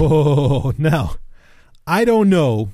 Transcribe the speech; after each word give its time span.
Oh, 0.00 0.72
now, 0.78 1.16
I 1.86 2.04
don't 2.04 2.28
know 2.28 2.70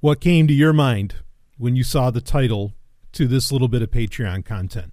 what 0.00 0.20
came 0.20 0.46
to 0.48 0.54
your 0.54 0.72
mind 0.72 1.16
when 1.56 1.76
you 1.76 1.84
saw 1.84 2.10
the 2.10 2.20
title 2.20 2.74
to 3.12 3.26
this 3.26 3.50
little 3.50 3.68
bit 3.68 3.82
of 3.82 3.90
Patreon 3.90 4.44
content. 4.44 4.92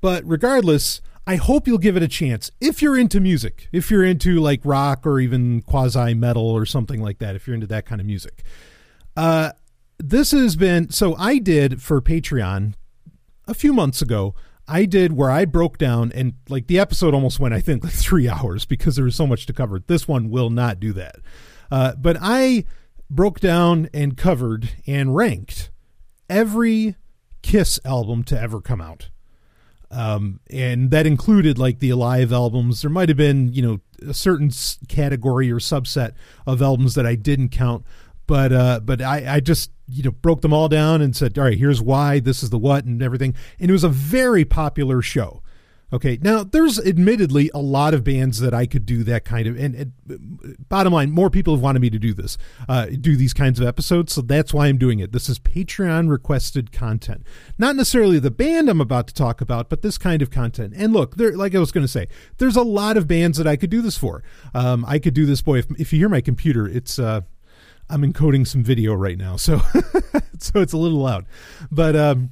But 0.00 0.22
regardless, 0.26 1.00
I 1.26 1.36
hope 1.36 1.66
you'll 1.66 1.78
give 1.78 1.96
it 1.96 2.02
a 2.02 2.08
chance 2.08 2.50
if 2.60 2.82
you're 2.82 2.98
into 2.98 3.20
music, 3.20 3.68
if 3.72 3.90
you're 3.90 4.04
into 4.04 4.40
like 4.40 4.60
rock 4.64 5.06
or 5.06 5.20
even 5.20 5.62
quasi 5.62 6.14
metal 6.14 6.48
or 6.50 6.66
something 6.66 7.00
like 7.00 7.18
that, 7.18 7.34
if 7.34 7.46
you're 7.46 7.54
into 7.54 7.66
that 7.68 7.86
kind 7.86 8.00
of 8.00 8.06
music. 8.06 8.42
Uh, 9.16 9.52
this 9.98 10.32
has 10.32 10.56
been 10.56 10.90
so 10.90 11.14
I 11.16 11.38
did 11.38 11.80
for 11.80 12.00
Patreon 12.00 12.74
a 13.46 13.54
few 13.54 13.72
months 13.72 14.02
ago. 14.02 14.34
I 14.66 14.86
did 14.86 15.12
where 15.12 15.30
I 15.30 15.44
broke 15.44 15.78
down 15.78 16.12
and 16.12 16.34
like 16.48 16.66
the 16.66 16.78
episode 16.78 17.14
almost 17.14 17.38
went, 17.38 17.54
I 17.54 17.60
think, 17.60 17.84
like 17.84 17.92
three 17.94 18.28
hours 18.28 18.64
because 18.64 18.96
there 18.96 19.04
was 19.04 19.16
so 19.16 19.26
much 19.26 19.46
to 19.46 19.52
cover. 19.52 19.78
This 19.78 20.08
one 20.08 20.30
will 20.30 20.50
not 20.50 20.80
do 20.80 20.92
that. 20.94 21.16
Uh, 21.70 21.94
but 21.96 22.16
I 22.20 22.64
broke 23.10 23.40
down 23.40 23.88
and 23.92 24.16
covered 24.16 24.70
and 24.86 25.14
ranked 25.14 25.70
every 26.28 26.96
Kiss 27.42 27.78
album 27.84 28.24
to 28.24 28.40
ever 28.40 28.60
come 28.60 28.80
out. 28.80 29.10
Um, 29.90 30.40
and 30.50 30.90
that 30.90 31.06
included 31.06 31.58
like 31.58 31.78
the 31.78 31.90
Alive 31.90 32.32
albums. 32.32 32.82
There 32.82 32.90
might 32.90 33.08
have 33.08 33.18
been, 33.18 33.52
you 33.52 33.62
know, 33.62 33.80
a 34.08 34.14
certain 34.14 34.50
category 34.88 35.50
or 35.52 35.58
subset 35.58 36.12
of 36.46 36.62
albums 36.62 36.94
that 36.94 37.06
I 37.06 37.14
didn't 37.14 37.50
count, 37.50 37.84
but 38.26 38.52
uh, 38.52 38.80
but 38.80 39.02
I, 39.02 39.36
I 39.36 39.40
just 39.40 39.70
you 39.88 40.02
know 40.02 40.10
broke 40.10 40.42
them 40.42 40.52
all 40.52 40.68
down 40.68 41.02
and 41.02 41.14
said, 41.14 41.38
all 41.38 41.44
right, 41.44 41.58
here's 41.58 41.82
why, 41.82 42.20
this 42.20 42.42
is 42.42 42.50
the 42.50 42.58
what, 42.58 42.84
and 42.84 43.02
everything. 43.02 43.34
And 43.58 43.70
it 43.70 43.72
was 43.72 43.84
a 43.84 43.88
very 43.88 44.44
popular 44.44 45.02
show. 45.02 45.42
Okay, 45.92 46.18
now 46.20 46.42
there's 46.42 46.80
admittedly 46.80 47.52
a 47.54 47.60
lot 47.60 47.94
of 47.94 48.02
bands 48.02 48.40
that 48.40 48.52
I 48.52 48.66
could 48.66 48.84
do 48.84 49.04
that 49.04 49.24
kind 49.24 49.46
of, 49.46 49.56
and, 49.56 49.76
and 49.76 50.68
bottom 50.68 50.92
line, 50.92 51.12
more 51.12 51.30
people 51.30 51.54
have 51.54 51.62
wanted 51.62 51.80
me 51.80 51.90
to 51.90 52.00
do 52.00 52.12
this, 52.12 52.36
uh, 52.68 52.86
do 52.86 53.16
these 53.16 53.32
kinds 53.32 53.60
of 53.60 53.66
episodes, 53.66 54.12
so 54.12 54.20
that's 54.20 54.52
why 54.52 54.66
I'm 54.66 54.78
doing 54.78 54.98
it. 54.98 55.12
This 55.12 55.28
is 55.28 55.38
Patreon 55.38 56.10
requested 56.10 56.72
content, 56.72 57.24
not 57.58 57.76
necessarily 57.76 58.18
the 58.18 58.32
band 58.32 58.68
I'm 58.68 58.80
about 58.80 59.06
to 59.06 59.14
talk 59.14 59.40
about, 59.40 59.68
but 59.68 59.82
this 59.82 59.96
kind 59.96 60.20
of 60.20 60.32
content. 60.32 60.74
And 60.76 60.92
look, 60.92 61.14
there, 61.14 61.36
like 61.36 61.54
I 61.54 61.60
was 61.60 61.70
going 61.70 61.84
to 61.84 61.92
say, 61.92 62.08
there's 62.38 62.56
a 62.56 62.62
lot 62.62 62.96
of 62.96 63.06
bands 63.06 63.38
that 63.38 63.46
I 63.46 63.54
could 63.54 63.70
do 63.70 63.80
this 63.80 63.96
for. 63.96 64.24
Um, 64.52 64.84
I 64.88 64.98
could 64.98 65.14
do 65.14 65.26
this, 65.26 65.42
boy. 65.42 65.58
If, 65.58 65.66
if 65.78 65.92
you 65.92 66.00
hear 66.00 66.08
my 66.08 66.22
computer, 66.22 66.66
it's 66.66 66.98
uh, 66.98 67.20
I'm 67.88 68.02
encoding 68.02 68.46
some 68.46 68.62
video 68.62 68.94
right 68.94 69.18
now, 69.18 69.36
so 69.36 69.58
so 70.38 70.60
it's 70.60 70.72
a 70.72 70.78
little 70.78 70.98
loud, 70.98 71.26
but. 71.70 71.96
Um, 71.96 72.30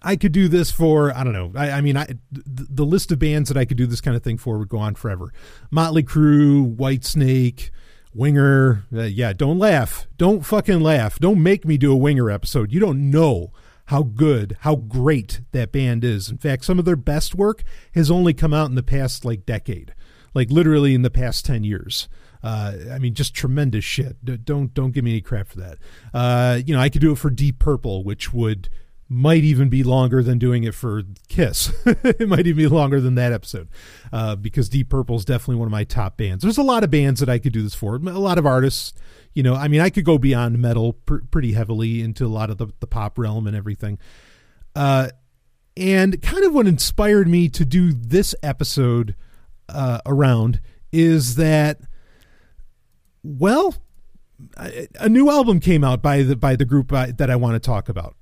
I 0.00 0.14
could 0.14 0.30
do 0.30 0.46
this 0.46 0.70
for 0.70 1.14
I 1.14 1.24
don't 1.24 1.32
know. 1.32 1.52
I, 1.56 1.72
I 1.72 1.80
mean, 1.80 1.96
I 1.96 2.06
the, 2.30 2.66
the, 2.70 2.84
list 2.86 3.10
of 3.10 3.18
bands 3.18 3.48
that 3.48 3.58
I 3.58 3.64
could 3.64 3.76
do 3.76 3.86
this 3.86 4.00
kind 4.00 4.16
of 4.16 4.22
thing 4.22 4.38
for 4.38 4.56
would 4.56 4.68
go 4.68 4.78
on 4.78 4.94
forever. 4.94 5.32
Motley 5.72 6.04
Crue, 6.04 6.76
Whitesnake, 6.76 7.70
Winger. 8.14 8.84
Uh, 8.94 9.02
yeah, 9.02 9.32
don't 9.32 9.58
laugh. 9.58 10.06
Don't 10.16 10.46
fucking 10.46 10.80
laugh. 10.80 11.18
Don't 11.18 11.42
make 11.42 11.64
me 11.64 11.76
do 11.76 11.92
a 11.92 11.96
Winger 11.96 12.30
episode. 12.30 12.72
You 12.72 12.80
don't 12.80 13.10
know 13.10 13.52
how 13.86 14.02
good, 14.02 14.56
how 14.60 14.76
great 14.76 15.40
that 15.52 15.72
band 15.72 16.04
is. 16.04 16.30
In 16.30 16.38
fact, 16.38 16.64
some 16.64 16.78
of 16.78 16.84
their 16.84 16.96
best 16.96 17.34
work 17.34 17.62
has 17.94 18.10
only 18.10 18.34
come 18.34 18.54
out 18.54 18.68
in 18.68 18.74
the 18.76 18.82
past 18.82 19.24
like 19.24 19.46
decade, 19.46 19.94
like 20.34 20.50
literally 20.50 20.94
in 20.94 21.02
the 21.02 21.10
past 21.10 21.44
ten 21.44 21.64
years. 21.64 22.08
Uh, 22.42 22.74
I 22.92 22.98
mean, 22.98 23.14
just 23.14 23.34
tremendous 23.34 23.84
shit. 23.84 24.44
Don't 24.44 24.72
don't 24.74 24.92
give 24.92 25.04
me 25.04 25.12
any 25.12 25.20
crap 25.20 25.48
for 25.48 25.58
that. 25.58 25.78
Uh, 26.14 26.60
you 26.64 26.74
know, 26.74 26.80
I 26.80 26.88
could 26.88 27.00
do 27.00 27.12
it 27.12 27.18
for 27.18 27.30
Deep 27.30 27.58
Purple, 27.58 28.04
which 28.04 28.32
would 28.32 28.68
might 29.08 29.42
even 29.42 29.68
be 29.70 29.82
longer 29.82 30.22
than 30.22 30.38
doing 30.38 30.64
it 30.64 30.74
for 30.74 31.02
Kiss. 31.28 31.72
it 31.86 32.28
might 32.28 32.46
even 32.46 32.56
be 32.56 32.66
longer 32.66 33.00
than 33.00 33.14
that 33.14 33.32
episode 33.32 33.68
uh, 34.12 34.36
because 34.36 34.68
Deep 34.68 34.90
Purple 34.90 35.16
is 35.16 35.24
definitely 35.24 35.56
one 35.56 35.66
of 35.66 35.72
my 35.72 35.84
top 35.84 36.18
bands. 36.18 36.42
There's 36.42 36.58
a 36.58 36.62
lot 36.62 36.84
of 36.84 36.90
bands 36.90 37.20
that 37.20 37.28
I 37.28 37.38
could 37.38 37.52
do 37.52 37.62
this 37.62 37.74
for. 37.74 37.96
A 37.96 37.98
lot 37.98 38.36
of 38.36 38.44
artists, 38.44 38.92
you 39.32 39.42
know. 39.42 39.54
I 39.54 39.68
mean, 39.68 39.80
I 39.80 39.88
could 39.88 40.04
go 40.04 40.18
beyond 40.18 40.58
metal 40.58 40.92
pr- 40.92 41.24
pretty 41.30 41.52
heavily 41.52 42.02
into 42.02 42.26
a 42.26 42.28
lot 42.28 42.50
of 42.50 42.58
the, 42.58 42.68
the 42.80 42.86
pop 42.86 43.18
realm 43.18 43.46
and 43.46 43.56
everything. 43.56 43.98
Uh, 44.76 45.08
and 45.76 46.20
kind 46.20 46.44
of 46.44 46.52
what 46.52 46.66
inspired 46.66 47.28
me 47.28 47.48
to 47.48 47.64
do 47.64 47.92
this 47.92 48.34
episode 48.42 49.14
uh, 49.68 50.00
around 50.04 50.60
is 50.92 51.36
that, 51.36 51.80
well, 53.22 53.74
a 54.56 55.08
new 55.08 55.30
album 55.30 55.60
came 55.60 55.82
out 55.82 56.00
by 56.00 56.22
the 56.22 56.36
by 56.36 56.56
the 56.56 56.64
group 56.64 56.92
uh, 56.92 57.08
that 57.16 57.30
I 57.30 57.36
want 57.36 57.54
to 57.54 57.60
talk 57.60 57.88
about 57.88 58.14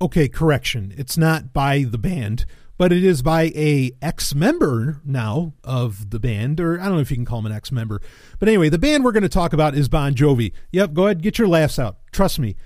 okay, 0.00 0.28
correction. 0.28 0.92
It's 0.96 1.16
not 1.16 1.52
by 1.52 1.84
the 1.88 1.98
band, 1.98 2.44
but 2.76 2.92
it 2.92 3.04
is 3.04 3.22
by 3.22 3.44
a 3.54 3.92
ex-member 4.02 5.00
now 5.04 5.54
of 5.62 6.10
the 6.10 6.18
band, 6.18 6.60
or 6.60 6.80
I 6.80 6.84
don't 6.84 6.96
know 6.96 7.00
if 7.00 7.10
you 7.10 7.16
can 7.16 7.24
call 7.24 7.38
him 7.38 7.46
an 7.46 7.52
ex-member. 7.52 8.00
But 8.38 8.48
anyway, 8.48 8.68
the 8.68 8.78
band 8.78 9.04
we're 9.04 9.12
going 9.12 9.22
to 9.22 9.28
talk 9.28 9.52
about 9.52 9.74
is 9.74 9.88
Bon 9.88 10.14
Jovi. 10.14 10.52
Yep, 10.72 10.92
go 10.92 11.06
ahead, 11.06 11.22
get 11.22 11.38
your 11.38 11.48
laughs 11.48 11.78
out. 11.78 11.98
Trust 12.12 12.38
me. 12.38 12.56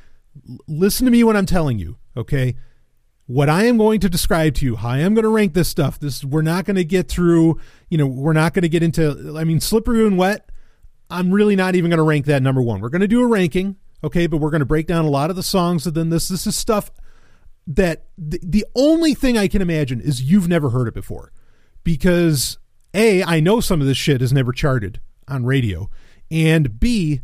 L- 0.49 0.59
listen 0.67 1.05
to 1.05 1.13
me 1.13 1.23
when 1.23 1.37
I'm 1.37 1.47
telling 1.47 1.79
you, 1.79 1.99
okay? 2.17 2.57
What 3.27 3.49
I 3.49 3.65
am 3.65 3.77
going 3.77 4.01
to 4.01 4.09
describe 4.09 4.55
to 4.55 4.65
you, 4.65 4.77
how 4.77 4.89
I 4.89 4.99
am 4.99 5.15
going 5.15 5.25
to 5.25 5.29
rank 5.29 5.53
this 5.53 5.69
stuff. 5.69 6.01
This 6.01 6.25
we're 6.25 6.43
not 6.43 6.65
going 6.65 6.77
to 6.77 6.85
get 6.85 7.09
through, 7.09 7.61
you 7.91 7.99
know, 7.99 8.07
we're 8.07 8.33
not 8.33 8.55
going 8.55 8.63
to 8.63 8.69
get 8.71 8.83
into 8.83 9.35
I 9.37 9.45
mean, 9.45 9.61
slippery 9.61 10.07
and 10.07 10.17
wet. 10.17 10.51
I'm 11.11 11.31
really 11.31 11.57
not 11.57 11.75
even 11.75 11.91
going 11.91 11.99
to 11.99 12.05
rank 12.05 12.27
that 12.27 12.43
number 12.43 12.61
1. 12.61 12.81
We're 12.81 12.89
going 12.89 13.01
to 13.01 13.09
do 13.09 13.23
a 13.23 13.27
ranking, 13.27 13.77
okay, 14.05 14.27
but 14.27 14.39
we're 14.39 14.51
going 14.51 14.61
to 14.61 14.67
break 14.67 14.87
down 14.87 15.05
a 15.05 15.11
lot 15.11 15.31
of 15.31 15.37
the 15.37 15.43
songs 15.43 15.87
and 15.87 15.95
then 15.95 16.11
this 16.11 16.29
this 16.29 16.47
is 16.47 16.57
stuff 16.57 16.91
that 17.67 18.07
the, 18.17 18.41
the 18.43 18.65
only 18.75 19.15
thing 19.15 19.37
I 19.37 19.47
can 19.47 19.61
imagine 19.61 20.01
is 20.01 20.23
you've 20.23 20.49
never 20.49 20.71
heard 20.71 20.89
it 20.89 20.95
before. 20.95 21.33
Because 21.85 22.59
A, 22.95 23.23
I 23.23 23.41
know 23.41 23.61
some 23.61 23.81
of 23.81 23.87
this 23.87 23.99
shit 23.99 24.23
is 24.23 24.33
never 24.33 24.53
charted 24.53 25.01
on 25.27 25.45
radio. 25.45 25.91
And 26.31 26.81
B, 26.81 27.21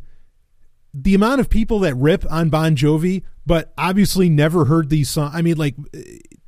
the 0.93 1.15
amount 1.15 1.41
of 1.41 1.50
people 1.50 1.81
that 1.81 1.94
rip 1.94 2.25
on 2.31 2.50
Bon 2.50 2.77
Jovi, 2.77 3.23
but 3.47 3.73
obviously 3.77 4.28
never 4.28 4.67
heard 4.67 4.91
these 4.91 5.11
songs. 5.11 5.33
I 5.34 5.43
mean, 5.43 5.56
like, 5.56 5.75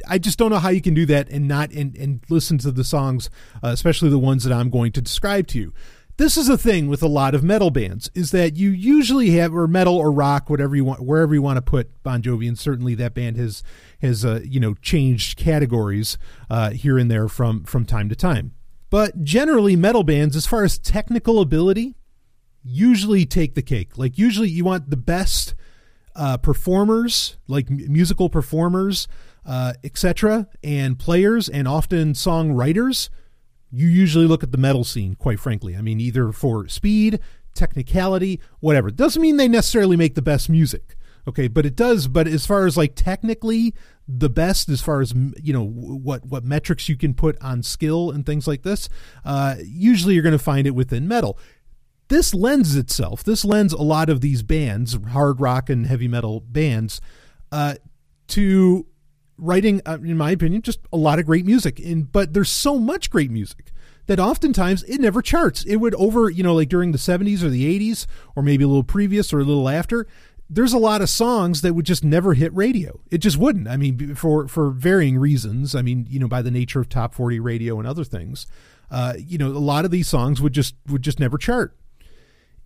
I 0.09 0.19
just 0.19 0.39
don't 0.39 0.51
know 0.51 0.59
how 0.59 0.69
you 0.69 0.81
can 0.81 0.95
do 0.95 1.05
that 1.07 1.29
and 1.31 1.49
not 1.49 1.73
and, 1.73 1.97
and 1.97 2.21
listen 2.29 2.59
to 2.59 2.71
the 2.71 2.85
songs, 2.85 3.29
uh, 3.63 3.69
especially 3.69 4.11
the 4.11 4.19
ones 4.19 4.45
that 4.45 4.53
I'm 4.53 4.71
going 4.71 4.93
to 4.93 5.03
describe 5.03 5.47
to 5.49 5.59
you 5.59 5.73
this 6.17 6.37
is 6.37 6.49
a 6.49 6.57
thing 6.57 6.89
with 6.89 7.03
a 7.03 7.09
lot 7.09 7.35
of 7.35 7.45
metal 7.45 7.71
bands 7.71 8.11
is 8.15 8.31
that 8.31 8.57
you 8.57 8.71
usually 8.71 9.31
have 9.31 9.55
or 9.55 9.69
metal 9.69 9.97
or 9.97 10.11
rock 10.11 10.49
whatever 10.49 10.75
you 10.75 10.85
want 10.85 11.03
wherever 11.03 11.35
you 11.35 11.43
want 11.43 11.57
to 11.57 11.63
put 11.63 12.03
Bon 12.03 12.23
Jovi 12.23 12.49
and 12.49 12.59
certainly 12.59 12.95
that 12.95 13.15
band 13.15 13.37
has 13.37 13.63
has 14.01 14.25
uh, 14.25 14.41
you 14.45 14.59
know 14.61 14.75
changed 14.75 15.39
categories 15.39 16.17
uh, 16.49 16.71
here 16.71 16.99
and 16.99 17.11
there 17.11 17.29
from 17.29 17.65
from 17.65 17.85
time 17.85 18.09
to 18.09 18.17
time. 18.17 18.53
But 18.89 19.25
generally 19.25 19.77
metal 19.77 20.05
bands 20.05 20.37
as 20.37 20.47
far 20.47 20.65
as 20.65 20.79
technical 20.79 21.41
ability 21.41 21.97
usually 22.63 23.27
take 23.27 23.55
the 23.55 23.63
cake. 23.63 23.99
Like 23.99 24.17
usually 24.19 24.49
you 24.49 24.65
want 24.65 24.91
the 24.91 24.97
best 24.97 25.55
uh, 26.15 26.39
performers 26.39 27.37
like 27.47 27.69
musical 27.69 28.31
performers 28.31 29.07
uh, 29.45 29.75
etc 29.85 30.49
and 30.65 30.99
players 30.99 31.49
and 31.49 31.69
often 31.69 32.15
songwriters 32.15 33.11
you 33.71 33.89
usually 33.89 34.27
look 34.27 34.43
at 34.43 34.53
the 34.53 34.59
metal 34.59 34.85
scene, 34.85 35.15
quite 35.15 35.41
frankly. 35.41 35.77
I 35.77 35.83
mean, 35.83 36.01
either 36.01 36.33
for 36.33 36.69
speed, 36.69 37.21
technicality, 37.55 38.41
whatever. 38.61 38.89
It 38.89 38.97
doesn't 38.97 39.21
mean 39.21 39.37
they 39.37 39.49
necessarily 39.49 39.97
make 39.97 40.15
the 40.15 40.23
best 40.23 40.49
music. 40.49 40.97
Okay, 41.29 41.49
but 41.49 41.67
it 41.67 41.75
does. 41.75 42.07
But 42.07 42.29
as 42.29 42.47
far 42.47 42.67
as 42.67 42.77
like 42.77 42.95
technically 42.95 43.75
the 44.07 44.31
best, 44.31 44.69
as 44.69 44.81
far 44.81 45.01
as 45.01 45.13
you 45.43 45.53
know, 45.53 45.65
what 45.65 46.25
what 46.25 46.45
metrics 46.45 46.89
you 46.89 46.97
can 46.97 47.15
put 47.15 47.37
on 47.43 47.63
skill 47.65 48.11
and 48.13 48.25
things 48.25 48.47
like 48.47 48.63
this, 48.63 48.89
uh, 49.25 49.57
usually 49.65 50.15
you're 50.15 50.23
going 50.23 50.33
to 50.33 50.39
find 50.39 50.67
it 50.67 50.75
within 50.75 51.09
metal. 51.09 51.39
This 52.09 52.33
lends 52.33 52.77
itself. 52.77 53.25
This 53.25 53.45
lends 53.45 53.73
a 53.73 53.83
lot 53.83 54.09
of 54.09 54.21
these 54.21 54.45
bands, 54.45 54.97
hard 55.11 55.41
rock 55.41 55.69
and 55.69 55.89
heavy 55.89 56.07
metal 56.07 56.39
bands, 56.39 57.01
uh, 57.51 57.75
to 58.29 58.87
writing, 59.39 59.81
uh, 59.87 59.99
in 60.03 60.17
my 60.17 60.31
opinion, 60.31 60.63
just 60.63 60.81
a 60.93 60.97
lot 60.97 61.19
of 61.19 61.27
great 61.27 61.45
music. 61.45 61.79
And 61.81 62.11
but 62.11 62.33
there's 62.35 62.51
so 62.51 62.79
much 62.79 63.11
great 63.11 63.31
music 63.31 63.73
that 64.07 64.21
oftentimes 64.21 64.83
it 64.85 65.01
never 65.01 65.21
charts. 65.23 65.65
It 65.65 65.77
would 65.77 65.95
over, 65.97 66.31
you 66.31 66.43
know, 66.43 66.55
like 66.55 66.69
during 66.69 66.93
the 66.93 66.99
70s 66.99 67.43
or 67.43 67.49
the 67.49 67.93
80s, 67.93 68.07
or 68.35 68.43
maybe 68.43 68.65
a 68.65 68.69
little 68.69 68.85
previous 68.85 69.33
or 69.33 69.41
a 69.41 69.45
little 69.45 69.69
after. 69.69 70.07
There's 70.49 70.73
a 70.73 70.79
lot 70.79 71.03
of 71.03 71.11
songs 71.11 71.63
that 71.63 71.75
would 71.75 71.87
just 71.87 72.05
never 72.05 72.35
hit 72.35 72.55
radio. 72.55 73.01
It 73.11 73.19
just 73.19 73.37
wouldn't. 73.37 73.67
I 73.67 73.77
mean, 73.77 74.15
for 74.15 74.47
for 74.47 74.71
varying 74.71 75.19
reasons. 75.19 75.75
I 75.75 75.83
mean, 75.83 76.07
you 76.09 76.21
know, 76.21 76.29
by 76.29 76.43
the 76.43 76.53
nature 76.53 76.81
of 76.81 76.89
top 76.89 77.15
40 77.15 77.41
radio 77.41 77.81
and 77.81 77.89
other 77.89 78.05
things, 78.05 78.47
uh, 78.91 79.15
you 79.19 79.39
know, 79.39 79.49
a 79.49 79.59
lot 79.59 79.85
of 79.85 79.91
these 79.91 80.07
songs 80.07 80.41
would 80.41 80.53
just 80.53 80.77
would 80.87 81.03
just 81.03 81.19
never 81.19 81.37
chart. 81.37 81.77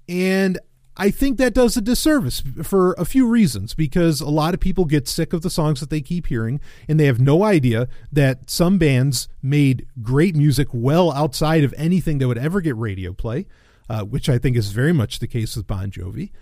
And 0.09 0.59
I 1.01 1.11
think 1.11 1.39
that 1.39 1.55
does 1.55 1.79
a 1.79 1.81
disservice 1.81 2.43
for 2.63 2.93
a 2.99 3.07
few 3.07 3.27
reasons 3.27 3.75
because 3.75 4.21
a 4.21 4.29
lot 4.29 4.53
of 4.53 4.61
people 4.61 4.85
get 4.85 5.09
sick 5.09 5.33
of 5.33 5.41
the 5.41 5.49
songs 5.49 5.81
that 5.81 5.89
they 5.89 6.03
keep 6.03 6.27
hearing 6.27 6.61
and 6.87 7.01
they 7.01 7.07
have 7.07 7.19
no 7.19 7.43
idea 7.43 7.89
that 8.13 8.51
some 8.51 8.77
bands 8.77 9.27
made 9.41 9.87
great 10.03 10.37
music 10.37 10.69
well 10.75 11.11
outside 11.11 11.65
of 11.65 11.73
anything 11.79 12.19
that 12.19 12.29
would 12.29 12.37
ever 12.37 12.61
get 12.61 12.77
radio 12.77 13.15
play, 13.15 13.47
uh, 13.89 14.03
which 14.03 14.29
I 14.29 14.37
think 14.37 14.59
is 14.59 14.73
very 14.73 14.93
much 14.93 15.21
the 15.21 15.27
case 15.27 15.57
with 15.57 15.67
Bon 15.67 15.91
Jovi. 15.91 16.33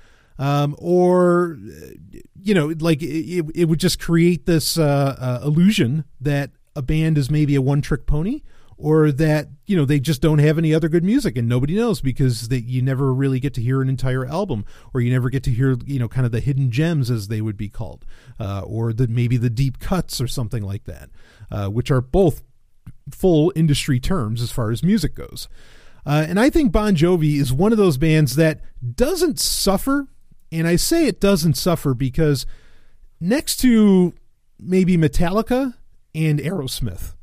Um, 0.40 0.74
or, 0.78 1.56
you 2.42 2.52
know, 2.52 2.74
like 2.80 3.00
it, 3.00 3.46
it 3.54 3.66
would 3.66 3.78
just 3.78 4.00
create 4.00 4.46
this 4.46 4.76
uh, 4.76 5.16
uh, 5.20 5.46
illusion 5.46 6.04
that 6.20 6.50
a 6.74 6.82
band 6.82 7.16
is 7.16 7.30
maybe 7.30 7.54
a 7.54 7.62
one 7.62 7.80
trick 7.80 8.06
pony 8.06 8.40
or 8.78 9.10
that 9.10 9.48
you 9.66 9.76
know 9.76 9.84
they 9.84 9.98
just 9.98 10.22
don't 10.22 10.38
have 10.38 10.56
any 10.56 10.72
other 10.72 10.88
good 10.88 11.04
music 11.04 11.36
and 11.36 11.48
nobody 11.48 11.74
knows 11.74 12.00
because 12.00 12.48
they, 12.48 12.58
you 12.58 12.80
never 12.80 13.12
really 13.12 13.40
get 13.40 13.52
to 13.52 13.60
hear 13.60 13.82
an 13.82 13.88
entire 13.88 14.24
album 14.24 14.64
or 14.94 15.00
you 15.00 15.12
never 15.12 15.28
get 15.28 15.42
to 15.42 15.50
hear 15.50 15.76
you 15.84 15.98
know 15.98 16.08
kind 16.08 16.24
of 16.24 16.32
the 16.32 16.40
hidden 16.40 16.70
gems 16.70 17.10
as 17.10 17.28
they 17.28 17.40
would 17.40 17.56
be 17.56 17.68
called 17.68 18.06
uh, 18.38 18.60
or 18.60 18.92
the 18.92 19.08
maybe 19.08 19.36
the 19.36 19.50
deep 19.50 19.80
cuts 19.80 20.20
or 20.20 20.28
something 20.28 20.62
like 20.62 20.84
that 20.84 21.10
uh, 21.50 21.68
which 21.68 21.90
are 21.90 22.00
both 22.00 22.42
full 23.10 23.52
industry 23.56 23.98
terms 24.00 24.40
as 24.40 24.50
far 24.50 24.70
as 24.70 24.82
music 24.82 25.14
goes. 25.14 25.48
Uh, 26.06 26.24
and 26.26 26.40
i 26.40 26.48
think 26.48 26.72
bon 26.72 26.94
jovi 26.94 27.38
is 27.38 27.52
one 27.52 27.72
of 27.72 27.76
those 27.76 27.98
bands 27.98 28.36
that 28.36 28.60
doesn't 28.94 29.38
suffer 29.38 30.06
and 30.50 30.66
i 30.66 30.76
say 30.76 31.06
it 31.06 31.20
doesn't 31.20 31.54
suffer 31.54 31.92
because 31.92 32.46
next 33.20 33.56
to 33.56 34.14
maybe 34.58 34.96
metallica 34.96 35.74
and 36.14 36.38
aerosmith 36.38 37.14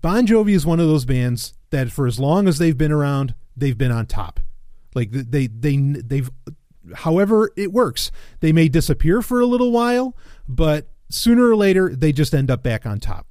Bon 0.00 0.26
Jovi 0.26 0.54
is 0.54 0.66
one 0.66 0.80
of 0.80 0.86
those 0.86 1.04
bands 1.04 1.54
that 1.70 1.90
for 1.90 2.06
as 2.06 2.18
long 2.18 2.48
as 2.48 2.58
they've 2.58 2.76
been 2.76 2.92
around, 2.92 3.34
they've 3.56 3.78
been 3.78 3.92
on 3.92 4.06
top. 4.06 4.40
Like 4.94 5.10
they 5.10 5.46
they 5.46 5.76
they've 5.76 6.30
however 6.94 7.50
it 7.56 7.72
works. 7.72 8.10
They 8.40 8.52
may 8.52 8.68
disappear 8.68 9.22
for 9.22 9.40
a 9.40 9.46
little 9.46 9.72
while, 9.72 10.16
but 10.48 10.88
sooner 11.10 11.48
or 11.48 11.56
later 11.56 11.94
they 11.94 12.12
just 12.12 12.34
end 12.34 12.50
up 12.50 12.62
back 12.62 12.86
on 12.86 13.00
top. 13.00 13.26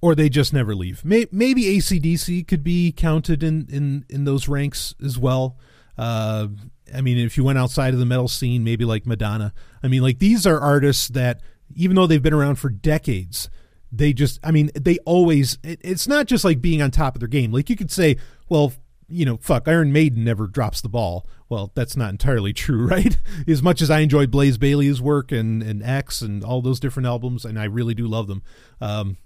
Or 0.00 0.14
they 0.14 0.28
just 0.28 0.52
never 0.52 0.76
leave. 0.76 1.04
Maybe 1.04 1.32
ACDC 1.32 2.46
could 2.46 2.62
be 2.62 2.92
counted 2.92 3.42
in, 3.42 3.66
in, 3.68 4.04
in 4.08 4.24
those 4.24 4.46
ranks 4.46 4.94
as 5.04 5.18
well. 5.18 5.58
Uh, 5.96 6.46
I 6.94 7.00
mean, 7.00 7.18
if 7.18 7.36
you 7.36 7.42
went 7.42 7.58
outside 7.58 7.94
of 7.94 7.98
the 7.98 8.06
metal 8.06 8.28
scene, 8.28 8.62
maybe 8.62 8.84
like 8.84 9.06
Madonna. 9.06 9.52
I 9.82 9.88
mean, 9.88 10.02
like 10.02 10.20
these 10.20 10.46
are 10.46 10.60
artists 10.60 11.08
that, 11.08 11.40
even 11.74 11.96
though 11.96 12.06
they've 12.06 12.22
been 12.22 12.32
around 12.32 12.60
for 12.60 12.70
decades, 12.70 13.50
they 13.90 14.12
just 14.12 14.38
i 14.44 14.50
mean 14.50 14.70
they 14.74 14.98
always 15.04 15.58
it, 15.62 15.80
it's 15.82 16.06
not 16.06 16.26
just 16.26 16.44
like 16.44 16.60
being 16.60 16.82
on 16.82 16.90
top 16.90 17.14
of 17.16 17.20
their 17.20 17.28
game. 17.28 17.52
Like 17.52 17.70
you 17.70 17.76
could 17.76 17.90
say 17.90 18.16
well 18.48 18.72
you 19.08 19.24
know 19.24 19.38
fuck 19.38 19.66
iron 19.66 19.92
maiden 19.92 20.24
never 20.24 20.46
drops 20.46 20.80
the 20.80 20.88
ball. 20.88 21.26
Well 21.48 21.72
that's 21.74 21.96
not 21.96 22.10
entirely 22.10 22.52
true 22.52 22.86
right? 22.88 23.16
As 23.46 23.62
much 23.62 23.80
as 23.80 23.90
i 23.90 24.00
enjoyed 24.00 24.30
Blaze 24.30 24.58
Bayley's 24.58 25.00
work 25.00 25.32
and 25.32 25.62
and 25.62 25.82
x 25.82 26.20
and 26.20 26.44
all 26.44 26.62
those 26.62 26.80
different 26.80 27.06
albums 27.06 27.44
and 27.44 27.58
i 27.58 27.64
really 27.64 27.94
do 27.94 28.06
love 28.06 28.26
them 28.26 28.42
um 28.80 29.16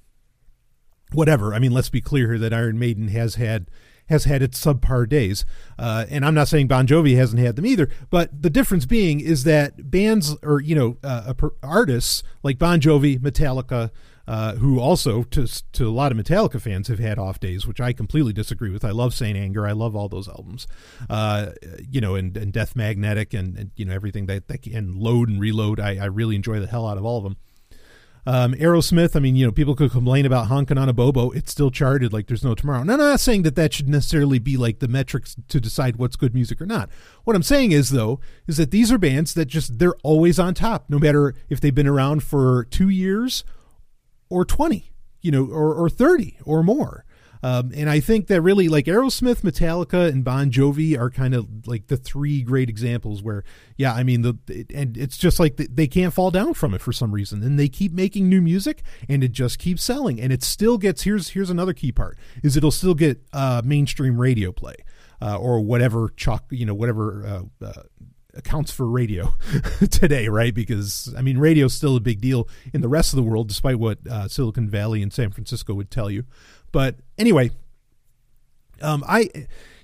whatever. 1.12 1.54
I 1.54 1.58
mean 1.58 1.72
let's 1.72 1.90
be 1.90 2.00
clear 2.00 2.28
here 2.28 2.38
that 2.38 2.54
iron 2.54 2.78
maiden 2.78 3.08
has 3.08 3.36
had 3.36 3.68
has 4.08 4.24
had 4.24 4.42
its 4.42 4.62
subpar 4.62 5.08
days. 5.08 5.44
Uh, 5.78 6.04
and 6.10 6.24
I'm 6.24 6.34
not 6.34 6.48
saying 6.48 6.68
Bon 6.68 6.86
Jovi 6.86 7.16
hasn't 7.16 7.40
had 7.40 7.56
them 7.56 7.66
either, 7.66 7.88
but 8.10 8.42
the 8.42 8.50
difference 8.50 8.84
being 8.84 9.20
is 9.20 9.44
that 9.44 9.90
bands 9.90 10.36
or, 10.42 10.60
you 10.60 10.74
know, 10.74 10.96
uh, 11.02 11.32
artists 11.62 12.22
like 12.42 12.58
Bon 12.58 12.80
Jovi, 12.80 13.18
Metallica, 13.18 13.90
uh, 14.26 14.54
who 14.56 14.78
also 14.78 15.22
to 15.24 15.46
to 15.72 15.88
a 15.88 15.90
lot 15.90 16.12
of 16.12 16.18
Metallica 16.18 16.60
fans 16.60 16.88
have 16.88 16.98
had 16.98 17.18
off 17.18 17.40
days, 17.40 17.66
which 17.66 17.80
I 17.80 17.92
completely 17.92 18.32
disagree 18.32 18.70
with. 18.70 18.84
I 18.84 18.90
love 18.90 19.14
Saint 19.14 19.36
Anger, 19.36 19.66
I 19.66 19.72
love 19.72 19.96
all 19.96 20.08
those 20.08 20.28
albums, 20.28 20.66
uh, 21.10 21.50
you 21.90 22.00
know, 22.00 22.14
and, 22.14 22.36
and 22.36 22.52
Death 22.52 22.76
Magnetic, 22.76 23.34
and, 23.34 23.56
and 23.56 23.70
you 23.76 23.84
know 23.84 23.94
everything 23.94 24.26
that, 24.26 24.48
that 24.48 24.66
and 24.66 24.96
Load 24.96 25.28
and 25.28 25.40
Reload. 25.40 25.80
I, 25.80 25.96
I 25.96 26.04
really 26.06 26.36
enjoy 26.36 26.60
the 26.60 26.66
hell 26.66 26.86
out 26.86 26.98
of 26.98 27.04
all 27.04 27.18
of 27.18 27.24
them. 27.24 27.36
Um, 28.24 28.54
Aerosmith, 28.54 29.16
I 29.16 29.18
mean, 29.18 29.34
you 29.34 29.44
know, 29.44 29.50
people 29.50 29.74
could 29.74 29.90
complain 29.90 30.26
about 30.26 30.46
honking 30.46 30.78
on 30.78 30.88
a 30.88 30.92
Bobo. 30.92 31.30
It's 31.32 31.50
still 31.50 31.72
charted 31.72 32.12
like 32.12 32.28
there's 32.28 32.44
no 32.44 32.54
tomorrow. 32.54 32.84
Now, 32.84 32.92
I'm 32.92 33.00
not 33.00 33.20
saying 33.20 33.42
that 33.42 33.56
that 33.56 33.72
should 33.74 33.88
necessarily 33.88 34.38
be 34.38 34.56
like 34.56 34.78
the 34.78 34.86
metrics 34.86 35.34
to 35.48 35.60
decide 35.60 35.96
what's 35.96 36.14
good 36.14 36.32
music 36.32 36.60
or 36.60 36.66
not. 36.66 36.88
What 37.24 37.34
I'm 37.34 37.42
saying 37.42 37.72
is, 37.72 37.90
though, 37.90 38.20
is 38.46 38.58
that 38.58 38.70
these 38.70 38.92
are 38.92 38.98
bands 38.98 39.34
that 39.34 39.46
just, 39.46 39.80
they're 39.80 39.96
always 40.04 40.38
on 40.38 40.54
top, 40.54 40.84
no 40.88 41.00
matter 41.00 41.34
if 41.48 41.60
they've 41.60 41.74
been 41.74 41.88
around 41.88 42.22
for 42.22 42.64
two 42.64 42.88
years 42.88 43.42
or 44.32 44.44
20, 44.44 44.90
you 45.20 45.30
know, 45.30 45.46
or, 45.46 45.74
or 45.74 45.90
30 45.90 46.38
or 46.44 46.62
more. 46.62 47.04
Um, 47.44 47.72
and 47.74 47.90
I 47.90 47.98
think 47.98 48.28
that 48.28 48.40
really, 48.40 48.68
like 48.68 48.84
Aerosmith, 48.84 49.40
Metallica, 49.40 50.08
and 50.08 50.24
Bon 50.24 50.50
Jovi 50.50 50.96
are 50.96 51.10
kind 51.10 51.34
of 51.34 51.66
like 51.66 51.88
the 51.88 51.96
three 51.96 52.42
great 52.42 52.68
examples 52.68 53.20
where, 53.20 53.42
yeah, 53.76 53.92
I 53.92 54.04
mean, 54.04 54.22
the 54.22 54.38
and 54.72 54.96
it's 54.96 55.18
just 55.18 55.40
like 55.40 55.56
they 55.56 55.88
can't 55.88 56.14
fall 56.14 56.30
down 56.30 56.54
from 56.54 56.72
it 56.72 56.80
for 56.80 56.92
some 56.92 57.10
reason, 57.10 57.42
and 57.42 57.58
they 57.58 57.68
keep 57.68 57.92
making 57.92 58.28
new 58.28 58.40
music, 58.40 58.82
and 59.08 59.24
it 59.24 59.32
just 59.32 59.58
keeps 59.58 59.82
selling, 59.82 60.20
and 60.20 60.32
it 60.32 60.44
still 60.44 60.78
gets. 60.78 61.02
Here's 61.02 61.30
here's 61.30 61.50
another 61.50 61.72
key 61.72 61.90
part: 61.90 62.16
is 62.44 62.56
it'll 62.56 62.70
still 62.70 62.94
get 62.94 63.20
uh, 63.32 63.60
mainstream 63.64 64.20
radio 64.20 64.52
play. 64.52 64.76
Uh, 65.20 65.36
or 65.36 65.60
whatever 65.60 66.08
chalk, 66.16 66.46
you 66.50 66.66
know, 66.66 66.74
whatever 66.74 67.46
uh, 67.60 67.64
uh 67.64 67.82
accounts 68.34 68.72
for 68.72 68.86
radio 68.86 69.34
today, 69.90 70.28
right? 70.28 70.54
Because 70.54 71.12
I 71.16 71.22
mean, 71.22 71.38
radio 71.38 71.66
is 71.66 71.74
still 71.74 71.96
a 71.96 72.00
big 72.00 72.20
deal 72.20 72.48
in 72.72 72.80
the 72.80 72.88
rest 72.88 73.12
of 73.12 73.16
the 73.16 73.22
world, 73.22 73.48
despite 73.48 73.78
what 73.78 73.98
uh, 74.08 74.28
Silicon 74.28 74.68
Valley 74.68 75.02
and 75.02 75.12
San 75.12 75.30
Francisco 75.30 75.74
would 75.74 75.90
tell 75.90 76.10
you. 76.10 76.24
But 76.72 76.96
anyway, 77.18 77.50
um, 78.80 79.04
I, 79.06 79.28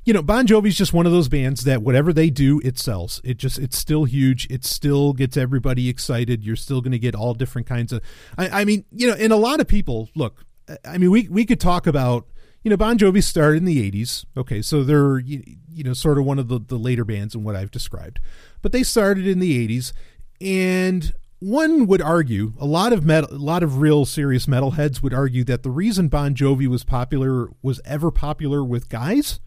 you 0.05 0.13
know, 0.13 0.23
Bon 0.23 0.47
Jovi's 0.47 0.77
just 0.77 0.93
one 0.93 1.07
of 1.07 1.13
those 1.13 1.29
bands 1.29 1.65
that 1.65 1.83
whatever 1.83 2.13
they 2.13 2.31
do, 2.31 2.61
it 2.65 2.79
sells. 2.79 3.21
It 3.25 3.37
just, 3.37 3.59
it's 3.59 3.77
still 3.77 4.05
huge. 4.05 4.47
It 4.51 4.65
still 4.65 5.13
gets 5.13 5.37
everybody 5.37 5.89
excited. 5.89 6.45
You're 6.45 6.57
still 6.57 6.81
going 6.81 6.93
to 6.93 6.99
get 6.99 7.15
all 7.15 7.35
different 7.35 7.67
kinds 7.67 7.93
of. 7.93 8.03
I, 8.37 8.63
I 8.63 8.65
mean, 8.65 8.85
you 8.91 9.07
know, 9.07 9.15
and 9.15 9.33
a 9.33 9.37
lot 9.37 9.61
of 9.61 9.69
people 9.69 10.09
look. 10.15 10.45
I 10.85 10.99
mean, 10.99 11.11
we 11.11 11.29
we 11.29 11.47
could 11.47 11.61
talk 11.61 11.87
about 11.87 12.27
you 12.63 12.71
know, 12.71 12.77
Bon 12.77 12.99
Jovi 12.99 13.23
started 13.23 13.59
in 13.59 13.65
the 13.65 13.91
80s. 13.91 14.25
Okay, 14.37 14.63
so 14.63 14.83
they're, 14.83 15.19
you, 15.19 15.85
know, 15.85 15.93
sort 15.93 16.19
of 16.19 16.25
one 16.25 16.39
of 16.39 16.49
the, 16.49 16.59
the 16.59 16.77
later 16.77 17.05
bands 17.05 17.35
in 17.35 17.45
what 17.45 17.57
I've 17.57 17.71
described. 17.71 18.21
But 18.63 18.73
they 18.73 18.83
started 18.83 19.27
in 19.27 19.39
the 19.39 19.69
80s. 19.69 19.93
And 20.41 21.13
one 21.41 21.87
would 21.87 22.03
argue, 22.03 22.53
a 22.59 22.67
lot 22.67 22.93
of 22.93 23.05
metal, 23.05 23.33
a 23.33 23.39
lot 23.39 23.63
of 23.63 23.79
real 23.81 24.05
serious 24.05 24.47
metalheads 24.47 25.03
would 25.03 25.15
argue 25.15 25.45
that 25.45 25.63
the 25.63 25.71
reason 25.71 26.09
Bon 26.09 26.35
Jovi 26.35 26.67
was 26.67 26.85
popular, 26.85 27.51
was 27.63 27.81
ever 27.85 28.11
popular 28.11 28.65
with 28.65 28.89
guys, 28.89 29.41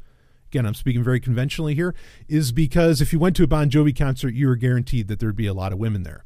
again, 0.49 0.65
I'm 0.65 0.73
speaking 0.73 1.03
very 1.03 1.19
conventionally 1.19 1.75
here, 1.75 1.93
is 2.27 2.51
because 2.51 3.01
if 3.01 3.11
you 3.13 3.19
went 3.19 3.35
to 3.37 3.43
a 3.43 3.47
Bon 3.47 3.69
Jovi 3.69 3.97
concert, 3.97 4.33
you 4.33 4.47
were 4.47 4.55
guaranteed 4.55 5.07
that 5.07 5.19
there'd 5.19 5.35
be 5.35 5.47
a 5.47 5.53
lot 5.53 5.73
of 5.73 5.79
women 5.79 6.03
there. 6.03 6.25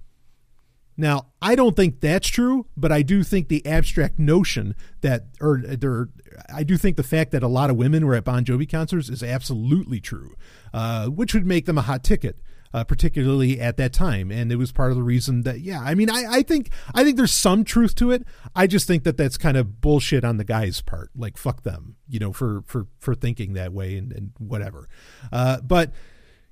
Now, 0.97 1.27
I 1.41 1.55
don't 1.55 1.75
think 1.75 1.99
that's 1.99 2.27
true, 2.27 2.67
but 2.77 2.91
I 2.91 3.01
do 3.01 3.23
think 3.23 3.49
the 3.49 3.65
abstract 3.65 4.17
notion 4.17 4.75
that, 5.01 5.25
or 5.41 5.61
there, 5.63 6.09
I 6.53 6.63
do 6.63 6.77
think 6.77 6.95
the 6.95 7.03
fact 7.03 7.31
that 7.31 7.43
a 7.43 7.47
lot 7.47 7.69
of 7.69 7.75
women 7.75 8.05
were 8.05 8.15
at 8.15 8.23
Bon 8.23 8.45
Jovi 8.45 8.69
concerts 8.69 9.09
is 9.09 9.21
absolutely 9.21 9.99
true, 9.99 10.35
uh, 10.73 11.07
which 11.07 11.33
would 11.33 11.45
make 11.45 11.65
them 11.65 11.77
a 11.77 11.83
hot 11.83 12.03
ticket. 12.03 12.37
Uh, 12.73 12.83
particularly 12.83 13.61
at 13.61 13.77
that 13.77 13.93
time, 13.93 14.29
and 14.31 14.51
it 14.51 14.57
was 14.57 14.73
part 14.73 14.91
of 14.91 14.97
the 14.97 15.03
reason 15.03 15.43
that 15.43 15.61
yeah, 15.61 15.79
I 15.79 15.95
mean, 15.95 16.09
I, 16.09 16.25
I 16.29 16.41
think 16.43 16.71
I 16.93 17.05
think 17.05 17.15
there's 17.15 17.31
some 17.31 17.63
truth 17.63 17.95
to 17.95 18.11
it. 18.11 18.27
I 18.53 18.67
just 18.67 18.85
think 18.85 19.05
that 19.05 19.15
that's 19.15 19.37
kind 19.37 19.55
of 19.55 19.79
bullshit 19.79 20.25
on 20.25 20.35
the 20.35 20.43
guy's 20.43 20.81
part. 20.81 21.09
Like 21.15 21.37
fuck 21.37 21.63
them, 21.63 21.95
you 22.09 22.19
know, 22.19 22.33
for 22.33 22.63
for 22.65 22.87
for 22.99 23.15
thinking 23.15 23.53
that 23.53 23.71
way 23.71 23.95
and, 23.95 24.11
and 24.11 24.31
whatever. 24.39 24.89
Uh, 25.31 25.61
but 25.61 25.93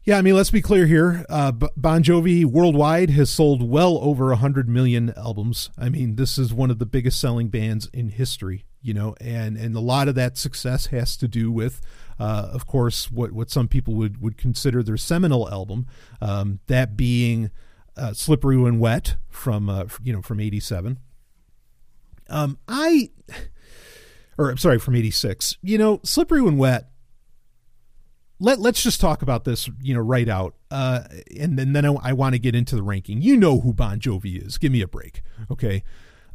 yeah, 0.05 0.17
I 0.17 0.22
mean, 0.22 0.36
let's 0.36 0.51
be 0.51 0.62
clear 0.62 0.86
here. 0.86 1.25
Uh, 1.29 1.51
bon 1.51 2.03
Jovi 2.03 2.43
worldwide 2.43 3.10
has 3.12 3.29
sold 3.29 3.67
well 3.67 4.00
over 4.01 4.27
100 4.27 4.67
million 4.67 5.13
albums. 5.15 5.69
I 5.77 5.88
mean, 5.88 6.17
this 6.17 6.38
is 6.38 6.53
one 6.53 6.69
of 6.69 6.79
the 6.79 6.86
biggest 6.86 7.22
selling 7.22 7.48
bands 7.48 7.89
in 7.93 8.10
history, 8.10 8.65
you 8.81 8.93
know, 8.93 9.15
and, 9.22 9.55
and 9.55 9.74
a 9.75 9.79
lot 9.79 10.10
of 10.10 10.15
that 10.15 10.38
success 10.38 10.88
has 10.88 11.15
to 11.17 11.29
do 11.29 11.51
with, 11.51 11.79
uh, 12.19 12.50
of 12.51 12.67
course, 12.67 13.10
what, 13.12 13.31
what 13.31 13.50
some 13.50 13.69
people 13.69 13.93
would, 13.95 14.22
would 14.22 14.38
consider 14.38 14.83
their 14.83 14.98
seminal 14.98 15.50
album, 15.50 15.88
um, 16.22 16.60
that 16.67 16.98
being 16.98 17.50
uh, 17.95 18.12
Slippery 18.12 18.57
When 18.57 18.79
Wet 18.79 19.15
from, 19.29 19.69
uh, 19.69 19.86
you 20.01 20.12
know, 20.12 20.22
from 20.22 20.41
87. 20.41 21.00
Um, 22.29 22.57
I, 22.67 23.10
or 24.38 24.50
I'm 24.50 24.57
sorry, 24.57 24.79
from 24.79 24.95
86. 24.95 25.57
You 25.62 25.77
know, 25.77 26.01
Slippery 26.03 26.41
When 26.41 26.57
Wet 26.57 26.89
let 28.43 28.59
let's 28.59 28.83
just 28.83 29.00
talk 29.00 29.21
about 29.21 29.45
this, 29.45 29.69
you 29.81 29.93
know, 29.93 30.01
right 30.01 30.27
out, 30.27 30.55
uh, 30.69 31.03
and, 31.39 31.57
and 31.57 31.73
then 31.73 31.85
I, 31.85 31.93
I 32.03 32.13
want 32.13 32.35
to 32.35 32.39
get 32.39 32.55
into 32.55 32.75
the 32.75 32.83
ranking. 32.83 33.21
You 33.21 33.38
know 33.38 33.62
who 33.62 33.73
Bon 33.73 34.00
Jovi 34.00 34.45
is. 34.45 34.57
Give 34.57 34.71
me 34.71 34.81
a 34.81 34.88
break, 34.88 35.21
okay? 35.50 35.81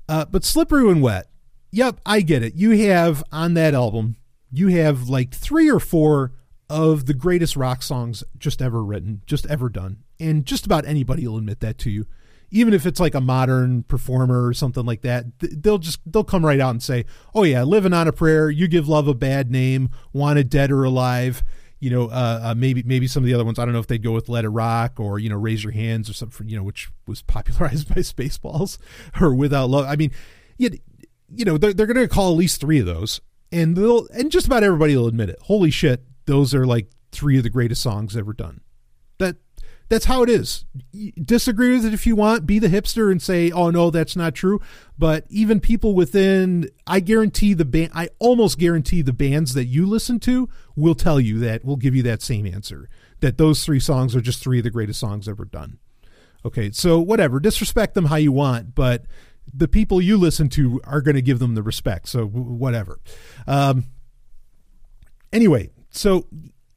Uh, 0.08 0.24
but 0.24 0.42
Slippery 0.42 0.84
When 0.84 1.02
Wet, 1.02 1.28
yep, 1.70 2.00
I 2.06 2.22
get 2.22 2.42
it. 2.42 2.54
You 2.54 2.70
have 2.88 3.22
on 3.30 3.52
that 3.54 3.74
album, 3.74 4.16
you 4.50 4.68
have 4.68 5.10
like 5.10 5.34
three 5.34 5.70
or 5.70 5.78
four 5.78 6.32
of 6.70 7.04
the 7.04 7.14
greatest 7.14 7.56
rock 7.56 7.82
songs 7.82 8.24
just 8.38 8.62
ever 8.62 8.82
written, 8.82 9.20
just 9.26 9.44
ever 9.46 9.68
done, 9.68 9.98
and 10.18 10.46
just 10.46 10.64
about 10.64 10.86
anybody 10.86 11.28
will 11.28 11.36
admit 11.36 11.60
that 11.60 11.76
to 11.78 11.90
you. 11.90 12.06
Even 12.50 12.72
if 12.72 12.86
it's 12.86 13.00
like 13.00 13.14
a 13.14 13.20
modern 13.20 13.82
performer 13.82 14.46
or 14.46 14.54
something 14.54 14.86
like 14.86 15.02
that, 15.02 15.26
they'll 15.40 15.76
just 15.76 16.00
they'll 16.06 16.24
come 16.24 16.46
right 16.46 16.58
out 16.58 16.70
and 16.70 16.82
say, 16.82 17.04
"Oh 17.34 17.42
yeah, 17.42 17.64
living 17.64 17.92
on 17.92 18.08
a 18.08 18.12
prayer, 18.12 18.48
you 18.48 18.66
give 18.66 18.88
love 18.88 19.06
a 19.08 19.12
bad 19.12 19.50
name, 19.50 19.90
wanted 20.14 20.48
dead 20.48 20.70
or 20.70 20.84
alive." 20.84 21.42
You 21.80 21.90
know, 21.90 22.06
uh, 22.06 22.40
uh, 22.42 22.54
maybe 22.56 22.82
maybe 22.82 23.06
some 23.06 23.22
of 23.22 23.26
the 23.26 23.34
other 23.34 23.44
ones. 23.44 23.58
I 23.58 23.64
don't 23.64 23.72
know 23.72 23.80
if 23.80 23.86
they'd 23.86 24.02
go 24.02 24.12
with 24.12 24.28
"Let 24.28 24.44
It 24.44 24.48
Rock" 24.48 24.98
or 24.98 25.18
you 25.18 25.28
know, 25.28 25.36
"Raise 25.36 25.62
Your 25.62 25.72
Hands" 25.72 26.08
or 26.08 26.12
something. 26.12 26.48
You 26.48 26.56
know, 26.56 26.62
which 26.62 26.90
was 27.06 27.22
popularized 27.22 27.88
by 27.94 28.00
Spaceballs 28.00 28.78
or 29.20 29.34
"Without 29.34 29.70
Love." 29.70 29.86
I 29.86 29.96
mean, 29.96 30.10
you, 30.56 30.70
you 31.32 31.44
know, 31.44 31.56
they're, 31.56 31.72
they're 31.72 31.86
going 31.86 31.96
to 31.96 32.08
call 32.08 32.32
at 32.32 32.38
least 32.38 32.60
three 32.60 32.80
of 32.80 32.86
those, 32.86 33.20
and 33.52 33.76
they'll 33.76 34.08
and 34.08 34.30
just 34.30 34.46
about 34.46 34.64
everybody 34.64 34.96
will 34.96 35.06
admit 35.06 35.30
it. 35.30 35.38
Holy 35.42 35.70
shit, 35.70 36.04
those 36.26 36.54
are 36.54 36.66
like 36.66 36.90
three 37.12 37.36
of 37.36 37.44
the 37.44 37.50
greatest 37.50 37.82
songs 37.82 38.16
ever 38.16 38.32
done. 38.32 38.60
That 39.18 39.36
that's 39.88 40.04
how 40.04 40.22
it 40.22 40.28
is. 40.28 40.64
Disagree 41.22 41.72
with 41.72 41.86
it 41.86 41.94
if 41.94 42.06
you 42.06 42.14
want. 42.14 42.46
Be 42.46 42.58
the 42.58 42.68
hipster 42.68 43.10
and 43.10 43.22
say, 43.22 43.50
"Oh 43.50 43.70
no, 43.70 43.90
that's 43.90 44.16
not 44.16 44.34
true." 44.34 44.60
But 44.98 45.24
even 45.30 45.60
people 45.60 45.94
within, 45.94 46.68
I 46.86 47.00
guarantee 47.00 47.54
the 47.54 47.64
band, 47.64 47.92
I 47.94 48.10
almost 48.18 48.58
guarantee 48.58 49.02
the 49.02 49.12
bands 49.12 49.54
that 49.54 49.64
you 49.64 49.86
listen 49.86 50.20
to 50.20 50.48
will 50.76 50.94
tell 50.94 51.18
you 51.18 51.38
that 51.40 51.64
will 51.64 51.76
give 51.76 51.94
you 51.94 52.02
that 52.02 52.22
same 52.22 52.46
answer. 52.46 52.88
That 53.20 53.38
those 53.38 53.64
three 53.64 53.80
songs 53.80 54.14
are 54.14 54.20
just 54.20 54.42
three 54.42 54.58
of 54.58 54.64
the 54.64 54.70
greatest 54.70 55.00
songs 55.00 55.28
ever 55.28 55.44
done. 55.44 55.78
Okay, 56.44 56.70
so 56.70 57.00
whatever, 57.00 57.40
disrespect 57.40 57.94
them 57.94 58.06
how 58.06 58.16
you 58.16 58.30
want, 58.30 58.74
but 58.74 59.06
the 59.52 59.68
people 59.68 60.00
you 60.00 60.16
listen 60.16 60.48
to 60.50 60.80
are 60.84 61.00
going 61.00 61.14
to 61.14 61.22
give 61.22 61.38
them 61.38 61.54
the 61.54 61.62
respect. 61.62 62.08
So 62.08 62.26
whatever. 62.26 63.00
Um, 63.46 63.86
anyway, 65.32 65.70
so 65.90 66.26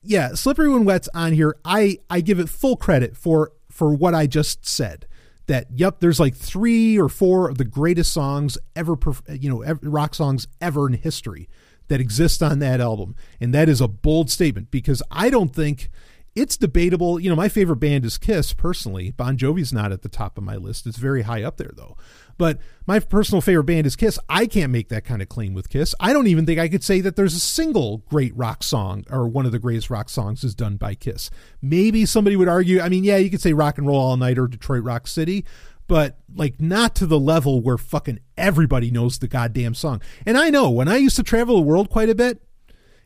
yeah, 0.04 0.34
slippery 0.34 0.70
when 0.70 0.86
wet's 0.86 1.10
on 1.14 1.34
here. 1.34 1.56
I 1.64 2.00
I 2.10 2.22
give 2.22 2.40
it 2.40 2.50
full 2.50 2.76
credit 2.76 3.16
for 3.16 3.52
for 3.70 3.94
what 3.94 4.16
I 4.16 4.28
just 4.28 4.66
said. 4.66 5.08
That 5.48 5.68
yep, 5.74 6.00
there's 6.00 6.20
like 6.20 6.36
three 6.36 7.00
or 7.00 7.10
four 7.10 7.50
of 7.50 7.58
the 7.58 7.66
greatest 7.66 8.14
songs 8.14 8.58
ever, 8.76 8.96
you 9.30 9.50
know, 9.50 9.78
rock 9.82 10.16
songs 10.16 10.48
ever 10.62 10.88
in 10.88 10.94
history 10.94 11.50
that 11.88 12.00
exist 12.00 12.42
on 12.42 12.60
that 12.60 12.80
album, 12.80 13.16
and 13.40 13.54
that 13.54 13.68
is 13.68 13.82
a 13.82 13.88
bold 13.88 14.30
statement 14.30 14.72
because 14.72 15.04
I 15.12 15.30
don't 15.30 15.54
think 15.54 15.90
it's 16.36 16.56
debatable. 16.58 17.20
You 17.20 17.30
know, 17.30 17.36
my 17.36 17.50
favorite 17.50 17.78
band 17.78 18.06
is 18.06 18.18
Kiss. 18.18 18.54
Personally, 18.54 19.12
Bon 19.12 19.36
Jovi's 19.38 19.74
not 19.74 19.92
at 19.92 20.02
the 20.02 20.10
top 20.10 20.38
of 20.38 20.44
my 20.44 20.56
list. 20.56 20.88
It's 20.88 20.98
very 20.98 21.24
high 21.24 21.44
up 21.44 21.58
there 21.58 21.72
though. 21.76 21.98
But 22.38 22.60
my 22.86 23.00
personal 23.00 23.42
favorite 23.42 23.66
band 23.66 23.86
is 23.86 23.96
Kiss. 23.96 24.20
I 24.28 24.46
can't 24.46 24.72
make 24.72 24.90
that 24.90 25.06
kind 25.06 25.22
of 25.22 25.30
claim 25.30 25.54
with 25.54 25.70
Kiss. 25.70 25.94
I 26.00 26.14
don't 26.14 26.28
even 26.28 26.46
think 26.46 26.60
I 26.60 26.68
could 26.68 26.84
say 26.84 27.02
that 27.02 27.16
there's 27.16 27.36
a 27.36 27.40
single 27.40 28.00
great 28.10 28.36
rock 28.36 28.64
song 28.64 29.06
or 29.10 29.28
one 29.28 29.46
of 29.46 29.52
the 29.52 29.60
greatest 29.60 29.90
rock 29.90 30.10
songs 30.10 30.44
is 30.44 30.56
done 30.56 30.78
by 30.78 30.96
Kiss. 30.96 31.30
Maybe 31.62 32.06
somebody 32.06 32.36
would 32.36 32.48
argue. 32.48 32.82
I 32.82 32.90
mean, 32.90 33.04
yeah, 33.04 33.18
you 33.18 33.30
could 33.30 33.42
say 33.42 33.54
Rock 33.54 33.78
and 33.78 33.88
Roll 33.88 34.00
All 34.00 34.18
Night 34.18 34.38
or 34.38 34.48
Detroit 34.48 34.84
Rock 34.84 35.08
City, 35.08 35.46
but 35.88 36.18
like 36.34 36.60
not 36.62 36.96
to 36.96 37.06
the 37.06 37.20
level 37.20 37.62
where 37.62 37.78
fucking 37.78 38.20
everybody 38.38 38.92
knows 38.92 39.20
the 39.20 39.28
goddamn 39.28 39.74
song. 39.74 40.02
And 40.26 40.38
I 40.38 40.50
know 40.50 40.70
when 40.70 40.88
I 40.88 40.98
used 40.98 41.18
to 41.18 41.24
travel 41.24 41.56
the 41.56 41.62
world 41.62 41.90
quite 41.90 42.10
a 42.10 42.16
bit, 42.16 42.42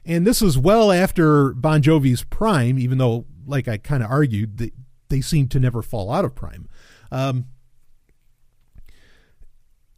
and 0.06 0.26
this 0.26 0.40
was 0.40 0.58
well 0.58 0.92
after 0.92 1.54
Bon 1.54 1.82
Jovi's 1.82 2.24
prime, 2.24 2.78
even 2.78 3.00
though, 3.00 3.26
like 3.46 3.68
I 3.68 3.78
kind 3.78 4.04
of 4.04 4.12
argued, 4.12 4.58
they, 4.58 4.72
they 5.10 5.22
seem 5.22 5.48
to 5.50 5.60
never 5.60 5.82
fall 5.82 6.12
out 6.12 6.26
of 6.26 6.36
prime. 6.36 6.70
Um, 7.12 7.46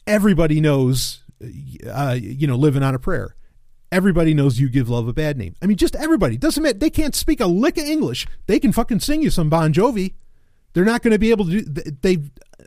everybody 0.07 0.61
knows, 0.61 1.23
uh, 1.41 2.17
you 2.19 2.47
know, 2.47 2.55
living 2.55 2.83
on 2.83 2.95
a 2.95 2.99
prayer. 2.99 3.35
Everybody 3.91 4.33
knows 4.33 4.59
you 4.59 4.69
give 4.69 4.89
love 4.89 5.07
a 5.07 5.13
bad 5.13 5.37
name. 5.37 5.55
I 5.61 5.65
mean, 5.65 5.77
just 5.77 5.95
everybody. 5.95 6.37
Doesn't 6.37 6.61
matter. 6.61 6.77
They 6.77 6.89
can't 6.89 7.15
speak 7.15 7.39
a 7.39 7.45
lick 7.45 7.77
of 7.77 7.85
English. 7.85 8.27
They 8.47 8.59
can 8.59 8.71
fucking 8.71 8.99
sing 8.99 9.21
you 9.21 9.29
some 9.29 9.49
Bon 9.49 9.71
Jovi. 9.71 10.15
They're 10.73 10.85
not 10.85 11.01
going 11.03 11.13
to 11.13 11.19
be 11.19 11.31
able 11.31 11.45
to 11.45 11.61
do. 11.61 11.91
They, 12.01 12.17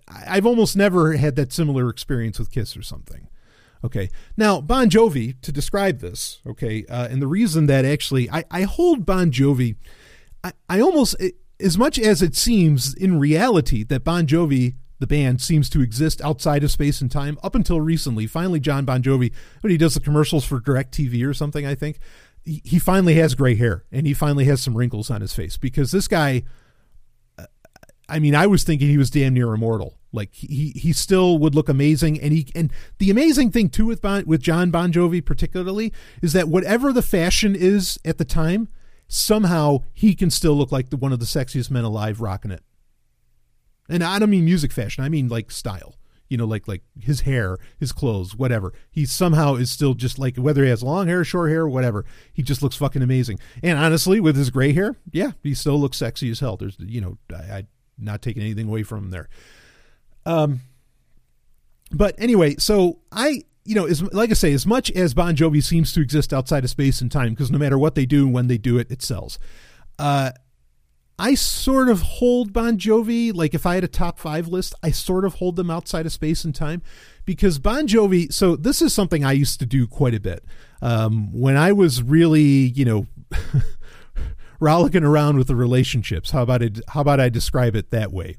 I've 0.09 0.47
almost 0.47 0.77
never 0.77 1.15
had 1.15 1.37
that 1.37 1.53
similar 1.53 1.89
experience 1.89 2.39
with 2.39 2.51
Kiss 2.51 2.77
or 2.77 2.83
something. 2.83 3.29
Okay. 3.85 4.11
Now, 4.37 4.61
Bon 4.61 4.89
Jovi, 4.89 5.41
to 5.43 5.53
describe 5.53 6.01
this, 6.01 6.41
okay, 6.47 6.85
uh, 6.87 7.09
and 7.11 7.21
the 7.21 7.27
reason 7.27 7.67
that 7.67 7.85
actually 7.85 8.31
I, 8.31 8.45
I 8.51 8.63
hold 8.63 9.07
Bon 9.07 9.31
Jovi, 9.31 9.77
I, 10.43 10.53
I 10.69 10.81
almost, 10.81 11.17
as 11.59 11.79
much 11.79 11.99
as 11.99 12.23
it 12.23 12.35
seems 12.35 12.95
in 12.95 13.19
reality 13.19 13.85
that 13.85 14.05
Bon 14.05 14.27
Jovi 14.27 14.75
the 15.01 15.07
band 15.07 15.41
seems 15.41 15.69
to 15.71 15.81
exist 15.81 16.21
outside 16.23 16.63
of 16.63 16.71
space 16.71 17.01
and 17.01 17.11
time 17.11 17.39
up 17.43 17.55
until 17.55 17.81
recently. 17.81 18.27
Finally, 18.27 18.61
Jon 18.61 18.85
Bon 18.85 19.03
Jovi, 19.03 19.33
when 19.63 19.71
he 19.71 19.77
does 19.77 19.95
the 19.95 20.01
commercials 20.01 20.45
for 20.45 20.61
DirecTV 20.61 21.27
or 21.27 21.35
something, 21.35 21.67
I 21.67 21.75
think, 21.75 21.99
he 22.45 22.79
finally 22.79 23.15
has 23.15 23.35
gray 23.35 23.55
hair 23.55 23.85
and 23.93 24.07
he 24.07 24.15
finally 24.15 24.45
has 24.45 24.63
some 24.63 24.77
wrinkles 24.77 25.11
on 25.11 25.21
his 25.21 25.35
face 25.35 25.57
because 25.57 25.91
this 25.91 26.09
guy, 26.09 26.45
I 28.09 28.19
mean, 28.19 28.35
I 28.35 28.47
was 28.47 28.65
thinking 28.65 28.89
he 28.89 28.99
was 28.99 29.11
damn 29.11 29.35
near 29.35 29.53
immortal. 29.53 29.99
Like 30.13 30.35
he 30.35 30.71
he 30.71 30.93
still 30.93 31.39
would 31.39 31.55
look 31.55 31.69
amazing, 31.69 32.21
and 32.21 32.33
he 32.33 32.49
and 32.55 32.73
the 32.99 33.11
amazing 33.11 33.53
thing 33.53 33.69
too 33.69 33.87
with 33.87 34.03
bon, 34.03 34.25
with 34.27 34.43
Jon 34.43 34.73
Bon 34.73 34.93
Jovi 34.93 35.25
particularly 35.25 35.93
is 36.21 36.33
that 36.33 36.49
whatever 36.49 36.93
the 36.93 37.03
fashion 37.03 37.55
is 37.55 37.97
at 38.05 38.19
the 38.19 38.25
time, 38.25 38.69
somehow 39.07 39.85
he 39.93 40.17
can 40.17 40.29
still 40.29 40.55
look 40.55 40.73
like 40.73 40.91
the, 40.91 40.97
one 40.97 41.13
of 41.13 41.21
the 41.21 41.27
sexiest 41.27 41.71
men 41.71 41.85
alive 41.85 42.21
rocking 42.21 42.51
it. 42.51 42.65
And 43.91 44.03
I 44.03 44.19
don't 44.19 44.31
mean 44.31 44.45
music 44.45 44.73
fashion. 44.73 45.05
I 45.05 45.09
mean 45.09 45.29
like 45.29 45.51
style. 45.51 45.97
You 46.29 46.37
know, 46.37 46.47
like 46.47 46.69
like 46.69 46.83
his 47.01 47.23
hair, 47.23 47.59
his 47.79 47.91
clothes, 47.91 48.37
whatever. 48.37 48.73
He 48.93 49.05
somehow 49.05 49.57
is 49.57 49.69
still 49.69 49.95
just 49.95 50.17
like 50.17 50.37
whether 50.37 50.63
he 50.63 50.71
has 50.71 50.81
long 50.81 51.09
hair, 51.09 51.25
short 51.25 51.51
hair, 51.51 51.67
whatever. 51.69 52.05
He 52.33 52.45
just 52.45 52.63
looks 52.63 52.77
fucking 52.77 53.03
amazing. 53.03 53.41
And 53.65 53.77
honestly, 53.77 54.21
with 54.21 54.37
his 54.37 54.51
gray 54.51 54.73
hair, 54.73 54.97
yeah, 55.11 55.33
he 55.43 55.55
still 55.55 55.79
looks 55.79 55.97
sexy 55.97 56.31
as 56.31 56.39
hell. 56.39 56.57
There's 56.57 56.77
you 56.79 57.01
know, 57.01 57.19
I, 57.35 57.35
I 57.35 57.67
not 57.99 58.23
taking 58.23 58.43
anything 58.43 58.69
away 58.69 58.85
from 58.85 59.05
him 59.05 59.11
there. 59.11 59.29
Um, 60.25 60.61
but 61.91 62.15
anyway, 62.19 62.55
so 62.59 63.01
I 63.11 63.43
you 63.65 63.75
know, 63.75 63.87
as 63.87 64.03
like 64.13 64.31
I 64.31 64.35
say, 64.35 64.53
as 64.53 64.67
much 64.67 64.91
as 64.93 65.15
Bon 65.15 65.37
Jovi 65.37 65.63
seems 65.63 65.93
to 65.93 66.01
exist 66.01 66.33
outside 66.33 66.65
of 66.65 66.71
space 66.71 67.01
and 67.01 67.11
time, 67.11 67.31
because 67.31 67.51
no 67.51 67.59
matter 67.59 67.79
what 67.79 67.95
they 67.95 68.07
do, 68.07 68.27
when 68.27 68.47
they 68.47 68.59
do 68.59 68.79
it, 68.79 68.91
it 68.91 69.03
sells. 69.03 69.39
Uh, 69.99 70.31
I 71.21 71.35
sort 71.35 71.91
of 71.91 72.01
hold 72.01 72.51
Bon 72.55 72.79
Jovi, 72.79 73.35
like 73.35 73.53
if 73.53 73.67
I 73.67 73.75
had 73.75 73.85
a 73.85 73.89
top 73.89 74.19
five 74.19 74.49
list, 74.49 74.75
I 74.83 74.91
sort 74.91 75.27
of 75.27 75.35
hold 75.35 75.57
them 75.57 75.71
outside 75.71 76.07
of 76.07 76.13
space 76.13 76.45
and 76.45 76.55
time 76.55 76.81
because 77.27 77.59
Bon 77.59 77.87
Jovi. 77.87 78.33
So 78.33 78.57
this 78.57 78.81
is 78.81 78.95
something 78.95 79.23
I 79.23 79.33
used 79.33 79.61
to 79.61 79.67
do 79.67 79.87
quite 79.87 80.15
a 80.15 80.21
bit 80.21 80.43
um, 80.81 81.31
when 81.39 81.59
I 81.59 81.73
was 81.73 82.03
really, 82.03 82.41
you 82.41 82.87
know, 82.87 83.07
rollicking 84.61 85.05
around 85.05 85.37
with 85.37 85.49
the 85.49 85.57
relationships. 85.57 86.31
How 86.31 86.43
about 86.43 86.63
it? 86.63 86.81
How 86.89 87.03
about 87.03 87.21
I 87.21 87.29
describe 87.29 87.77
it 87.77 87.91
that 87.91 88.13
way? 88.13 88.39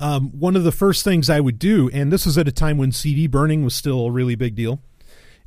Um, 0.00 0.30
one 0.30 0.56
of 0.56 0.64
the 0.64 0.72
first 0.72 1.04
things 1.04 1.28
I 1.28 1.40
would 1.40 1.58
do, 1.58 1.90
and 1.92 2.10
this 2.10 2.24
was 2.24 2.38
at 2.38 2.48
a 2.48 2.52
time 2.52 2.78
when 2.78 2.90
CD 2.90 3.26
burning 3.26 3.64
was 3.64 3.74
still 3.74 4.06
a 4.06 4.10
really 4.10 4.34
big 4.34 4.54
deal, 4.54 4.80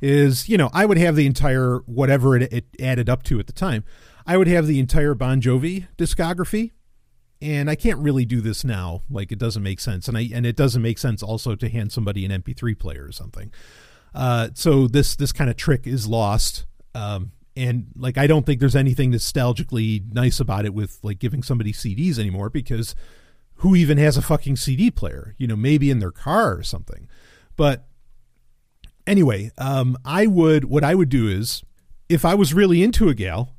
is 0.00 0.48
you 0.48 0.56
know 0.56 0.70
I 0.72 0.86
would 0.86 0.98
have 0.98 1.16
the 1.16 1.26
entire 1.26 1.78
whatever 1.86 2.36
it, 2.36 2.52
it 2.52 2.66
added 2.80 3.08
up 3.08 3.24
to 3.24 3.40
at 3.40 3.48
the 3.48 3.52
time. 3.52 3.82
I 4.28 4.36
would 4.36 4.46
have 4.46 4.66
the 4.66 4.78
entire 4.78 5.14
Bon 5.14 5.40
Jovi 5.40 5.88
discography, 5.96 6.72
and 7.40 7.70
I 7.70 7.74
can't 7.74 7.98
really 7.98 8.26
do 8.26 8.42
this 8.42 8.62
now. 8.62 9.02
Like 9.08 9.32
it 9.32 9.38
doesn't 9.38 9.62
make 9.62 9.80
sense, 9.80 10.06
and 10.06 10.18
I 10.18 10.28
and 10.34 10.44
it 10.44 10.54
doesn't 10.54 10.82
make 10.82 10.98
sense 10.98 11.22
also 11.22 11.54
to 11.54 11.68
hand 11.68 11.92
somebody 11.92 12.26
an 12.26 12.42
MP3 12.42 12.78
player 12.78 13.06
or 13.06 13.12
something. 13.12 13.50
Uh, 14.14 14.50
so 14.52 14.86
this 14.86 15.16
this 15.16 15.32
kind 15.32 15.48
of 15.48 15.56
trick 15.56 15.86
is 15.86 16.06
lost. 16.06 16.66
Um, 16.94 17.32
and 17.56 17.86
like 17.96 18.18
I 18.18 18.26
don't 18.26 18.44
think 18.44 18.60
there's 18.60 18.76
anything 18.76 19.12
nostalgically 19.12 20.12
nice 20.12 20.40
about 20.40 20.66
it 20.66 20.74
with 20.74 20.98
like 21.02 21.18
giving 21.18 21.42
somebody 21.42 21.72
CDs 21.72 22.18
anymore 22.18 22.50
because 22.50 22.94
who 23.56 23.74
even 23.74 23.96
has 23.96 24.18
a 24.18 24.22
fucking 24.22 24.56
CD 24.56 24.90
player? 24.90 25.34
You 25.38 25.46
know, 25.46 25.56
maybe 25.56 25.90
in 25.90 26.00
their 26.00 26.12
car 26.12 26.54
or 26.54 26.62
something. 26.62 27.08
But 27.56 27.86
anyway, 29.06 29.52
um, 29.56 29.96
I 30.04 30.26
would 30.26 30.66
what 30.66 30.84
I 30.84 30.94
would 30.94 31.08
do 31.08 31.28
is 31.28 31.62
if 32.10 32.26
I 32.26 32.34
was 32.34 32.52
really 32.52 32.82
into 32.82 33.08
a 33.08 33.14
gal, 33.14 33.54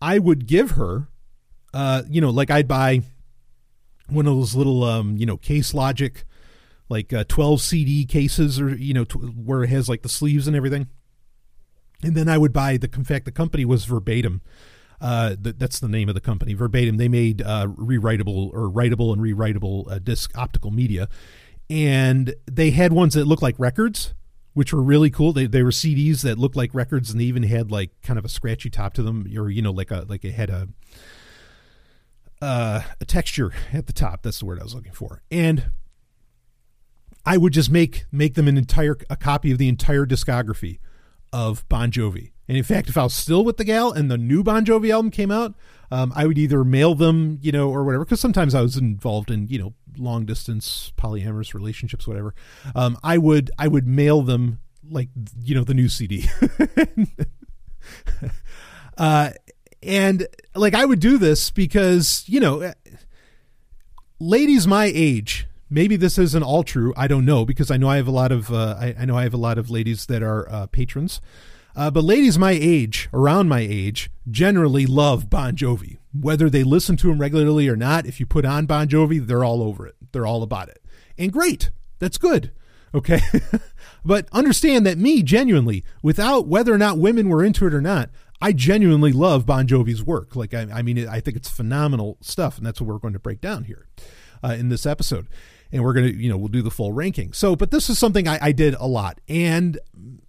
I 0.00 0.18
would 0.18 0.46
give 0.46 0.72
her, 0.72 1.08
uh, 1.74 2.02
you 2.08 2.20
know, 2.20 2.30
like 2.30 2.50
I'd 2.50 2.68
buy 2.68 3.02
one 4.08 4.26
of 4.26 4.34
those 4.34 4.54
little, 4.54 4.84
um, 4.84 5.16
you 5.16 5.26
know, 5.26 5.36
case 5.36 5.74
logic, 5.74 6.24
like 6.88 7.12
uh, 7.12 7.24
12 7.28 7.60
CD 7.60 8.04
cases 8.04 8.60
or, 8.60 8.74
you 8.74 8.94
know, 8.94 9.04
t- 9.04 9.18
where 9.18 9.62
it 9.62 9.68
has 9.68 9.88
like 9.88 10.02
the 10.02 10.08
sleeves 10.08 10.46
and 10.46 10.56
everything. 10.56 10.88
And 12.02 12.16
then 12.16 12.28
I 12.28 12.38
would 12.38 12.52
buy 12.52 12.76
the, 12.76 12.88
in 12.94 13.04
fact, 13.04 13.26
the 13.26 13.32
company 13.32 13.64
was 13.64 13.84
Verbatim. 13.84 14.40
Uh, 15.00 15.36
th- 15.42 15.56
that's 15.58 15.80
the 15.80 15.88
name 15.88 16.08
of 16.08 16.14
the 16.14 16.20
company, 16.20 16.54
Verbatim. 16.54 16.96
They 16.96 17.08
made 17.08 17.42
uh, 17.42 17.66
rewritable 17.66 18.52
or 18.52 18.70
writable 18.70 19.12
and 19.12 19.22
rewritable 19.22 19.90
uh, 19.90 19.98
disc 19.98 20.36
optical 20.36 20.70
media. 20.70 21.08
And 21.68 22.34
they 22.50 22.70
had 22.70 22.92
ones 22.92 23.14
that 23.14 23.26
looked 23.26 23.42
like 23.42 23.54
records 23.58 24.14
which 24.60 24.74
were 24.74 24.82
really 24.82 25.08
cool. 25.08 25.32
They 25.32 25.46
they 25.46 25.62
were 25.62 25.70
CDs 25.70 26.20
that 26.20 26.36
looked 26.36 26.54
like 26.54 26.74
records, 26.74 27.10
and 27.10 27.18
they 27.18 27.24
even 27.24 27.44
had 27.44 27.70
like 27.70 27.92
kind 28.02 28.18
of 28.18 28.26
a 28.26 28.28
scratchy 28.28 28.68
top 28.68 28.92
to 28.92 29.02
them, 29.02 29.26
or 29.34 29.48
you 29.48 29.62
know, 29.62 29.70
like 29.70 29.90
a 29.90 30.04
like 30.06 30.22
it 30.22 30.32
had 30.32 30.50
a 30.50 30.68
uh, 32.42 32.82
a 33.00 33.04
texture 33.06 33.54
at 33.72 33.86
the 33.86 33.94
top. 33.94 34.22
That's 34.22 34.40
the 34.40 34.44
word 34.44 34.60
I 34.60 34.62
was 34.62 34.74
looking 34.74 34.92
for. 34.92 35.22
And 35.30 35.70
I 37.24 37.38
would 37.38 37.54
just 37.54 37.70
make 37.70 38.04
make 38.12 38.34
them 38.34 38.48
an 38.48 38.58
entire 38.58 38.98
a 39.08 39.16
copy 39.16 39.50
of 39.50 39.56
the 39.56 39.66
entire 39.66 40.04
discography 40.04 40.78
of 41.32 41.66
Bon 41.70 41.90
Jovi. 41.90 42.32
And 42.46 42.58
in 42.58 42.64
fact, 42.64 42.90
if 42.90 42.98
I 42.98 43.04
was 43.04 43.14
still 43.14 43.42
with 43.42 43.56
the 43.56 43.64
gal 43.64 43.90
and 43.92 44.10
the 44.10 44.18
new 44.18 44.42
Bon 44.42 44.66
Jovi 44.66 44.92
album 44.92 45.10
came 45.10 45.30
out, 45.30 45.54
um, 45.90 46.12
I 46.14 46.26
would 46.26 46.38
either 46.38 46.64
mail 46.64 46.94
them, 46.94 47.38
you 47.40 47.52
know, 47.52 47.70
or 47.70 47.84
whatever, 47.84 48.04
because 48.04 48.20
sometimes 48.20 48.54
I 48.54 48.62
was 48.62 48.76
involved 48.76 49.30
in, 49.30 49.48
you 49.48 49.58
know, 49.58 49.74
long 49.96 50.24
distance 50.24 50.92
polyamorous 50.96 51.54
relationships, 51.54 52.06
whatever. 52.06 52.34
Um, 52.74 52.98
I 53.02 53.18
would 53.18 53.50
I 53.58 53.68
would 53.68 53.86
mail 53.86 54.22
them 54.22 54.60
like 54.88 55.08
you 55.42 55.54
know 55.54 55.64
the 55.64 55.74
new 55.74 55.88
CD. 55.88 56.28
uh, 58.98 59.30
and 59.82 60.26
like 60.54 60.74
I 60.74 60.84
would 60.84 61.00
do 61.00 61.18
this 61.18 61.50
because 61.50 62.24
you 62.26 62.40
know, 62.40 62.72
ladies 64.18 64.66
my 64.66 64.90
age 64.94 65.46
maybe 65.70 65.96
this 65.96 66.18
isn't 66.18 66.42
all 66.42 66.64
true. 66.64 66.92
I 66.96 67.06
don't 67.06 67.24
know 67.24 67.44
because 67.44 67.70
I 67.70 67.76
know 67.76 67.88
I 67.88 67.96
have 67.96 68.08
a 68.08 68.12
lot 68.12 68.32
of 68.32 68.52
uh, 68.52 68.76
I, 68.78 68.94
I, 68.98 69.04
know 69.04 69.16
I 69.16 69.22
have 69.22 69.34
a 69.34 69.38
lot 69.38 69.56
of 69.56 69.70
ladies 69.70 70.06
that 70.06 70.22
are 70.22 70.50
uh, 70.50 70.66
patrons. 70.66 71.20
Uh, 71.80 71.90
but 71.90 72.04
ladies 72.04 72.38
my 72.38 72.50
age, 72.50 73.08
around 73.10 73.48
my 73.48 73.60
age, 73.60 74.10
generally 74.30 74.84
love 74.84 75.30
Bon 75.30 75.56
Jovi. 75.56 75.96
whether 76.12 76.50
they 76.50 76.62
listen 76.62 76.94
to 76.98 77.10
him 77.10 77.18
regularly 77.18 77.68
or 77.68 77.76
not. 77.76 78.04
If 78.04 78.20
you 78.20 78.26
put 78.26 78.44
on 78.44 78.66
Bon 78.66 78.86
Jovi, 78.86 79.26
they're 79.26 79.44
all 79.44 79.62
over 79.62 79.86
it. 79.86 79.96
They're 80.12 80.26
all 80.26 80.42
about 80.42 80.68
it. 80.68 80.82
And 81.16 81.32
great. 81.32 81.70
That's 81.98 82.18
good. 82.18 82.52
Okay. 82.94 83.20
but 84.04 84.28
understand 84.30 84.84
that 84.84 84.98
me, 84.98 85.22
genuinely, 85.22 85.82
without 86.02 86.46
whether 86.46 86.70
or 86.70 86.76
not 86.76 86.98
women 86.98 87.30
were 87.30 87.42
into 87.42 87.66
it 87.66 87.72
or 87.72 87.80
not, 87.80 88.10
I 88.42 88.52
genuinely 88.52 89.14
love 89.14 89.46
Bon 89.46 89.66
Jovi's 89.66 90.04
work. 90.04 90.36
Like, 90.36 90.52
I, 90.52 90.66
I 90.70 90.82
mean, 90.82 91.08
I 91.08 91.20
think 91.20 91.38
it's 91.38 91.48
phenomenal 91.48 92.18
stuff. 92.20 92.58
And 92.58 92.66
that's 92.66 92.78
what 92.82 92.88
we're 92.88 92.98
going 92.98 93.14
to 93.14 93.18
break 93.18 93.40
down 93.40 93.64
here 93.64 93.86
uh, 94.44 94.48
in 94.48 94.68
this 94.68 94.84
episode. 94.84 95.28
And 95.72 95.84
we're 95.84 95.92
going 95.92 96.06
to, 96.06 96.16
you 96.16 96.28
know, 96.28 96.36
we'll 96.36 96.48
do 96.48 96.62
the 96.62 96.70
full 96.70 96.92
ranking. 96.92 97.32
So, 97.32 97.54
but 97.54 97.70
this 97.70 97.88
is 97.88 97.98
something 97.98 98.26
I, 98.26 98.38
I 98.40 98.52
did 98.52 98.74
a 98.74 98.86
lot. 98.86 99.20
And 99.28 99.78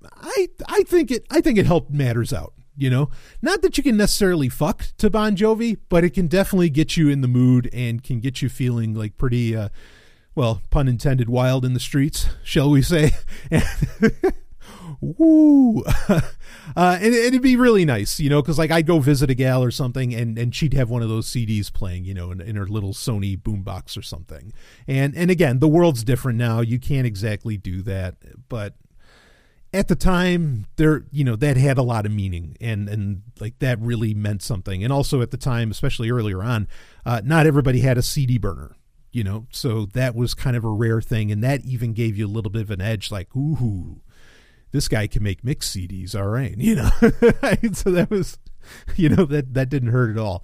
I, 0.06 0.50
I 0.68 0.84
think 0.84 1.12
it, 1.12 1.26
I 1.32 1.42
think 1.42 1.58
it 1.58 1.66
helped 1.66 1.92
matters 1.92 2.34
out 2.34 2.54
you 2.78 2.90
know 2.90 3.10
not 3.42 3.62
that 3.62 3.78
you 3.78 3.84
can 3.84 3.98
necessarily 3.98 4.48
fuck 4.48 4.86
to 4.98 5.10
bon 5.10 5.36
jovi 5.36 5.78
but 5.90 6.06
it 6.06 6.12
can 6.12 6.28
definitely 6.28 6.70
get 6.70 6.96
you 6.96 7.10
in 7.10 7.20
the 7.20 7.28
mood 7.28 7.70
and 7.74 8.02
can 8.02 8.22
get 8.22 8.42
you 8.42 8.48
feeling 8.48 8.94
like 8.94 9.18
pretty 9.18 9.54
uh, 9.54 9.68
well, 10.34 10.62
pun 10.70 10.88
intended, 10.88 11.30
wild 11.30 11.66
in 11.66 11.74
the 11.74 11.80
streets, 11.80 12.28
shall 12.44 12.70
we 12.70 12.82
say? 12.82 13.12
Woo! 15.02 15.84
uh, 16.10 16.22
and 16.76 17.14
it'd 17.14 17.42
be 17.42 17.56
really 17.56 17.86
nice, 17.86 18.20
you 18.20 18.30
know, 18.30 18.40
because 18.42 18.60
like 18.60 18.70
I'd 18.70 18.86
go 18.86 19.00
visit 19.00 19.32
a 19.32 19.34
gal 19.34 19.64
or 19.64 19.72
something, 19.72 20.14
and 20.14 20.38
and 20.38 20.54
she'd 20.56 20.76
have 20.76 20.92
one 20.92 21.02
of 21.02 21.10
those 21.10 21.28
CDs 21.28 21.74
playing, 21.74 22.06
you 22.06 22.14
know, 22.14 22.32
in, 22.32 22.40
in 22.40 22.56
her 22.56 22.68
little 22.68 22.94
Sony 22.94 23.36
boombox 23.36 23.98
or 23.98 24.04
something. 24.04 24.54
And 24.88 25.16
and 25.16 25.32
again, 25.32 25.58
the 25.58 25.68
world's 25.68 26.04
different 26.04 26.38
now; 26.38 26.62
you 26.62 26.80
can't 26.80 27.08
exactly 27.08 27.58
do 27.58 27.82
that, 27.82 28.16
but 28.48 28.76
at 29.74 29.88
the 29.88 29.96
time 29.96 30.68
there 30.76 31.06
you 31.12 31.24
know 31.24 31.36
that 31.36 31.58
had 31.58 31.78
a 31.78 31.82
lot 31.82 32.06
of 32.06 32.12
meaning 32.12 32.58
and 32.60 32.90
and 32.90 33.22
like 33.40 33.58
that 33.60 33.80
really 33.80 34.14
meant 34.14 34.42
something 34.42 34.84
and 34.84 34.92
also 34.92 35.22
at 35.22 35.32
the 35.32 35.38
time 35.38 35.72
especially 35.72 36.10
earlier 36.10 36.44
on 36.44 36.68
uh, 37.06 37.22
not 37.24 37.46
everybody 37.46 37.80
had 37.80 37.98
a 37.98 38.02
cd 38.02 38.38
burner 38.38 38.76
you 39.12 39.24
know 39.24 39.48
so 39.50 39.86
that 39.94 40.14
was 40.14 40.34
kind 40.34 40.58
of 40.58 40.66
a 40.66 40.70
rare 40.70 41.02
thing 41.02 41.32
and 41.32 41.42
that 41.42 41.64
even 41.64 41.94
gave 41.94 42.18
you 42.18 42.26
a 42.26 42.28
little 42.28 42.52
bit 42.52 42.64
of 42.64 42.72
an 42.72 42.82
edge 42.82 43.12
like 43.12 43.34
ooh 43.36 44.02
this 44.72 44.88
guy 44.88 45.08
can 45.08 45.24
make 45.24 45.44
mix 45.44 45.76
cds 45.76 46.16
all 46.16 46.28
right 46.28 46.58
you 46.58 46.76
know 46.76 46.90
so 47.74 47.92
that 47.92 48.08
was 48.10 48.38
you 48.96 49.10
know 49.10 49.26
that 49.26 49.54
that 49.54 49.70
didn't 49.70 49.90
hurt 49.90 50.12
at 50.12 50.18
all. 50.18 50.44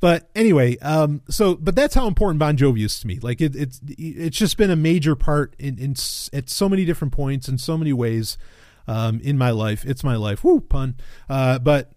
But 0.00 0.30
anyway 0.34 0.78
um 0.78 1.22
so 1.28 1.56
but 1.56 1.74
that's 1.74 1.94
how 1.94 2.06
important 2.06 2.38
bon 2.38 2.56
jovi 2.56 2.84
is 2.84 3.00
to 3.00 3.06
me. 3.06 3.18
Like 3.20 3.40
it, 3.40 3.56
it's 3.56 3.80
it's 3.88 4.36
just 4.36 4.56
been 4.56 4.70
a 4.70 4.76
major 4.76 5.16
part 5.16 5.54
in 5.58 5.78
in 5.78 5.96
at 6.32 6.48
so 6.48 6.68
many 6.68 6.84
different 6.84 7.12
points 7.12 7.48
in 7.48 7.58
so 7.58 7.76
many 7.76 7.92
ways 7.92 8.38
um 8.86 9.20
in 9.20 9.36
my 9.36 9.50
life. 9.50 9.84
It's 9.84 10.04
my 10.04 10.16
life. 10.16 10.44
Whoo 10.44 10.60
pun. 10.60 10.96
Uh 11.28 11.58
but 11.58 11.92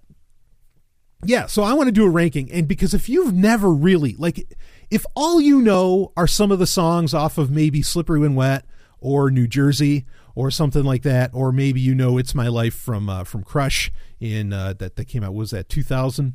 yeah 1.23 1.45
so 1.45 1.61
i 1.61 1.71
want 1.73 1.87
to 1.87 1.91
do 1.91 2.03
a 2.03 2.09
ranking. 2.09 2.51
And 2.51 2.67
because 2.67 2.95
if 2.95 3.07
you've 3.07 3.33
never 3.35 3.71
really 3.71 4.15
like 4.17 4.51
if 4.89 5.05
all 5.15 5.39
you 5.39 5.61
know 5.61 6.11
are 6.17 6.27
some 6.27 6.51
of 6.51 6.57
the 6.57 6.65
songs 6.65 7.13
off 7.13 7.37
of 7.37 7.51
maybe 7.51 7.83
Slippery 7.83 8.19
When 8.19 8.33
Wet 8.33 8.65
or 8.99 9.29
New 9.29 9.47
Jersey 9.47 10.05
or 10.35 10.51
something 10.51 10.83
like 10.83 11.03
that, 11.03 11.31
or 11.33 11.51
maybe 11.51 11.79
you 11.79 11.95
know 11.95 12.17
It's 12.17 12.35
My 12.35 12.47
Life 12.47 12.75
from 12.75 13.09
uh, 13.09 13.23
from 13.23 13.43
Crush 13.43 13.91
in 14.19 14.53
uh, 14.53 14.73
that 14.79 14.95
that 14.95 15.05
came 15.05 15.23
out 15.23 15.33
was 15.33 15.51
that 15.51 15.69
2000. 15.69 16.33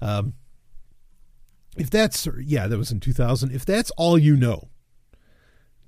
Um, 0.00 0.34
if 1.76 1.90
that's 1.90 2.28
yeah, 2.40 2.66
that 2.66 2.78
was 2.78 2.90
in 2.90 3.00
2000. 3.00 3.52
If 3.52 3.64
that's 3.64 3.90
all 3.92 4.18
you 4.18 4.36
know, 4.36 4.68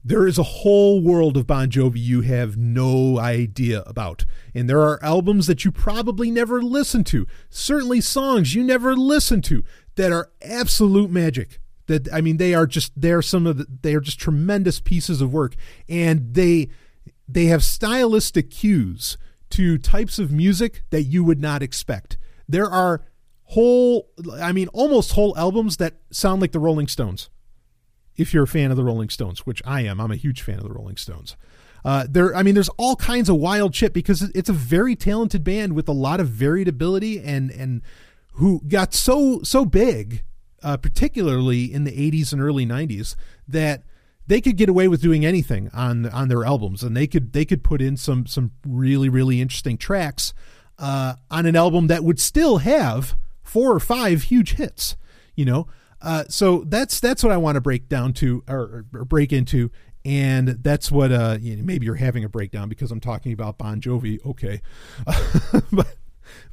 there 0.05 0.27
is 0.27 0.39
a 0.39 0.43
whole 0.43 1.03
world 1.03 1.37
of 1.37 1.47
Bon 1.47 1.69
Jovi 1.69 1.99
you 1.99 2.23
have 2.23 2.57
no 2.57 3.19
idea 3.19 3.83
about. 3.87 4.25
And 4.55 4.69
there 4.69 4.81
are 4.81 5.03
albums 5.03 5.47
that 5.47 5.65
you 5.65 5.73
probably 5.73 6.31
never 6.31 6.63
listened 6.63 7.07
to, 7.09 7.27
certainly 7.51 8.01
songs 8.01 8.55
you 8.55 8.65
never 8.65 8.97
listened 8.97 9.45
to 9.45 9.65
that 9.97 10.13
are 10.13 10.31
absolute 10.43 11.11
magic 11.11 11.61
that 11.91 12.09
I 12.13 12.21
mean 12.21 12.37
they 12.37 12.55
are 12.55 12.67
just 12.67 12.93
they're 12.97 13.21
some 13.21 13.47
of 13.47 13.59
the, 13.59 13.67
they 13.83 13.95
are 13.95 14.01
just 14.01 14.21
tremendous 14.21 14.81
pieces 14.81 15.21
of 15.21 15.33
work 15.33 15.57
and 15.89 16.35
they 16.35 16.71
they 17.33 17.47
have 17.47 17.63
stylistic 17.63 18.51
cues 18.51 19.17
to 19.51 19.79
types 19.79 20.19
of 20.19 20.31
music 20.31 20.83
that 20.91 21.03
you 21.03 21.25
would 21.25 21.41
not 21.41 21.63
expect. 21.63 22.19
There 22.49 22.71
are 22.71 23.03
whole 23.45 24.09
I 24.41 24.53
mean 24.53 24.69
almost 24.69 25.13
whole 25.13 25.37
albums 25.37 25.79
that 25.79 25.95
sound 26.11 26.41
like 26.41 26.53
the 26.53 26.59
Rolling 26.59 26.87
Stones. 26.87 27.31
If 28.17 28.35
you're 28.35 28.45
a 28.45 28.49
fan 28.49 28.71
of 28.71 28.77
the 28.77 28.85
Rolling 28.85 29.09
Stones, 29.09 29.47
which 29.47 29.63
I 29.65 29.83
am, 29.83 30.01
I'm 30.01 30.11
a 30.11 30.17
huge 30.17 30.43
fan 30.43 30.57
of 30.57 30.65
the 30.65 30.73
Rolling 30.73 30.97
Stones. 30.97 31.37
Uh, 31.83 32.07
there, 32.09 32.37
I 32.37 32.43
mean, 32.43 32.55
there's 32.55 32.69
all 32.77 32.95
kinds 32.95 33.31
of 33.31 33.37
wild 33.37 33.75
shit 33.75 33.95
because 33.95 34.23
it's 34.35 34.51
a 34.51 34.55
very 34.55 34.95
talented 34.95 35.43
band 35.43 35.73
with 35.73 35.89
a 35.89 35.93
lot 35.93 36.21
of 36.21 36.29
varied 36.29 36.69
ability 36.69 37.21
and 37.21 37.51
and 37.51 37.83
who 38.35 38.61
got 38.69 38.93
so 38.93 39.41
so 39.43 39.65
big 39.65 40.23
uh, 40.63 40.77
particularly 40.77 41.73
in 41.73 41.85
the 41.85 41.93
80s 41.93 42.33
and 42.33 42.43
early 42.43 42.67
90s, 42.67 43.17
that 43.49 43.83
they 44.31 44.41
could 44.41 44.57
get 44.57 44.69
away 44.69 44.87
with 44.87 45.03
doing 45.03 45.27
anything 45.27 45.69
on 45.75 46.09
on 46.09 46.29
their 46.29 46.45
albums, 46.45 46.85
and 46.85 46.97
they 46.97 47.09
could 47.09 47.33
they 47.33 47.45
could 47.45 47.65
put 47.65 47.83
in 47.83 47.97
some 47.97 48.27
some 48.27 48.53
really 48.65 49.09
really 49.09 49.41
interesting 49.41 49.77
tracks 49.77 50.33
uh, 50.79 51.15
on 51.33 51.47
an 51.47 51.57
album 51.57 51.89
that 51.89 52.05
would 52.05 52.21
still 52.21 52.59
have 52.59 53.17
four 53.43 53.73
or 53.73 53.81
five 53.81 54.23
huge 54.25 54.55
hits. 54.55 54.97
You 55.35 55.47
know, 55.47 55.67
uh, 56.01 56.25
so 56.29 56.63
that's 56.69 57.01
that's 57.01 57.25
what 57.25 57.33
I 57.33 57.39
want 57.39 57.57
to 57.57 57.61
break 57.61 57.89
down 57.89 58.13
to 58.15 58.45
or, 58.49 58.87
or 58.95 59.05
break 59.05 59.33
into, 59.33 59.73
and 60.05 60.49
that's 60.49 60.93
what 60.93 61.11
uh, 61.11 61.37
you 61.41 61.57
know, 61.57 61.65
maybe 61.65 61.87
you're 61.87 61.97
having 61.97 62.23
a 62.23 62.29
breakdown 62.29 62.69
because 62.69 62.93
I'm 62.93 63.01
talking 63.01 63.33
about 63.33 63.59
Bon 63.59 63.81
Jovi. 63.81 64.25
Okay, 64.25 64.63
but 65.73 65.97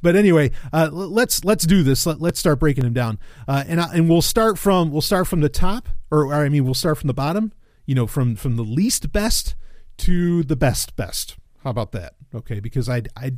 but 0.02 0.16
anyway, 0.16 0.50
uh, 0.72 0.88
let's 0.90 1.44
let's 1.44 1.64
do 1.64 1.84
this. 1.84 2.06
Let, 2.06 2.20
us 2.20 2.40
start 2.40 2.58
breaking 2.58 2.82
them 2.82 2.92
down, 2.92 3.20
uh, 3.46 3.62
and 3.68 3.80
I, 3.80 3.94
and 3.94 4.08
we'll 4.08 4.20
start 4.20 4.58
from 4.58 4.90
we'll 4.90 5.00
start 5.00 5.28
from 5.28 5.42
the 5.42 5.48
top, 5.48 5.88
or, 6.10 6.24
or, 6.24 6.34
I 6.34 6.48
mean 6.48 6.64
we'll 6.64 6.74
start 6.74 6.98
from 6.98 7.06
the 7.06 7.14
bottom. 7.14 7.52
You 7.88 7.94
know, 7.94 8.06
from 8.06 8.36
from 8.36 8.56
the 8.56 8.62
least 8.62 9.12
best 9.12 9.56
to 9.98 10.42
the 10.42 10.56
best 10.56 10.94
best. 10.94 11.36
How 11.64 11.70
about 11.70 11.92
that? 11.92 12.14
Okay, 12.34 12.60
because 12.60 12.88
I 12.88 13.02
I 13.16 13.32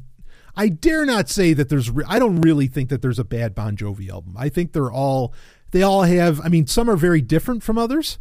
I 0.57 0.69
dare 0.69 1.07
not 1.07 1.29
say 1.29 1.53
that 1.53 1.69
there's. 1.69 1.89
Re- 1.89 2.05
I 2.09 2.19
don't 2.19 2.41
really 2.41 2.67
think 2.67 2.89
that 2.89 3.01
there's 3.01 3.21
a 3.21 3.25
bad 3.25 3.55
Bon 3.55 3.77
Jovi 3.77 4.11
album. 4.11 4.35
I 4.37 4.49
think 4.49 4.73
they're 4.73 4.91
all 4.91 5.33
they 5.71 5.83
all 5.83 6.03
have. 6.03 6.41
I 6.41 6.49
mean, 6.49 6.67
some 6.67 6.91
are 6.91 6.97
very 6.97 7.21
different 7.21 7.63
from 7.63 7.79
others, 7.79 8.19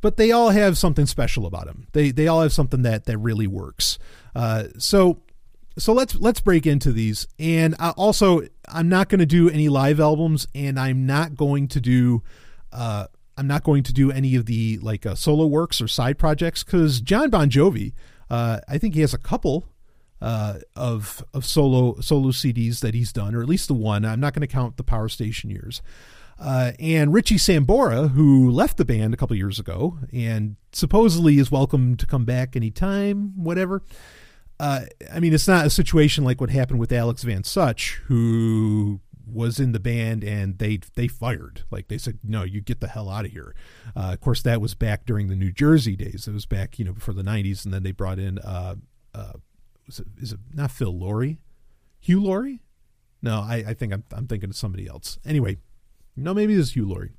but 0.00 0.16
they 0.16 0.32
all 0.32 0.48
have 0.48 0.78
something 0.78 1.04
special 1.04 1.44
about 1.44 1.66
them. 1.66 1.88
They 1.92 2.10
they 2.10 2.26
all 2.26 2.40
have 2.40 2.54
something 2.54 2.80
that 2.82 3.04
that 3.04 3.18
really 3.18 3.46
works. 3.46 3.98
Uh, 4.34 4.64
so 4.78 5.20
so 5.78 5.92
let's 5.92 6.14
let's 6.14 6.40
break 6.40 6.66
into 6.66 6.90
these 6.90 7.26
and 7.38 7.74
I 7.78 7.90
also 7.90 8.40
i'm 8.68 8.88
not 8.88 9.08
going 9.08 9.18
to 9.18 9.26
do 9.26 9.50
any 9.50 9.68
live 9.68 10.00
albums 10.00 10.48
and 10.54 10.80
i'm 10.80 11.04
not 11.04 11.36
going 11.36 11.68
to 11.68 11.80
do 11.80 12.22
uh 12.72 13.06
i'm 13.36 13.46
not 13.46 13.62
going 13.62 13.82
to 13.82 13.92
do 13.92 14.10
any 14.10 14.34
of 14.36 14.46
the 14.46 14.78
like 14.82 15.06
uh, 15.06 15.14
solo 15.14 15.46
works 15.46 15.80
or 15.80 15.88
side 15.88 16.18
projects 16.18 16.62
because 16.64 17.00
jon 17.00 17.30
bon 17.30 17.50
jovi 17.50 17.92
uh 18.30 18.58
i 18.68 18.78
think 18.78 18.94
he 18.94 19.00
has 19.00 19.14
a 19.14 19.18
couple 19.18 19.66
uh 20.20 20.54
of 20.74 21.24
of 21.34 21.44
solo 21.44 22.00
solo 22.00 22.30
cds 22.30 22.80
that 22.80 22.94
he's 22.94 23.12
done 23.12 23.34
or 23.34 23.42
at 23.42 23.48
least 23.48 23.68
the 23.68 23.74
one. 23.74 24.04
I'm 24.04 24.20
not 24.20 24.32
going 24.32 24.40
to 24.40 24.46
count 24.46 24.76
the 24.76 24.82
power 24.82 25.08
station 25.08 25.50
years. 25.50 25.82
Uh, 26.38 26.72
and 26.78 27.14
Richie 27.14 27.36
Sambora, 27.36 28.10
who 28.10 28.50
left 28.50 28.76
the 28.76 28.84
band 28.84 29.14
a 29.14 29.16
couple 29.16 29.36
years 29.36 29.58
ago 29.58 29.98
and 30.12 30.56
supposedly 30.72 31.38
is 31.38 31.50
welcome 31.50 31.96
to 31.96 32.06
come 32.06 32.24
back 32.26 32.56
anytime, 32.56 33.32
whatever. 33.42 33.82
Uh, 34.60 34.82
I 35.12 35.20
mean, 35.20 35.32
it's 35.34 35.48
not 35.48 35.66
a 35.66 35.70
situation 35.70 36.24
like 36.24 36.40
what 36.40 36.50
happened 36.50 36.78
with 36.78 36.92
Alex 36.92 37.22
Van 37.22 37.44
Such, 37.44 38.02
who 38.06 39.00
was 39.26 39.58
in 39.58 39.72
the 39.72 39.80
band 39.80 40.22
and 40.22 40.58
they 40.58 40.78
they 40.94 41.08
fired. 41.08 41.64
Like 41.70 41.88
they 41.88 41.98
said, 41.98 42.18
no, 42.22 42.42
you 42.42 42.60
get 42.60 42.80
the 42.80 42.88
hell 42.88 43.08
out 43.08 43.24
of 43.24 43.32
here. 43.32 43.54
Uh, 43.96 44.12
of 44.12 44.20
course, 44.20 44.42
that 44.42 44.60
was 44.60 44.74
back 44.74 45.04
during 45.04 45.28
the 45.28 45.36
New 45.36 45.52
Jersey 45.52 45.96
days. 45.96 46.26
It 46.28 46.32
was 46.32 46.46
back, 46.46 46.78
you 46.78 46.84
know, 46.84 46.92
before 46.92 47.14
the 47.14 47.22
'90s, 47.22 47.64
and 47.64 47.74
then 47.74 47.82
they 47.82 47.92
brought 47.92 48.18
in, 48.18 48.38
uh, 48.38 48.76
uh, 49.14 49.32
was 49.86 50.00
it, 50.00 50.06
is 50.18 50.32
it 50.32 50.40
not 50.54 50.70
Phil 50.70 50.96
Lorry, 50.96 51.38
Hugh 51.98 52.22
Laurie? 52.22 52.62
No, 53.22 53.40
I, 53.40 53.64
I 53.68 53.74
think 53.74 53.92
I'm 53.92 54.04
I'm 54.12 54.26
thinking 54.26 54.50
of 54.50 54.56
somebody 54.56 54.86
else. 54.86 55.18
Anyway, 55.24 55.58
no, 56.16 56.32
maybe 56.32 56.54
it's 56.54 56.76
Hugh 56.76 56.88
Laurie. 56.88 57.12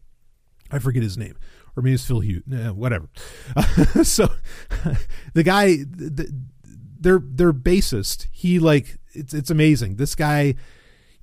I 0.71 0.79
forget 0.79 1.03
his 1.03 1.17
name, 1.17 1.37
or 1.75 1.83
maybe 1.83 1.95
it's 1.95 2.05
Phil 2.05 2.19
Hugh. 2.19 2.41
whatever. 2.73 3.09
so 4.03 4.29
the 5.33 5.43
guy. 5.43 5.77
The, 5.77 6.33
their 6.99 7.19
their 7.23 7.53
bassist, 7.53 8.27
he 8.31 8.59
like 8.59 8.97
it's 9.13 9.33
it's 9.33 9.49
amazing. 9.49 9.95
This 9.95 10.15
guy, 10.15 10.55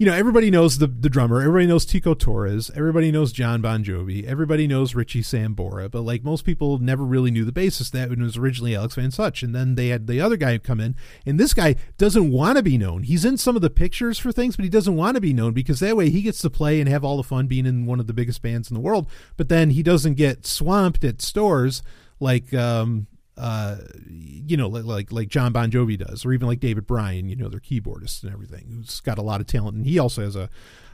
you 0.05 0.11
know, 0.11 0.17
everybody 0.19 0.51
knows 0.51 0.77
the 0.77 0.87
the 0.87 1.09
drummer, 1.09 1.40
everybody 1.40 1.67
knows 1.67 1.87
Tico 1.87 2.12
Torres, 2.12 2.71
everybody 2.77 3.11
knows 3.11 3.33
Jon 3.33 3.62
Bon 3.62 3.83
Jovi, 3.83 4.23
everybody 4.25 4.67
knows 4.67 4.95
Richie 4.95 5.23
Sambora, 5.23 5.90
but 5.90 6.03
like 6.03 6.23
most 6.23 6.45
people 6.45 6.79
never 6.79 7.03
really 7.03 7.31
knew 7.31 7.47
the 7.47 7.53
bassist 7.53 7.93
that 7.93 8.11
was 8.11 8.37
originally 8.37 8.77
Alex 8.77 8.97
Van 8.97 9.11
Such, 9.11 9.43
and 9.43 9.55
then 9.55 9.77
they 9.77 9.88
had 9.88 10.07
the 10.07 10.21
other 10.21 10.37
guy 10.37 10.59
come 10.59 10.79
in, 10.79 10.95
and 11.25 11.40
this 11.40 11.55
guy 11.55 11.77
doesn't 11.97 12.31
want 12.31 12.59
to 12.59 12.62
be 12.62 12.77
known. 12.77 13.05
He's 13.05 13.25
in 13.25 13.38
some 13.38 13.57
of 13.57 13.62
the 13.62 13.71
pictures 13.71 14.19
for 14.19 14.31
things, 14.31 14.57
but 14.57 14.64
he 14.64 14.69
doesn't 14.69 14.95
want 14.95 15.14
to 15.14 15.23
be 15.23 15.33
known 15.33 15.55
because 15.55 15.81
that 15.81 15.97
way 15.97 16.11
he 16.11 16.21
gets 16.21 16.43
to 16.43 16.51
play 16.51 16.81
and 16.81 16.88
have 16.90 17.03
all 17.03 17.17
the 17.17 17.23
fun 17.23 17.47
being 17.47 17.64
in 17.64 17.87
one 17.87 17.99
of 17.99 18.07
the 18.07 18.12
biggest 18.12 18.43
bands 18.43 18.71
in 18.71 18.75
the 18.75 18.81
world. 18.81 19.09
But 19.38 19.49
then 19.49 19.71
he 19.71 19.83
doesn't 19.83 20.19
get 20.19 20.45
swamped 20.45 21.03
at 21.05 21.23
stores 21.23 21.83
like 22.21 22.53
um, 22.53 23.07
uh, 23.37 23.79
you 24.09 24.57
know, 24.57 24.68
like, 24.68 24.85
like 24.85 25.12
like 25.12 25.29
Jon 25.29 25.53
Bon 25.53 25.70
Jovi 25.70 25.99
does, 25.99 26.25
or 26.25 26.33
even 26.33 26.47
like 26.47 26.61
David 26.61 26.87
Bryan, 26.87 27.29
you 27.29 27.37
know, 27.37 27.49
their 27.49 27.61
keyboardist 27.61 28.23
and 28.23 28.33
everything, 28.33 28.66
who's 28.68 29.01
got 29.01 29.18
a 29.18 29.23
lot 29.23 29.40
of 29.40 29.47
talent, 29.47 29.77
and 29.77 29.87
he 29.87 29.99
also 29.99 30.23
has 30.23 30.37
a 30.37 30.49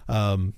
um, 0.08 0.54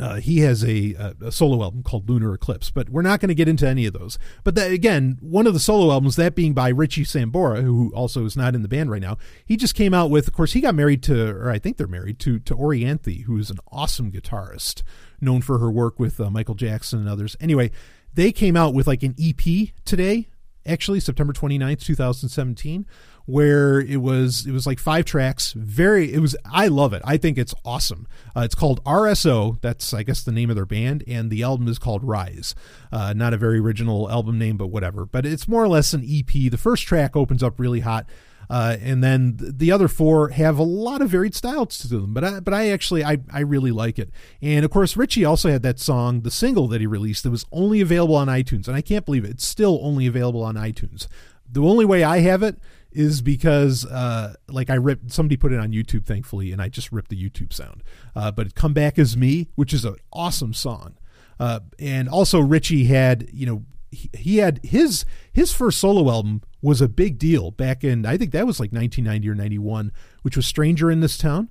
uh, 0.00 0.16
he 0.16 0.38
has 0.38 0.64
a, 0.64 1.14
a, 1.20 1.30
solo 1.30 1.62
album 1.62 1.82
called 1.82 2.08
Lunar 2.08 2.32
Eclipse, 2.32 2.70
but 2.70 2.88
we're 2.88 3.02
not 3.02 3.20
going 3.20 3.28
to 3.28 3.34
get 3.34 3.48
into 3.48 3.68
any 3.68 3.84
of 3.84 3.92
those. 3.92 4.18
But 4.44 4.54
that, 4.54 4.72
again, 4.72 5.18
one 5.20 5.46
of 5.46 5.52
the 5.52 5.60
solo 5.60 5.92
albums, 5.92 6.16
that 6.16 6.34
being 6.34 6.54
by 6.54 6.70
Richie 6.70 7.04
Sambora, 7.04 7.62
who 7.62 7.92
also 7.94 8.24
is 8.24 8.36
not 8.36 8.54
in 8.54 8.62
the 8.62 8.68
band 8.68 8.90
right 8.90 9.02
now, 9.02 9.18
he 9.44 9.56
just 9.58 9.74
came 9.74 9.92
out 9.92 10.10
with. 10.10 10.26
Of 10.26 10.32
course, 10.32 10.54
he 10.54 10.62
got 10.62 10.74
married 10.74 11.02
to, 11.04 11.30
or 11.30 11.50
I 11.50 11.58
think 11.58 11.76
they're 11.76 11.86
married 11.86 12.18
to, 12.20 12.38
to 12.38 12.54
Orianthi, 12.54 13.24
who 13.24 13.36
is 13.36 13.50
an 13.50 13.58
awesome 13.70 14.10
guitarist, 14.10 14.82
known 15.20 15.42
for 15.42 15.58
her 15.58 15.70
work 15.70 16.00
with 16.00 16.18
uh, 16.18 16.30
Michael 16.30 16.54
Jackson 16.54 17.00
and 17.00 17.08
others. 17.08 17.36
Anyway, 17.38 17.70
they 18.14 18.32
came 18.32 18.56
out 18.56 18.74
with 18.74 18.86
like 18.86 19.02
an 19.02 19.14
EP 19.22 19.68
today, 19.84 20.28
actually 20.66 21.00
September 21.00 21.32
29th, 21.32 21.80
2017 21.80 22.86
where 23.30 23.80
it 23.80 23.98
was 23.98 24.44
it 24.46 24.52
was 24.52 24.66
like 24.66 24.78
five 24.78 25.04
tracks. 25.04 25.52
Very 25.52 26.12
it 26.12 26.18
was 26.18 26.36
i 26.50 26.66
love 26.66 26.92
it. 26.92 27.02
I 27.04 27.16
think 27.16 27.38
it's 27.38 27.54
awesome. 27.64 28.06
Uh, 28.36 28.40
it's 28.40 28.54
called 28.54 28.82
rso 28.84 29.60
that's 29.60 29.94
i 29.94 30.02
guess 30.02 30.22
the 30.22 30.32
name 30.32 30.50
of 30.50 30.56
their 30.56 30.66
band 30.66 31.04
and 31.06 31.30
the 31.30 31.42
album 31.42 31.68
is 31.68 31.78
called 31.78 32.02
rise. 32.02 32.54
Uh, 32.90 33.12
not 33.12 33.32
a 33.32 33.36
very 33.36 33.58
original 33.58 34.10
album 34.10 34.38
name 34.38 34.56
but 34.56 34.68
whatever. 34.68 35.06
But 35.06 35.26
it's 35.26 35.46
more 35.46 35.62
or 35.62 35.68
less 35.68 35.92
an 35.94 36.04
ep 36.04 36.32
the 36.32 36.56
first 36.56 36.84
track 36.84 37.16
opens 37.16 37.42
up 37.42 37.60
really 37.60 37.80
hot 37.80 38.06
uh, 38.50 38.76
and 38.80 39.02
then 39.02 39.36
the 39.38 39.70
other 39.70 39.86
four 39.86 40.30
have 40.30 40.58
a 40.58 40.64
lot 40.64 41.00
of 41.00 41.08
varied 41.08 41.36
styles 41.36 41.78
to 41.78 41.88
them, 41.88 42.12
but 42.12 42.24
I, 42.24 42.40
but 42.40 42.52
I 42.52 42.70
actually 42.70 43.04
I, 43.04 43.18
I 43.32 43.40
really 43.40 43.70
like 43.70 43.96
it. 43.96 44.10
And 44.42 44.64
of 44.64 44.72
course, 44.72 44.96
Richie 44.96 45.24
also 45.24 45.48
had 45.48 45.62
that 45.62 45.78
song, 45.78 46.22
the 46.22 46.32
single 46.32 46.66
that 46.68 46.80
he 46.80 46.86
released, 46.86 47.22
that 47.22 47.30
was 47.30 47.46
only 47.52 47.80
available 47.80 48.16
on 48.16 48.26
iTunes, 48.26 48.66
and 48.66 48.76
I 48.76 48.82
can't 48.82 49.06
believe 49.06 49.24
it. 49.24 49.30
It's 49.30 49.46
still 49.46 49.78
only 49.82 50.08
available 50.08 50.42
on 50.42 50.56
iTunes. 50.56 51.06
The 51.48 51.62
only 51.62 51.84
way 51.84 52.02
I 52.02 52.18
have 52.18 52.42
it 52.42 52.58
is 52.92 53.22
because 53.22 53.86
uh, 53.86 54.34
like 54.48 54.68
I 54.68 54.74
ripped 54.74 55.12
somebody 55.12 55.36
put 55.36 55.52
it 55.52 55.60
on 55.60 55.70
YouTube 55.70 56.04
thankfully 56.04 56.50
and 56.50 56.60
I 56.60 56.68
just 56.68 56.90
ripped 56.90 57.10
the 57.10 57.30
YouTube 57.30 57.52
sound. 57.52 57.84
Uh, 58.16 58.32
but 58.32 58.56
come 58.56 58.72
back 58.72 58.98
as 58.98 59.16
me, 59.16 59.48
which 59.54 59.72
is 59.72 59.84
an 59.84 59.94
awesome 60.12 60.54
song. 60.54 60.96
Uh, 61.38 61.60
and 61.78 62.08
also 62.08 62.40
Richie 62.40 62.84
had 62.84 63.28
you 63.32 63.46
know 63.46 63.64
he, 63.92 64.38
had 64.38 64.60
his 64.62 65.04
his 65.32 65.52
first 65.52 65.78
solo 65.78 66.10
album 66.10 66.42
was 66.62 66.80
a 66.80 66.88
big 66.88 67.18
deal 67.18 67.50
back 67.50 67.82
in 67.82 68.06
I 68.06 68.16
think 68.16 68.32
that 68.32 68.46
was 68.46 68.60
like 68.60 68.72
1990 68.72 69.28
or 69.28 69.34
91, 69.34 69.92
which 70.22 70.36
was 70.36 70.46
Stranger 70.46 70.90
in 70.90 71.00
This 71.00 71.18
Town. 71.18 71.50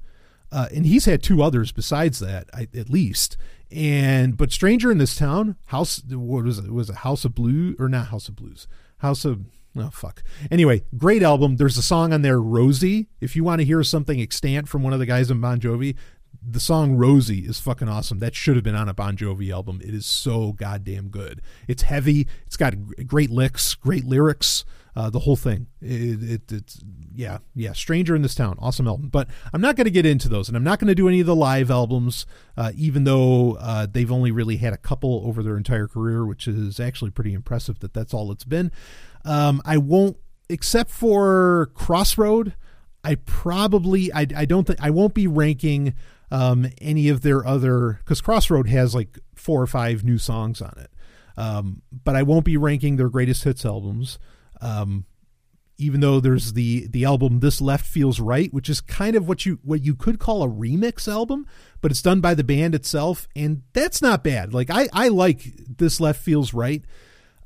Uh, 0.52 0.68
and 0.74 0.86
he's 0.86 1.06
had 1.06 1.22
two 1.22 1.44
others 1.44 1.72
besides 1.72 2.20
that, 2.20 2.50
I, 2.54 2.68
at 2.76 2.90
least. 2.90 3.38
And 3.72 4.36
but 4.36 4.52
Stranger 4.52 4.92
in 4.92 4.98
This 4.98 5.16
Town, 5.16 5.56
House 5.66 6.02
what 6.10 6.46
was 6.46 6.60
it? 6.60 6.72
Was 6.72 6.90
it 6.90 6.98
House 6.98 7.26
of 7.26 7.36
Blues 7.36 7.76
or 7.80 7.90
not 7.90 8.08
House 8.08 8.28
of 8.30 8.36
Blues? 8.36 8.68
House 9.00 9.26
of 9.26 9.42
Oh 9.78 9.90
fuck. 9.92 10.24
Anyway, 10.50 10.84
great 10.98 11.22
album. 11.22 11.58
There's 11.58 11.78
a 11.78 11.84
song 11.84 12.12
on 12.12 12.24
there, 12.24 12.42
Rosie. 12.42 13.08
If 13.22 13.36
you 13.36 13.44
want 13.44 13.60
to 13.60 13.66
hear 13.66 13.84
something 13.84 14.20
extant 14.20 14.68
from 14.68 14.82
one 14.82 14.94
of 14.94 15.00
the 15.00 15.06
guys 15.06 15.30
in 15.30 15.40
Bon 15.40 15.60
Jovi, 15.60 15.96
the 16.42 16.60
song 16.60 16.96
Rosie 16.96 17.46
is 17.46 17.60
fucking 17.60 17.90
awesome. 17.90 18.20
That 18.20 18.36
should 18.36 18.56
have 18.56 18.64
been 18.64 18.76
on 18.76 18.90
a 18.90 18.94
Bon 18.94 19.18
Jovi 19.18 19.52
album. 19.52 19.82
It 19.84 19.94
is 19.94 20.06
so 20.06 20.54
goddamn 20.54 21.10
good. 21.10 21.42
It's 21.68 21.84
heavy. 21.84 22.28
It's 22.46 22.58
got 22.58 22.76
great 23.06 23.30
licks, 23.30 23.76
great 23.76 24.06
lyrics. 24.06 24.66
Uh, 24.96 25.10
the 25.10 25.20
whole 25.20 25.36
thing. 25.36 25.68
It, 25.82 26.24
it, 26.24 26.52
it's 26.52 26.82
yeah, 27.14 27.38
yeah. 27.56 27.74
Stranger 27.74 28.16
in 28.16 28.22
this 28.22 28.36
town, 28.36 28.58
awesome 28.60 28.88
album. 28.88 29.10
But 29.10 29.30
I'm 29.54 29.62
not 29.62 29.76
going 29.76 29.86
to 29.86 29.92
get 29.92 30.06
into 30.06 30.28
those, 30.28 30.48
and 30.48 30.58
I'm 30.58 30.64
not 30.64 30.80
going 30.80 30.88
to 30.88 30.96
do 30.96 31.08
any 31.08 31.20
of 31.20 31.28
the 31.28 31.36
live 31.36 31.70
albums, 31.70 32.26
uh, 32.58 32.72
even 32.76 33.04
though 33.04 33.54
uh, 33.62 33.88
they've 33.90 34.12
only 34.12 34.32
really 34.32 34.58
had 34.58 34.74
a 34.74 34.78
couple 34.78 35.22
over 35.26 35.44
their 35.44 35.58
entire 35.58 35.88
career, 35.88 36.26
which 36.26 36.48
is 36.48 36.80
actually 36.80 37.12
pretty 37.12 37.34
impressive 37.34 37.80
that 37.80 37.94
that's 37.94 38.14
all 38.14 38.32
it's 38.32 38.44
been. 38.44 38.72
Um, 39.24 39.62
I 39.64 39.78
won't, 39.78 40.18
except 40.50 40.90
for 40.90 41.72
Crossroad. 41.76 42.56
I 43.04 43.16
probably 43.16 44.12
I, 44.12 44.28
I 44.36 44.46
don't 44.46 44.68
think 44.68 44.80
I 44.82 44.90
won't 44.90 45.14
be 45.14 45.28
ranking 45.28 45.94
um, 46.32 46.68
any 46.80 47.10
of 47.10 47.22
their 47.22 47.46
other 47.46 48.00
because 48.04 48.22
Crossroad 48.22 48.68
has 48.68 48.94
like 48.94 49.20
four 49.36 49.62
or 49.62 49.68
five 49.68 50.04
new 50.04 50.18
songs 50.18 50.62
on 50.62 50.74
it. 50.78 50.92
Um, 51.38 51.82
but 51.92 52.16
I 52.16 52.24
won't 52.24 52.46
be 52.46 52.58
ranking 52.58 52.98
their 52.98 53.10
greatest 53.10 53.44
hits 53.44 53.66
albums. 53.66 54.20
Um, 54.62 55.06
even 55.80 56.02
though 56.02 56.20
there's 56.20 56.54
the 56.54 56.88
the 56.88 57.06
album 57.06 57.40
This 57.40 57.62
Left 57.62 57.86
Feels 57.86 58.20
Right, 58.20 58.54
which 58.54 58.70
is 58.70 58.82
kind 58.82 59.16
of 59.16 59.28
what 59.28 59.46
you 59.46 59.60
what 59.64 59.84
you 59.84 59.96
could 59.96 60.20
call 60.20 60.44
a 60.44 60.48
remix 60.48 61.08
album, 61.08 61.48
but 61.82 61.90
it's 61.90 62.02
done 62.02 62.20
by 62.20 62.34
the 62.34 62.44
band 62.44 62.76
itself, 62.76 63.28
and 63.36 63.64
that's 63.74 64.02
not 64.02 64.24
bad. 64.24 64.54
Like 64.54 64.70
I 64.70 64.90
I 64.92 65.08
like 65.08 65.54
This 65.78 66.00
Left 66.00 66.22
Feels 66.22 66.54
Right. 66.54 66.84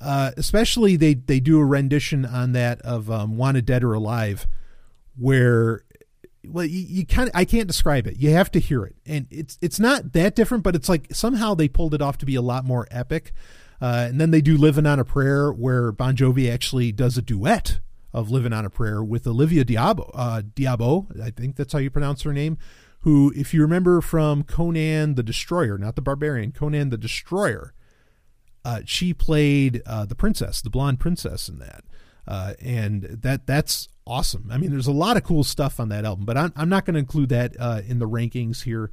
Uh, 0.02 0.32
especially 0.36 0.98
they 0.98 1.14
they 1.14 1.40
do 1.40 1.60
a 1.60 1.66
rendition 1.66 2.26
on 2.26 2.52
that 2.54 2.82
of 2.82 3.10
um, 3.10 3.38
"Wanted 3.38 3.66
Dead 3.66 3.84
or 3.84 3.94
Alive," 3.94 4.48
where 5.16 5.84
well 6.48 6.66
you, 6.66 6.82
you 6.82 7.06
kind 7.06 7.30
of 7.30 7.36
I 7.36 7.46
can't 7.46 7.68
describe 7.68 8.08
it. 8.08 8.18
You 8.18 8.32
have 8.32 8.52
to 8.52 8.60
hear 8.60 8.86
it, 8.86 8.96
and 9.06 9.28
it's 9.30 9.58
it's 9.62 9.80
not 9.80 10.14
that 10.14 10.36
different, 10.36 10.64
but 10.64 10.76
it's 10.76 10.90
like 10.90 11.08
somehow 11.12 11.54
they 11.54 11.68
pulled 11.68 11.94
it 11.94 12.02
off 12.02 12.18
to 12.20 12.26
be 12.26 12.36
a 12.36 12.42
lot 12.42 12.66
more 12.66 12.88
epic. 12.92 13.34
Uh, 13.82 14.08
and 14.08 14.22
then 14.22 14.32
they 14.32 14.42
do 14.42 14.58
"Living 14.58 14.86
on 14.86 15.00
a 15.00 15.06
Prayer," 15.06 15.52
where 15.52 15.92
Bon 15.92 16.16
Jovi 16.16 16.52
actually 16.52 16.92
does 16.92 17.18
a 17.18 17.22
duet 17.22 17.80
of 18.14 18.32
"Living 18.32 18.54
on 18.54 18.66
a 18.66 18.70
Prayer" 18.70 19.04
with 19.04 19.28
Olivia 19.28 19.66
Diabo. 19.66 20.12
Uh, 20.14 20.42
Diabo, 20.42 21.08
I 21.22 21.32
think 21.32 21.56
that's 21.56 21.74
how 21.74 21.80
you 21.80 21.90
pronounce 21.90 22.22
her 22.24 22.34
name. 22.34 22.58
Who, 23.02 23.34
if 23.36 23.54
you 23.54 23.62
remember 23.62 24.00
from 24.00 24.44
Conan 24.44 25.16
the 25.16 25.24
Destroyer, 25.24 25.78
not 25.78 25.96
the 25.96 26.02
Barbarian, 26.02 26.54
Conan 26.54 26.90
the 26.90 26.98
Destroyer 26.98 27.74
uh, 28.66 28.82
she 28.86 29.14
played 29.14 29.82
uh, 29.86 30.06
the 30.06 30.16
princess, 30.16 30.62
the 30.62 30.70
blonde 30.70 31.00
princess 31.00 31.50
in 31.50 31.60
that. 31.60 31.84
Uh, 32.26 32.54
and 32.62 33.04
that 33.04 33.46
that's 33.46 33.90
awesome. 34.06 34.50
I 34.52 34.58
mean, 34.58 34.72
there's 34.72 34.88
a 34.88 34.92
lot 34.92 35.18
of 35.18 35.24
cool 35.24 35.44
stuff 35.44 35.80
on 35.80 35.90
that 35.90 36.06
album, 36.06 36.26
but 36.26 36.38
I'm, 36.38 36.54
I'm 36.56 36.70
not 36.70 36.86
going 36.86 36.96
to 36.96 37.00
include 37.00 37.30
that 37.30 37.56
uh, 37.60 37.82
in 37.88 38.00
the 38.00 38.08
rankings 38.08 38.64
here. 38.64 38.92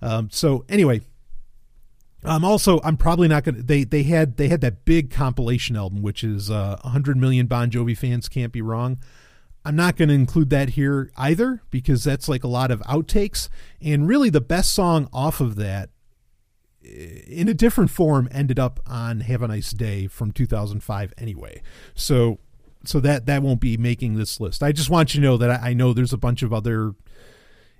Um, 0.00 0.28
so 0.30 0.64
anyway, 0.68 1.02
I'm 2.24 2.44
also 2.44 2.80
I'm 2.84 2.96
probably 2.96 3.28
not 3.28 3.44
going 3.44 3.56
to. 3.56 3.62
They 3.62 3.84
they 3.84 4.04
had 4.04 4.36
they 4.36 4.48
had 4.48 4.60
that 4.60 4.84
big 4.84 5.10
compilation 5.10 5.76
album, 5.76 6.02
which 6.02 6.22
is 6.22 6.50
uh, 6.50 6.78
100 6.82 7.16
million 7.16 7.46
Bon 7.46 7.70
Jovi 7.70 7.96
fans 7.96 8.28
can't 8.28 8.52
be 8.52 8.62
wrong. 8.62 8.98
I'm 9.64 9.76
not 9.76 9.96
going 9.96 10.08
to 10.08 10.14
include 10.14 10.50
that 10.50 10.70
here 10.70 11.10
either 11.16 11.62
because 11.70 12.02
that's 12.02 12.28
like 12.28 12.42
a 12.42 12.48
lot 12.48 12.70
of 12.70 12.80
outtakes. 12.80 13.48
And 13.80 14.08
really, 14.08 14.28
the 14.28 14.40
best 14.40 14.72
song 14.72 15.08
off 15.12 15.40
of 15.40 15.54
that 15.56 15.90
in 16.82 17.48
a 17.48 17.54
different 17.54 17.90
form 17.90 18.28
ended 18.32 18.58
up 18.58 18.80
on 18.86 19.20
Have 19.20 19.42
a 19.42 19.48
Nice 19.48 19.72
Day 19.72 20.08
from 20.08 20.32
2005 20.32 21.14
anyway. 21.16 21.62
So 21.94 22.38
so 22.84 23.00
that 23.00 23.26
that 23.26 23.42
won't 23.42 23.60
be 23.60 23.76
making 23.76 24.14
this 24.14 24.40
list. 24.40 24.62
I 24.62 24.72
just 24.72 24.90
want 24.90 25.14
you 25.14 25.20
to 25.20 25.26
know 25.26 25.36
that 25.36 25.50
I, 25.50 25.70
I 25.70 25.72
know 25.72 25.92
there's 25.92 26.12
a 26.12 26.18
bunch 26.18 26.42
of 26.42 26.52
other 26.52 26.94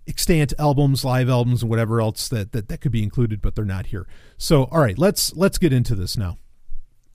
extant 0.06 0.52
albums, 0.58 1.04
live 1.04 1.28
albums, 1.28 1.62
and 1.62 1.70
whatever 1.70 2.00
else 2.00 2.28
that, 2.28 2.52
that 2.52 2.68
that 2.68 2.80
could 2.80 2.92
be 2.92 3.02
included, 3.02 3.40
but 3.40 3.54
they're 3.54 3.64
not 3.64 3.86
here. 3.86 4.06
So 4.38 4.64
all 4.64 4.80
right, 4.80 4.98
let's 4.98 5.34
let's 5.34 5.58
get 5.58 5.72
into 5.72 5.94
this 5.94 6.16
now. 6.16 6.38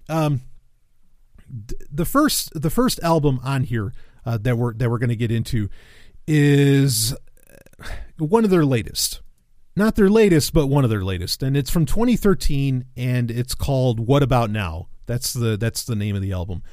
Um, 0.10 0.42
the 1.92 2.06
first 2.06 2.60
the 2.60 2.70
first 2.70 3.00
album 3.02 3.40
on 3.44 3.64
here 3.64 3.94
uh, 4.26 4.38
that 4.40 4.58
we're 4.58 4.74
that 4.74 4.90
we're 4.90 5.00
going 5.00 5.10
to 5.10 5.16
get 5.16 5.32
into 5.32 5.70
is 6.28 7.16
one 8.18 8.44
of 8.44 8.50
their 8.50 8.66
latest 8.66 9.22
not 9.78 9.96
their 9.96 10.10
latest, 10.10 10.54
but 10.54 10.66
one 10.66 10.84
of 10.84 10.90
their 10.90 11.04
latest, 11.04 11.44
and 11.44 11.56
it's 11.56 11.70
from 11.70 11.86
2013, 11.86 12.86
and 12.98 13.30
it's 13.30 13.54
called 13.54 14.00
"What 14.00 14.24
About 14.24 14.50
Now." 14.50 14.88
That's 15.06 15.34
the 15.34 15.56
that's 15.56 15.84
the 15.84 15.96
name 15.96 16.16
of 16.16 16.22
the 16.24 16.32
album. 16.32 16.64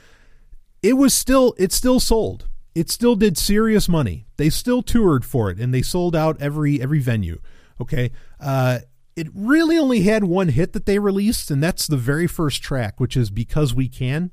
It 0.85 0.99
was 0.99 1.15
still 1.15 1.55
it 1.57 1.73
still 1.73 1.99
sold. 1.99 2.47
It 2.75 2.91
still 2.91 3.17
did 3.17 3.39
serious 3.39 3.89
money. 3.89 4.27
They 4.37 4.51
still 4.51 4.83
toured 4.83 5.25
for 5.25 5.51
it, 5.51 5.59
and 5.59 5.73
they 5.73 5.81
sold 5.81 6.15
out 6.15 6.37
every 6.43 6.83
every 6.83 6.99
venue. 6.99 7.41
Okay, 7.81 8.11
uh, 8.39 8.81
it 9.17 9.29
really 9.35 9.79
only 9.79 10.01
had 10.01 10.25
one 10.25 10.49
hit 10.49 10.75
that 10.75 10.85
they 10.85 10.99
released, 10.99 11.51
and 11.51 11.63
that's 11.63 11.87
the 11.87 11.97
very 11.97 12.27
first 12.27 12.63
track, 12.63 13.01
which 13.01 13.17
is 13.17 13.31
"Because 13.31 13.75
We 13.75 13.89
Can." 13.89 14.31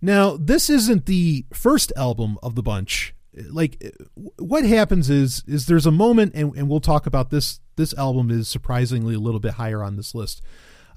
Now, 0.00 0.38
this 0.38 0.70
isn't 0.70 1.04
the 1.04 1.44
first 1.52 1.92
album 1.96 2.38
of 2.42 2.54
the 2.54 2.62
bunch 2.62 3.14
like 3.50 3.94
what 4.38 4.64
happens 4.64 5.10
is 5.10 5.44
is 5.46 5.66
there's 5.66 5.86
a 5.86 5.92
moment 5.92 6.32
and, 6.34 6.54
and 6.56 6.68
we'll 6.68 6.80
talk 6.80 7.06
about 7.06 7.30
this 7.30 7.60
this 7.76 7.94
album 7.94 8.30
is 8.30 8.48
surprisingly 8.48 9.14
a 9.14 9.18
little 9.18 9.40
bit 9.40 9.54
higher 9.54 9.82
on 9.82 9.96
this 9.96 10.14
list 10.14 10.42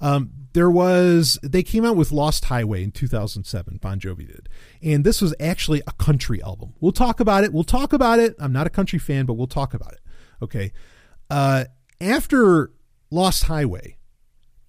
um, 0.02 0.30
there 0.52 0.70
was 0.70 1.38
they 1.42 1.62
came 1.62 1.84
out 1.84 1.96
with 1.96 2.12
lost 2.12 2.46
highway 2.46 2.82
in 2.82 2.90
2007 2.90 3.78
bon 3.80 3.98
jovi 3.98 4.26
did. 4.26 4.48
And 4.82 5.04
this 5.04 5.22
was 5.22 5.34
actually 5.40 5.80
a 5.86 5.92
country 5.92 6.42
album. 6.42 6.74
We'll 6.80 6.92
talk 6.92 7.20
about 7.20 7.44
it. 7.44 7.52
We'll 7.52 7.64
talk 7.64 7.94
about 7.94 8.18
it. 8.18 8.34
I'm 8.38 8.52
not 8.52 8.66
a 8.66 8.70
country 8.70 8.98
fan 8.98 9.24
but 9.24 9.34
we'll 9.34 9.46
talk 9.46 9.72
about 9.72 9.92
it. 9.92 10.00
Okay. 10.42 10.72
Uh, 11.30 11.64
after 12.00 12.72
lost 13.10 13.44
highway 13.44 13.96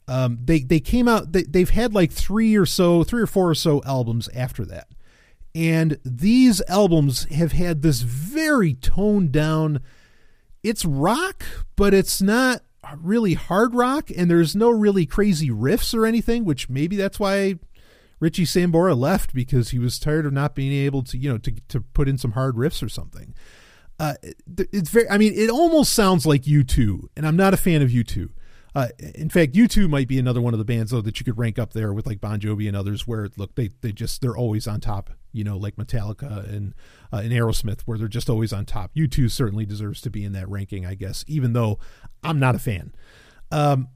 um, 0.08 0.38
they 0.44 0.60
they 0.60 0.80
came 0.80 1.08
out 1.08 1.32
they, 1.32 1.44
they've 1.44 1.70
had 1.70 1.94
like 1.94 2.12
three 2.12 2.56
or 2.56 2.66
so 2.66 3.04
three 3.04 3.22
or 3.22 3.28
four 3.28 3.50
or 3.50 3.56
so 3.56 3.82
albums 3.86 4.30
after 4.36 4.64
that. 4.66 4.88
And 5.56 6.00
these 6.04 6.62
albums 6.68 7.26
have 7.26 7.52
had 7.52 7.84
this 7.84 8.02
very 8.02 8.74
toned 8.74 9.32
down, 9.32 9.82
it's 10.64 10.84
rock, 10.84 11.46
but 11.76 11.94
it's 11.94 12.24
not 12.24 12.64
really 13.02 13.34
hard 13.34 13.76
rock, 13.76 14.10
and 14.16 14.30
there's 14.30 14.56
no 14.56 14.70
really 14.70 15.06
crazy 15.06 15.50
riffs 15.50 15.94
or 15.94 16.06
anything, 16.06 16.46
which 16.46 16.70
maybe 16.70 16.96
that's 16.96 17.20
why 17.20 17.56
Richie 18.20 18.46
Sambora 18.46 18.98
left 18.98 19.34
because 19.34 19.70
he 19.70 19.80
was 19.80 20.00
tired 20.00 20.26
of 20.26 20.34
not 20.34 20.56
being 20.56 20.72
able 20.72 21.04
to, 21.04 21.18
you 21.18 21.30
know, 21.30 21.38
to, 21.40 21.54
to 21.70 21.82
put 21.82 22.08
in 22.08 22.18
some 22.18 22.32
hard 22.32 22.56
riffs 22.56 22.84
or 22.84 22.90
something. 22.90 23.34
Uh, 24.00 24.16
it's 24.58 24.90
very, 24.90 25.10
I 25.10 25.18
mean, 25.18 25.34
it 25.36 25.50
almost 25.50 25.94
sounds 25.94 26.26
like 26.26 26.44
U2, 26.44 27.10
and 27.16 27.28
I'm 27.28 27.36
not 27.36 27.54
a 27.54 27.58
fan 27.58 27.82
of 27.82 27.90
U2. 27.90 28.30
Uh, 28.76 28.88
in 29.16 29.30
fact, 29.30 29.54
U2 29.54 29.88
might 29.88 30.08
be 30.08 30.18
another 30.18 30.42
one 30.42 30.54
of 30.54 30.58
the 30.58 30.66
bands 30.66 30.92
though 30.92 31.02
that 31.02 31.20
you 31.20 31.24
could 31.24 31.38
rank 31.38 31.60
up 31.60 31.74
there 31.74 31.94
with 31.94 32.08
like 32.08 32.20
Bon 32.20 32.40
Jovi 32.40 32.68
and 32.68 32.76
others, 32.76 33.08
where 33.08 33.30
look 33.38 33.56
they 33.56 33.70
they 33.82 33.92
just 33.92 34.22
they're 34.22 34.36
always 34.36 34.68
on 34.68 34.80
top. 34.80 35.12
You 35.32 35.44
know, 35.44 35.58
like 35.58 35.76
Metallica 35.76 36.48
and 36.50 36.74
uh, 37.12 37.18
and 37.18 37.32
Aerosmith, 37.32 37.82
where 37.82 37.98
they're 37.98 38.08
just 38.08 38.30
always 38.30 38.52
on 38.52 38.66
top. 38.66 38.92
U2 38.96 39.30
certainly 39.32 39.66
deserves 39.66 40.02
to 40.02 40.10
be 40.10 40.24
in 40.24 40.34
that 40.34 40.50
ranking, 40.50 40.86
I 40.86 40.96
guess, 40.96 41.24
even 41.28 41.54
though 41.54 41.80
I'm 42.24 42.40
not 42.40 42.56
a 42.56 42.60
fan. 42.60 42.94
Um, 43.52 43.90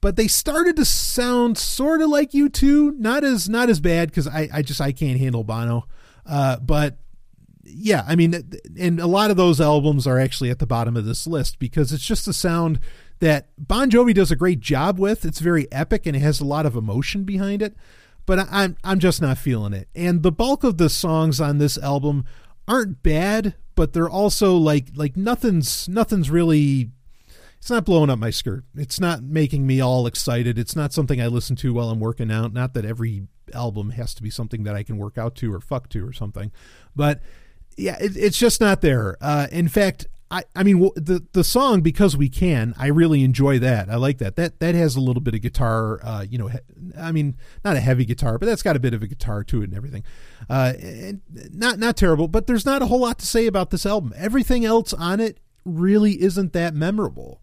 but 0.00 0.16
they 0.16 0.28
started 0.28 0.76
to 0.76 0.84
sound 0.84 1.56
sort 1.58 2.00
of 2.00 2.08
like 2.08 2.32
U2, 2.32 2.98
not 2.98 3.24
as 3.24 3.48
not 3.48 3.68
as 3.68 3.80
bad 3.80 4.08
because 4.08 4.26
I 4.26 4.48
I 4.52 4.62
just 4.62 4.80
I 4.80 4.92
can't 4.92 5.18
handle 5.18 5.44
Bono. 5.44 5.86
Uh, 6.24 6.58
but 6.58 6.98
yeah, 7.64 8.04
I 8.06 8.16
mean, 8.16 8.34
and 8.78 8.98
a 8.98 9.06
lot 9.06 9.30
of 9.30 9.36
those 9.36 9.60
albums 9.60 10.06
are 10.06 10.18
actually 10.18 10.50
at 10.50 10.58
the 10.58 10.66
bottom 10.66 10.96
of 10.96 11.04
this 11.04 11.26
list 11.26 11.58
because 11.58 11.92
it's 11.92 12.04
just 12.04 12.26
the 12.26 12.32
sound 12.32 12.80
that 13.22 13.46
Bon 13.56 13.88
Jovi 13.88 14.12
does 14.12 14.32
a 14.32 14.36
great 14.36 14.58
job 14.58 14.98
with. 14.98 15.24
It's 15.24 15.38
very 15.38 15.70
epic 15.70 16.06
and 16.06 16.16
it 16.16 16.18
has 16.18 16.40
a 16.40 16.44
lot 16.44 16.66
of 16.66 16.74
emotion 16.74 17.22
behind 17.22 17.62
it, 17.62 17.76
but 18.26 18.40
I'm 18.50 18.76
I'm 18.82 18.98
just 18.98 19.22
not 19.22 19.38
feeling 19.38 19.72
it. 19.72 19.88
And 19.94 20.24
the 20.24 20.32
bulk 20.32 20.64
of 20.64 20.76
the 20.76 20.90
songs 20.90 21.40
on 21.40 21.58
this 21.58 21.78
album 21.78 22.24
aren't 22.66 23.04
bad, 23.04 23.54
but 23.76 23.92
they're 23.92 24.10
also 24.10 24.56
like 24.56 24.88
like 24.96 25.16
nothing's 25.16 25.88
nothing's 25.88 26.30
really 26.30 26.90
it's 27.58 27.70
not 27.70 27.84
blowing 27.84 28.10
up 28.10 28.18
my 28.18 28.30
skirt. 28.30 28.64
It's 28.74 28.98
not 28.98 29.22
making 29.22 29.68
me 29.68 29.80
all 29.80 30.08
excited. 30.08 30.58
It's 30.58 30.74
not 30.74 30.92
something 30.92 31.20
I 31.20 31.28
listen 31.28 31.54
to 31.56 31.72
while 31.72 31.90
I'm 31.90 32.00
working 32.00 32.32
out. 32.32 32.52
Not 32.52 32.74
that 32.74 32.84
every 32.84 33.28
album 33.54 33.90
has 33.90 34.14
to 34.14 34.22
be 34.24 34.30
something 34.30 34.64
that 34.64 34.74
I 34.74 34.82
can 34.82 34.98
work 34.98 35.16
out 35.16 35.36
to 35.36 35.54
or 35.54 35.60
fuck 35.60 35.88
to 35.90 36.04
or 36.04 36.12
something, 36.12 36.50
but 36.96 37.20
yeah, 37.76 37.98
it, 38.00 38.16
it's 38.16 38.36
just 38.36 38.60
not 38.60 38.80
there. 38.80 39.16
Uh, 39.20 39.46
in 39.52 39.68
fact, 39.68 40.08
I, 40.32 40.44
I 40.56 40.62
mean 40.62 40.80
the 40.96 41.22
the 41.32 41.44
song 41.44 41.82
because 41.82 42.16
we 42.16 42.30
can 42.30 42.72
I 42.78 42.86
really 42.86 43.22
enjoy 43.22 43.58
that. 43.58 43.90
I 43.90 43.96
like 43.96 44.16
that. 44.18 44.36
That 44.36 44.60
that 44.60 44.74
has 44.74 44.96
a 44.96 45.00
little 45.00 45.20
bit 45.20 45.34
of 45.34 45.42
guitar 45.42 46.00
uh, 46.02 46.24
you 46.28 46.38
know 46.38 46.50
I 46.98 47.12
mean 47.12 47.36
not 47.62 47.76
a 47.76 47.80
heavy 47.80 48.06
guitar 48.06 48.38
but 48.38 48.46
that's 48.46 48.62
got 48.62 48.74
a 48.74 48.80
bit 48.80 48.94
of 48.94 49.02
a 49.02 49.06
guitar 49.06 49.44
to 49.44 49.60
it 49.60 49.64
and 49.64 49.74
everything. 49.74 50.04
Uh, 50.48 50.72
and 50.80 51.20
not 51.52 51.78
not 51.78 51.98
terrible 51.98 52.28
but 52.28 52.46
there's 52.46 52.64
not 52.64 52.80
a 52.80 52.86
whole 52.86 53.00
lot 53.00 53.18
to 53.18 53.26
say 53.26 53.46
about 53.46 53.68
this 53.68 53.84
album. 53.84 54.14
Everything 54.16 54.64
else 54.64 54.94
on 54.94 55.20
it 55.20 55.38
really 55.66 56.22
isn't 56.22 56.54
that 56.54 56.74
memorable. 56.74 57.42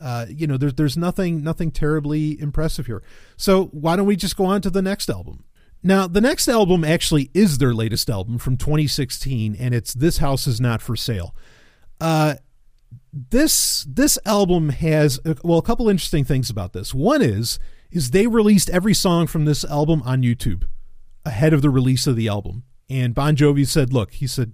Uh, 0.00 0.24
you 0.30 0.46
know 0.46 0.56
there's 0.56 0.74
there's 0.74 0.96
nothing 0.96 1.44
nothing 1.44 1.70
terribly 1.70 2.40
impressive 2.40 2.86
here. 2.86 3.02
So 3.36 3.66
why 3.66 3.94
don't 3.94 4.06
we 4.06 4.16
just 4.16 4.38
go 4.38 4.46
on 4.46 4.62
to 4.62 4.70
the 4.70 4.82
next 4.82 5.10
album? 5.10 5.44
Now, 5.84 6.06
the 6.06 6.20
next 6.20 6.46
album 6.46 6.84
actually 6.84 7.28
is 7.34 7.58
their 7.58 7.74
latest 7.74 8.08
album 8.08 8.38
from 8.38 8.56
2016, 8.56 9.56
and 9.58 9.74
it's 9.74 9.92
This 9.92 10.18
House 10.18 10.46
Is 10.46 10.60
Not 10.60 10.80
for 10.80 10.94
Sale. 10.94 11.34
Uh, 12.00 12.34
this 13.12 13.86
this 13.88 14.18
album 14.24 14.70
has 14.70 15.20
well 15.44 15.58
a 15.58 15.62
couple 15.62 15.88
interesting 15.88 16.24
things 16.24 16.50
about 16.50 16.72
this. 16.72 16.94
One 16.94 17.22
is 17.22 17.58
is 17.90 18.10
they 18.10 18.26
released 18.26 18.70
every 18.70 18.94
song 18.94 19.26
from 19.26 19.44
this 19.44 19.64
album 19.64 20.02
on 20.04 20.22
YouTube 20.22 20.64
ahead 21.24 21.52
of 21.52 21.62
the 21.62 21.70
release 21.70 22.06
of 22.06 22.16
the 22.16 22.28
album. 22.28 22.64
And 22.88 23.14
Bon 23.14 23.36
Jovi 23.36 23.66
said, 23.66 23.92
"Look, 23.92 24.12
he 24.14 24.26
said, 24.26 24.52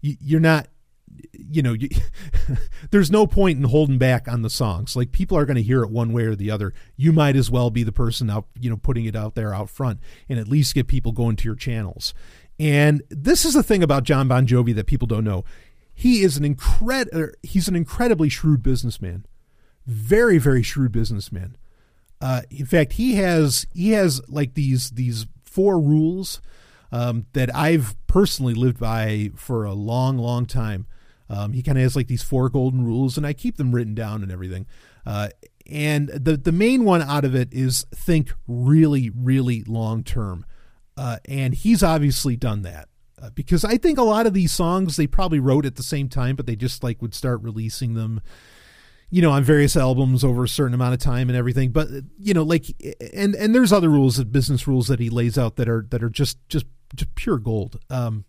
you're 0.00 0.40
not 0.40 0.68
you 1.32 1.62
know, 1.62 1.72
you, 1.72 1.88
there's 2.90 3.10
no 3.10 3.26
point 3.26 3.58
in 3.58 3.64
holding 3.64 3.98
back 3.98 4.28
on 4.28 4.42
the 4.42 4.50
songs. 4.50 4.96
Like 4.96 5.12
people 5.12 5.36
are 5.36 5.44
going 5.44 5.56
to 5.56 5.62
hear 5.62 5.82
it 5.82 5.90
one 5.90 6.12
way 6.12 6.24
or 6.24 6.34
the 6.34 6.50
other. 6.50 6.72
You 6.96 7.12
might 7.12 7.36
as 7.36 7.50
well 7.50 7.70
be 7.70 7.82
the 7.82 7.92
person 7.92 8.30
out, 8.30 8.46
you 8.58 8.70
know, 8.70 8.76
putting 8.76 9.04
it 9.04 9.16
out 9.16 9.34
there 9.34 9.54
out 9.54 9.70
front 9.70 10.00
and 10.28 10.38
at 10.38 10.48
least 10.48 10.74
get 10.74 10.86
people 10.86 11.12
going 11.12 11.36
to 11.36 11.44
your 11.44 11.54
channels. 11.54 12.14
And 12.58 13.02
this 13.10 13.44
is 13.44 13.54
the 13.54 13.62
thing 13.62 13.82
about 13.82 14.04
Jon 14.04 14.28
Bon 14.28 14.46
Jovi 14.46 14.74
that 14.74 14.86
people 14.86 15.06
don't 15.06 15.24
know. 15.24 15.44
He 15.94 16.22
is 16.22 16.36
an 16.36 16.44
incredible 16.44 17.32
he's 17.42 17.68
an 17.68 17.76
incredibly 17.76 18.28
shrewd 18.28 18.62
businessman. 18.62 19.26
Very 19.86 20.38
very 20.38 20.62
shrewd 20.62 20.92
businessman. 20.92 21.56
Uh, 22.20 22.42
in 22.50 22.66
fact, 22.66 22.94
he 22.94 23.16
has 23.16 23.66
he 23.74 23.90
has 23.90 24.20
like 24.28 24.54
these 24.54 24.90
these 24.90 25.26
four 25.42 25.80
rules 25.80 26.40
um, 26.92 27.26
that 27.32 27.54
I've 27.54 27.96
personally 28.06 28.54
lived 28.54 28.78
by 28.78 29.30
for 29.34 29.64
a 29.64 29.72
long, 29.72 30.18
long 30.18 30.46
time. 30.46 30.86
Um, 31.28 31.52
he 31.52 31.62
kind 31.62 31.78
of 31.78 31.82
has 31.82 31.96
like 31.96 32.06
these 32.08 32.22
four 32.22 32.48
golden 32.48 32.84
rules, 32.84 33.16
and 33.16 33.26
I 33.26 33.32
keep 33.32 33.56
them 33.56 33.74
written 33.74 33.94
down 33.94 34.22
and 34.22 34.30
everything. 34.30 34.66
Uh, 35.04 35.30
and 35.70 36.08
the 36.08 36.36
the 36.36 36.52
main 36.52 36.84
one 36.84 37.02
out 37.02 37.24
of 37.24 37.34
it 37.34 37.48
is 37.52 37.86
think 37.94 38.32
really, 38.46 39.10
really 39.10 39.64
long 39.64 40.04
term. 40.04 40.44
Uh, 40.96 41.18
and 41.24 41.54
he's 41.54 41.82
obviously 41.82 42.36
done 42.36 42.62
that 42.62 42.88
uh, 43.22 43.30
because 43.30 43.64
I 43.64 43.76
think 43.76 43.98
a 43.98 44.02
lot 44.02 44.26
of 44.26 44.34
these 44.34 44.52
songs 44.52 44.96
they 44.96 45.06
probably 45.06 45.38
wrote 45.38 45.64
at 45.64 45.76
the 45.76 45.82
same 45.82 46.08
time, 46.08 46.34
but 46.34 46.46
they 46.46 46.56
just 46.56 46.82
like 46.82 47.00
would 47.00 47.14
start 47.14 47.40
releasing 47.42 47.94
them, 47.94 48.20
you 49.10 49.22
know, 49.22 49.30
on 49.30 49.44
various 49.44 49.76
albums 49.76 50.24
over 50.24 50.44
a 50.44 50.48
certain 50.48 50.74
amount 50.74 50.94
of 50.94 51.00
time 51.00 51.28
and 51.28 51.38
everything. 51.38 51.70
But 51.70 51.88
you 52.18 52.34
know, 52.34 52.42
like 52.42 52.66
and 53.14 53.34
and 53.36 53.54
there's 53.54 53.72
other 53.72 53.88
rules, 53.88 54.22
business 54.24 54.66
rules 54.66 54.88
that 54.88 54.98
he 54.98 55.08
lays 55.08 55.38
out 55.38 55.56
that 55.56 55.68
are 55.68 55.86
that 55.90 56.02
are 56.02 56.10
just 56.10 56.36
just, 56.48 56.66
just 56.94 57.14
pure 57.14 57.38
gold. 57.38 57.78
Um, 57.88 58.24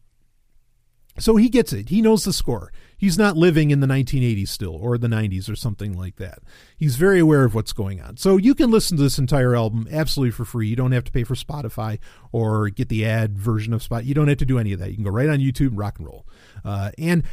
so 1.18 1.38
he 1.38 1.50
gets 1.50 1.74
it. 1.74 1.90
He 1.90 2.02
knows 2.02 2.24
the 2.24 2.34
score. 2.34 2.72
He's 2.98 3.18
not 3.18 3.36
living 3.36 3.72
in 3.72 3.80
the 3.80 3.88
1980s 3.88 4.48
still 4.48 4.76
or 4.76 4.98
the 4.98 5.08
90s 5.08 5.50
or 5.50 5.56
something 5.56 5.98
like 5.98 6.16
that. 6.18 6.40
He's 6.78 6.96
very 6.96 7.20
aware 7.20 7.44
of 7.44 7.54
what's 7.54 7.74
going 7.74 8.02
on. 8.02 8.18
So 8.18 8.38
you 8.38 8.56
can 8.56 8.72
listen 8.72 8.98
to 8.98 9.04
this 9.04 9.18
entire 9.18 9.56
album 9.56 9.88
absolutely 9.92 10.32
for 10.32 10.46
free. 10.46 10.68
You 10.68 10.76
don't 10.76 10.92
have 10.92 11.04
to 11.06 11.12
pay 11.12 11.24
for 11.24 11.36
Spotify 11.36 12.00
or 12.32 12.70
get 12.70 12.90
the 12.90 13.06
ad 13.06 13.38
version 13.38 13.74
of 13.74 13.84
Spot. 13.84 14.06
You 14.06 14.14
don't 14.14 14.28
have 14.28 14.38
to 14.38 14.46
do 14.46 14.60
any 14.60 14.74
of 14.74 14.80
that. 14.80 14.90
You 14.90 14.96
can 14.96 15.04
go 15.04 15.12
right 15.12 15.30
on 15.30 15.40
YouTube 15.40 15.70
and 15.70 15.78
rock 15.78 16.00
and 16.00 16.08
roll. 16.08 16.26
Uh, 16.64 16.92
and 16.98 17.24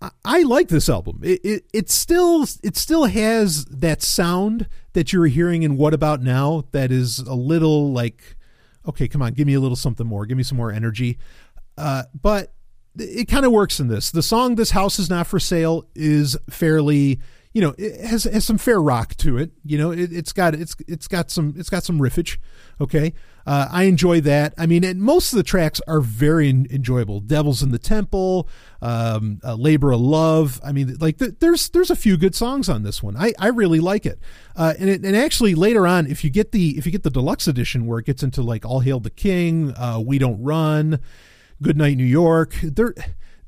I, 0.00 0.10
I 0.24 0.42
like 0.42 0.68
this 0.68 0.88
album. 0.88 1.20
It, 1.22 1.44
it 1.44 1.64
it 1.72 1.90
still 1.90 2.44
it 2.62 2.76
still 2.76 3.04
has 3.04 3.64
that 3.66 4.02
sound 4.02 4.68
that 4.92 5.12
you're 5.12 5.26
hearing 5.26 5.62
in 5.62 5.76
What 5.76 5.94
About 5.94 6.22
Now 6.22 6.64
that 6.72 6.90
is 6.92 7.18
a 7.18 7.34
little 7.34 7.92
like 7.92 8.36
okay, 8.86 9.06
come 9.06 9.20
on, 9.20 9.34
give 9.34 9.46
me 9.46 9.54
a 9.54 9.60
little 9.60 9.76
something 9.76 10.06
more. 10.06 10.24
Give 10.24 10.36
me 10.36 10.42
some 10.42 10.56
more 10.56 10.72
energy. 10.72 11.18
Uh, 11.76 12.04
but 12.20 12.52
it 12.98 13.28
kind 13.28 13.46
of 13.46 13.52
works 13.52 13.80
in 13.80 13.88
this. 13.88 14.10
The 14.10 14.22
song 14.22 14.56
"This 14.56 14.70
House 14.70 14.98
Is 14.98 15.08
Not 15.10 15.26
for 15.26 15.38
Sale" 15.38 15.86
is 15.94 16.36
fairly, 16.50 17.20
you 17.52 17.60
know, 17.62 17.74
it 17.78 18.00
has 18.00 18.24
has 18.24 18.44
some 18.44 18.58
fair 18.58 18.80
rock 18.80 19.16
to 19.16 19.38
it. 19.38 19.52
You 19.64 19.78
know, 19.78 19.90
it, 19.90 20.10
has 20.12 20.32
got 20.32 20.54
it's 20.54 20.76
it's 20.86 21.08
got 21.08 21.30
some 21.30 21.54
it's 21.56 21.70
got 21.70 21.84
some 21.84 21.98
riffage. 21.98 22.38
Okay, 22.80 23.14
uh, 23.46 23.68
I 23.70 23.84
enjoy 23.84 24.20
that. 24.22 24.54
I 24.58 24.66
mean, 24.66 24.84
and 24.84 25.00
most 25.00 25.32
of 25.32 25.36
the 25.36 25.42
tracks 25.42 25.80
are 25.86 26.00
very 26.00 26.50
enjoyable. 26.50 27.20
"Devils 27.20 27.62
in 27.62 27.70
the 27.70 27.78
Temple," 27.78 28.48
um, 28.82 29.40
uh, 29.44 29.54
"Labor 29.54 29.92
of 29.92 30.00
Love." 30.00 30.60
I 30.64 30.72
mean, 30.72 30.96
like 31.00 31.18
th- 31.18 31.36
there's 31.40 31.68
there's 31.70 31.90
a 31.90 31.96
few 31.96 32.16
good 32.16 32.34
songs 32.34 32.68
on 32.68 32.82
this 32.82 33.02
one. 33.02 33.16
I, 33.16 33.32
I 33.38 33.48
really 33.48 33.80
like 33.80 34.06
it. 34.06 34.18
Uh, 34.54 34.74
and 34.78 34.90
it, 34.90 35.04
and 35.04 35.16
actually 35.16 35.54
later 35.54 35.86
on, 35.86 36.06
if 36.06 36.24
you 36.24 36.30
get 36.30 36.52
the 36.52 36.76
if 36.78 36.86
you 36.86 36.92
get 36.92 37.02
the 37.04 37.10
deluxe 37.10 37.48
edition 37.48 37.86
where 37.86 37.98
it 37.98 38.06
gets 38.06 38.22
into 38.22 38.42
like 38.42 38.64
"All 38.64 38.80
Hail 38.80 39.00
the 39.00 39.10
King," 39.10 39.72
uh, 39.76 40.00
"We 40.04 40.18
Don't 40.18 40.42
Run." 40.42 41.00
Goodnight 41.60 41.96
New 41.96 42.04
York. 42.04 42.54
There, 42.62 42.94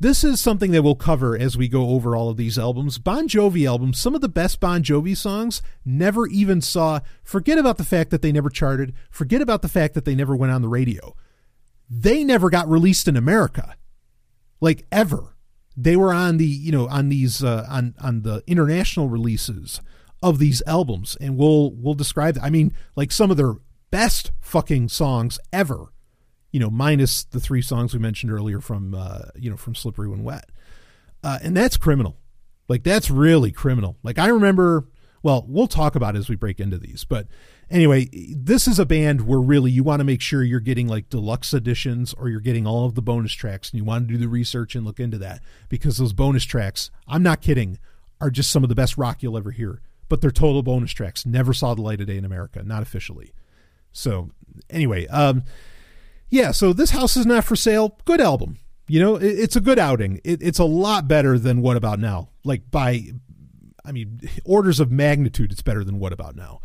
this 0.01 0.25
is 0.25 0.41
something 0.41 0.73
that 0.73 0.83
we'll 0.83 0.95
cover 0.95 1.39
as 1.39 1.57
we 1.57 1.69
go 1.69 1.91
over 1.91 2.17
all 2.17 2.31
of 2.31 2.37
these 2.37 2.59
albums. 2.59 2.99
Bon 2.99 3.29
Jovi 3.29 3.69
albums, 3.69 3.99
some 3.99 4.15
of 4.15 4.23
the 4.23 4.29
best 4.29 4.59
Bon 4.59 4.83
Jovi 4.83 5.17
songs 5.17 5.61
never 5.85 6.27
even 6.27 6.61
saw, 6.61 7.01
forget 7.23 7.59
about 7.59 7.77
the 7.77 7.85
fact 7.85 8.11
that 8.11 8.23
they 8.23 8.33
never 8.33 8.49
charted, 8.49 8.95
forget 9.11 9.43
about 9.43 9.63
the 9.63 9.69
fact 9.69 9.95
that 9.95 10.05
they 10.07 10.15
never 10.15 10.35
went 10.35 10.53
on 10.53 10.63
the 10.63 10.69
radio. 10.69 11.15
They 11.89 12.25
never 12.25 12.51
got 12.51 12.69
released 12.69 13.09
in 13.09 13.17
America. 13.17 13.77
Like 14.61 14.87
ever. 14.91 15.37
They 15.77 15.97
were 15.97 16.13
on 16.13 16.39
the, 16.39 16.47
you 16.47 16.73
know, 16.73 16.89
on 16.89 17.11
these 17.11 17.45
uh, 17.45 17.67
on 17.69 17.95
on 18.01 18.23
the 18.23 18.43
international 18.47 19.09
releases 19.09 19.81
of 20.23 20.39
these 20.39 20.63
albums 20.67 21.17
and 21.21 21.37
we'll 21.37 21.73
we'll 21.73 21.95
describe 21.95 22.39
I 22.43 22.51
mean, 22.51 22.73
like 22.97 23.13
some 23.13 23.31
of 23.31 23.37
their 23.37 23.55
best 23.91 24.33
fucking 24.41 24.89
songs 24.89 25.39
ever 25.53 25.93
you 26.53 26.61
know, 26.61 26.71
minus 26.71 27.25
the 27.25 27.41
three 27.41 27.63
songs 27.63 27.93
we 27.93 28.01
mentioned 28.01 28.33
earlier 28.33 28.61
from, 28.61 28.95
uh, 28.95 29.23
you 29.37 29.51
know, 29.51 29.57
from 29.57 29.75
Slippery 29.75 30.09
When 30.09 30.25
Wet. 30.25 30.51
Uh, 31.23 31.39
and 31.43 31.57
that's 31.57 31.77
criminal. 31.77 32.17
Like, 32.69 32.83
that's 32.83 33.11
really 33.11 33.53
criminal. 33.53 33.97
Like, 34.03 34.19
I 34.19 34.29
remember, 34.29 34.89
well, 35.23 35.45
we'll 35.49 35.67
talk 35.67 35.95
about 35.95 36.17
as 36.17 36.29
we 36.29 36.37
break 36.37 36.61
into 36.61 36.79
these. 36.79 37.05
But 37.05 37.27
anyway, 37.71 38.09
this 38.13 38.67
is 38.67 38.79
a 38.79 38.87
band 38.87 39.27
where 39.27 39.41
really 39.41 39.71
you 39.71 39.83
want 39.83 40.01
to 40.01 40.05
make 40.05 40.21
sure 40.21 40.43
you're 40.43 40.61
getting 40.61 40.89
like 40.89 41.09
deluxe 41.09 41.53
editions 41.53 42.15
or 42.15 42.29
you're 42.29 42.41
getting 42.41 42.67
all 42.67 42.87
of 42.87 42.95
the 42.95 43.03
bonus 43.03 43.33
tracks 43.33 43.71
and 43.71 43.79
you 43.79 43.85
want 43.85 44.09
to 44.09 44.15
do 44.15 44.19
the 44.19 44.29
research 44.29 44.75
and 44.75 44.85
look 44.85 45.01
into 45.01 45.19
that 45.19 45.43
because 45.69 45.99
those 45.99 46.13
bonus 46.13 46.45
tracks, 46.45 46.91
I'm 47.07 47.23
not 47.23 47.41
kidding, 47.41 47.79
are 48.21 48.31
just 48.31 48.51
some 48.51 48.63
of 48.63 48.69
the 48.69 48.75
best 48.75 48.97
rock 48.97 49.23
you'll 49.23 49.39
ever 49.39 49.51
hear. 49.51 49.81
But 50.09 50.21
they're 50.21 50.31
total 50.31 50.63
bonus 50.63 50.91
tracks. 50.93 51.25
Never 51.25 51.53
saw 51.53 51.75
the 51.75 51.83
light 51.83 52.01
of 52.01 52.09
day 52.09 52.17
in 52.17 52.25
America, 52.25 52.63
not 52.65 52.83
officially. 52.83 53.33
So, 53.93 54.31
anyway, 54.69 55.07
um, 55.07 55.45
yeah, 56.31 56.53
so 56.53 56.73
this 56.73 56.91
house 56.91 57.17
is 57.17 57.27
not 57.27 57.45
for 57.45 57.57
sale. 57.57 57.99
Good 58.05 58.21
album. 58.21 58.59
You 58.89 59.01
know, 59.01 59.17
it, 59.17 59.27
it's 59.27 59.57
a 59.57 59.61
good 59.61 59.79
outing. 59.79 60.21
It, 60.25 60.43
it's 60.43 60.59
a 60.59 60.65
lot 60.65 61.07
better 61.09 61.39
than 61.39 61.61
What 61.61 61.77
About 61.77 61.99
Now. 61.99 62.31
Like 62.45 62.71
by, 62.71 63.03
I 63.85 63.93
mean, 63.93 64.21
orders 64.45 64.81
of 64.81 64.91
magnitude, 64.91 65.53
it's 65.53 65.63
better 65.63 65.85
than 65.85 65.99
What 65.99 66.13
About 66.13 66.37
Now. 66.37 66.61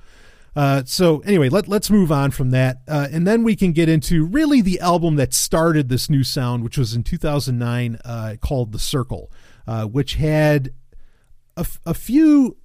Uh, 0.56 0.84
so 0.86 1.20
anyway, 1.20 1.50
let 1.50 1.68
let's 1.68 1.90
move 1.90 2.14
on 2.14 2.32
from 2.32 2.52
that, 2.52 2.78
uh, 2.88 3.10
and 3.12 3.28
then 3.28 3.44
we 3.44 3.58
can 3.58 3.74
get 3.74 3.90
into 3.90 4.26
really 4.26 4.62
the 4.62 4.80
album 4.80 5.18
that 5.18 5.34
started 5.34 5.90
this 5.90 6.10
new 6.10 6.24
sound, 6.24 6.64
which 6.64 6.78
was 6.78 6.94
in 6.94 7.04
2009, 7.04 8.00
uh, 8.06 8.36
called 8.40 8.72
The 8.72 8.80
Circle, 8.80 9.30
uh, 9.68 9.84
which 9.84 10.16
had 10.16 10.72
a, 11.58 11.68
a 11.86 11.94
few 11.94 12.56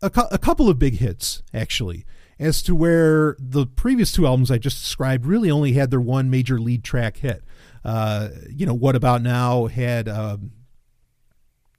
a, 0.00 0.12
a 0.30 0.38
couple 0.38 0.68
of 0.68 0.78
big 0.78 0.98
hits 0.98 1.42
actually 1.52 2.04
as 2.40 2.62
to 2.62 2.74
where 2.74 3.36
the 3.38 3.66
previous 3.66 4.10
two 4.10 4.26
albums 4.26 4.50
I 4.50 4.56
just 4.56 4.82
described 4.82 5.26
really 5.26 5.50
only 5.50 5.74
had 5.74 5.90
their 5.90 6.00
one 6.00 6.30
major 6.30 6.58
lead 6.58 6.82
track 6.82 7.18
hit. 7.18 7.44
Uh, 7.84 8.30
you 8.48 8.64
know, 8.64 8.74
What 8.74 8.96
About 8.96 9.20
Now 9.22 9.66
had, 9.66 10.08
um, 10.08 10.52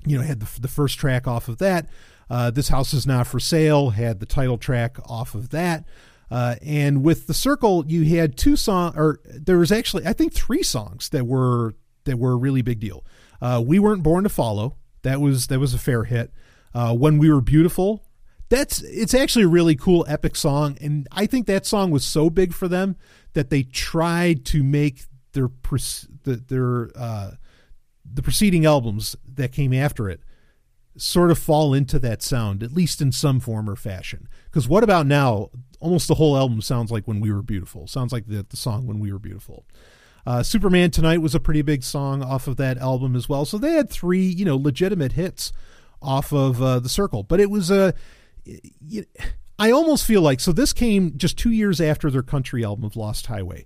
you 0.06 0.17
know, 0.17 0.24
had 0.24 0.39
the, 0.39 0.62
the 0.62 0.67
first 0.67 1.00
track 1.00 1.28
off 1.28 1.47
of 1.47 1.58
that. 1.58 1.89
Uh, 2.30 2.52
this 2.52 2.69
House 2.69 2.93
Is 2.93 3.08
Not 3.08 3.26
For 3.26 3.39
Sale 3.39 3.89
had 3.89 4.19
the 4.19 4.26
title 4.28 4.60
track 4.60 4.97
off 5.10 5.34
of 5.34 5.50
that. 5.50 5.84
Uh, 6.30 6.56
and 6.62 7.04
with 7.04 7.26
the 7.28 7.34
Circle, 7.34 7.86
you 7.88 8.06
had 8.17 8.38
two 8.38 8.56
songs, 8.56 8.95
or 8.95 9.19
there 9.26 9.58
was 9.58 9.71
actually, 9.71 10.06
I 10.06 10.13
think, 10.13 10.32
three 10.32 10.63
songs 10.63 11.10
that 11.10 11.26
were 11.26 11.74
that 12.06 12.17
were 12.17 12.32
a 12.32 12.38
really 12.38 12.62
big 12.62 12.80
deal. 12.80 13.04
Uh, 13.41 13.62
we 13.65 13.80
weren't 13.80 14.02
born 14.02 14.24
to 14.24 14.30
follow. 14.30 14.78
That 15.02 15.19
was 15.19 15.47
that 15.47 15.60
was 15.60 15.74
a 15.74 15.80
fair 15.80 16.06
hit. 16.06 16.32
Uh, 16.74 16.95
when 16.95 17.17
we 17.17 17.30
were 17.30 17.41
beautiful 17.41 18.06
that's 18.52 18.82
it's 18.84 19.14
actually 19.14 19.46
a 19.46 19.48
really 19.48 19.76
cool 19.76 20.06
epic 20.08 20.36
song 20.36 20.78
and 20.82 21.08
i 21.12 21.26
think 21.26 21.48
that 21.48 21.66
song 21.66 21.90
was 21.90 22.06
so 22.06 22.30
big 22.30 22.54
for 22.54 22.68
them 22.68 22.96
that 23.34 23.50
they 23.50 23.64
tried 23.64 24.46
to 24.46 24.62
make 24.62 25.06
their 25.34 25.50
their 26.26 26.92
uh, 26.96 27.32
the 28.06 28.22
preceding 28.22 28.66
albums 28.66 29.16
that 29.26 29.52
came 29.52 29.74
after 29.74 30.10
it 30.10 30.22
sort 30.98 31.32
of 31.32 31.40
fall 31.40 31.74
into 31.74 31.98
that 32.00 32.22
sound 32.22 32.62
at 32.62 32.74
least 32.74 33.02
in 33.02 33.12
some 33.12 33.40
form 33.40 33.70
or 33.70 33.76
fashion. 33.76 34.28
Because 34.46 34.68
what 34.68 34.84
about 34.84 35.06
now? 35.08 35.50
Almost 35.80 36.08
the 36.08 36.16
whole 36.16 36.38
album 36.38 36.62
sounds 36.62 36.92
like 36.92 37.08
when 37.08 37.22
we 37.22 37.32
were 37.32 37.42
beautiful. 37.42 37.88
Sounds 37.88 38.12
like 38.12 38.28
the, 38.28 38.46
the 38.48 38.58
song 38.58 38.86
when 38.86 39.00
we 39.00 39.12
were 39.12 39.20
beautiful. 39.20 39.66
Uh, 40.26 40.44
superman 40.44 40.92
tonight 40.92 41.22
was 41.22 41.34
a 41.34 41.40
pretty 41.40 41.62
big 41.62 41.82
song 41.84 42.22
off 42.22 42.48
of 42.48 42.58
that 42.58 42.78
album 42.78 43.16
as 43.16 43.28
well. 43.28 43.46
So 43.46 43.58
they 43.58 43.74
had 43.74 43.90
three 43.90 44.26
you 44.26 44.46
know 44.46 44.58
legitimate 44.58 45.14
hits 45.14 45.54
off 46.02 46.34
of 46.34 46.62
uh, 46.62 46.80
the 46.80 46.90
circle. 46.90 47.24
But 47.24 47.40
it 47.40 47.50
was 47.50 47.72
a 47.72 47.94
I 49.60 49.72
almost 49.72 50.06
feel 50.06 50.22
like 50.22 50.40
so 50.40 50.52
this 50.52 50.74
came 50.74 51.18
just 51.18 51.38
two 51.38 51.52
years 51.52 51.80
after 51.80 52.10
their 52.10 52.24
country 52.24 52.66
album 52.66 52.84
of 52.84 52.96
Lost 52.96 53.28
Highway. 53.28 53.66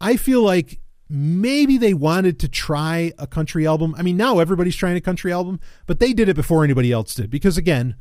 I 0.00 0.16
feel 0.16 0.42
like 0.42 0.80
maybe 1.08 1.76
they 1.76 1.94
wanted 1.94 2.38
to 2.40 2.48
try 2.48 3.12
a 3.18 3.26
country 3.26 3.66
album. 3.66 3.94
I 3.98 4.02
mean, 4.02 4.16
now 4.16 4.38
everybody's 4.38 4.76
trying 4.76 4.96
a 4.96 5.02
country 5.02 5.32
album, 5.32 5.60
but 5.86 6.00
they 6.00 6.12
did 6.12 6.28
it 6.28 6.36
before 6.36 6.64
anybody 6.64 6.92
else 6.92 7.14
did 7.14 7.30
because 7.30 7.58
again, 7.58 7.94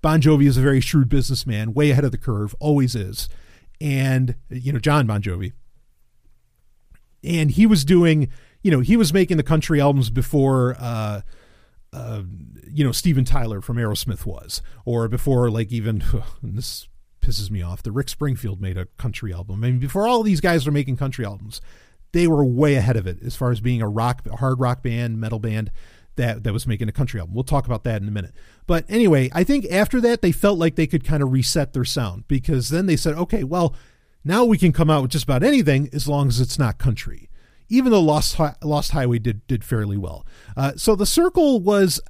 Bon 0.00 0.20
Jovi 0.20 0.46
is 0.46 0.56
a 0.56 0.62
very 0.62 0.80
shrewd 0.80 1.08
businessman, 1.08 1.74
way 1.74 1.90
ahead 1.90 2.04
of 2.04 2.12
the 2.12 2.18
curve, 2.18 2.54
always 2.60 2.94
is. 2.94 3.28
And 3.80 4.36
you 4.48 4.72
know, 4.72 4.78
Jon 4.78 5.06
Bon 5.06 5.20
Jovi. 5.20 5.52
And 7.22 7.50
he 7.50 7.66
was 7.66 7.84
doing, 7.84 8.28
you 8.62 8.70
know, 8.70 8.80
he 8.80 8.96
was 8.96 9.12
making 9.12 9.36
the 9.36 9.42
country 9.42 9.80
albums 9.80 10.10
before 10.10 10.76
uh 10.78 11.20
you 12.70 12.84
know 12.84 12.92
Steven 12.92 13.24
Tyler 13.24 13.60
from 13.60 13.76
Aerosmith 13.76 14.26
was, 14.26 14.62
or 14.84 15.08
before 15.08 15.50
like 15.50 15.72
even 15.72 16.02
this 16.42 16.88
pisses 17.20 17.50
me 17.50 17.62
off. 17.62 17.82
The 17.82 17.92
Rick 17.92 18.08
Springfield 18.08 18.60
made 18.60 18.76
a 18.76 18.86
country 18.98 19.32
album. 19.32 19.64
I 19.64 19.70
mean, 19.70 19.78
before 19.78 20.06
all 20.06 20.22
these 20.22 20.40
guys 20.40 20.64
were 20.66 20.72
making 20.72 20.96
country 20.96 21.24
albums, 21.24 21.60
they 22.12 22.26
were 22.26 22.44
way 22.44 22.76
ahead 22.76 22.96
of 22.96 23.06
it 23.06 23.18
as 23.24 23.36
far 23.36 23.50
as 23.50 23.60
being 23.60 23.82
a 23.82 23.88
rock, 23.88 24.26
hard 24.28 24.60
rock 24.60 24.82
band, 24.82 25.18
metal 25.18 25.38
band 25.38 25.70
that 26.16 26.44
that 26.44 26.52
was 26.52 26.66
making 26.66 26.88
a 26.88 26.92
country 26.92 27.20
album. 27.20 27.34
We'll 27.34 27.44
talk 27.44 27.66
about 27.66 27.84
that 27.84 28.02
in 28.02 28.08
a 28.08 28.12
minute. 28.12 28.32
But 28.66 28.84
anyway, 28.88 29.30
I 29.34 29.44
think 29.44 29.66
after 29.66 30.00
that 30.00 30.22
they 30.22 30.32
felt 30.32 30.58
like 30.58 30.76
they 30.76 30.86
could 30.86 31.04
kind 31.04 31.22
of 31.22 31.32
reset 31.32 31.72
their 31.72 31.84
sound 31.84 32.26
because 32.28 32.68
then 32.68 32.86
they 32.86 32.96
said, 32.96 33.14
okay, 33.14 33.44
well, 33.44 33.74
now 34.24 34.44
we 34.44 34.58
can 34.58 34.72
come 34.72 34.90
out 34.90 35.02
with 35.02 35.12
just 35.12 35.24
about 35.24 35.42
anything 35.42 35.88
as 35.92 36.08
long 36.08 36.28
as 36.28 36.40
it's 36.40 36.58
not 36.58 36.78
country 36.78 37.28
even 37.68 37.92
though 37.92 38.00
Lost 38.00 38.38
Lost 38.62 38.92
Highway 38.92 39.18
did 39.18 39.46
did 39.46 39.64
fairly 39.64 39.96
well. 39.96 40.26
Uh, 40.56 40.72
so 40.76 40.94
the 40.94 41.06
Circle 41.06 41.60
was, 41.60 42.00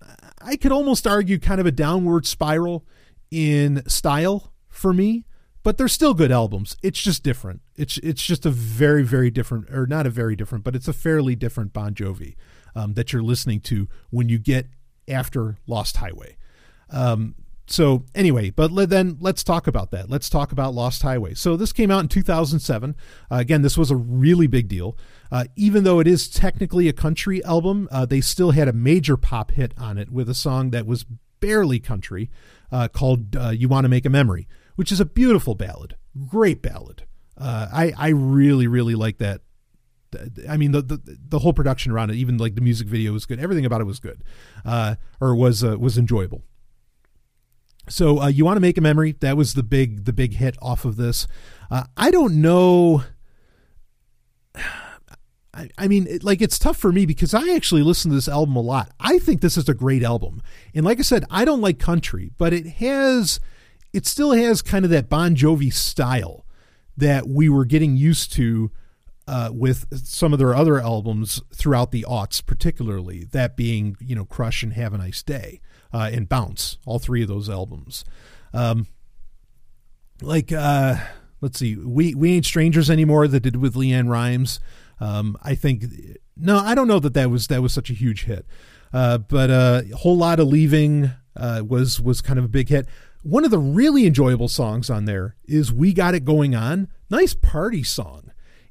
I 0.40 0.56
could 0.56 0.72
almost 0.72 1.06
argue, 1.06 1.38
kind 1.38 1.60
of 1.60 1.66
a 1.66 1.72
downward 1.72 2.26
spiral 2.26 2.84
in 3.30 3.82
style 3.88 4.52
for 4.68 4.92
me, 4.92 5.24
but 5.62 5.78
they're 5.78 5.88
still 5.88 6.14
good 6.14 6.30
albums. 6.30 6.76
It's 6.82 7.02
just 7.02 7.22
different. 7.22 7.60
It's 7.76 7.98
it's 7.98 8.24
just 8.24 8.46
a 8.46 8.50
very 8.50 9.02
very 9.02 9.30
different, 9.30 9.70
or 9.70 9.86
not 9.86 10.06
a 10.06 10.10
very 10.10 10.36
different, 10.36 10.64
but 10.64 10.76
it's 10.76 10.88
a 10.88 10.92
fairly 10.92 11.34
different 11.34 11.72
Bon 11.72 11.94
Jovi 11.94 12.36
um, 12.74 12.94
that 12.94 13.12
you're 13.12 13.22
listening 13.22 13.60
to 13.60 13.88
when 14.10 14.28
you 14.28 14.38
get 14.38 14.66
after 15.08 15.58
Lost 15.66 15.96
Highway. 15.98 16.36
Um, 16.90 17.34
so 17.66 18.04
anyway, 18.14 18.50
but 18.50 18.72
then 18.88 19.16
let's 19.20 19.42
talk 19.42 19.66
about 19.66 19.90
that. 19.90 20.08
Let's 20.08 20.30
talk 20.30 20.52
about 20.52 20.74
Lost 20.74 21.02
Highway. 21.02 21.34
So 21.34 21.56
this 21.56 21.72
came 21.72 21.90
out 21.90 22.00
in 22.00 22.08
2007. 22.08 22.94
Uh, 23.30 23.34
again, 23.34 23.62
this 23.62 23.76
was 23.76 23.90
a 23.90 23.96
really 23.96 24.46
big 24.46 24.68
deal. 24.68 24.96
Uh, 25.32 25.46
even 25.56 25.82
though 25.82 25.98
it 25.98 26.06
is 26.06 26.28
technically 26.28 26.88
a 26.88 26.92
country 26.92 27.44
album, 27.44 27.88
uh, 27.90 28.06
they 28.06 28.20
still 28.20 28.52
had 28.52 28.68
a 28.68 28.72
major 28.72 29.16
pop 29.16 29.50
hit 29.50 29.74
on 29.76 29.98
it 29.98 30.10
with 30.10 30.28
a 30.28 30.34
song 30.34 30.70
that 30.70 30.86
was 30.86 31.04
barely 31.40 31.80
country 31.80 32.30
uh, 32.70 32.86
called 32.86 33.34
uh, 33.34 33.50
"You 33.50 33.68
Want 33.68 33.84
to 33.84 33.88
Make 33.88 34.06
a 34.06 34.10
Memory," 34.10 34.46
which 34.76 34.92
is 34.92 35.00
a 35.00 35.04
beautiful 35.04 35.56
ballad, 35.56 35.96
great 36.26 36.62
ballad. 36.62 37.02
Uh, 37.36 37.66
I 37.72 37.92
I 37.98 38.08
really 38.10 38.68
really 38.68 38.94
like 38.94 39.18
that. 39.18 39.40
I 40.48 40.56
mean 40.56 40.70
the, 40.70 40.82
the 40.82 41.18
the 41.28 41.40
whole 41.40 41.52
production 41.52 41.90
around 41.90 42.10
it, 42.10 42.16
even 42.16 42.38
like 42.38 42.54
the 42.54 42.60
music 42.60 42.86
video 42.86 43.12
was 43.12 43.26
good. 43.26 43.40
Everything 43.40 43.66
about 43.66 43.80
it 43.80 43.84
was 43.84 43.98
good, 43.98 44.22
or 45.20 45.34
was 45.34 45.64
was 45.64 45.98
enjoyable. 45.98 46.44
So 47.88 48.20
uh, 48.20 48.28
you 48.28 48.44
want 48.44 48.56
to 48.56 48.60
make 48.60 48.78
a 48.78 48.80
memory? 48.80 49.12
That 49.20 49.36
was 49.36 49.54
the 49.54 49.62
big 49.62 50.04
the 50.04 50.12
big 50.12 50.34
hit 50.34 50.56
off 50.60 50.84
of 50.84 50.96
this. 50.96 51.26
Uh, 51.70 51.84
I 51.96 52.10
don't 52.10 52.40
know. 52.40 53.04
I, 55.54 55.70
I 55.78 55.88
mean, 55.88 56.06
it, 56.06 56.22
like 56.22 56.42
it's 56.42 56.58
tough 56.58 56.76
for 56.76 56.92
me 56.92 57.06
because 57.06 57.32
I 57.32 57.54
actually 57.54 57.82
listen 57.82 58.10
to 58.10 58.14
this 58.14 58.28
album 58.28 58.56
a 58.56 58.60
lot. 58.60 58.90
I 59.00 59.18
think 59.18 59.40
this 59.40 59.56
is 59.56 59.68
a 59.70 59.74
great 59.74 60.02
album, 60.02 60.42
and 60.74 60.84
like 60.84 60.98
I 60.98 61.02
said, 61.02 61.24
I 61.30 61.46
don't 61.46 61.62
like 61.62 61.78
country, 61.78 62.30
but 62.36 62.52
it 62.52 62.66
has, 62.66 63.40
it 63.94 64.04
still 64.04 64.32
has 64.32 64.60
kind 64.60 64.84
of 64.84 64.90
that 64.90 65.08
Bon 65.08 65.34
Jovi 65.34 65.72
style 65.72 66.44
that 66.94 67.26
we 67.26 67.48
were 67.48 67.64
getting 67.64 67.96
used 67.96 68.34
to 68.34 68.70
uh, 69.26 69.50
with 69.50 69.86
some 70.06 70.34
of 70.34 70.38
their 70.38 70.54
other 70.54 70.78
albums 70.78 71.40
throughout 71.54 71.90
the 71.90 72.04
aughts, 72.06 72.44
particularly 72.44 73.24
that 73.24 73.56
being 73.56 73.96
you 73.98 74.14
know 74.14 74.26
Crush 74.26 74.62
and 74.62 74.74
Have 74.74 74.92
a 74.92 74.98
Nice 74.98 75.22
Day 75.22 75.60
uh, 75.96 76.10
and 76.12 76.28
Bounce, 76.28 76.76
all 76.84 76.98
three 76.98 77.22
of 77.22 77.28
those 77.28 77.48
albums. 77.48 78.04
Um, 78.52 78.86
like 80.20 80.52
uh, 80.52 80.96
let's 81.40 81.58
see, 81.58 81.74
we 81.74 82.14
we 82.14 82.34
ain't 82.34 82.44
strangers 82.44 82.90
anymore 82.90 83.26
that 83.28 83.40
did 83.40 83.56
with 83.56 83.74
LeAnn 83.74 84.08
Rimes. 84.08 84.60
Um, 85.00 85.38
I 85.42 85.54
think 85.54 85.84
no, 86.36 86.58
I 86.58 86.74
don't 86.74 86.86
know 86.86 86.98
that 86.98 87.14
that 87.14 87.30
was 87.30 87.46
that 87.46 87.62
was 87.62 87.72
such 87.72 87.88
a 87.88 87.94
huge 87.94 88.24
hit, 88.24 88.44
uh, 88.92 89.18
but 89.18 89.50
uh, 89.50 89.82
a 89.90 89.96
whole 89.96 90.18
lot 90.18 90.38
of 90.38 90.48
leaving 90.48 91.12
uh, 91.34 91.62
was 91.66 91.98
was 91.98 92.20
kind 92.20 92.38
of 92.38 92.44
a 92.44 92.48
big 92.48 92.68
hit. 92.68 92.86
One 93.22 93.46
of 93.46 93.50
the 93.50 93.58
really 93.58 94.06
enjoyable 94.06 94.48
songs 94.48 94.90
on 94.90 95.06
there 95.06 95.36
is 95.46 95.72
"We 95.72 95.94
Got 95.94 96.14
It 96.14 96.26
Going 96.26 96.54
On." 96.54 96.88
Nice 97.08 97.32
party 97.32 97.82
song 97.82 98.25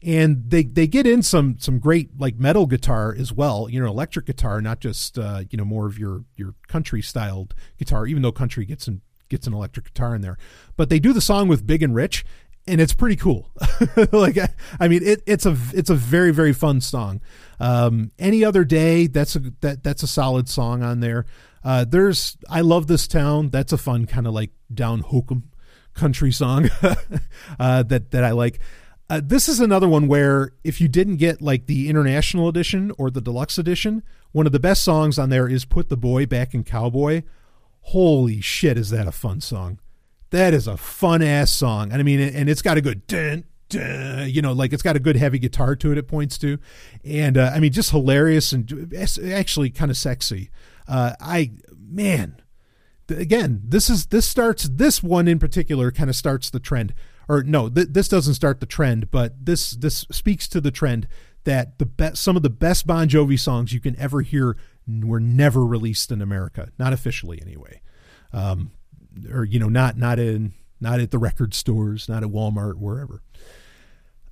and 0.06 0.50
they 0.50 0.64
they 0.64 0.88
get 0.88 1.08
in 1.08 1.24
some 1.24 1.58
some 1.60 1.80
great 1.80 2.12
like 2.20 2.38
metal 2.38 2.68
guitar 2.68 3.14
as 3.18 3.34
well 3.34 3.68
you 3.70 3.80
know 3.80 3.88
electric 3.88 4.28
guitar 4.28 4.62
not 4.62 4.80
just 4.80 5.18
uh, 5.18 5.42
you 5.50 5.58
know 5.58 5.66
more 5.66 5.88
of 5.88 5.98
your 5.98 6.24
your 6.36 6.54
country 6.68 7.02
styled 7.02 7.56
guitar 7.78 8.06
even 8.06 8.22
though 8.22 8.32
country 8.32 8.66
gets 8.66 8.88
an 8.88 9.02
gets 9.30 9.48
an 9.48 9.54
electric 9.54 9.86
guitar 9.86 10.14
in 10.14 10.22
there. 10.22 10.38
But 10.78 10.90
they 10.90 11.00
do 11.00 11.12
the 11.12 11.22
song 11.22 11.48
with 11.48 11.66
big 11.66 11.82
and 11.82 11.96
rich 11.96 12.24
and 12.68 12.80
it's 12.80 12.94
pretty 12.94 13.16
cool. 13.16 13.52
Like 14.12 14.38
i 14.80 14.88
mean 14.88 15.04
it, 15.04 15.22
it's 15.26 15.46
a 15.46 15.58
it's 15.74 15.90
a 15.90 15.96
very 15.96 16.32
very 16.32 16.54
fun 16.54 16.82
song. 16.82 17.22
Um, 17.60 18.12
any 18.20 18.46
other 18.46 18.64
day 18.64 19.08
that's 19.08 19.36
a 19.36 19.40
that 19.62 19.84
that's 19.84 20.04
a 20.04 20.08
solid 20.08 20.48
song 20.48 20.84
on 20.84 21.00
there. 21.00 21.26
Uh, 21.64 21.84
there's 21.84 22.38
i 22.48 22.62
love 22.62 22.86
this 22.86 23.08
town 23.08 23.50
that's 23.50 23.74
a 23.74 23.78
fun 23.78 24.06
kind 24.06 24.28
of 24.28 24.34
like 24.34 24.52
down 24.72 25.00
hokum 25.00 25.50
country 25.96 26.32
song 26.32 26.70
uh, 27.60 27.82
that 27.82 28.12
that 28.12 28.24
i 28.24 28.30
like 28.32 28.60
uh, 29.10 29.22
this 29.24 29.48
is 29.48 29.60
another 29.60 29.88
one 29.88 30.08
where 30.08 30.52
if 30.64 30.82
you 30.82 30.88
didn't 30.88 31.18
get 31.18 31.42
like 31.42 31.68
the 31.68 31.90
international 31.90 32.48
edition 32.48 32.92
or 32.98 33.12
the 33.12 33.22
deluxe 33.22 33.58
edition, 33.58 34.02
one 34.32 34.46
of 34.46 34.52
the 34.52 34.60
best 34.60 34.84
songs 34.84 35.20
on 35.20 35.30
there 35.30 35.48
is 35.48 35.64
"Put 35.64 35.90
the 35.90 35.98
Boy 35.98 36.26
Back 36.26 36.54
in 36.54 36.64
Cowboy." 36.64 37.24
Holy 37.82 38.42
shit, 38.42 38.78
is 38.78 38.90
that 38.90 39.08
a 39.08 39.12
fun 39.12 39.42
song? 39.42 39.80
That 40.32 40.56
is 40.56 40.66
a 40.68 40.76
fun 40.76 41.22
ass 41.22 41.52
song, 41.54 41.92
and 41.92 42.00
I 42.00 42.04
mean, 42.04 42.20
and 42.20 42.50
it's 42.50 42.64
got 42.64 42.78
a 42.78 42.82
good 42.82 43.06
dun, 43.06 43.44
dun, 43.70 44.28
you 44.28 44.42
know, 44.42 44.54
like 44.54 44.74
it's 44.74 44.82
got 44.82 44.96
a 44.96 45.00
good 45.00 45.18
heavy 45.18 45.38
guitar 45.38 45.76
to 45.76 45.92
it. 45.92 46.00
It 46.00 46.08
points 46.08 46.40
to, 46.40 46.58
and 47.04 47.38
uh, 47.38 47.52
I 47.54 47.60
mean, 47.60 47.72
just 47.72 47.92
hilarious 47.92 48.54
and 48.54 48.92
actually 48.98 49.70
kind 49.70 49.92
of 49.92 49.98
sexy. 49.98 50.50
Uh, 50.88 51.14
I 51.22 51.52
man, 51.78 52.42
again, 53.08 53.62
this 53.64 53.88
is 53.88 54.08
this 54.08 54.28
starts 54.28 54.68
this 54.68 55.04
one 55.04 55.28
in 55.28 55.38
particular 55.38 55.92
kind 55.92 56.10
of 56.10 56.16
starts 56.16 56.50
the 56.50 56.60
trend 56.60 56.96
or 57.28 57.44
no, 57.44 57.70
th- 57.70 57.90
this 57.92 58.08
doesn't 58.08 58.34
start 58.34 58.60
the 58.60 58.66
trend, 58.66 59.12
but 59.12 59.46
this 59.46 59.72
this 59.72 60.06
speaks 60.12 60.48
to 60.50 60.62
the 60.62 60.72
trend 60.72 61.08
that 61.46 61.80
the 61.80 62.12
some 62.16 62.36
of 62.36 62.44
the 62.44 62.50
best 62.50 62.86
Bon 62.86 63.08
Jovi 63.08 63.40
songs 63.40 63.74
you 63.74 63.80
can 63.80 63.98
ever 64.00 64.22
hear 64.22 64.58
were 64.88 65.20
never 65.20 65.66
released 65.66 66.12
in 66.12 66.22
America, 66.22 66.70
not 66.78 66.94
officially 66.94 67.42
anyway, 67.42 67.82
um, 68.34 68.72
or 69.32 69.44
you 69.44 69.60
know, 69.60 69.70
not 69.70 69.98
not 69.98 70.20
in 70.20 70.54
not 70.82 71.00
at 71.00 71.12
the 71.12 71.18
record 71.18 71.54
stores, 71.54 72.10
not 72.10 72.24
at 72.24 72.30
Walmart, 72.30 72.76
wherever. 72.76 73.22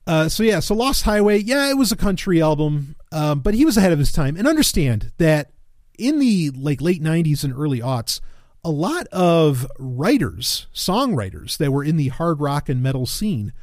Uh, 0.06 0.28
so 0.28 0.44
yeah, 0.44 0.60
so 0.60 0.76
Lost 0.76 1.04
Highway, 1.04 1.40
yeah, 1.40 1.70
it 1.70 1.78
was 1.78 1.92
a 1.92 1.96
country 1.96 2.42
album, 2.42 2.96
um, 3.12 3.40
but 3.40 3.54
he 3.54 3.64
was 3.64 3.78
ahead 3.78 3.94
of 3.94 4.00
his 4.00 4.12
time. 4.12 4.36
And 4.36 4.48
understand 4.48 5.14
that 5.18 5.52
in 5.98 6.20
the 6.20 6.52
like 6.52 6.82
late 6.82 7.02
'90s 7.02 7.44
and 7.44 7.54
early 7.54 7.80
aughts, 7.80 8.20
a 8.64 8.72
lot 8.72 9.08
of 9.08 9.68
writers, 9.78 10.68
songwriters 10.74 11.58
that 11.58 11.72
were 11.72 11.84
in 11.84 11.98
the 11.98 12.08
hard 12.10 12.40
rock 12.40 12.70
and 12.70 12.82
metal 12.82 13.06
scene 13.06 13.54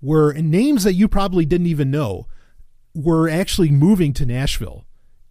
were 0.00 0.32
names 0.34 0.84
that 0.84 0.94
you 0.94 1.08
probably 1.08 1.44
didn't 1.44 1.66
even 1.66 1.90
know 1.90 2.26
were 2.94 3.28
actually 3.28 3.70
moving 3.70 4.12
to 4.12 4.24
Nashville 4.24 4.86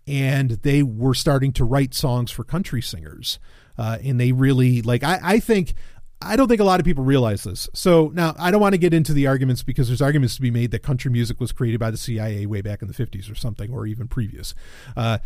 and 0.07 0.51
they 0.51 0.83
were 0.83 1.13
starting 1.13 1.51
to 1.53 1.65
write 1.65 1.93
songs 1.93 2.29
for 2.29 2.43
country 2.43 2.81
singers. 2.81 3.39
Uh, 3.77 3.97
and 4.03 4.19
they 4.19 4.31
really 4.31 4.81
like 4.81 5.03
I, 5.03 5.19
I 5.21 5.39
think 5.39 5.73
I 6.21 6.35
don't 6.35 6.47
think 6.47 6.61
a 6.61 6.65
lot 6.65 6.79
of 6.79 6.85
people 6.85 7.03
realize 7.03 7.43
this. 7.43 7.67
So 7.73 8.11
now 8.13 8.33
I 8.39 8.49
don't 8.49 8.61
want 8.61 8.73
to 8.73 8.77
get 8.77 8.93
into 8.93 9.13
the 9.13 9.27
arguments 9.27 9.63
because 9.63 9.87
there's 9.87 10.01
arguments 10.01 10.35
to 10.35 10.41
be 10.41 10.51
made 10.51 10.71
that 10.71 10.81
country 10.81 11.11
music 11.11 11.39
was 11.39 11.51
created 11.51 11.79
by 11.79 11.91
the 11.91 11.97
CIA 11.97 12.45
way 12.45 12.61
back 12.61 12.81
in 12.81 12.87
the 12.87 12.93
50s 12.93 13.29
or 13.29 13.35
something, 13.35 13.71
or 13.71 13.85
even 13.85 14.07
previous. 14.07 14.55
Uh, 14.95 15.17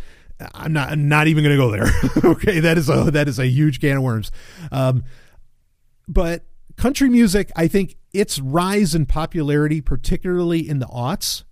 I'm 0.54 0.72
not 0.72 0.90
I'm 0.90 1.08
not 1.08 1.26
even 1.26 1.44
going 1.44 1.56
to 1.56 1.62
go 1.62 1.70
there. 1.70 1.90
okay, 2.32 2.60
that 2.60 2.78
is 2.78 2.88
a 2.88 3.10
that 3.10 3.28
is 3.28 3.38
a 3.38 3.46
huge 3.46 3.80
can 3.80 3.96
of 3.96 4.02
worms. 4.02 4.30
Um, 4.72 5.04
but 6.08 6.44
country 6.76 7.08
music, 7.08 7.50
I 7.54 7.68
think 7.68 7.96
its 8.12 8.38
rise 8.38 8.94
in 8.94 9.06
popularity, 9.06 9.80
particularly 9.80 10.68
in 10.68 10.78
the 10.78 10.86
aughts, 10.86 11.44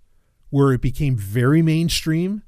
where 0.49 0.73
it 0.73 0.81
became 0.81 1.15
very 1.15 1.61
mainstream, 1.61 2.43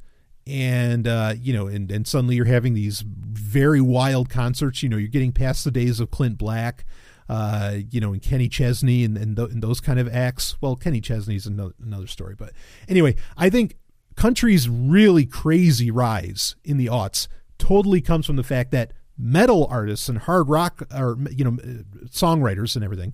and 0.47 1.07
uh, 1.07 1.35
you 1.39 1.53
know, 1.53 1.67
and 1.67 1.91
and 1.91 2.07
suddenly 2.07 2.35
you're 2.35 2.45
having 2.45 2.73
these 2.73 3.01
very 3.01 3.81
wild 3.81 4.29
concerts. 4.29 4.83
You 4.83 4.89
know, 4.89 4.97
you're 4.97 5.09
getting 5.09 5.31
past 5.31 5.63
the 5.63 5.71
days 5.71 5.99
of 5.99 6.11
Clint 6.11 6.37
Black. 6.37 6.85
Uh, 7.29 7.77
you 7.89 8.01
know, 8.01 8.11
and 8.11 8.21
Kenny 8.21 8.49
Chesney 8.49 9.05
and, 9.05 9.17
and, 9.17 9.37
th- 9.37 9.51
and, 9.51 9.63
those 9.63 9.79
kind 9.79 9.99
of 9.99 10.13
acts. 10.13 10.57
Well, 10.59 10.75
Kenny 10.75 10.99
Chesney's 10.99 11.45
another, 11.45 11.73
another 11.81 12.07
story. 12.07 12.35
But 12.37 12.51
anyway, 12.89 13.15
I 13.37 13.49
think 13.49 13.77
country's 14.21 14.69
really 14.69 15.25
crazy 15.25 15.89
rise 15.89 16.55
in 16.63 16.77
the 16.77 16.85
aughts 16.85 17.27
totally 17.57 18.01
comes 18.01 18.23
from 18.23 18.35
the 18.35 18.43
fact 18.43 18.69
that 18.69 18.93
metal 19.17 19.65
artists 19.71 20.07
and 20.07 20.19
hard 20.19 20.47
rock 20.47 20.83
or 20.95 21.17
you 21.31 21.43
know 21.43 21.57
songwriters 22.05 22.75
and 22.75 22.85
everything 22.85 23.13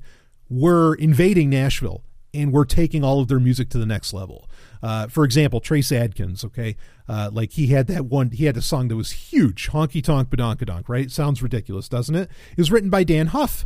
were 0.49 0.95
invading 0.95 1.49
Nashville 1.49 2.03
and 2.33 2.51
were 2.51 2.65
taking 2.65 3.05
all 3.05 3.21
of 3.21 3.29
their 3.29 3.39
music 3.39 3.69
to 3.69 3.77
the 3.77 3.85
next 3.85 4.11
level. 4.13 4.49
Uh, 4.83 5.07
for 5.07 5.23
example, 5.23 5.61
Trace 5.61 5.93
Adkins, 5.93 6.43
okay, 6.43 6.75
uh, 7.07 7.29
like 7.31 7.53
he 7.53 7.67
had 7.67 7.87
that 7.87 8.07
one, 8.07 8.31
he 8.31 8.43
had 8.43 8.57
a 8.57 8.61
song 8.61 8.89
that 8.89 8.97
was 8.97 9.11
huge, 9.11 9.69
Honky 9.69 10.03
Tonk 10.03 10.29
Badonkadonk, 10.29 10.89
right? 10.89 11.09
Sounds 11.09 11.41
ridiculous, 11.41 11.87
doesn't 11.87 12.15
it? 12.15 12.29
It 12.51 12.57
was 12.57 12.69
written 12.69 12.89
by 12.89 13.05
Dann 13.05 13.27
Huff. 13.27 13.65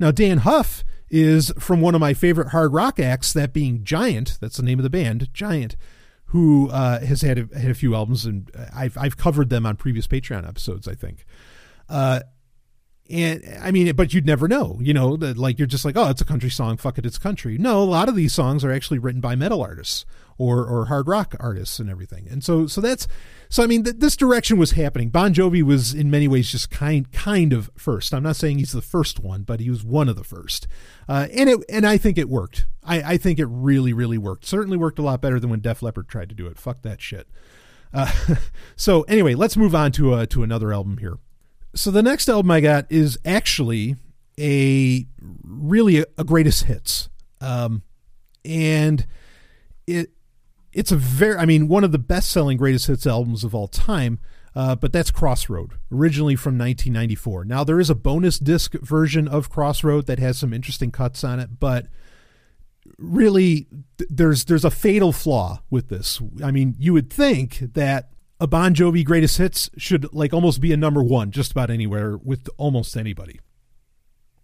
Now, 0.00 0.10
Dann 0.10 0.38
Huff 0.38 0.82
is 1.08 1.52
from 1.56 1.80
one 1.80 1.94
of 1.94 2.00
my 2.00 2.14
favorite 2.14 2.48
hard 2.48 2.72
rock 2.72 2.98
acts, 2.98 3.32
that 3.32 3.52
being 3.52 3.84
Giant. 3.84 4.38
That's 4.40 4.56
the 4.56 4.64
name 4.64 4.80
of 4.80 4.82
the 4.82 4.90
band, 4.90 5.32
Giant 5.32 5.76
who 6.30 6.70
uh, 6.70 7.00
has 7.00 7.22
had 7.22 7.38
a, 7.38 7.58
had 7.58 7.70
a 7.72 7.74
few 7.74 7.94
albums, 7.94 8.24
and 8.24 8.50
I've 8.74 8.96
I've 8.96 9.16
covered 9.16 9.50
them 9.50 9.66
on 9.66 9.76
previous 9.76 10.06
Patreon 10.06 10.46
episodes, 10.48 10.86
I 10.86 10.94
think. 10.94 11.24
Uh, 11.88 12.20
and 13.10 13.42
I 13.60 13.72
mean, 13.72 13.92
but 13.96 14.14
you'd 14.14 14.26
never 14.26 14.46
know, 14.46 14.78
you 14.80 14.94
know, 14.94 15.16
that 15.16 15.36
like 15.36 15.58
you're 15.58 15.66
just 15.66 15.84
like, 15.84 15.96
oh, 15.96 16.08
it's 16.08 16.20
a 16.20 16.24
country 16.24 16.50
song, 16.50 16.76
fuck 16.76 16.98
it, 16.98 17.04
it's 17.04 17.18
country. 17.18 17.58
No, 17.58 17.82
a 17.82 17.84
lot 17.84 18.08
of 18.08 18.14
these 18.14 18.32
songs 18.32 18.64
are 18.64 18.70
actually 18.70 19.00
written 19.00 19.20
by 19.20 19.34
metal 19.34 19.60
artists 19.60 20.04
or 20.40 20.64
or 20.64 20.86
hard 20.86 21.06
rock 21.06 21.36
artists 21.38 21.78
and 21.78 21.90
everything. 21.90 22.26
And 22.28 22.42
so 22.42 22.66
so 22.66 22.80
that's 22.80 23.06
so 23.50 23.62
I 23.62 23.66
mean, 23.66 23.84
th- 23.84 23.96
this 23.98 24.16
direction 24.16 24.56
was 24.56 24.72
happening. 24.72 25.10
Bon 25.10 25.34
Jovi 25.34 25.62
was 25.62 25.92
in 25.92 26.10
many 26.10 26.28
ways 26.28 26.50
just 26.50 26.70
kind 26.70 27.12
kind 27.12 27.52
of 27.52 27.70
first. 27.76 28.14
I'm 28.14 28.22
not 28.22 28.36
saying 28.36 28.58
he's 28.58 28.72
the 28.72 28.80
first 28.80 29.20
one, 29.20 29.42
but 29.42 29.60
he 29.60 29.68
was 29.68 29.84
one 29.84 30.08
of 30.08 30.16
the 30.16 30.24
first. 30.24 30.66
Uh, 31.06 31.28
and 31.34 31.50
it 31.50 31.58
and 31.68 31.86
I 31.86 31.98
think 31.98 32.16
it 32.16 32.30
worked. 32.30 32.66
I, 32.82 33.02
I 33.02 33.16
think 33.18 33.38
it 33.38 33.48
really 33.50 33.92
really 33.92 34.16
worked. 34.16 34.46
Certainly 34.46 34.78
worked 34.78 34.98
a 34.98 35.02
lot 35.02 35.20
better 35.20 35.38
than 35.38 35.50
when 35.50 35.60
Def 35.60 35.82
Leppard 35.82 36.08
tried 36.08 36.30
to 36.30 36.34
do 36.34 36.46
it. 36.46 36.58
Fuck 36.58 36.80
that 36.82 37.02
shit. 37.02 37.28
Uh, 37.92 38.10
so 38.76 39.02
anyway, 39.02 39.34
let's 39.34 39.58
move 39.58 39.74
on 39.74 39.92
to 39.92 40.14
uh, 40.14 40.26
to 40.26 40.42
another 40.42 40.72
album 40.72 40.96
here. 40.98 41.18
So 41.74 41.90
the 41.90 42.02
next 42.02 42.30
album 42.30 42.50
I 42.50 42.60
got 42.60 42.86
is 42.90 43.18
actually 43.26 43.96
a 44.38 45.06
really 45.44 45.98
a, 46.00 46.06
a 46.16 46.24
greatest 46.24 46.64
hits, 46.64 47.10
um, 47.42 47.82
and 48.42 49.06
it 49.86 50.12
it's 50.72 50.92
a 50.92 50.96
very 50.96 51.36
I 51.36 51.46
mean 51.46 51.68
one 51.68 51.84
of 51.84 51.92
the 51.92 51.98
best 51.98 52.30
selling 52.30 52.56
greatest 52.56 52.86
hits 52.86 53.06
albums 53.06 53.44
of 53.44 53.54
all 53.54 53.68
time. 53.68 54.18
Uh, 54.52 54.74
but 54.74 54.92
that's 54.92 55.12
Crossroad, 55.12 55.74
originally 55.92 56.34
from 56.34 56.58
1994. 56.58 57.44
Now 57.44 57.62
there 57.62 57.78
is 57.78 57.88
a 57.88 57.94
bonus 57.94 58.36
disc 58.36 58.72
version 58.80 59.28
of 59.28 59.48
Crossroad 59.48 60.06
that 60.06 60.18
has 60.18 60.38
some 60.38 60.52
interesting 60.52 60.90
cuts 60.90 61.22
on 61.22 61.38
it, 61.38 61.60
but 61.60 61.86
really 62.98 63.68
there's 64.08 64.44
there's 64.46 64.64
a 64.64 64.70
fatal 64.70 65.12
flaw 65.12 65.62
with 65.70 65.88
this. 65.88 66.20
I 66.42 66.50
mean, 66.50 66.74
you 66.78 66.92
would 66.92 67.10
think 67.10 67.58
that 67.74 68.10
a 68.40 68.46
Bon 68.46 68.74
Jovi 68.74 69.04
greatest 69.04 69.38
hits 69.38 69.70
should 69.76 70.12
like 70.12 70.32
almost 70.32 70.60
be 70.60 70.72
a 70.72 70.76
number 70.76 71.02
one 71.02 71.30
just 71.30 71.52
about 71.52 71.70
anywhere 71.70 72.16
with 72.16 72.48
almost 72.56 72.96
anybody. 72.96 73.38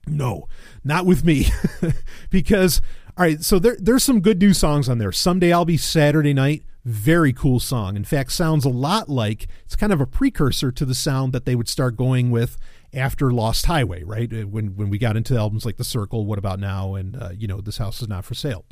No, 0.06 0.48
not 0.84 1.06
with 1.06 1.24
me. 1.24 1.46
because 2.30 2.80
all 3.18 3.24
right, 3.24 3.42
so 3.42 3.58
there 3.58 3.76
there's 3.80 4.04
some 4.04 4.20
good 4.20 4.40
new 4.40 4.52
songs 4.52 4.88
on 4.88 4.98
there. 4.98 5.10
Someday 5.10 5.50
I'll 5.52 5.64
be 5.64 5.78
Saturday 5.78 6.34
night. 6.34 6.64
Very 6.84 7.32
cool 7.32 7.58
song. 7.58 7.96
In 7.96 8.04
fact, 8.04 8.30
sounds 8.30 8.64
a 8.64 8.68
lot 8.68 9.08
like 9.08 9.48
it's 9.64 9.74
kind 9.74 9.92
of 9.92 10.00
a 10.02 10.06
precursor 10.06 10.70
to 10.72 10.84
the 10.84 10.94
sound 10.94 11.32
that 11.32 11.46
they 11.46 11.54
would 11.54 11.68
start 11.68 11.96
going 11.96 12.30
with 12.30 12.58
after 12.92 13.32
Lost 13.32 13.66
Highway, 13.66 14.02
right? 14.02 14.30
Uh, 14.30 14.42
when 14.46 14.76
when 14.76 14.90
we 14.90 14.98
got 14.98 15.16
into 15.16 15.34
albums 15.34 15.64
like 15.64 15.78
The 15.78 15.84
Circle, 15.84 16.26
What 16.26 16.38
About 16.38 16.60
Now, 16.60 16.94
and 16.94 17.16
uh, 17.16 17.30
you 17.34 17.48
know 17.48 17.62
This 17.62 17.78
House 17.78 18.02
Is 18.02 18.08
Not 18.08 18.26
for 18.26 18.34
Sale. 18.34 18.66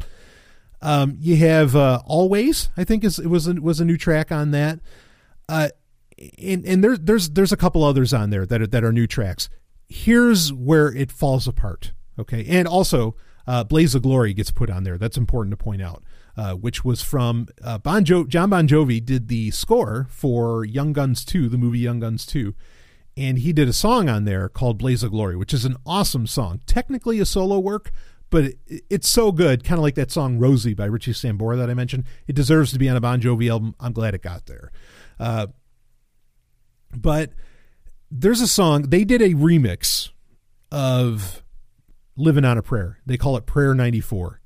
Um, 0.83 1.17
you 1.19 1.37
have 1.37 1.75
uh, 1.75 2.03
Always, 2.05 2.69
I 2.77 2.85
think 2.85 3.03
is 3.03 3.19
it 3.19 3.29
was 3.29 3.49
a, 3.49 3.55
was 3.55 3.81
a 3.81 3.85
new 3.87 3.97
track 3.97 4.31
on 4.31 4.51
that. 4.51 4.81
Uh, 5.49 5.71
and 6.39 6.67
and 6.67 6.85
there, 6.85 6.99
there's 6.99 7.31
there's 7.31 7.53
a 7.53 7.57
couple 7.57 7.83
others 7.83 8.13
on 8.13 8.29
there 8.29 8.45
that 8.45 8.61
are, 8.61 8.67
that 8.67 8.85
are 8.85 8.93
new 8.93 9.07
tracks. 9.07 9.49
Here's 9.89 10.53
where 10.53 10.93
it 10.93 11.11
falls 11.11 11.49
apart. 11.49 11.93
Okay, 12.19 12.45
and 12.47 12.69
also 12.69 13.17
uh, 13.47 13.65
"Blaze 13.65 13.95
of 13.95 14.03
Glory" 14.03 14.35
gets 14.35 14.51
put 14.51 14.71
on 14.71 14.85
there. 14.85 14.99
That's 14.99 15.17
important 15.17 15.53
to 15.53 15.63
point 15.63 15.83
out. 15.83 16.03
Uh, 16.37 16.55
which 16.55 16.85
was 16.85 17.01
from 17.01 17.47
uh, 17.63 17.79
Bon 17.79 18.05
jo- 18.05 18.27
Jon 18.27 18.51
Bon 18.51 18.67
Jovi 18.67 19.05
did 19.05 19.29
the 19.29 19.53
score 19.53 20.09
for 20.11 20.65
Young 20.65 20.93
Guns 20.93 21.25
2, 21.25 21.49
the 21.49 21.57
movie 21.57 21.79
Young 21.79 22.01
Guns 22.01 22.27
2, 22.27 22.53
and 23.17 23.39
he 23.39 23.53
did 23.53 23.69
a 23.69 23.73
song 23.73 24.09
on 24.09 24.25
there 24.25 24.49
called 24.49 24.77
"Blaze 24.77 25.05
of 25.05 25.13
Glory," 25.13 25.37
which 25.37 25.55
is 25.55 25.65
an 25.65 25.77
awesome 25.87 26.27
song. 26.27 26.61
Technically 26.67 27.21
a 27.21 27.25
solo 27.25 27.61
work, 27.61 27.93
but 28.31 28.45
it, 28.45 28.59
it's 28.91 29.09
so 29.09 29.31
good, 29.31 29.63
kind 29.63 29.79
of 29.79 29.85
like 29.85 29.95
that 29.95 30.11
song 30.11 30.39
"Rosie" 30.39 30.75
by 30.75 30.87
Richie 30.87 31.13
Sambora 31.13 31.57
that 31.57 31.71
I 31.71 31.75
mentioned. 31.75 32.03
It 32.27 32.35
deserves 32.35 32.73
to 32.73 32.81
be 32.81 32.89
on 32.89 32.97
a 32.97 33.01
Bon 33.01 33.21
Jovi 33.21 33.49
album. 33.49 33.77
I'm 33.79 33.93
glad 33.93 34.17
it 34.17 34.23
got 34.23 34.47
there. 34.47 34.73
Uh, 35.21 35.47
but 36.97 37.31
there's 38.11 38.41
a 38.41 38.49
song 38.49 38.83
they 38.83 39.05
did 39.05 39.23
a 39.23 39.35
remix 39.35 40.11
of 40.73 41.44
"Living 42.17 42.45
on 42.45 42.59
a 42.59 42.63
Prayer." 42.63 42.99
They 43.07 43.17
call 43.17 43.37
it 43.37 43.47
"Prayer 43.47 43.75
94." 43.75 44.41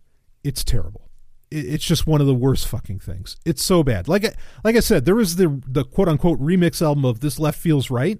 It's 0.44 0.64
terrible. 0.64 1.10
It's 1.50 1.84
just 1.84 2.06
one 2.06 2.20
of 2.20 2.26
the 2.26 2.34
worst 2.34 2.68
fucking 2.68 2.98
things. 2.98 3.36
It's 3.46 3.62
so 3.62 3.82
bad. 3.82 4.06
Like 4.06 4.24
I, 4.24 4.32
like 4.64 4.76
I 4.76 4.80
said, 4.80 5.04
there 5.04 5.14
was 5.14 5.36
the 5.36 5.60
the 5.66 5.84
quote 5.84 6.08
unquote 6.08 6.40
remix 6.40 6.82
album 6.82 7.04
of 7.04 7.20
"This 7.20 7.38
Left 7.38 7.58
Feels 7.58 7.90
Right." 7.90 8.18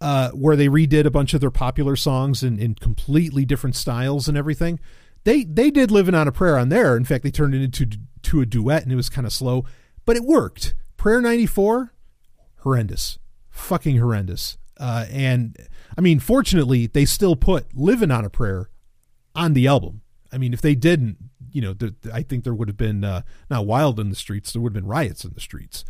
Uh, 0.00 0.30
where 0.32 0.56
they 0.56 0.68
redid 0.68 1.06
a 1.06 1.10
bunch 1.10 1.32
of 1.32 1.40
their 1.40 1.50
popular 1.50 1.96
songs 1.96 2.42
in, 2.42 2.58
in 2.58 2.74
completely 2.74 3.46
different 3.46 3.74
styles 3.74 4.28
and 4.28 4.36
everything. 4.36 4.78
They 5.24 5.44
they 5.44 5.70
did 5.70 5.90
"Living 5.90 6.14
on 6.14 6.28
a 6.28 6.32
Prayer" 6.32 6.58
on 6.58 6.68
there. 6.68 6.96
In 6.96 7.04
fact, 7.04 7.24
they 7.24 7.30
turned 7.30 7.54
it 7.54 7.62
into 7.62 7.86
to 8.22 8.40
a 8.40 8.46
duet, 8.46 8.82
and 8.82 8.92
it 8.92 8.96
was 8.96 9.08
kind 9.08 9.26
of 9.26 9.32
slow, 9.32 9.64
but 10.04 10.16
it 10.16 10.24
worked. 10.24 10.74
Prayer 10.96 11.20
94, 11.20 11.92
horrendous. 12.60 13.18
Fucking 13.50 13.98
horrendous. 13.98 14.58
Uh, 14.78 15.06
and 15.10 15.56
I 15.96 16.00
mean, 16.00 16.18
fortunately, 16.18 16.86
they 16.86 17.04
still 17.04 17.36
put 17.36 17.74
Living 17.74 18.10
on 18.10 18.24
a 18.24 18.30
Prayer 18.30 18.68
on 19.34 19.54
the 19.54 19.66
album. 19.66 20.02
I 20.32 20.38
mean, 20.38 20.52
if 20.52 20.60
they 20.60 20.74
didn't, 20.74 21.18
you 21.52 21.62
know, 21.62 21.74
I 22.12 22.22
think 22.22 22.44
there 22.44 22.54
would 22.54 22.68
have 22.68 22.76
been 22.76 23.04
uh, 23.04 23.22
not 23.48 23.66
wild 23.66 24.00
in 24.00 24.10
the 24.10 24.16
streets, 24.16 24.52
there 24.52 24.60
would 24.60 24.74
have 24.74 24.82
been 24.82 24.90
riots 24.90 25.24
in 25.24 25.32
the 25.34 25.40
streets. 25.40 25.84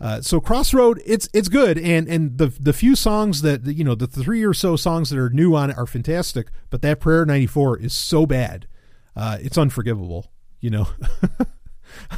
Uh, 0.00 0.20
so 0.20 0.40
Crossroad, 0.40 1.02
it's 1.04 1.28
it's 1.34 1.48
good, 1.48 1.76
and 1.76 2.06
and 2.08 2.38
the 2.38 2.46
the 2.46 2.72
few 2.72 2.94
songs 2.94 3.42
that 3.42 3.66
you 3.66 3.82
know 3.82 3.96
the 3.96 4.06
three 4.06 4.44
or 4.44 4.54
so 4.54 4.76
songs 4.76 5.10
that 5.10 5.18
are 5.18 5.30
new 5.30 5.56
on 5.56 5.70
it 5.70 5.78
are 5.78 5.86
fantastic, 5.86 6.48
but 6.70 6.82
that 6.82 7.00
Prayer 7.00 7.24
ninety 7.26 7.46
four 7.48 7.76
is 7.76 7.92
so 7.92 8.24
bad, 8.24 8.68
uh, 9.16 9.38
it's 9.40 9.58
unforgivable. 9.58 10.30
You 10.60 10.70
know, 10.70 10.88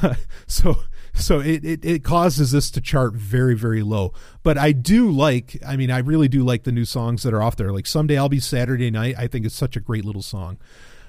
so 0.46 0.76
so 1.14 1.40
it, 1.40 1.64
it, 1.64 1.84
it 1.84 2.04
causes 2.04 2.52
this 2.52 2.70
to 2.72 2.80
chart 2.80 3.14
very 3.14 3.54
very 3.54 3.82
low. 3.82 4.12
But 4.42 4.58
i 4.58 4.72
do 4.72 5.10
like 5.10 5.58
i 5.66 5.76
mean 5.76 5.90
i 5.90 5.98
really 5.98 6.28
do 6.28 6.42
like 6.42 6.64
the 6.64 6.72
new 6.72 6.84
songs 6.84 7.22
that 7.22 7.34
are 7.34 7.42
off 7.42 7.56
there. 7.56 7.72
Like 7.72 7.86
someday 7.86 8.18
i'll 8.18 8.28
be 8.28 8.40
saturday 8.40 8.90
night 8.90 9.14
i 9.18 9.26
think 9.26 9.46
it's 9.46 9.54
such 9.54 9.76
a 9.76 9.80
great 9.80 10.04
little 10.04 10.22
song. 10.22 10.58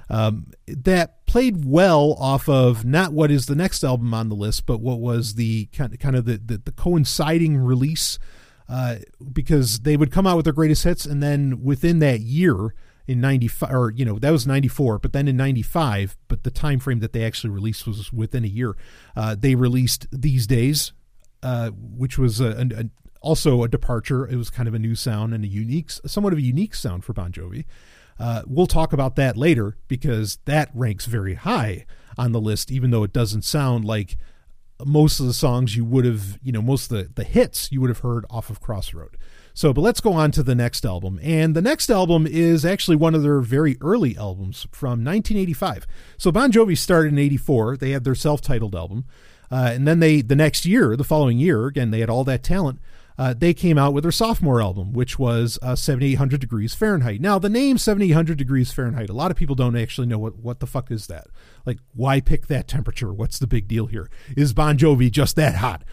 Um, 0.09 0.47
that 0.67 1.25
played 1.25 1.63
well 1.63 2.17
off 2.19 2.49
of 2.49 2.83
not 2.83 3.13
what 3.13 3.31
is 3.31 3.45
the 3.45 3.55
next 3.55 3.81
album 3.81 4.13
on 4.13 4.27
the 4.27 4.35
list 4.35 4.65
but 4.65 4.81
what 4.81 4.99
was 4.99 5.35
the 5.35 5.67
kind 5.67 5.93
of, 5.93 5.99
kind 5.99 6.17
of 6.17 6.25
the, 6.25 6.37
the, 6.37 6.57
the 6.57 6.71
coinciding 6.73 7.55
release 7.55 8.19
uh, 8.67 8.97
because 9.31 9.81
they 9.81 9.95
would 9.95 10.11
come 10.11 10.27
out 10.27 10.35
with 10.35 10.43
their 10.43 10.53
greatest 10.53 10.83
hits 10.83 11.05
and 11.05 11.23
then 11.23 11.63
within 11.63 11.99
that 11.99 12.19
year 12.19 12.73
in 13.07 13.19
95 13.19 13.71
or 13.71 13.91
you 13.91 14.05
know 14.05 14.19
that 14.19 14.31
was 14.31 14.45
94 14.45 14.99
but 14.99 15.13
then 15.13 15.27
in 15.27 15.35
95 15.35 16.17
but 16.27 16.43
the 16.43 16.51
time 16.51 16.79
frame 16.79 16.99
that 16.99 17.13
they 17.13 17.23
actually 17.23 17.49
released 17.49 17.87
was 17.87 18.13
within 18.13 18.43
a 18.43 18.47
year 18.47 18.75
uh, 19.15 19.35
they 19.37 19.55
released 19.55 20.07
these 20.11 20.45
days 20.47 20.93
uh, 21.43 21.71
which 21.71 22.17
was 22.17 22.39
a, 22.39 22.69
a, 22.75 22.85
also 23.21 23.63
a 23.63 23.67
departure. 23.67 24.27
It 24.27 24.35
was 24.35 24.49
kind 24.49 24.67
of 24.67 24.73
a 24.73 24.79
new 24.79 24.95
sound 24.95 25.33
and 25.33 25.43
a 25.43 25.47
unique, 25.47 25.91
somewhat 25.91 26.33
of 26.33 26.39
a 26.39 26.43
unique 26.43 26.75
sound 26.75 27.05
for 27.05 27.13
Bon 27.13 27.31
Jovi. 27.31 27.65
Uh, 28.19 28.43
we'll 28.45 28.67
talk 28.67 28.93
about 28.93 29.15
that 29.15 29.37
later 29.37 29.77
because 29.87 30.39
that 30.45 30.69
ranks 30.73 31.05
very 31.05 31.35
high 31.35 31.85
on 32.17 32.33
the 32.33 32.41
list, 32.41 32.71
even 32.71 32.91
though 32.91 33.03
it 33.03 33.13
doesn't 33.13 33.43
sound 33.43 33.85
like 33.85 34.17
most 34.85 35.19
of 35.19 35.25
the 35.25 35.33
songs 35.33 35.75
you 35.75 35.85
would 35.85 36.05
have, 36.05 36.39
you 36.41 36.51
know, 36.51 36.61
most 36.61 36.91
of 36.91 36.97
the, 36.97 37.13
the 37.13 37.23
hits 37.23 37.71
you 37.71 37.81
would 37.81 37.89
have 37.89 37.99
heard 37.99 38.25
off 38.29 38.49
of 38.49 38.61
Crossroad. 38.61 39.17
So, 39.53 39.73
but 39.73 39.81
let's 39.81 39.99
go 39.99 40.13
on 40.13 40.31
to 40.31 40.43
the 40.43 40.55
next 40.55 40.85
album. 40.85 41.19
And 41.21 41.55
the 41.55 41.61
next 41.61 41.89
album 41.89 42.25
is 42.25 42.65
actually 42.65 42.95
one 42.95 43.15
of 43.15 43.23
their 43.23 43.41
very 43.41 43.77
early 43.81 44.17
albums 44.17 44.67
from 44.71 45.03
1985. 45.03 45.85
So 46.17 46.31
Bon 46.31 46.51
Jovi 46.51 46.77
started 46.77 47.11
in 47.11 47.19
84. 47.19 47.77
They 47.77 47.91
had 47.91 48.03
their 48.03 48.15
self-titled 48.15 48.75
album. 48.75 49.05
Uh, 49.51 49.71
and 49.73 49.85
then 49.85 49.99
they, 49.99 50.21
the 50.21 50.35
next 50.35 50.65
year, 50.65 50.95
the 50.95 51.03
following 51.03 51.37
year, 51.37 51.67
again, 51.67 51.91
they 51.91 51.99
had 51.99 52.09
all 52.09 52.23
that 52.23 52.43
talent 52.43 52.79
uh, 53.17 53.33
they 53.37 53.53
came 53.53 53.77
out 53.77 53.93
with 53.93 54.03
their 54.03 54.11
sophomore 54.11 54.61
album, 54.61 54.93
which 54.93 55.19
was 55.19 55.59
uh, 55.61 55.75
7800 55.75 56.39
degrees 56.39 56.73
Fahrenheit. 56.73 57.21
Now, 57.21 57.39
the 57.39 57.49
name 57.49 57.77
7800 57.77 58.37
degrees 58.37 58.71
Fahrenheit, 58.71 59.09
a 59.09 59.13
lot 59.13 59.31
of 59.31 59.37
people 59.37 59.55
don't 59.55 59.75
actually 59.75 60.07
know 60.07 60.17
what, 60.17 60.37
what 60.37 60.59
the 60.59 60.67
fuck 60.67 60.91
is 60.91 61.07
that. 61.07 61.27
Like, 61.65 61.79
why 61.93 62.19
pick 62.21 62.47
that 62.47 62.67
temperature? 62.67 63.13
What's 63.13 63.39
the 63.39 63.47
big 63.47 63.67
deal 63.67 63.87
here? 63.87 64.09
Is 64.35 64.53
Bon 64.53 64.77
Jovi 64.77 65.11
just 65.11 65.35
that 65.35 65.55
hot? 65.55 65.83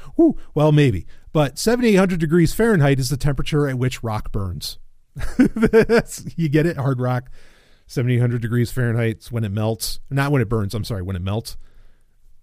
Well, 0.55 0.73
maybe. 0.73 1.07
But 1.33 1.59
7800 1.59 2.19
degrees 2.19 2.55
Fahrenheit 2.55 2.99
is 2.99 3.11
the 3.11 3.17
temperature 3.17 3.69
at 3.69 3.79
which 3.79 4.03
rock 4.03 4.33
burns. 4.33 4.79
you 6.37 6.49
get 6.49 6.67
it? 6.67 6.77
Hard 6.77 7.01
rock. 7.01 7.31
7800 7.87 8.41
degrees 8.41 8.71
Fahrenheit 8.71 9.19
is 9.21 9.33
when 9.33 9.45
it 9.45 9.53
melts. 9.53 10.01
Not 10.11 10.31
when 10.31 10.43
it 10.43 10.49
burns, 10.49 10.75
I'm 10.75 10.85
sorry, 10.85 11.03
when 11.03 11.17
it 11.17 11.23
melts. 11.23 11.57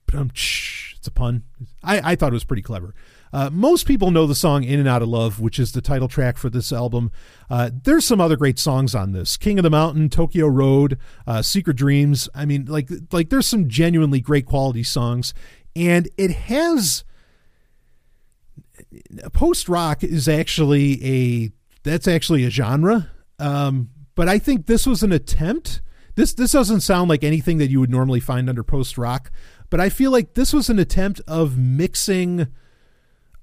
But 0.05 0.15
um, 0.15 0.31
it's 0.33 1.07
a 1.07 1.11
pun. 1.11 1.43
I, 1.83 2.11
I 2.11 2.15
thought 2.15 2.31
it 2.31 2.33
was 2.33 2.43
pretty 2.43 2.61
clever. 2.61 2.93
Uh, 3.33 3.49
most 3.51 3.85
people 3.85 4.11
know 4.11 4.25
the 4.27 4.35
song 4.35 4.63
In 4.63 4.79
and 4.79 4.87
Out 4.87 5.01
of 5.01 5.09
Love, 5.09 5.39
which 5.39 5.59
is 5.59 5.71
the 5.71 5.81
title 5.81 6.07
track 6.07 6.37
for 6.37 6.49
this 6.49 6.71
album. 6.71 7.11
Uh, 7.49 7.69
there's 7.83 8.05
some 8.05 8.21
other 8.21 8.37
great 8.37 8.57
songs 8.59 8.95
on 8.95 9.11
this 9.11 9.37
King 9.37 9.59
of 9.59 9.63
the 9.63 9.69
Mountain, 9.69 10.09
Tokyo 10.09 10.47
Road, 10.47 10.97
uh, 11.27 11.41
Secret 11.41 11.75
Dreams. 11.75 12.29
I 12.33 12.45
mean, 12.45 12.65
like, 12.65 12.89
like 13.11 13.29
there's 13.29 13.47
some 13.47 13.67
genuinely 13.67 14.21
great 14.21 14.45
quality 14.45 14.83
songs. 14.83 15.33
And 15.75 16.07
it 16.17 16.31
has. 16.31 17.03
Post 19.33 19.67
rock 19.67 20.03
is 20.03 20.27
actually 20.27 21.03
a. 21.03 21.51
That's 21.83 22.07
actually 22.07 22.45
a 22.45 22.49
genre. 22.49 23.11
Um, 23.39 23.89
but 24.15 24.29
I 24.29 24.39
think 24.39 24.65
this 24.65 24.87
was 24.87 25.03
an 25.03 25.11
attempt. 25.11 25.81
This 26.15 26.33
this 26.33 26.53
doesn't 26.53 26.81
sound 26.81 27.09
like 27.09 27.23
anything 27.23 27.57
that 27.57 27.69
you 27.69 27.81
would 27.81 27.91
normally 27.91 28.21
find 28.21 28.49
under 28.49 28.63
post 28.63 28.97
rock, 28.97 29.29
but 29.69 29.81
I 29.81 29.89
feel 29.89 30.11
like 30.11 30.33
this 30.33 30.53
was 30.53 30.69
an 30.69 30.79
attempt 30.79 31.19
of 31.27 31.57
mixing 31.57 32.47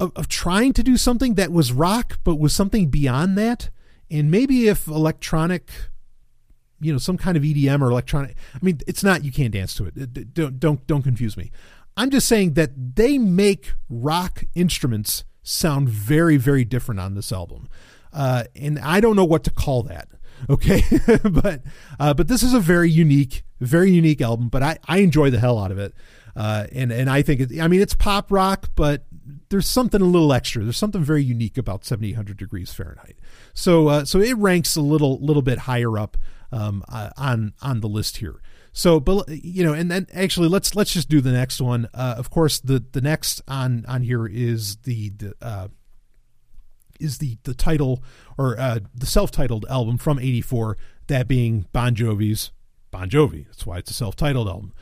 of, 0.03 0.13
of 0.17 0.29
trying 0.29 0.73
to 0.73 0.83
do 0.83 0.97
something 0.97 1.35
that 1.35 1.53
was 1.53 1.73
rock, 1.73 2.19
but 2.25 2.39
was 2.39 2.53
something 2.53 2.89
beyond 2.89 3.39
that. 3.39 3.71
And 4.11 4.31
maybe 4.31 4.67
if 4.67 4.89
electronic, 4.89 5.71
you 6.81 6.93
know, 6.93 6.99
some 6.99 7.17
kind 7.17 7.37
of 7.37 7.45
EDM 7.45 7.81
or 7.81 7.91
electronic, 7.91 8.37
I 8.55 8.59
mean, 8.61 8.81
it's 8.89 9.05
not, 9.05 9.25
you 9.25 9.31
can't 9.31 9.53
dance 9.53 9.75
to 9.77 9.87
it. 9.87 10.35
Don't, 10.35 10.59
don't, 10.59 10.87
don't 10.89 11.03
confuse 11.03 11.37
me. 11.37 11.53
I'm 11.97 12.11
just 12.11 12.27
saying 12.27 12.55
that 12.55 12.97
they 12.97 13.17
make 13.17 13.75
rock 13.89 14.45
instruments 14.55 15.25
sound 15.45 15.89
very, 15.89 16.37
very 16.37 16.65
different 16.65 17.01
on 17.01 17.15
this 17.15 17.31
album. 17.31 17.69
Uh, 18.13 18.45
and 18.57 18.79
I 18.81 19.01
don't 19.01 19.15
know 19.15 19.25
what 19.25 19.45
to 19.45 19.51
call 19.51 19.85
that. 19.85 20.09
Okay. 20.51 20.83
but, 21.23 21.63
uh, 22.01 22.15
but 22.15 22.27
this 22.27 22.43
is 22.43 22.53
a 22.53 22.59
very 22.59 22.91
unique, 22.91 23.45
very 23.61 23.93
unique 23.93 24.21
album, 24.21 24.49
but 24.49 24.61
I, 24.61 24.77
I 24.89 24.99
enjoy 24.99 25.31
the 25.31 25.39
hell 25.39 25.57
out 25.57 25.71
of 25.71 25.79
it. 25.79 25.95
Uh, 26.35 26.67
and, 26.73 26.91
and 26.91 27.09
I 27.09 27.23
think 27.23 27.41
it, 27.41 27.61
I 27.61 27.69
mean, 27.69 27.81
it's 27.81 27.95
pop 27.95 28.33
rock, 28.33 28.71
but 28.75 29.05
there's 29.49 29.69
something 29.69 30.01
a 30.01 30.07
little 30.07 30.33
extra. 30.33 30.63
There's 30.63 30.77
something 30.77 31.03
very 31.03 31.23
unique 31.23 31.59
about 31.59 31.85
7800 31.85 32.37
degrees 32.37 32.73
Fahrenheit. 32.73 33.17
So 33.55 33.89
uh, 33.89 34.05
so 34.05 34.21
it 34.21 34.37
ranks 34.37 34.77
a 34.77 34.81
little 34.81 35.19
little 35.21 35.43
bit 35.43 35.61
higher 35.61 35.99
up 35.99 36.17
um, 36.51 36.85
uh, 36.89 37.11
on 37.17 37.55
on 37.63 37.81
the 37.81 37.89
list 37.89 38.19
here. 38.19 38.41
So, 38.73 39.01
but 39.01 39.29
you 39.29 39.65
know, 39.65 39.75
and 39.75 39.91
then 39.91 40.07
actually, 40.15 40.49
let's 40.49 40.75
let's 40.75 40.93
just 40.93 41.09
do 41.09 41.21
the 41.21 41.33
next 41.33 41.61
one. 41.61 41.89
Uh, 41.93 42.15
of 42.17 42.31
course, 42.31 42.59
the 42.59 42.83
the 42.93 43.03
next 43.03 43.43
on 43.47 43.85
on 43.87 44.03
here 44.03 44.27
is 44.27 44.77
the, 44.79 45.11
the 45.11 45.35
uh, 45.43 45.69
is 46.99 47.19
the 47.19 47.37
the 47.43 47.55
title 47.55 48.03
or 48.39 48.59
uh, 48.59 48.81
the 48.95 49.07
self 49.07 49.31
titled 49.31 49.67
album 49.69 49.99
from 49.99 50.19
'84. 50.19 50.79
That 51.09 51.29
being 51.29 51.67
Bon 51.73 51.95
Jovi's 51.95 52.53
Bon 52.91 53.11
Jovi. 53.11 53.45
That's 53.47 53.67
why 53.67 53.79
it's 53.79 53.91
a 53.91 53.95
self 53.95 54.17
titled 54.17 54.49
album. 54.49 54.73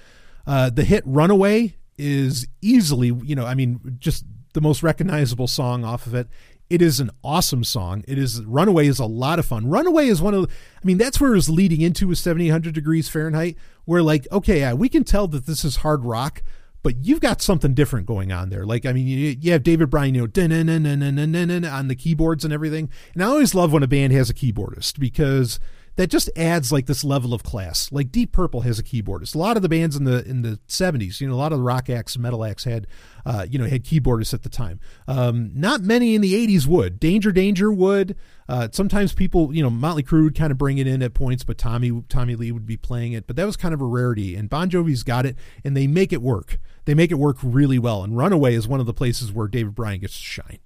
Uh, 0.47 0.71
the 0.71 0.85
hit 0.85 1.03
"Runaway" 1.05 1.75
is 2.01 2.49
easily, 2.63 3.09
you 3.09 3.35
know, 3.35 3.47
I 3.47 3.55
mean, 3.55 3.97
just 3.99 4.25
the 4.53 4.61
most 4.61 4.83
recognizable 4.83 5.47
song 5.47 5.85
off 5.85 6.07
of 6.07 6.15
it. 6.15 6.29
It 6.69 6.83
is 6.83 7.01
an 7.01 7.11
awesome 7.25 7.65
song. 7.65 8.05
It 8.07 8.17
is 8.17 8.45
Runaway 8.45 8.87
is 8.87 9.01
a 9.01 9.07
lot 9.07 9.39
of 9.39 9.47
fun. 9.47 9.69
Runaway 9.69 10.07
is 10.07 10.23
one 10.23 10.35
of 10.35 10.45
I 10.45 10.87
mean 10.87 10.99
that's 10.99 11.21
where 11.21 11.33
it 11.33 11.37
was 11.37 11.51
leading 11.51 11.81
into 11.81 12.09
with 12.09 12.19
7800 12.19 12.73
degrees 12.73 13.09
Fahrenheit 13.09 13.57
where 13.85 14.03
like 14.03 14.29
okay, 14.31 14.61
yeah, 14.61 14.73
we 14.73 14.89
can 14.89 15.03
tell 15.03 15.27
that 15.29 15.47
this 15.47 15.65
is 15.65 15.77
hard 15.77 16.05
rock, 16.05 16.43
but 16.83 17.05
you've 17.05 17.21
got 17.21 17.43
something 17.43 17.75
different 17.75 18.07
going 18.07 18.31
on 18.31 18.51
there. 18.51 18.65
Like 18.65 18.87
I 18.87 18.93
mean 18.93 19.09
you, 19.09 19.37
you 19.41 19.51
have 19.51 19.65
David 19.65 19.91
Bryan 19.91 20.15
you 20.15 20.27
know 20.27 21.69
on 21.69 21.89
the 21.89 21.97
keyboards 21.99 22.45
and 22.45 22.53
everything. 22.53 22.89
And 23.15 23.25
I 23.25 23.27
always 23.27 23.55
love 23.55 23.73
when 23.73 23.83
a 23.83 23.89
band 23.89 24.13
has 24.13 24.31
a 24.31 24.35
keyboardist 24.35 25.01
because 25.01 25.59
that 26.01 26.09
just 26.09 26.31
adds 26.35 26.73
like 26.73 26.87
this 26.87 27.05
level 27.05 27.35
of 27.35 27.43
class. 27.43 27.93
Like 27.93 28.11
Deep 28.11 28.33
Purple 28.33 28.63
has 28.63 28.79
a 28.79 28.83
keyboardist. 28.83 29.35
A 29.35 29.39
lot 29.39 29.57
of 29.57 29.63
the 29.63 29.69
bands 29.69 29.97
in 29.97 30.05
the 30.05 30.25
in 30.25 30.41
the 30.41 30.59
seventies, 30.67 31.21
you 31.21 31.29
know, 31.29 31.35
a 31.35 31.37
lot 31.37 31.53
of 31.53 31.59
the 31.59 31.63
rock 31.63 31.91
acts, 31.91 32.17
metal 32.17 32.43
acts 32.43 32.65
had, 32.65 32.87
uh, 33.27 33.45
you 33.47 33.59
know, 33.59 33.67
had 33.67 33.85
keyboardists 33.85 34.33
at 34.33 34.43
the 34.43 34.49
time. 34.49 34.81
Um, 35.07 35.51
not 35.55 35.83
many 35.83 36.15
in 36.15 36.23
the 36.23 36.35
eighties 36.35 36.67
would. 36.67 37.01
Danger 37.01 37.33
Danger 37.33 37.71
would. 37.71 38.17
Uh, 38.49 38.69
sometimes 38.73 39.13
people, 39.13 39.55
you 39.55 39.63
know, 39.63 39.69
Motley 39.69 40.03
Crue 40.03 40.25
would 40.25 40.35
kind 40.35 40.51
of 40.51 40.57
bring 40.57 40.79
it 40.79 40.87
in 40.87 41.03
at 41.03 41.13
points, 41.13 41.45
but 41.45 41.59
Tommy 41.59 42.03
Tommy 42.09 42.35
Lee 42.35 42.51
would 42.51 42.65
be 42.65 42.79
playing 42.79 43.13
it. 43.13 43.27
But 43.27 43.37
that 43.37 43.45
was 43.45 43.59
kind 43.59 43.75
of 43.75 43.83
a 43.83 43.87
rarity. 43.87 44.37
And 44.37 44.49
Bon 44.49 44.71
Jovi's 44.71 45.03
got 45.03 45.27
it, 45.27 45.37
and 45.67 45.77
they 45.77 45.87
make 45.87 46.15
it 46.15 46.23
work. 46.23 46.59
They 46.87 46.95
make 46.95 47.11
it 47.11 47.19
work 47.19 47.37
really 47.43 47.79
well. 47.79 48.05
And 48.05 48.17
Runaway 48.17 48.55
is 48.55 48.67
one 48.67 48.81
of 48.81 48.87
the 48.87 48.95
places 48.95 49.33
where 49.33 49.49
David 49.49 49.75
Bryan 49.75 50.01
gets 50.01 50.15
to 50.15 50.25
shine. 50.25 50.61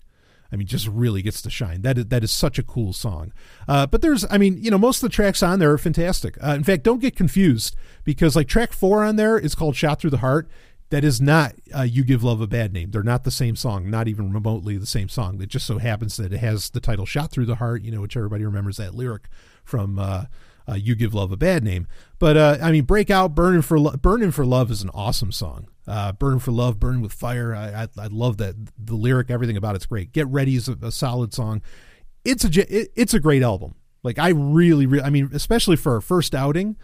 I 0.52 0.56
mean, 0.56 0.66
just 0.66 0.86
really 0.86 1.22
gets 1.22 1.42
to 1.42 1.50
shine. 1.50 1.82
That 1.82 1.98
is, 1.98 2.06
that 2.06 2.22
is 2.22 2.30
such 2.30 2.58
a 2.58 2.62
cool 2.62 2.92
song. 2.92 3.32
Uh, 3.66 3.86
but 3.86 4.02
there's, 4.02 4.24
I 4.30 4.38
mean, 4.38 4.58
you 4.62 4.70
know, 4.70 4.78
most 4.78 5.02
of 5.02 5.10
the 5.10 5.14
tracks 5.14 5.42
on 5.42 5.58
there 5.58 5.72
are 5.72 5.78
fantastic. 5.78 6.36
Uh, 6.42 6.50
in 6.50 6.64
fact, 6.64 6.84
don't 6.84 7.00
get 7.00 7.16
confused 7.16 7.74
because 8.04 8.36
like 8.36 8.48
track 8.48 8.72
four 8.72 9.02
on 9.02 9.16
there 9.16 9.38
is 9.38 9.54
called 9.54 9.76
"Shot 9.76 10.00
Through 10.00 10.10
the 10.10 10.18
Heart." 10.18 10.48
That 10.90 11.02
is 11.02 11.20
not 11.20 11.54
uh, 11.76 11.82
"You 11.82 12.04
Give 12.04 12.22
Love 12.22 12.40
a 12.40 12.46
Bad 12.46 12.72
Name." 12.72 12.90
They're 12.90 13.02
not 13.02 13.24
the 13.24 13.30
same 13.30 13.56
song, 13.56 13.90
not 13.90 14.06
even 14.06 14.32
remotely 14.32 14.76
the 14.76 14.86
same 14.86 15.08
song. 15.08 15.40
It 15.42 15.48
just 15.48 15.66
so 15.66 15.78
happens 15.78 16.16
that 16.18 16.32
it 16.32 16.38
has 16.38 16.70
the 16.70 16.80
title 16.80 17.06
"Shot 17.06 17.30
Through 17.32 17.46
the 17.46 17.56
Heart," 17.56 17.82
you 17.82 17.90
know, 17.90 18.02
which 18.02 18.16
everybody 18.16 18.44
remembers 18.44 18.76
that 18.76 18.94
lyric 18.94 19.28
from 19.64 19.98
uh, 19.98 20.26
uh, 20.68 20.74
"You 20.74 20.94
Give 20.94 21.14
Love 21.14 21.32
a 21.32 21.36
Bad 21.36 21.64
Name." 21.64 21.88
But 22.18 22.36
uh, 22.36 22.58
I 22.62 22.70
mean, 22.70 22.84
"Breakout," 22.84 23.34
"Burning 23.34 23.62
for 23.62 23.78
Lo- 23.80 23.96
Burning 23.96 24.30
for 24.30 24.46
Love" 24.46 24.70
is 24.70 24.82
an 24.82 24.90
awesome 24.94 25.32
song. 25.32 25.68
Uh, 25.86 26.12
burn 26.12 26.38
for 26.38 26.50
love, 26.50 26.80
burn 26.80 27.02
with 27.02 27.12
fire. 27.12 27.54
I, 27.54 27.82
I, 27.82 28.04
I 28.04 28.06
love 28.06 28.38
that 28.38 28.54
the 28.78 28.94
lyric, 28.94 29.30
everything 29.30 29.56
about 29.56 29.76
it's 29.76 29.86
great. 29.86 30.12
Get 30.12 30.26
ready 30.28 30.56
is 30.56 30.68
a, 30.68 30.78
a 30.82 30.90
solid 30.90 31.34
song. 31.34 31.60
It's 32.24 32.44
a 32.44 32.48
it, 32.74 32.90
it's 32.94 33.14
a 33.14 33.20
great 33.20 33.42
album. 33.42 33.74
Like 34.02 34.18
I 34.18 34.28
really, 34.28 34.86
really, 34.86 35.04
I 35.04 35.10
mean, 35.10 35.30
especially 35.32 35.76
for 35.76 35.94
our 35.94 36.00
first 36.00 36.34
outing, 36.34 36.76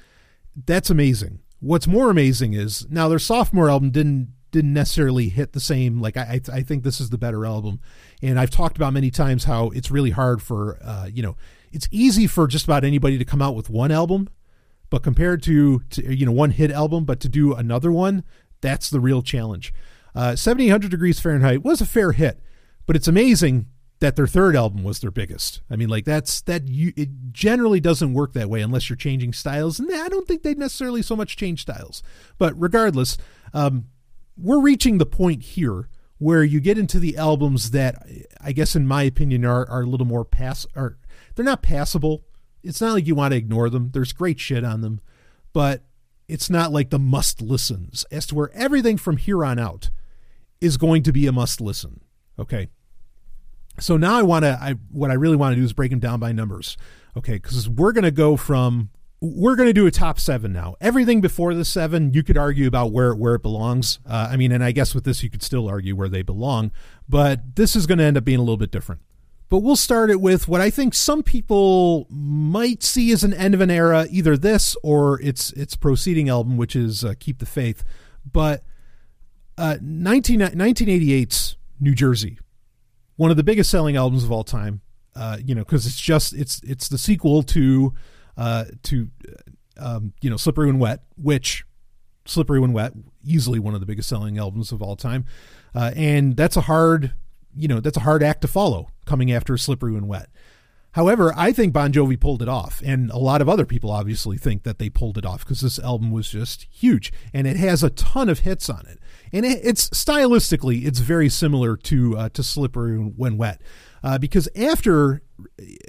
that's 0.67 0.91
amazing. 0.91 1.41
What's 1.61 1.87
more 1.87 2.11
amazing 2.11 2.55
is 2.55 2.87
now 2.91 3.09
their 3.09 3.19
sophomore 3.19 3.71
album 3.71 3.91
didn't 3.91 4.33
didn't 4.51 4.73
necessarily 4.73 5.29
hit 5.29 5.53
the 5.53 5.61
same. 5.61 6.01
Like 6.01 6.17
I, 6.17 6.41
I 6.53 6.63
think 6.63 6.83
this 6.83 7.01
is 7.01 7.11
the 7.11 7.19
better 7.19 7.47
album, 7.47 7.81
and 8.23 8.39
I've 8.39 8.51
talked 8.51 8.77
about 8.77 8.93
many 8.93 9.11
times 9.11 9.45
how 9.45 9.69
it's 9.69 9.91
really 9.91 10.11
hard 10.11 10.43
for 10.43 10.79
uh, 10.83 11.09
you 11.13 11.23
know, 11.23 11.37
it's 11.73 11.89
easy 11.91 12.27
for 12.27 12.47
just 12.47 12.65
about 12.65 12.85
anybody 12.85 13.19
to 13.19 13.25
come 13.25 13.41
out 13.43 13.55
with 13.55 13.71
one 13.71 13.91
album, 13.91 14.29
but 14.89 15.03
compared 15.03 15.43
to, 15.45 15.81
to 15.91 16.15
you 16.15 16.27
know 16.27 16.33
one 16.33 16.51
hit 16.51 16.71
album, 16.71 17.05
but 17.05 17.21
to 17.21 17.29
do 17.29 17.55
another 17.55 17.93
one, 17.93 18.25
that's 18.61 18.91
the 18.91 19.01
real 19.01 19.23
challenge. 19.23 19.73
Uh, 20.15 20.37
7800 20.37 20.91
Degrees 20.91 21.21
Fahrenheit 21.21 21.63
was 21.63 21.81
a 21.81 21.87
fair 21.87 22.13
hit, 22.13 22.41
but 22.87 22.97
it's 22.97 23.09
amazing 23.09 23.67
that 24.01 24.17
their 24.17 24.27
third 24.27 24.57
album 24.57 24.83
was 24.83 25.01
their 25.01 25.11
biggest. 25.11 25.61
I 25.71 25.77
mean, 25.77 25.89
like 25.89 26.05
that's 26.05 26.41
that 26.43 26.69
you 26.69 26.93
it 26.97 27.33
generally 27.33 27.81
doesn't 27.81 28.15
work 28.15 28.33
that 28.33 28.51
way 28.51 28.63
unless 28.63 28.89
you're 28.89 28.97
changing 28.97 29.35
styles, 29.35 29.79
and 29.79 29.93
I 29.93 30.09
don't 30.09 30.27
think 30.27 30.43
they 30.43 30.55
necessarily 30.55 31.03
so 31.03 31.15
much 31.15 31.37
change 31.37 31.63
styles. 31.63 32.03
But 32.39 32.59
regardless, 32.61 33.19
um, 33.55 33.87
we're 34.37 34.61
reaching 34.61 34.99
the 34.99 35.07
point 35.07 35.43
here 35.43 35.89
where 36.19 36.43
you 36.43 36.61
get 36.61 36.79
into 36.79 36.99
the 36.99 37.17
albums 37.17 37.71
that 37.71 38.03
I 38.41 38.53
guess, 38.53 38.75
in 38.75 38.87
my 38.87 39.03
opinion, 39.03 39.45
are 39.45 39.69
are 39.69 39.83
a 39.83 39.87
little 39.87 40.07
more 40.07 40.25
pass. 40.25 40.67
Are 40.75 40.99
they're 41.35 41.45
not 41.45 41.63
passable. 41.63 42.25
It's 42.63 42.81
not 42.81 42.95
like 42.95 43.07
you 43.07 43.15
want 43.15 43.33
to 43.33 43.39
ignore 43.39 43.71
them. 43.71 43.91
There's 43.93 44.13
great 44.13 44.41
shit 44.41 44.65
on 44.65 44.81
them, 44.81 45.01
but 45.53 45.85
it's 46.31 46.49
not 46.49 46.73
like 46.73 46.91
the 46.91 46.99
must 46.99 47.43
listens 47.43 48.05
as 48.11 48.27
to 48.27 48.35
where 48.35 48.51
everything 48.53 48.97
from 48.97 49.17
here 49.17 49.45
on 49.45 49.59
out 49.59 49.91
is 50.61 50.77
going 50.77 51.03
to 51.03 51.13
be 51.13 51.27
a 51.27 51.33
must 51.33 51.61
listen. 51.61 52.01
Okay. 52.39 52.69
So 53.79 53.97
now 53.97 54.17
I 54.17 54.23
want 54.23 54.45
to, 54.45 54.59
I, 54.61 54.75
what 54.91 55.11
I 55.11 55.15
really 55.15 55.37
want 55.37 55.55
to 55.55 55.57
do 55.61 55.65
is 55.65 55.73
break 55.73 55.91
them 55.91 56.01
down 56.01 56.21
by 56.21 56.33
numbers. 56.33 56.77
Okay. 57.17 57.39
Cause 57.39 57.69
we're 57.69 57.93
going 57.93 58.05
to 58.05 58.11
go 58.11 58.37
from 58.37 58.91
we're 59.23 59.55
going 59.55 59.69
to 59.69 59.75
do 59.75 59.87
a 59.87 59.91
top 59.91 60.19
seven 60.19 60.51
now. 60.51 60.77
Everything 60.81 61.21
before 61.21 61.53
the 61.53 61.65
seven, 61.65 62.15
you 62.15 62.23
could 62.23 62.39
argue 62.39 62.67
about 62.67 62.91
where 62.91 63.15
where 63.15 63.35
it 63.35 63.43
belongs. 63.43 63.99
Uh, 64.07 64.29
I 64.31 64.37
mean, 64.37 64.51
and 64.51 64.65
I 64.65 64.73
guess 64.73 64.95
with 64.95 65.05
this, 65.05 65.23
you 65.23 65.29
could 65.29 65.43
still 65.43 65.69
argue 65.69 65.95
where 65.95 66.09
they 66.09 66.23
belong. 66.23 66.71
But 67.07 67.57
this 67.57 67.77
is 67.77 67.87
going 67.87 67.99
to 67.99 68.05
end 68.05 68.17
up 68.17 68.25
being 68.25 68.39
a 68.39 68.43
little 68.43 68.57
bit 68.57 68.71
different. 68.71 69.03
But 69.51 69.59
we'll 69.59 69.77
start 69.77 70.11
it 70.11 70.21
with 70.21 70.47
what 70.47 70.61
I 70.61 70.71
think 70.71 70.95
some 70.95 71.25
people 71.25 72.07
might 72.09 72.85
see 72.85 73.11
as 73.11 73.25
an 73.25 73.35
end 73.35 73.53
of 73.53 73.61
an 73.61 73.71
era, 73.71 74.07
either 74.09 74.37
this 74.37 74.77
or 74.85 75.21
its 75.21 75.53
its 75.53 75.75
proceeding 75.75 76.29
album, 76.29 76.57
which 76.57 76.77
is 76.77 77.05
uh, 77.05 77.15
"Keep 77.19 77.41
the 77.41 77.47
Faith." 77.47 77.83
But 78.33 78.63
uh, 79.59 79.79
19, 79.83 80.39
1988's 80.41 81.57
New 81.81 81.97
Jersey, 81.97 82.39
one 83.17 83.33
of 83.33 83.37
the 83.37 83.43
biggest 83.43 83.71
selling 83.71 83.97
albums 83.97 84.23
of 84.23 84.31
all 84.31 84.45
time. 84.45 84.83
Uh, 85.17 85.39
you 85.45 85.57
know, 85.57 85.63
because 85.63 85.85
it's 85.85 86.01
just 86.01 86.33
it's 86.33 86.61
it's 86.63 86.89
the 86.89 86.97
sequel 86.97 87.43
to 87.43 87.93
uh, 88.37 88.67
to 88.85 89.09
um, 89.79 90.13
you 90.21 90.31
know 90.31 90.37
Slippery 90.37 90.67
When 90.67 90.79
Wet, 90.79 91.03
which 91.17 91.65
Slippery 92.25 92.61
When 92.61 92.73
Wet 92.73 92.93
easily 93.25 93.59
one 93.59 93.75
of 93.75 93.81
the 93.81 93.87
biggest 93.87 94.09
selling 94.09 94.39
albums 94.39 94.71
of 94.71 94.81
all 94.81 94.95
time, 94.95 95.25
uh, 95.75 95.91
and 95.97 96.37
that's 96.37 96.57
a 96.57 96.63
hard 96.63 97.15
you 97.57 97.69
know 97.69 97.81
that's 97.81 97.97
a 97.97 98.01
hard 98.01 98.23
act 98.23 98.43
to 98.43 98.49
follow 98.49 98.89
coming 99.07 99.33
after 99.33 99.57
Slippery 99.57 99.93
When 99.93 100.07
Wet. 100.07 100.29
However, 100.95 101.33
I 101.37 101.53
think 101.53 101.73
Bon 101.73 101.93
Jovi 101.93 102.19
pulled 102.19 102.43
it 102.43 102.49
off, 102.49 102.83
and 102.85 103.11
a 103.13 103.19
lot 103.19 103.41
of 103.41 103.49
other 103.49 103.65
people 103.65 103.91
obviously 103.93 104.37
think 104.37 104.65
that 104.65 104.81
they 104.81 104.91
pulled 104.91 105.17
it 105.17 105.25
off 105.25 105.45
because 105.45 105.61
this 105.61 105.79
album 105.79 106.11
was 106.11 106.29
just 106.29 106.67
huge, 106.69 107.13
and 107.33 107.47
it 107.47 107.57
has 107.57 107.85
a 107.85 107.91
ton 107.91 108.29
of 108.29 108.41
hits 108.41 108.69
on 108.69 108.87
it, 108.87 108.99
and 109.33 109.47
it, 109.47 109.61
it's 109.63 109.89
stylistically 109.91 110.85
it's 110.85 110.99
very 110.99 111.29
similar 111.29 111.77
to 111.77 112.17
uh, 112.17 112.29
to 112.31 112.43
Slippery 112.43 112.97
When 112.97 113.37
Wet, 113.37 113.63
uh, 114.03 114.19
because 114.19 114.49
after 114.57 115.23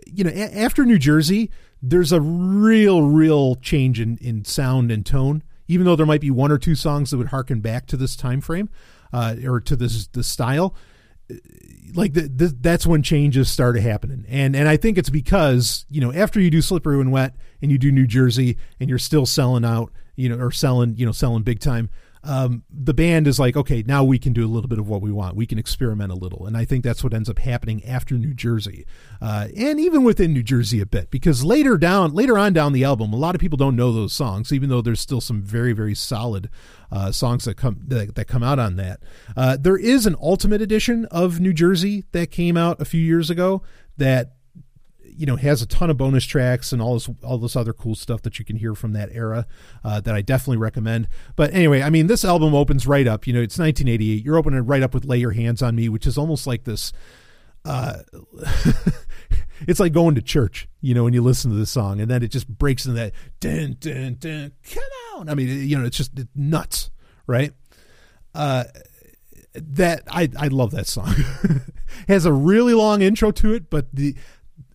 you 0.05 0.23
know 0.23 0.31
a- 0.31 0.55
after 0.55 0.85
New 0.85 0.99
Jersey, 0.99 1.49
there's 1.81 2.11
a 2.11 2.21
real 2.21 3.01
real 3.01 3.55
change 3.55 3.99
in 3.99 4.17
in 4.21 4.45
sound 4.45 4.91
and 4.91 5.05
tone. 5.05 5.43
Even 5.67 5.85
though 5.85 5.95
there 5.95 6.05
might 6.05 6.21
be 6.21 6.31
one 6.31 6.51
or 6.51 6.57
two 6.57 6.75
songs 6.75 7.11
that 7.11 7.17
would 7.17 7.27
harken 7.27 7.61
back 7.61 7.87
to 7.87 7.95
this 7.95 8.17
time 8.17 8.41
frame 8.41 8.69
uh, 9.13 9.35
or 9.45 9.61
to 9.61 9.75
this 9.75 10.05
the 10.07 10.23
style, 10.23 10.75
like 11.93 12.13
the, 12.13 12.21
the, 12.21 12.47
that's 12.47 12.87
when 12.87 13.03
changes 13.03 13.49
started 13.49 13.81
happening. 13.81 14.25
And 14.29 14.55
and 14.55 14.67
i 14.67 14.77
think 14.77 14.97
it's 14.97 15.09
because 15.09 15.85
you 15.89 16.01
know 16.01 16.13
after 16.13 16.39
you 16.39 16.49
do 16.49 16.61
slippery 16.61 16.97
when 16.97 17.11
wet 17.11 17.35
and 17.61 17.71
you 17.71 17.77
do 17.77 17.91
new 17.91 18.07
jersey 18.07 18.57
and 18.79 18.89
you're 18.89 18.99
still 18.99 19.25
selling 19.25 19.65
out 19.65 19.91
you 20.15 20.29
know 20.29 20.37
or 20.37 20.51
selling 20.51 20.95
you 20.97 21.05
know 21.05 21.11
selling 21.11 21.43
big 21.43 21.59
time 21.59 21.89
um, 22.23 22.63
the 22.69 22.93
band 22.93 23.27
is 23.27 23.39
like 23.39 23.55
okay 23.55 23.83
now 23.85 24.03
we 24.03 24.19
can 24.19 24.33
do 24.33 24.45
a 24.45 24.49
little 24.49 24.67
bit 24.67 24.79
of 24.79 24.87
what 24.87 25.01
we 25.01 25.11
want 25.11 25.35
we 25.35 25.45
can 25.45 25.57
experiment 25.57 26.11
a 26.11 26.15
little 26.15 26.45
and 26.45 26.55
i 26.55 26.65
think 26.65 26.83
that's 26.83 27.03
what 27.03 27.13
ends 27.13 27.29
up 27.29 27.39
happening 27.39 27.83
after 27.85 28.15
new 28.15 28.33
jersey 28.33 28.85
uh, 29.21 29.47
and 29.57 29.79
even 29.79 30.03
within 30.03 30.33
new 30.33 30.43
jersey 30.43 30.79
a 30.79 30.85
bit 30.85 31.09
because 31.11 31.43
later 31.43 31.77
down 31.77 32.13
later 32.13 32.37
on 32.37 32.53
down 32.53 32.73
the 32.73 32.83
album 32.83 33.13
a 33.13 33.17
lot 33.17 33.35
of 33.35 33.41
people 33.41 33.57
don't 33.57 33.75
know 33.75 33.91
those 33.91 34.13
songs 34.13 34.51
even 34.51 34.69
though 34.69 34.81
there's 34.81 35.01
still 35.01 35.21
some 35.21 35.41
very 35.41 35.73
very 35.73 35.95
solid 35.95 36.49
uh, 36.91 37.11
songs 37.11 37.45
that 37.45 37.55
come 37.55 37.79
that, 37.87 38.15
that, 38.15 38.25
come 38.25 38.43
out 38.43 38.59
on 38.59 38.75
that. 38.75 38.99
Uh, 39.35 39.57
there 39.59 39.77
is 39.77 40.05
an 40.05 40.15
ultimate 40.21 40.61
edition 40.61 41.05
of 41.05 41.39
New 41.39 41.53
Jersey 41.53 42.03
that 42.11 42.31
came 42.31 42.57
out 42.57 42.81
a 42.81 42.85
few 42.85 43.01
years 43.01 43.29
ago 43.29 43.61
that 43.97 44.33
you 45.17 45.25
know 45.25 45.35
has 45.35 45.61
a 45.61 45.65
ton 45.65 45.89
of 45.89 45.97
bonus 45.97 46.25
tracks 46.25 46.71
and 46.71 46.81
all 46.81 46.93
this 46.93 47.09
all 47.23 47.37
this 47.37 47.55
other 47.55 47.73
cool 47.73 47.95
stuff 47.95 48.21
that 48.23 48.39
you 48.39 48.45
can 48.45 48.55
hear 48.55 48.75
from 48.75 48.93
that 48.93 49.09
era 49.11 49.45
uh, 49.83 50.01
that 50.01 50.15
I 50.15 50.21
definitely 50.21 50.57
recommend. 50.57 51.07
But 51.35 51.53
anyway, 51.53 51.81
I 51.81 51.89
mean 51.89 52.07
this 52.07 52.25
album 52.25 52.53
opens 52.53 52.87
right 52.87 53.07
up. 53.07 53.27
You 53.27 53.33
know, 53.33 53.41
it's 53.41 53.57
1988. 53.57 54.23
You're 54.23 54.37
opening 54.37 54.65
right 54.65 54.83
up 54.83 54.93
with 54.93 55.05
"Lay 55.05 55.17
Your 55.17 55.31
Hands 55.31 55.61
on 55.61 55.75
Me," 55.75 55.89
which 55.89 56.07
is 56.07 56.17
almost 56.17 56.47
like 56.47 56.63
this. 56.63 56.93
Uh, 57.63 57.99
it's 59.67 59.79
like 59.79 59.93
going 59.93 60.15
to 60.15 60.21
church, 60.21 60.67
you 60.81 60.95
know, 60.95 61.03
when 61.03 61.13
you 61.13 61.21
listen 61.21 61.51
to 61.51 61.57
this 61.57 61.69
song, 61.69 62.01
and 62.01 62.09
then 62.09 62.23
it 62.23 62.29
just 62.29 62.47
breaks 62.47 62.85
into 62.85 62.99
that 62.99 63.13
dun 63.39 63.77
dun 63.79 64.15
dun. 64.19 64.51
Come 64.71 64.83
on, 65.15 65.29
I 65.29 65.35
mean, 65.35 65.67
you 65.67 65.77
know, 65.77 65.85
it's 65.85 65.97
just 65.97 66.11
nuts, 66.35 66.89
right? 67.27 67.53
Uh, 68.33 68.63
that 69.53 70.03
I 70.07 70.29
I 70.37 70.47
love 70.47 70.71
that 70.71 70.87
song. 70.87 71.13
has 72.07 72.25
a 72.25 72.33
really 72.33 72.73
long 72.73 73.01
intro 73.01 73.31
to 73.31 73.53
it, 73.53 73.69
but 73.69 73.87
the 73.93 74.15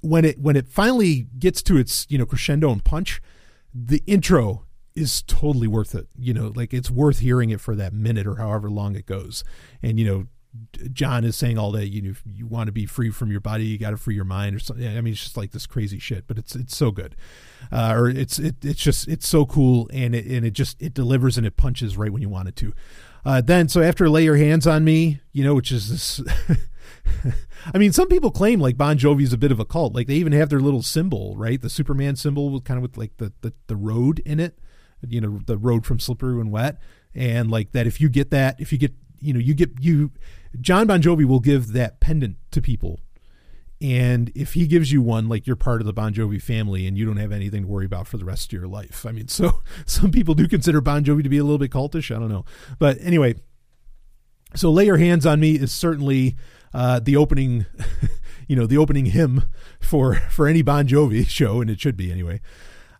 when 0.06 0.24
it 0.24 0.38
when 0.38 0.56
it 0.56 0.68
finally 0.68 1.26
gets 1.38 1.62
to 1.62 1.76
its 1.76 2.06
you 2.08 2.18
know 2.18 2.26
crescendo 2.26 2.70
and 2.70 2.84
punch, 2.84 3.20
the 3.74 4.02
intro 4.06 4.64
is 4.94 5.22
totally 5.22 5.68
worth 5.68 5.94
it. 5.94 6.08
You 6.18 6.34
know, 6.34 6.52
like 6.54 6.72
it's 6.72 6.90
worth 6.90 7.20
hearing 7.20 7.50
it 7.50 7.60
for 7.60 7.74
that 7.76 7.92
minute 7.92 8.26
or 8.26 8.36
however 8.36 8.70
long 8.70 8.96
it 8.96 9.06
goes. 9.06 9.44
And 9.82 10.00
you 10.00 10.06
know, 10.06 10.26
Jon 10.92 11.24
is 11.24 11.36
saying 11.36 11.58
all 11.58 11.70
that 11.72 11.88
you 11.88 12.02
know 12.02 12.14
you 12.24 12.46
want 12.46 12.66
to 12.68 12.72
be 12.72 12.86
free 12.86 13.10
from 13.10 13.30
your 13.30 13.40
body, 13.40 13.66
you 13.66 13.78
got 13.78 13.90
to 13.90 13.96
free 13.96 14.14
your 14.14 14.24
mind 14.24 14.56
or 14.56 14.58
something. 14.58 14.86
I 14.86 15.00
mean, 15.00 15.12
it's 15.12 15.22
just 15.22 15.36
like 15.36 15.52
this 15.52 15.66
crazy 15.66 15.98
shit, 15.98 16.26
but 16.26 16.38
it's 16.38 16.56
it's 16.56 16.76
so 16.76 16.90
good, 16.90 17.14
uh, 17.70 17.92
or 17.94 18.08
it's 18.08 18.38
it, 18.38 18.64
it's 18.64 18.80
just 18.80 19.06
it's 19.08 19.28
so 19.28 19.44
cool, 19.44 19.88
and 19.92 20.14
it 20.14 20.26
and 20.26 20.46
it 20.46 20.52
just 20.52 20.80
it 20.80 20.94
delivers 20.94 21.36
and 21.36 21.46
it 21.46 21.56
punches 21.56 21.96
right 21.96 22.12
when 22.12 22.22
you 22.22 22.28
want 22.28 22.48
it 22.48 22.56
to. 22.56 22.72
Uh, 23.24 23.40
then 23.40 23.68
so 23.68 23.82
after 23.82 24.08
lay 24.08 24.24
your 24.24 24.36
hands 24.36 24.66
on 24.66 24.84
me, 24.84 25.20
you 25.32 25.44
know, 25.44 25.54
which 25.54 25.70
is 25.70 25.90
this. 25.90 26.20
I 27.74 27.78
mean, 27.78 27.92
some 27.92 28.08
people 28.08 28.30
claim 28.30 28.60
like 28.60 28.76
Bon 28.76 28.98
Jovi 28.98 29.22
is 29.22 29.32
a 29.32 29.38
bit 29.38 29.52
of 29.52 29.60
a 29.60 29.64
cult. 29.64 29.94
Like 29.94 30.06
they 30.06 30.14
even 30.14 30.32
have 30.32 30.48
their 30.48 30.60
little 30.60 30.82
symbol, 30.82 31.36
right? 31.36 31.60
The 31.60 31.70
Superman 31.70 32.16
symbol, 32.16 32.50
with 32.50 32.64
kind 32.64 32.78
of 32.78 32.82
with 32.82 32.96
like 32.96 33.16
the 33.18 33.32
the, 33.40 33.52
the 33.66 33.76
road 33.76 34.20
in 34.20 34.40
it. 34.40 34.58
You 35.06 35.20
know, 35.20 35.40
the 35.46 35.58
road 35.58 35.84
from 35.84 36.00
Slippery 36.00 36.36
When 36.36 36.50
Wet, 36.50 36.78
and 37.14 37.50
like 37.50 37.72
that. 37.72 37.86
If 37.86 38.00
you 38.00 38.08
get 38.08 38.30
that, 38.30 38.60
if 38.60 38.72
you 38.72 38.78
get 38.78 38.94
you 39.20 39.32
know, 39.32 39.40
you 39.40 39.54
get 39.54 39.70
you 39.80 40.10
Jon 40.60 40.86
Bon 40.86 41.02
Jovi 41.02 41.24
will 41.24 41.40
give 41.40 41.72
that 41.72 42.00
pendant 42.00 42.36
to 42.52 42.62
people. 42.62 43.00
And 43.80 44.32
if 44.34 44.54
he 44.54 44.66
gives 44.66 44.90
you 44.90 45.02
one, 45.02 45.28
like 45.28 45.46
you're 45.46 45.56
part 45.56 45.82
of 45.82 45.86
the 45.86 45.92
Bon 45.92 46.14
Jovi 46.14 46.40
family 46.40 46.86
and 46.86 46.96
you 46.96 47.04
don't 47.04 47.18
have 47.18 47.32
anything 47.32 47.62
to 47.62 47.68
worry 47.68 47.84
about 47.84 48.06
for 48.06 48.16
the 48.16 48.24
rest 48.24 48.46
of 48.46 48.52
your 48.52 48.68
life. 48.68 49.04
I 49.04 49.12
mean, 49.12 49.28
so 49.28 49.62
some 49.84 50.10
people 50.10 50.34
do 50.34 50.48
consider 50.48 50.80
Bon 50.80 51.04
Jovi 51.04 51.22
to 51.22 51.28
be 51.28 51.38
a 51.38 51.44
little 51.44 51.58
bit 51.58 51.70
cultish. 51.70 52.14
I 52.14 52.18
don't 52.18 52.30
know. 52.30 52.44
But 52.78 52.98
anyway, 53.00 53.34
so 54.54 54.70
Lay 54.70 54.86
Your 54.86 54.96
Hands 54.96 55.24
on 55.26 55.40
Me 55.40 55.56
is 55.56 55.72
certainly 55.72 56.36
uh, 56.76 57.00
the 57.00 57.16
opening, 57.16 57.64
you 58.48 58.54
know, 58.54 58.66
the 58.66 58.76
opening 58.76 59.06
hymn 59.06 59.44
for, 59.80 60.16
for 60.30 60.46
any 60.46 60.60
Bon 60.60 60.86
Jovi 60.86 61.26
show, 61.26 61.62
and 61.62 61.70
it 61.70 61.80
should 61.80 61.96
be 61.96 62.12
anyway. 62.12 62.40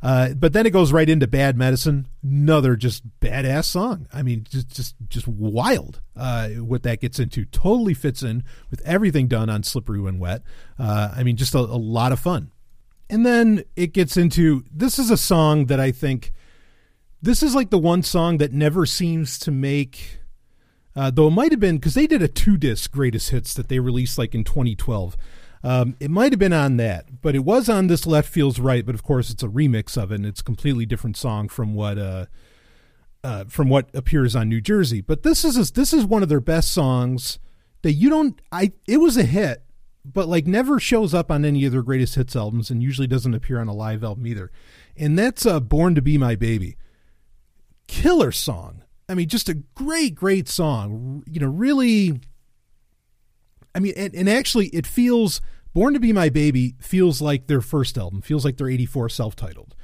Uh, 0.03 0.33
but 0.35 0.53
then 0.53 0.65
it 0.65 0.71
goes 0.71 0.93
right 0.93 1.09
into 1.09 1.27
Bad 1.27 1.59
Medicine, 1.59 2.07
another 2.23 2.75
just 2.75 3.03
badass 3.21 3.65
song. 3.65 4.07
I 4.13 4.23
mean, 4.23 4.47
just 4.49 4.69
just 4.69 4.95
just 5.09 5.27
wild. 5.27 6.01
Uh, 6.15 6.49
what 6.51 6.83
that 6.85 7.01
gets 7.01 7.19
into 7.19 7.45
totally 7.45 7.95
fits 7.95 8.23
in 8.23 8.45
with 8.71 8.81
everything 8.83 9.27
done 9.27 9.51
on 9.51 9.63
Slippery 9.63 10.01
When 10.01 10.19
Wet. 10.19 10.43
Uh, 10.79 11.13
I 11.17 11.23
mean, 11.23 11.37
just 11.37 11.55
a, 11.55 11.59
a 11.59 11.81
lot 11.81 12.13
of 12.13 12.21
fun. 12.21 12.53
And 13.09 13.25
then 13.25 13.65
it 13.75 13.93
gets 13.93 14.17
into 14.17 14.65
this 14.71 14.99
is 14.99 15.11
a 15.11 15.17
song 15.17 15.67
that 15.67 15.81
I 15.81 15.93
think 15.93 16.33
this 17.23 17.43
is 17.43 17.55
like 17.55 17.71
the 17.71 17.79
one 17.79 18.03
song 18.03 18.39
that 18.39 18.53
never 18.53 18.87
seems 18.87 19.39
to 19.41 19.51
make. 19.51 20.21
Uh, 20.97 21.11
though 21.11 21.29
it 21.29 21.33
might 21.33 21.51
have 21.51 21.61
been 21.61 21.77
because 21.77 21.95
they 21.95 22.07
did 22.07 22.23
a 22.23 22.29
two 22.29 22.57
disc 22.57 22.91
greatest 22.91 23.31
hits 23.31 23.53
that 23.55 23.69
they 23.69 23.79
released 23.79 24.17
like 24.17 24.35
in 24.35 24.45
2012. 24.45 25.17
Um, 25.63 25.97
it 26.01 26.11
might 26.11 26.33
have 26.33 26.39
been 26.39 26.53
on 26.53 26.77
that, 26.77 27.21
but 27.23 27.35
it 27.35 27.45
was 27.45 27.69
on 27.69 27.89
this 27.89 28.07
Left 28.07 28.29
Feels 28.29 28.59
Right. 28.59 28.87
But 28.87 28.95
of 28.95 29.03
course, 29.03 29.31
it's 29.31 29.43
a 29.43 29.49
remix 29.49 30.01
of 30.01 30.13
it, 30.13 30.17
and 30.17 30.27
it's 30.27 30.41
a 30.41 30.45
completely 30.45 30.87
different 30.87 31.17
song 31.17 31.49
from 31.49 31.75
what 31.75 31.99
uh, 31.99 32.27
uh, 33.25 33.45
from 33.49 33.69
what 33.69 33.89
appears 33.93 34.37
on 34.37 34.49
New 34.49 34.61
Jersey. 34.61 35.01
But 35.01 35.23
this 35.23 35.45
is 35.45 35.57
a, 35.57 35.73
this 35.73 35.93
is 35.93 36.05
one 36.05 36.23
of 36.23 36.29
their 36.29 36.41
best 36.41 36.71
songs 36.71 37.39
that 37.83 37.93
you 37.93 38.09
don't. 38.09 38.41
I 38.53 38.73
it 38.87 38.99
was 38.99 39.17
a 39.17 39.25
hit, 39.25 39.65
but 40.05 40.29
like 40.29 40.47
never 40.47 40.79
shows 40.79 41.13
up 41.13 41.31
on 41.31 41.45
any 41.45 41.65
of 41.65 41.73
their 41.73 41.83
greatest 41.83 42.15
hits 42.15 42.37
albums, 42.37 42.71
and 42.71 42.83
usually 42.83 43.09
doesn't 43.09 43.35
appear 43.35 43.61
on 43.61 43.69
a 43.69 43.75
live 43.75 44.05
album 44.05 44.27
either. 44.27 44.53
And 44.97 45.19
that's 45.19 45.45
uh, 45.45 45.61
"Born 45.61 45.95
to 45.97 46.03
Be 46.03 46.17
My 46.17 46.37
Baby." 46.37 46.77
Killer 47.89 48.33
song. 48.33 48.83
I 49.09 49.15
mean, 49.15 49.29
just 49.29 49.49
a 49.49 49.55
great, 49.55 50.15
great 50.15 50.49
song. 50.49 51.23
You 51.27 51.41
know, 51.41 51.49
really. 51.49 52.21
I 53.75 53.79
mean, 53.79 53.93
and, 53.97 54.15
and 54.15 54.29
actually, 54.29 54.69
it 54.69 54.87
feels 54.87 55.41
Born 55.75 55.93
to 55.93 56.01
Be 56.01 56.13
My 56.13 56.31
Baby 56.31 56.75
feels 56.81 57.21
like 57.21 57.47
their 57.47 57.61
first 57.61 57.99
album, 57.99 58.23
feels 58.23 58.45
like 58.45 58.57
their 58.57 58.69
84 58.69 59.11
self-titled. 59.11 59.75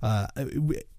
Uh, 0.00 0.26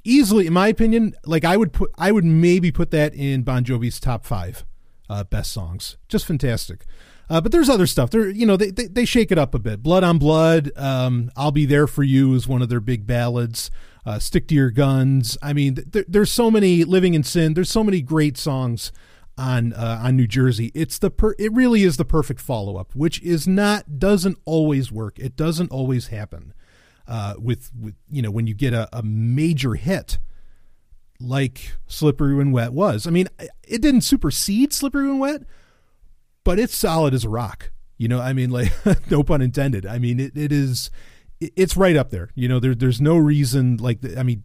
easily, 0.03 0.47
in 0.47 0.53
my 0.53 0.67
opinion, 0.67 1.15
like 1.25 1.45
I 1.45 1.55
would 1.55 1.71
put, 1.71 1.91
I 1.97 2.11
would 2.11 2.25
maybe 2.25 2.71
put 2.71 2.91
that 2.91 3.13
in 3.13 3.43
Bon 3.43 3.63
Jovi's 3.63 3.99
top 3.99 4.25
five 4.25 4.65
uh, 5.09 5.23
best 5.23 5.51
songs. 5.51 5.97
Just 6.09 6.25
fantastic. 6.25 6.85
Uh, 7.29 7.39
but 7.41 7.51
there's 7.51 7.69
other 7.69 7.87
stuff. 7.87 8.09
There, 8.09 8.29
you 8.29 8.45
know, 8.45 8.57
they, 8.57 8.71
they, 8.71 8.87
they 8.87 9.05
shake 9.05 9.31
it 9.31 9.37
up 9.37 9.55
a 9.55 9.59
bit. 9.59 9.81
Blood 9.81 10.03
on 10.03 10.17
Blood, 10.17 10.71
um, 10.75 11.31
I'll 11.35 11.51
Be 11.51 11.65
There 11.65 11.87
for 11.87 12.03
You 12.03 12.33
is 12.33 12.47
one 12.47 12.61
of 12.61 12.69
their 12.69 12.81
big 12.81 13.07
ballads. 13.07 13.71
Uh, 14.05 14.19
Stick 14.19 14.47
to 14.49 14.55
Your 14.55 14.71
Guns. 14.71 15.37
I 15.41 15.53
mean, 15.53 15.75
th- 15.75 16.05
there's 16.07 16.31
so 16.31 16.51
many 16.51 16.83
Living 16.83 17.13
in 17.13 17.23
Sin. 17.23 17.53
There's 17.53 17.69
so 17.69 17.83
many 17.83 18.01
great 18.01 18.37
songs 18.37 18.91
on 19.37 19.73
uh, 19.73 20.01
on 20.03 20.15
New 20.15 20.27
Jersey. 20.27 20.71
It's 20.75 20.97
the 20.99 21.09
per- 21.09 21.35
it 21.39 21.51
really 21.53 21.83
is 21.83 21.97
the 21.97 22.05
perfect 22.05 22.41
follow 22.41 22.77
up, 22.77 22.93
which 22.95 23.21
is 23.21 23.47
not 23.47 23.99
doesn't 23.99 24.37
always 24.45 24.91
work. 24.91 25.19
It 25.19 25.35
doesn't 25.35 25.71
always 25.71 26.07
happen 26.07 26.53
uh, 27.07 27.35
with 27.39 27.71
with 27.79 27.95
you 28.11 28.21
know 28.21 28.31
when 28.31 28.47
you 28.47 28.53
get 28.53 28.73
a, 28.73 28.87
a 28.91 29.03
major 29.03 29.75
hit 29.75 30.19
like 31.19 31.73
Slippery 31.87 32.35
When 32.35 32.51
Wet 32.51 32.73
was. 32.73 33.07
I 33.07 33.09
mean, 33.09 33.27
it 33.39 33.81
didn't 33.81 34.01
supersede 34.01 34.73
Slippery 34.73 35.07
When 35.07 35.19
Wet, 35.19 35.43
but 36.43 36.59
it's 36.59 36.75
solid 36.75 37.13
as 37.13 37.23
a 37.23 37.29
rock. 37.29 37.71
You 37.97 38.07
know, 38.07 38.19
I 38.19 38.33
mean, 38.33 38.49
like 38.49 38.71
no 39.09 39.23
pun 39.23 39.41
intended. 39.41 39.85
I 39.85 39.99
mean, 39.99 40.19
it, 40.19 40.37
it 40.37 40.51
is 40.51 40.91
it's 41.55 41.77
right 41.77 41.95
up 41.95 42.09
there. 42.09 42.29
You 42.35 42.47
know, 42.47 42.59
there, 42.59 42.75
there's 42.75 43.01
no 43.01 43.17
reason 43.17 43.77
like 43.77 43.99
I 44.17 44.23
mean, 44.23 44.43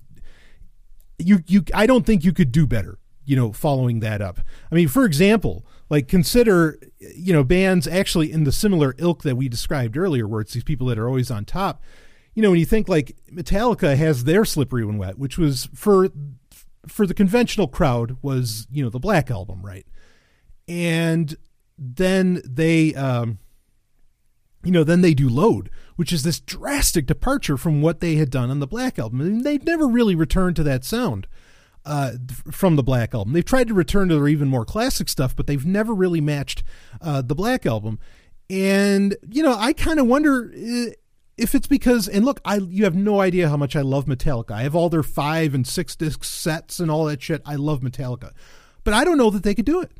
you 1.18 1.40
you 1.46 1.64
I 1.74 1.86
don't 1.86 2.07
think 2.07 2.24
you 2.24 2.32
could 2.32 2.53
do 2.53 2.66
better. 2.66 2.99
You 3.24 3.36
know, 3.36 3.53
following 3.53 4.01
that 4.01 4.22
up. 4.22 4.40
I 4.72 4.74
mean, 4.74 4.88
for 4.88 5.05
example, 5.05 5.66
like 5.90 6.09
consider 6.09 6.78
you 6.99 7.32
know 7.32 7.44
bands 7.44 7.86
actually 7.86 8.32
in 8.32 8.44
the 8.44 8.53
similar 8.53 8.94
ilk 8.99 9.22
that 9.22 9.36
we 9.36 9.49
described 9.49 9.96
earlier, 9.96 10.26
where 10.26 10.40
it's 10.40 10.55
these 10.55 10.64
people 10.64 10.86
that 10.88 10.99
are 10.99 11.09
always 11.09 11.30
on 11.30 11.44
top. 11.44 11.82
You 12.34 12.42
know, 12.42 12.51
when 12.51 12.61
you 12.61 12.66
think 12.66 12.88
like 12.88 13.16
Metallica 13.32 13.96
has 13.96 14.24
their 14.24 14.44
"Slippery 14.44 14.84
When 14.84 14.99
Wet," 14.99 15.18
which 15.18 15.36
was 15.36 15.68
for 15.74 16.09
for 16.86 17.07
the 17.07 17.14
conventional 17.14 17.68
crowd 17.68 18.16
was 18.22 18.66
you 18.70 18.82
know 18.82 18.90
the 18.90 18.99
Black 18.99 19.30
album, 19.30 19.64
right? 19.64 19.86
And 20.66 21.36
then 21.78 22.42
they 22.44 22.94
um, 22.94 23.38
you 24.64 24.72
know, 24.72 24.84
then 24.84 25.00
they 25.00 25.14
do 25.14 25.28
Load, 25.28 25.70
which 25.96 26.12
is 26.12 26.22
this 26.22 26.40
drastic 26.40 27.06
departure 27.06 27.56
from 27.56 27.80
what 27.80 28.00
they 28.00 28.16
had 28.16 28.30
done 28.30 28.50
on 28.50 28.61
the 28.61 28.66
Black 28.66 28.98
Album. 28.98 29.20
And 29.20 29.44
they've 29.44 29.64
never 29.64 29.86
really 29.86 30.14
returned 30.14 30.56
to 30.56 30.62
that 30.64 30.84
sound 30.84 31.26
uh, 31.84 32.12
from 32.50 32.76
the 32.76 32.82
Black 32.82 33.14
Album. 33.14 33.32
They've 33.32 33.44
tried 33.44 33.68
to 33.68 33.74
return 33.74 34.09
to 34.09 34.16
their 34.16 34.28
even 34.28 34.48
more 34.48 34.64
classic 34.64 35.09
stuff, 35.09 35.34
but 35.34 35.46
they've 35.46 35.64
never 35.64 35.94
really 35.94 36.20
matched 36.20 36.62
uh, 37.00 37.22
the 37.22 37.34
Black 37.34 37.66
Album. 37.66 37.98
And, 38.50 39.16
you 39.28 39.42
know, 39.42 39.54
I 39.56 39.72
kind 39.72 40.00
of 40.00 40.06
wonder 40.06 40.52
uh, 40.54 40.90
if 41.36 41.54
it's 41.54 41.66
because, 41.66 42.09
and 42.09 42.24
look, 42.24 42.40
I 42.44 42.56
you 42.56 42.84
have 42.84 42.96
no 42.96 43.20
idea 43.20 43.48
how 43.48 43.56
much 43.56 43.76
I 43.76 43.82
love 43.82 44.06
Metallica. 44.06 44.52
I 44.52 44.62
have 44.62 44.74
all 44.74 44.88
their 44.88 45.02
five 45.02 45.54
and 45.54 45.66
six 45.66 45.94
disc 45.94 46.24
sets 46.24 46.80
and 46.80 46.90
all 46.90 47.04
that 47.04 47.22
shit. 47.22 47.42
I 47.46 47.54
love 47.54 47.80
Metallica. 47.80 48.32
But 48.84 48.94
I 48.94 49.04
don't 49.04 49.18
know 49.18 49.30
that 49.30 49.42
they 49.42 49.54
could 49.54 49.66
do 49.66 49.80
it. 49.80 49.92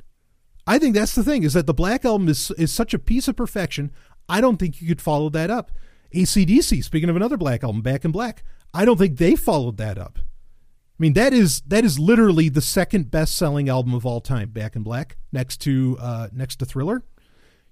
I 0.67 0.79
think 0.79 0.95
that's 0.95 1.15
the 1.15 1.25
thing 1.25 1.45
is 1.45 1.55
that 1.55 1.67
the 1.67 1.73
Black 1.73 2.05
Album 2.05 2.29
is 2.29 2.51
is 2.53 2.73
such 2.73 2.93
a 2.93 2.99
piece 2.99 3.29
of 3.29 3.37
perfection. 3.37 3.91
I 4.29 4.41
don't 4.41 4.59
think 4.59 4.81
you 4.81 4.89
could 4.89 5.01
follow 5.01 5.29
that 5.31 5.51
up. 5.51 5.73
ACDC, 6.15 6.83
speaking 6.85 7.09
of 7.09 7.17
another 7.17 7.37
Black 7.37 7.63
album, 7.63 7.83
Back 7.83 8.05
in 8.05 8.11
Black, 8.11 8.43
I 8.73 8.85
don't 8.85 8.99
think 8.99 9.19
they 9.19 9.37
followed 9.37 9.77
that 9.79 9.99
up. 9.99 10.19
I 10.19 11.03
mean, 11.03 11.13
that 11.13 11.33
is 11.33 11.61
that 11.63 11.85
is 11.85 11.99
literally 11.99 12.49
the 12.49 12.61
second 12.61 13.11
best 13.11 13.37
selling 13.37 13.69
album 13.69 13.95
of 13.95 14.05
all 14.05 14.21
time, 14.21 14.51
Back 14.51 14.75
in 14.75 14.83
Black, 14.83 15.17
next 15.33 15.59
to 15.59 15.97
uh, 16.01 16.29
next 16.33 16.57
to 16.57 16.65
Thriller. 16.65 17.05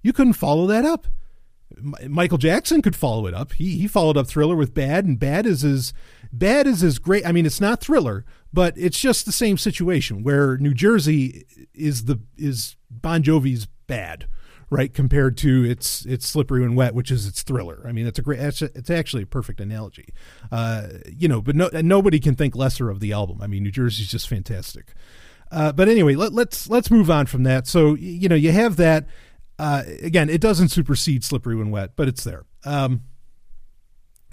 You 0.02 0.12
couldn't 0.12 0.34
follow 0.34 0.66
that 0.66 0.84
up. 0.84 1.08
Michael 2.06 2.38
Jackson 2.38 2.80
could 2.80 2.94
follow 2.94 3.26
it 3.26 3.34
up. 3.34 3.52
He 3.54 3.78
he 3.78 3.88
followed 3.88 4.16
up 4.16 4.28
Thriller 4.28 4.54
with 4.54 4.74
Bad, 4.74 5.04
and 5.04 5.18
Bad 5.18 5.46
is 5.46 5.64
as 5.64 5.92
Bad 6.32 6.66
is 6.68 6.84
as 6.84 6.98
great. 6.98 7.26
I 7.26 7.32
mean, 7.32 7.46
it's 7.46 7.60
not 7.60 7.80
Thriller, 7.80 8.24
but 8.52 8.74
it's 8.76 9.00
just 9.00 9.26
the 9.26 9.32
same 9.32 9.58
situation 9.58 10.22
where 10.22 10.56
New 10.58 10.74
Jersey 10.74 11.44
is 11.74 12.04
the 12.04 12.20
is 12.36 12.76
Bon 12.90 13.22
Jovi's 13.22 13.66
Bad 13.88 14.28
right? 14.70 14.92
Compared 14.92 15.36
to 15.38 15.64
its 15.64 16.04
its 16.06 16.26
slippery 16.26 16.60
when 16.60 16.74
wet, 16.74 16.94
which 16.94 17.10
is 17.10 17.26
its 17.26 17.42
thriller. 17.42 17.84
I 17.86 17.92
mean, 17.92 18.06
it's 18.06 18.18
a 18.18 18.22
great. 18.22 18.40
It's 18.40 18.90
actually 18.90 19.22
a 19.22 19.26
perfect 19.26 19.60
analogy. 19.60 20.08
Uh, 20.50 20.88
you 21.08 21.28
know, 21.28 21.40
but 21.40 21.56
no, 21.56 21.70
nobody 21.72 22.18
can 22.18 22.34
think 22.34 22.56
lesser 22.56 22.90
of 22.90 23.00
the 23.00 23.12
album. 23.12 23.40
I 23.40 23.46
mean, 23.46 23.62
New 23.62 23.70
Jersey's 23.70 24.08
just 24.08 24.28
fantastic. 24.28 24.94
Uh, 25.50 25.72
but 25.72 25.88
anyway, 25.88 26.14
let, 26.14 26.32
let's 26.32 26.68
let's 26.68 26.90
move 26.90 27.10
on 27.10 27.26
from 27.26 27.44
that. 27.44 27.66
So 27.66 27.94
you 27.94 28.28
know, 28.28 28.34
you 28.34 28.52
have 28.52 28.76
that. 28.76 29.06
Uh, 29.58 29.84
again, 30.02 30.28
it 30.28 30.40
doesn't 30.40 30.68
supersede 30.68 31.24
slippery 31.24 31.56
when 31.56 31.70
wet, 31.70 31.92
but 31.96 32.08
it's 32.08 32.24
there. 32.24 32.44
Um, 32.64 33.02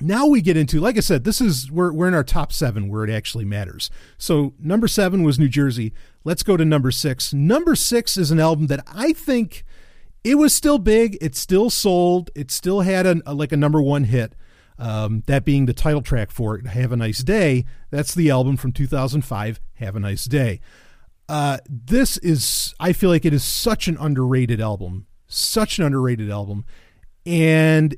now 0.02 0.28
we 0.28 0.42
get 0.42 0.58
into, 0.58 0.82
like 0.82 0.98
I 0.98 1.02
said, 1.02 1.24
this 1.24 1.40
is 1.40 1.72
we're 1.72 1.94
we're 1.94 2.08
in 2.08 2.14
our 2.14 2.24
top 2.24 2.52
seven 2.52 2.90
where 2.90 3.04
it 3.04 3.10
actually 3.10 3.46
matters. 3.46 3.90
So 4.18 4.54
number 4.60 4.88
seven 4.88 5.24
was 5.24 5.40
New 5.40 5.48
Jersey. 5.48 5.94
Let's 6.24 6.44
go 6.44 6.58
to 6.58 6.66
number 6.66 6.92
six. 6.92 7.34
Number 7.34 7.76
six 7.76 8.18
is 8.18 8.32
an 8.32 8.40
album 8.40 8.68
that 8.68 8.84
I 8.92 9.14
think 9.14 9.64
it 10.24 10.36
was 10.36 10.54
still 10.54 10.80
big. 10.80 11.18
It 11.22 11.36
still 11.36 11.70
sold. 11.70 12.32
It 12.36 12.52
still 12.52 12.82
had 12.82 13.06
a, 13.06 13.22
a 13.26 13.34
like 13.34 13.52
a 13.52 13.58
number 13.58 13.82
one 13.82 14.06
hit. 14.06 14.36
Um, 14.80 15.24
that 15.28 15.46
being 15.46 15.66
the 15.66 15.74
title 15.74 16.02
track 16.02 16.32
for 16.32 16.56
it, 16.56 16.68
"Have 16.68 16.92
a 16.92 16.98
Nice 16.98 17.20
Day." 17.20 17.66
That's 17.92 18.14
the 18.14 18.30
album 18.30 18.58
from 18.58 18.72
2005, 18.72 19.60
"Have 19.76 19.96
a 19.96 20.00
Nice 20.00 20.26
Day." 20.26 20.60
Uh, 21.30 21.58
this 21.70 22.18
is, 22.18 22.74
I 22.80 22.92
feel 22.92 23.10
like 23.10 23.26
it 23.26 23.34
is 23.34 23.44
such 23.44 23.88
an 23.88 23.98
underrated 24.00 24.60
album, 24.60 25.08
such 25.28 25.80
an 25.80 25.86
underrated 25.86 26.30
album, 26.30 26.66
and 27.26 27.96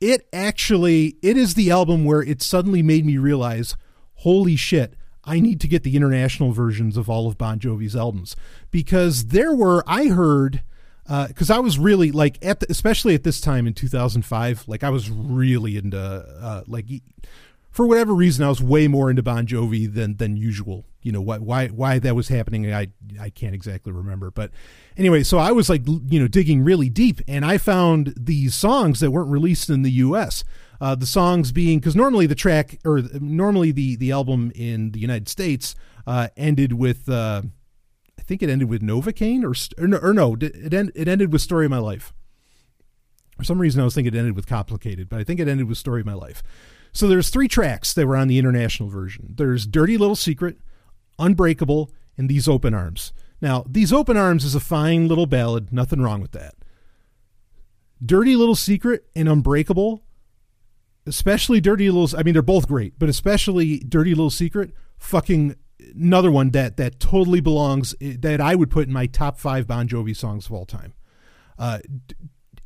it 0.00 0.28
actually 0.32 1.16
it 1.22 1.36
is 1.36 1.54
the 1.54 1.70
album 1.70 2.04
where 2.04 2.22
it 2.22 2.42
suddenly 2.42 2.82
made 2.82 3.06
me 3.06 3.16
realize, 3.16 3.76
holy 4.16 4.56
shit, 4.56 4.94
I 5.24 5.40
need 5.40 5.60
to 5.62 5.68
get 5.68 5.82
the 5.82 5.96
international 5.96 6.52
versions 6.52 6.96
of 6.96 7.08
all 7.08 7.26
of 7.26 7.38
Bon 7.38 7.58
Jovi's 7.58 7.96
albums 7.96 8.36
because 8.70 9.26
there 9.26 9.54
were 9.54 9.82
I 9.86 10.06
heard 10.08 10.62
because 11.06 11.50
uh, 11.50 11.56
I 11.56 11.58
was 11.58 11.78
really 11.78 12.10
like 12.12 12.44
at 12.44 12.60
the, 12.60 12.66
especially 12.70 13.14
at 13.14 13.24
this 13.24 13.40
time 13.40 13.66
in 13.66 13.74
2005, 13.74 14.64
like 14.66 14.82
I 14.82 14.90
was 14.90 15.10
really 15.10 15.76
into 15.76 15.98
uh, 15.98 16.62
like 16.66 16.86
for 17.70 17.86
whatever 17.86 18.14
reason 18.14 18.44
I 18.44 18.48
was 18.48 18.62
way 18.62 18.86
more 18.86 19.10
into 19.10 19.22
Bon 19.22 19.46
Jovi 19.46 19.92
than 19.92 20.16
than 20.16 20.36
usual. 20.36 20.86
You 21.02 21.12
know 21.12 21.20
why 21.20 21.38
why 21.38 21.68
why 21.68 21.98
that 21.98 22.14
was 22.14 22.28
happening 22.28 22.72
I 22.72 22.88
I 23.20 23.30
can't 23.30 23.54
exactly 23.54 23.92
remember, 23.92 24.30
but 24.30 24.52
anyway, 24.96 25.24
so 25.24 25.38
I 25.38 25.52
was 25.52 25.68
like 25.68 25.86
you 25.86 26.20
know 26.20 26.28
digging 26.28 26.62
really 26.62 26.88
deep, 26.88 27.20
and 27.28 27.44
I 27.44 27.58
found 27.58 28.14
these 28.16 28.54
songs 28.54 29.00
that 29.00 29.10
weren't 29.10 29.28
released 29.30 29.68
in 29.68 29.82
the 29.82 29.90
U.S. 29.90 30.44
Uh, 30.80 30.94
the 30.94 31.06
songs 31.06 31.52
being 31.52 31.80
because 31.80 31.96
normally 31.96 32.26
the 32.26 32.34
track 32.34 32.78
or 32.84 33.02
normally 33.20 33.72
the 33.72 33.96
the 33.96 34.12
album 34.12 34.52
in 34.54 34.92
the 34.92 35.00
United 35.00 35.28
States 35.28 35.74
uh, 36.06 36.28
ended 36.36 36.74
with 36.74 37.08
uh, 37.08 37.42
I 38.18 38.22
think 38.22 38.42
it 38.42 38.48
ended 38.48 38.68
with 38.68 38.82
Novocaine 38.82 39.42
or, 39.44 39.82
or 39.82 39.86
no, 39.86 39.96
or 39.98 40.12
no 40.12 40.36
it, 40.40 40.72
end, 40.72 40.92
it 40.94 41.08
ended 41.08 41.32
with 41.32 41.42
Story 41.42 41.66
of 41.66 41.70
My 41.70 41.78
Life. 41.78 42.12
For 43.36 43.44
some 43.44 43.60
reason, 43.60 43.80
I 43.80 43.84
was 43.84 43.94
thinking 43.94 44.14
it 44.14 44.18
ended 44.18 44.36
with 44.36 44.46
Complicated, 44.46 45.08
but 45.08 45.18
I 45.18 45.24
think 45.24 45.40
it 45.40 45.48
ended 45.48 45.68
with 45.68 45.78
Story 45.78 46.00
of 46.00 46.06
My 46.06 46.14
Life. 46.14 46.42
So 46.92 47.08
there's 47.08 47.30
three 47.30 47.48
tracks 47.48 47.92
that 47.94 48.06
were 48.06 48.16
on 48.16 48.28
the 48.28 48.38
international 48.38 48.88
version. 48.88 49.34
There's 49.36 49.66
Dirty 49.66 49.98
Little 49.98 50.14
Secret, 50.14 50.58
Unbreakable, 51.18 51.90
and 52.16 52.28
These 52.28 52.48
Open 52.48 52.72
Arms. 52.72 53.12
Now, 53.40 53.64
These 53.68 53.92
Open 53.92 54.16
Arms 54.16 54.44
is 54.44 54.54
a 54.54 54.60
fine 54.60 55.08
little 55.08 55.26
ballad, 55.26 55.72
nothing 55.72 56.00
wrong 56.00 56.20
with 56.20 56.32
that. 56.32 56.54
Dirty 58.04 58.36
Little 58.36 58.54
Secret 58.54 59.06
and 59.16 59.28
Unbreakable, 59.28 60.02
especially 61.06 61.60
Dirty 61.60 61.90
Little 61.90 62.18
I 62.18 62.22
mean 62.22 62.34
they're 62.34 62.42
both 62.42 62.68
great, 62.68 62.98
but 62.98 63.08
especially 63.08 63.78
Dirty 63.78 64.10
Little 64.10 64.30
Secret, 64.30 64.72
fucking 64.96 65.56
another 65.94 66.30
one 66.30 66.50
that 66.50 66.76
that 66.76 67.00
totally 67.00 67.40
belongs 67.40 67.94
that 68.00 68.40
I 68.40 68.54
would 68.54 68.70
put 68.70 68.86
in 68.86 68.92
my 68.92 69.06
top 69.06 69.38
five 69.38 69.66
Bon 69.66 69.88
Jovi 69.88 70.16
songs 70.16 70.46
of 70.46 70.52
all 70.52 70.66
time. 70.66 70.94
Uh, 71.58 71.78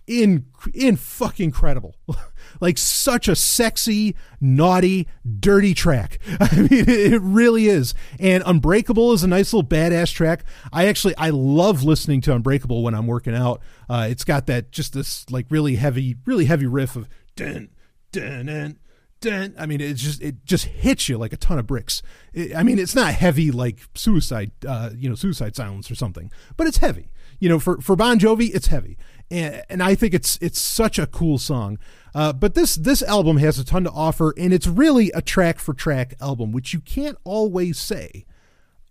in 0.09 0.46
in 0.72 0.96
fucking 0.96 1.44
incredible, 1.44 1.94
like 2.61 2.78
such 2.78 3.28
a 3.28 3.36
sexy, 3.36 4.16
naughty, 4.40 5.06
dirty 5.38 5.74
track. 5.74 6.18
I 6.40 6.56
mean, 6.56 6.88
it 6.88 7.20
really 7.20 7.66
is. 7.66 7.94
And 8.18 8.42
Unbreakable 8.46 9.12
is 9.12 9.22
a 9.22 9.28
nice 9.28 9.52
little 9.52 9.68
badass 9.68 10.12
track. 10.12 10.44
I 10.72 10.86
actually 10.86 11.14
I 11.18 11.30
love 11.30 11.84
listening 11.84 12.22
to 12.22 12.34
Unbreakable 12.34 12.82
when 12.82 12.94
I'm 12.94 13.06
working 13.06 13.34
out. 13.34 13.61
Uh, 13.88 14.09
it's 14.11 14.24
got 14.24 14.46
that 14.46 14.72
just 14.72 14.94
this 14.94 15.30
like 15.30 15.46
really 15.50 15.76
heavy, 15.76 16.16
really 16.24 16.46
heavy 16.46 16.66
riff 16.66 16.96
of 16.96 17.06
dun 17.36 17.68
dun 18.11 18.46
dun 18.46 18.78
I 19.27 19.66
mean, 19.66 19.81
it 19.81 19.95
just 19.95 20.23
it 20.23 20.45
just 20.45 20.66
hits 20.66 21.09
you 21.09 21.19
like 21.19 21.33
a 21.33 21.37
ton 21.37 21.59
of 21.59 21.66
bricks. 21.66 22.03
It, 22.33 22.55
I 22.55 22.62
mean, 22.62 22.79
it's 22.79 22.95
not 22.95 23.14
heavy 23.14 23.51
like 23.51 23.81
suicide, 23.95 24.53
uh, 24.66 24.91
you 24.97 25.09
know, 25.09 25.14
suicide 25.14 25.57
silence 25.57 25.91
or 25.91 25.95
something, 25.95 26.31
but 26.57 26.66
it's 26.66 26.79
heavy. 26.79 27.11
You 27.41 27.49
know, 27.49 27.59
for 27.59 27.81
for 27.81 27.97
Bon 27.97 28.19
Jovi, 28.19 28.55
it's 28.55 28.69
heavy, 28.69 28.97
and 29.31 29.62
and 29.69 29.83
I 29.83 29.95
think 29.95 30.14
it's 30.14 30.39
it's 30.41 30.61
such 30.61 30.99
a 30.99 31.07
cool 31.07 31.39
song. 31.39 31.79
Uh, 32.14 32.33
but 32.33 32.55
this 32.55 32.75
this 32.77 33.03
album 33.03 33.39
has 33.39 33.59
a 33.59 33.64
ton 33.64 33.85
to 33.85 33.91
offer, 33.91 34.35
and 34.37 34.53
it's 34.53 34.66
really 34.66 35.11
a 35.12 35.23
track 35.23 35.59
for 35.59 35.75
track 35.75 36.14
album, 36.21 36.53
which 36.53 36.73
you 36.73 36.81
can't 36.81 37.19
always 37.25 37.79
say 37.79 38.25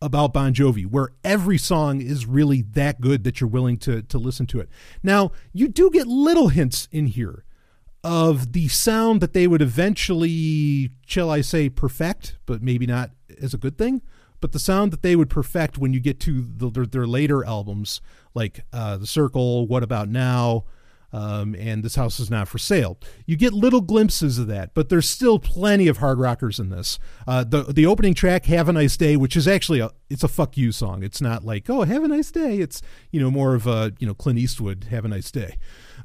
about 0.02 0.34
Bon 0.34 0.54
Jovi, 0.54 0.86
where 0.86 1.10
every 1.24 1.58
song 1.58 2.02
is 2.02 2.26
really 2.26 2.62
that 2.62 3.02
good 3.02 3.24
that 3.24 3.42
you're 3.42 3.50
willing 3.50 3.78
to 3.80 4.02
to 4.02 4.18
listen 4.18 4.46
to 4.48 4.60
it. 4.60 4.70
Now, 5.02 5.32
you 5.54 5.68
do 5.68 5.90
get 5.90 6.08
little 6.08 6.50
hints 6.50 6.88
in 6.92 7.08
here 7.08 7.44
of 8.08 8.54
the 8.54 8.70
sound 8.70 9.20
that 9.20 9.34
they 9.34 9.48
would 9.48 9.62
eventually, 9.62 10.92
shall 11.06 11.30
I 11.30 11.42
say, 11.42 11.68
perfect, 11.68 12.38
but 12.46 12.64
maybe 12.64 12.86
not 12.86 13.12
as 13.42 13.54
a 13.54 13.58
good 13.58 13.78
thing. 13.78 14.02
But 14.40 14.54
the 14.54 14.60
sound 14.60 14.94
that 14.94 15.02
they 15.02 15.18
would 15.18 15.30
perfect 15.30 15.78
when 15.78 15.92
you 15.92 16.00
get 16.00 16.18
to 16.22 16.42
the, 16.42 16.70
their, 16.70 16.86
their, 16.86 17.06
later 17.06 17.44
albums, 17.44 18.00
like 18.34 18.62
uh, 18.72 18.96
The 18.96 19.08
Circle, 19.08 19.68
What 19.68 19.84
About 19.84 20.08
Now, 20.08 20.64
um, 21.12 21.54
and 21.56 21.84
This 21.84 21.96
House 21.96 22.18
Is 22.18 22.32
Not 22.32 22.48
for 22.48 22.58
Sale. 22.58 22.98
You 23.26 23.36
get 23.36 23.52
little 23.52 23.82
glimpses 23.82 24.40
of 24.40 24.48
that, 24.48 24.74
but 24.74 24.88
there's 24.88 25.10
still 25.10 25.38
plenty 25.38 25.90
of 25.90 25.98
hard 25.98 26.18
rockers 26.18 26.62
in 26.62 26.70
this. 26.70 27.00
Uh, 27.28 27.44
the 27.44 27.64
the 27.64 27.86
opening 27.86 28.14
track, 28.14 28.46
"Have 28.46 28.70
a 28.70 28.74
Nice 28.74 28.96
Day," 28.96 29.18
which 29.18 29.36
is 29.36 29.48
actually 29.48 29.80
a 29.80 29.90
it's 30.10 30.24
a 30.24 30.28
fuck 30.28 30.56
you 30.56 30.72
song. 30.72 31.04
It's 31.04 31.22
not 31.22 31.44
like 31.44 31.70
oh 31.70 31.84
have 31.84 32.04
a 32.04 32.08
nice 32.08 32.30
day. 32.30 32.60
It's 32.60 32.82
you 33.12 33.20
know 33.20 33.32
more 33.32 33.56
of 33.56 33.68
a 33.68 33.94
you 34.00 34.08
know 34.08 34.14
Clint 34.14 34.40
Eastwood, 34.40 34.88
"Have 34.92 35.06
a 35.06 35.10
Nice 35.10 35.32
Day." 35.32 35.58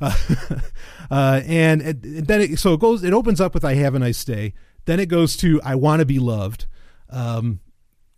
Uh, 1.10 1.42
and, 1.44 1.82
then 1.82 2.40
it, 2.40 2.58
so 2.58 2.72
it 2.72 2.80
goes. 2.80 3.04
It 3.04 3.12
opens 3.12 3.38
up 3.38 3.52
with 3.52 3.66
"I 3.66 3.74
have 3.74 3.94
a 3.94 3.98
nice 3.98 4.24
day." 4.24 4.54
Then 4.86 4.98
it 4.98 5.10
goes 5.10 5.36
to 5.38 5.60
"I 5.62 5.74
want 5.74 6.00
to 6.00 6.06
be 6.06 6.18
loved," 6.18 6.64
um, 7.10 7.60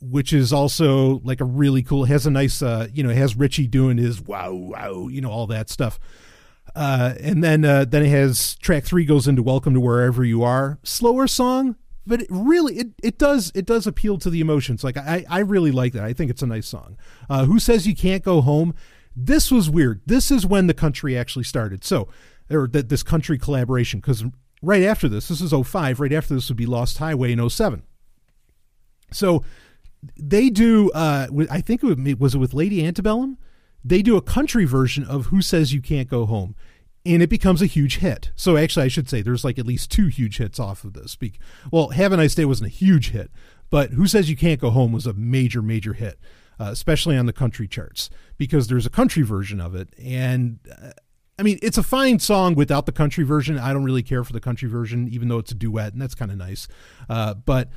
which 0.01 0.33
is 0.33 0.53
also 0.53 1.19
like 1.25 1.41
a 1.41 1.45
really 1.45 1.83
cool. 1.83 2.05
Has 2.05 2.25
a 2.25 2.31
nice, 2.31 2.63
uh, 2.63 2.87
you 2.95 3.03
know, 3.03 3.11
it 3.11 3.17
has 3.17 3.35
Richie 3.35 3.67
doing 3.67 3.99
his 3.99 4.23
wow 4.23 4.53
wow, 4.53 5.09
you 5.09 5.21
know, 5.21 5.29
all 5.29 5.49
that 5.49 5.69
stuff. 5.71 5.99
Uh, 6.77 7.15
and 7.21 7.43
then 7.43 7.65
uh, 7.65 7.85
then 7.85 8.05
it 8.05 8.11
has 8.11 8.55
track 8.57 8.85
three 8.85 9.05
goes 9.05 9.27
into 9.27 9.43
Welcome 9.43 9.75
to 9.75 9.81
Wherever 9.81 10.25
You 10.25 10.45
Are, 10.45 10.79
slower 10.85 11.27
song, 11.27 11.75
but 12.07 12.23
it 12.23 12.29
really 12.31 12.77
it, 12.77 12.89
it 13.03 13.19
does 13.19 13.51
it 13.57 13.67
does 13.67 13.89
appeal 13.89 14.19
to 14.19 14.31
the 14.31 14.41
emotions. 14.41 14.85
Like 14.85 14.97
I 14.97 15.25
I 15.29 15.41
really 15.41 15.73
like 15.73 15.93
that. 15.95 16.05
I 16.05 16.13
think 16.13 16.31
it's 16.31 16.43
a 16.43 16.47
nice 16.47 16.69
song. 16.69 16.97
Uh, 17.29 17.45
Who 17.47 17.59
says 17.59 17.89
you 17.89 17.97
can't 17.97 18.23
go 18.23 18.41
home? 18.41 18.75
This 19.17 19.51
was 19.51 19.71
weird. 19.71 20.01
This 20.07 20.31
is 20.31 20.47
when 20.47 20.67
the 20.67 20.75
country 20.75 21.17
actually 21.17 21.45
started. 21.45 21.85
So 21.85 22.09
or 22.51 22.69
that 22.69 22.89
this 22.89 23.03
country 23.03 23.39
collaboration 23.39 24.01
because 24.01 24.25
right 24.63 24.83
after 24.83 25.09
this, 25.09 25.29
this 25.29 25.41
is 25.41 25.53
05, 25.53 26.01
right 26.01 26.13
after 26.13 26.35
this 26.35 26.49
would 26.49 26.57
be 26.57 26.67
Lost 26.67 26.99
Highway 26.99 27.33
in 27.33 27.49
07. 27.49 27.83
So 29.13 29.45
they 30.19 30.51
do 30.51 30.91
uh 30.91 31.29
I 31.51 31.61
think 31.61 31.83
it 31.83 32.19
was 32.19 32.35
it 32.35 32.39
with 32.39 32.55
Lady 32.55 32.85
Antebellum 32.85 33.39
they 33.85 34.01
do 34.03 34.17
a 34.17 34.23
country 34.23 34.65
version 34.65 35.05
of 35.05 35.27
Who 35.27 35.43
Says 35.43 35.75
You 35.75 35.83
Can't 35.83 36.09
Go 36.09 36.25
Home. 36.25 36.57
And 37.07 37.23
it 37.23 37.29
becomes 37.29 37.61
a 37.61 37.67
huge 37.67 37.99
hit. 37.99 38.33
So 38.35 38.57
actually, 38.57 38.87
I 38.87 38.89
should 38.89 39.11
say 39.11 39.21
there's 39.21 39.45
like 39.45 39.59
at 39.59 39.67
least 39.67 39.93
two 39.93 40.07
huge 40.07 40.39
hits 40.39 40.59
off 40.59 40.85
of 40.85 40.95
this. 40.95 41.19
Well, 41.71 41.91
Have 41.91 42.13
a 42.13 42.17
Nice 42.17 42.35
Day 42.35 42.47
wasn't 42.47 42.71
a 42.71 42.75
huge 42.75 43.11
hit, 43.11 43.31
but 43.69 43.91
Who 43.91 44.07
Says 44.07 44.31
You 44.31 44.37
Can't 44.37 44.61
Go 44.61 44.71
Home 44.71 44.91
was 44.91 45.07
a 45.07 45.13
major, 45.13 45.61
major 45.61 45.93
hit, 45.93 46.19
uh, 46.61 46.69
especially 46.71 47.17
on 47.17 47.27
the 47.27 47.33
country 47.33 47.69
charts 47.69 48.11
because 48.37 48.69
there's 48.69 48.87
a 48.87 48.91
country 48.91 49.23
version 49.23 49.61
of 49.61 49.75
it. 49.75 49.95
And 49.99 50.59
uh, 50.83 50.91
I 51.39 51.43
mean, 51.43 51.59
it's 51.63 51.79
a 51.79 51.83
fine 51.83 52.19
song 52.19 52.55
without 52.55 52.87
the 52.87 52.93
country 52.93 53.25
version. 53.25 53.59
I 53.59 53.73
don't 53.73 53.85
really 53.85 54.03
care 54.03 54.25
for 54.25 54.33
the 54.33 54.41
country 54.41 54.69
version, 54.69 55.09
even 55.09 55.29
though 55.29 55.39
it's 55.39 55.53
a 55.53 55.57
duet, 55.57 55.93
and 55.93 56.01
that's 56.01 56.15
kind 56.15 56.31
of 56.31 56.37
nice. 56.37 56.69
Uh, 57.09 57.35
but 57.35 57.71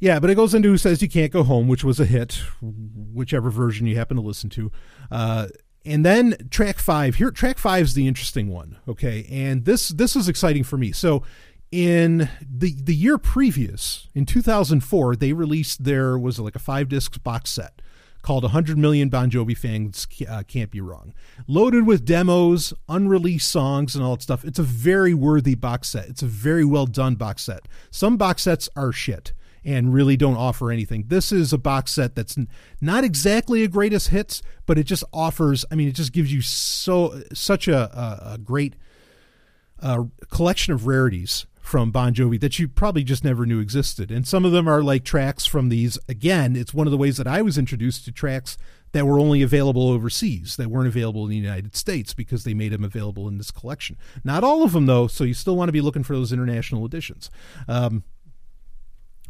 yeah, 0.00 0.18
but 0.18 0.30
it 0.30 0.34
goes 0.34 0.52
into 0.52 0.68
Who 0.68 0.78
Says 0.78 1.00
You 1.00 1.08
Can't 1.08 1.32
Go 1.32 1.44
Home, 1.44 1.68
which 1.68 1.84
was 1.84 2.00
a 2.00 2.04
hit, 2.04 2.42
whichever 2.60 3.50
version 3.50 3.86
you 3.86 3.96
happen 3.96 4.16
to 4.16 4.22
listen 4.22 4.50
to. 4.50 4.72
Uh, 5.12 5.46
and 5.84 6.04
then 6.04 6.36
track 6.50 6.78
five 6.78 7.16
here 7.16 7.30
track 7.30 7.58
five 7.58 7.86
is 7.86 7.94
the 7.94 8.06
interesting 8.06 8.48
one 8.48 8.78
okay 8.86 9.26
and 9.30 9.64
this 9.64 9.88
this 9.88 10.14
is 10.14 10.28
exciting 10.28 10.62
for 10.62 10.76
me 10.76 10.92
so 10.92 11.22
in 11.70 12.28
the 12.40 12.74
the 12.80 12.94
year 12.94 13.18
previous 13.18 14.06
in 14.14 14.24
2004 14.24 15.16
they 15.16 15.32
released 15.32 15.84
their 15.84 16.18
was 16.18 16.38
like 16.38 16.54
a 16.54 16.60
five 16.60 16.88
disc 16.88 17.22
box 17.22 17.50
set 17.50 17.82
called 18.22 18.44
100 18.44 18.78
million 18.78 19.08
bon 19.08 19.30
jovi 19.30 19.56
fans 19.56 20.06
uh, 20.28 20.42
can't 20.46 20.70
be 20.70 20.80
wrong 20.80 21.12
loaded 21.46 21.86
with 21.86 22.04
demos 22.04 22.72
unreleased 22.88 23.50
songs 23.50 23.94
and 23.94 24.04
all 24.04 24.16
that 24.16 24.22
stuff 24.22 24.44
it's 24.44 24.58
a 24.58 24.64
very 24.64 25.12
worthy 25.12 25.54
box 25.54 25.88
set 25.88 26.08
it's 26.08 26.22
a 26.22 26.26
very 26.26 26.64
well 26.64 26.86
done 26.86 27.14
box 27.14 27.42
set 27.42 27.66
some 27.90 28.16
box 28.16 28.42
sets 28.42 28.68
are 28.76 28.92
shit 28.92 29.32
and 29.64 29.94
really 29.94 30.16
don't 30.16 30.36
offer 30.36 30.70
anything. 30.70 31.04
This 31.06 31.30
is 31.30 31.52
a 31.52 31.58
box 31.58 31.92
set 31.92 32.14
that's 32.14 32.36
not 32.80 33.04
exactly 33.04 33.62
a 33.62 33.68
greatest 33.68 34.08
hits, 34.08 34.42
but 34.66 34.78
it 34.78 34.84
just 34.84 35.04
offers. 35.12 35.64
I 35.70 35.76
mean, 35.76 35.88
it 35.88 35.94
just 35.94 36.12
gives 36.12 36.32
you 36.32 36.40
so 36.42 37.22
such 37.32 37.68
a, 37.68 37.78
a, 37.78 38.32
a 38.34 38.38
great 38.38 38.74
uh, 39.80 40.04
collection 40.30 40.72
of 40.72 40.86
rarities 40.86 41.46
from 41.62 41.92
Bon 41.92 42.12
Jovi 42.12 42.38
that 42.40 42.58
you 42.58 42.68
probably 42.68 43.04
just 43.04 43.24
never 43.24 43.46
knew 43.46 43.60
existed. 43.60 44.10
And 44.10 44.26
some 44.26 44.44
of 44.44 44.52
them 44.52 44.68
are 44.68 44.82
like 44.82 45.04
tracks 45.04 45.46
from 45.46 45.68
these. 45.68 45.96
Again, 46.08 46.56
it's 46.56 46.74
one 46.74 46.86
of 46.86 46.90
the 46.90 46.98
ways 46.98 47.16
that 47.16 47.26
I 47.26 47.40
was 47.40 47.56
introduced 47.56 48.04
to 48.04 48.12
tracks 48.12 48.58
that 48.90 49.06
were 49.06 49.18
only 49.18 49.42
available 49.42 49.88
overseas, 49.88 50.56
that 50.56 50.68
weren't 50.68 50.88
available 50.88 51.24
in 51.24 51.30
the 51.30 51.36
United 51.36 51.76
States 51.76 52.12
because 52.12 52.44
they 52.44 52.52
made 52.52 52.72
them 52.72 52.84
available 52.84 53.28
in 53.28 53.38
this 53.38 53.52
collection. 53.52 53.96
Not 54.24 54.44
all 54.44 54.64
of 54.64 54.72
them, 54.72 54.86
though, 54.86 55.06
so 55.06 55.24
you 55.24 55.34
still 55.34 55.56
want 55.56 55.68
to 55.68 55.72
be 55.72 55.80
looking 55.80 56.02
for 56.02 56.14
those 56.14 56.32
international 56.32 56.84
editions. 56.84 57.30
Um, 57.68 58.02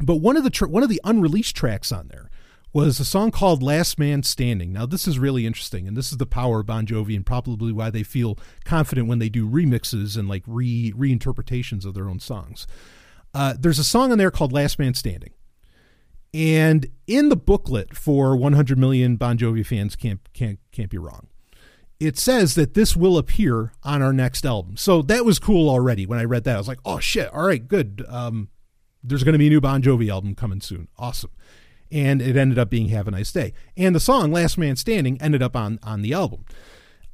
but 0.01 0.15
one 0.15 0.35
of 0.35 0.43
the 0.43 0.67
one 0.67 0.83
of 0.83 0.89
the 0.89 0.99
unreleased 1.03 1.55
tracks 1.55 1.91
on 1.91 2.07
there 2.07 2.29
was 2.73 2.99
a 2.99 3.05
song 3.05 3.29
called 3.29 3.61
Last 3.61 3.99
Man 3.99 4.23
Standing. 4.23 4.73
Now, 4.73 4.87
this 4.87 5.07
is 5.07 5.19
really 5.19 5.45
interesting, 5.45 5.87
and 5.87 5.95
this 5.95 6.11
is 6.11 6.17
the 6.17 6.25
power 6.25 6.61
of 6.61 6.65
Bon 6.65 6.85
Jovi 6.87 7.15
and 7.15 7.25
probably 7.25 7.71
why 7.71 7.91
they 7.91 8.01
feel 8.01 8.37
confident 8.65 9.07
when 9.07 9.19
they 9.19 9.29
do 9.29 9.47
remixes 9.47 10.17
and 10.17 10.27
like 10.27 10.43
re 10.47 10.91
reinterpretations 10.91 11.85
of 11.85 11.93
their 11.93 12.09
own 12.09 12.19
songs. 12.19 12.65
Uh, 13.33 13.53
there's 13.57 13.79
a 13.79 13.83
song 13.83 14.11
on 14.11 14.17
there 14.17 14.31
called 14.31 14.51
Last 14.51 14.79
Man 14.79 14.95
Standing. 14.95 15.33
And 16.33 16.87
in 17.05 17.29
the 17.29 17.35
booklet 17.35 17.95
for 17.95 18.35
100 18.35 18.77
million 18.77 19.17
Bon 19.17 19.37
Jovi 19.37 19.63
fans 19.63 19.95
can't 19.95 20.19
can't 20.33 20.57
can't 20.71 20.89
be 20.89 20.97
wrong. 20.97 21.27
It 21.99 22.17
says 22.17 22.55
that 22.55 22.73
this 22.73 22.95
will 22.95 23.19
appear 23.19 23.71
on 23.83 24.01
our 24.01 24.11
next 24.11 24.45
album. 24.45 24.77
So 24.77 25.03
that 25.03 25.25
was 25.25 25.37
cool 25.37 25.69
already. 25.69 26.07
When 26.07 26.17
I 26.17 26.23
read 26.23 26.43
that, 26.45 26.55
I 26.55 26.57
was 26.57 26.67
like, 26.67 26.79
"Oh 26.83 26.99
shit! 26.99 27.31
All 27.31 27.45
right, 27.45 27.65
good. 27.65 28.03
Um, 28.09 28.49
there's 29.03 29.23
going 29.23 29.33
to 29.33 29.39
be 29.39 29.47
a 29.47 29.49
new 29.51 29.61
Bon 29.61 29.81
Jovi 29.81 30.09
album 30.09 30.33
coming 30.33 30.59
soon. 30.59 30.87
Awesome. 30.97 31.31
And 31.93 32.21
it 32.21 32.35
ended 32.35 32.57
up 32.57 32.69
being 32.69 32.89
Have 32.89 33.07
a 33.07 33.11
Nice 33.11 33.31
Day. 33.31 33.53
And 33.77 33.95
the 33.95 33.99
song 33.99 34.31
Last 34.31 34.57
Man 34.57 34.75
Standing 34.75 35.21
ended 35.21 35.43
up 35.43 35.55
on, 35.55 35.79
on 35.83 36.01
the 36.01 36.13
album. 36.13 36.43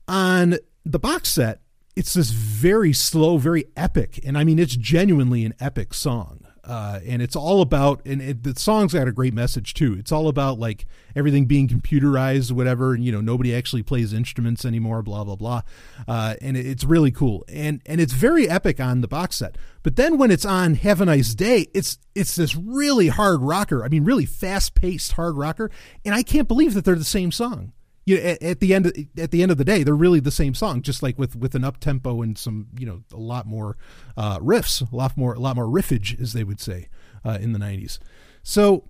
On 0.08 0.56
the 0.86 1.00
box 1.00 1.30
set, 1.30 1.60
it's 1.96 2.14
this 2.14 2.32
very 2.32 2.94
slow, 2.94 3.38
very 3.38 3.66
epic. 3.76 4.22
And 4.24 4.38
I 4.38 4.46
mean, 4.46 4.58
it's 4.58 4.78
genuinely 4.78 5.44
an 5.44 5.54
epic 5.60 5.94
song 5.94 6.46
uh, 6.70 7.00
and 7.06 7.22
it's 7.22 7.36
all 7.36 7.62
about 7.62 8.06
and 8.06 8.22
it, 8.22 8.44
the 8.44 8.58
song's 8.58 8.94
got 8.94 9.08
a 9.08 9.12
great 9.12 9.34
message 9.34 9.74
too. 9.74 9.96
It's 9.98 10.12
all 10.12 10.28
about 10.28 10.60
like 10.60 10.86
everything 11.16 11.46
being 11.46 11.68
computerized 11.68 12.52
whatever 12.52 12.94
and 12.94 13.04
you 13.04 13.12
know 13.12 13.22
nobody 13.22 13.56
actually 13.56 13.82
plays 13.82 14.14
instruments 14.14 14.66
anymore 14.66 15.02
blah 15.02 15.24
blah 15.24 15.36
blah. 15.36 15.64
Uh, 16.08 16.36
and 16.42 16.56
it, 16.56 16.68
it's 16.68 16.84
really 16.84 17.12
cool. 17.12 17.44
And 17.50 17.82
and 17.88 18.00
it's 18.00 18.14
very 18.14 18.48
epic 18.48 18.80
on 18.80 19.02
the 19.02 19.08
box 19.08 19.38
set. 19.38 19.58
But 19.82 19.96
then 19.96 20.18
when 20.20 20.30
it's 20.30 20.46
on 20.46 20.76
have 20.76 21.02
a 21.02 21.06
nice 21.06 21.34
day 21.34 21.68
it's 21.74 21.98
it's 22.16 22.36
this 22.36 22.56
really 22.56 23.08
hard 23.08 23.42
rocker 23.42 23.84
i 23.84 23.88
mean 23.88 24.04
really 24.04 24.26
fast 24.26 24.76
paced 24.76 25.14
hard 25.14 25.38
rocker 25.38 25.72
and 26.04 26.14
i 26.14 26.22
can't 26.24 26.48
believe 26.48 26.74
that 26.74 26.86
they're 26.86 26.96
the 26.96 27.04
same 27.04 27.32
song 27.32 27.72
you 28.10 28.16
know, 28.16 28.24
at, 28.24 28.42
at, 28.42 28.60
the 28.60 28.74
end 28.74 28.88
of, 28.88 28.94
at 29.20 29.30
the 29.30 29.44
end 29.44 29.52
of 29.52 29.58
the 29.60 29.64
day, 29.64 29.84
they're 29.84 29.94
really 29.94 30.20
the 30.20 30.32
same 30.32 30.56
song, 30.56 30.82
just 30.82 31.04
like 31.04 31.20
with 31.20 31.36
with 31.36 31.54
an 31.54 31.64
up 31.64 31.80
tempo 31.80 32.24
and 32.24 32.38
some 32.38 32.68
you 32.78 32.86
know 32.86 33.04
a 33.14 33.20
lot 33.20 33.46
more 33.46 33.78
uh, 34.18 34.40
riffs, 34.40 34.82
a 34.92 34.96
lot 34.96 35.16
more 35.16 35.36
a 35.36 35.40
lot 35.40 35.56
more 35.56 35.66
riffage, 35.66 36.20
as 36.20 36.34
they 36.34 36.44
would 36.44 36.60
say 36.60 36.90
uh, 37.24 37.38
in 37.40 37.54
the 37.54 37.60
'90s. 37.60 38.00
So 38.42 38.86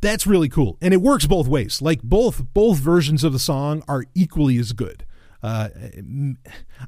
that's 0.00 0.24
really 0.24 0.48
cool, 0.48 0.78
and 0.80 0.94
it 0.94 1.02
works 1.02 1.26
both 1.26 1.48
ways. 1.48 1.82
Like 1.82 2.00
both 2.00 2.46
both 2.54 2.78
versions 2.78 3.24
of 3.24 3.32
the 3.32 3.40
song 3.40 3.82
are 3.88 4.04
equally 4.14 4.56
as 4.58 4.72
good. 4.72 5.04
Uh, 5.42 5.68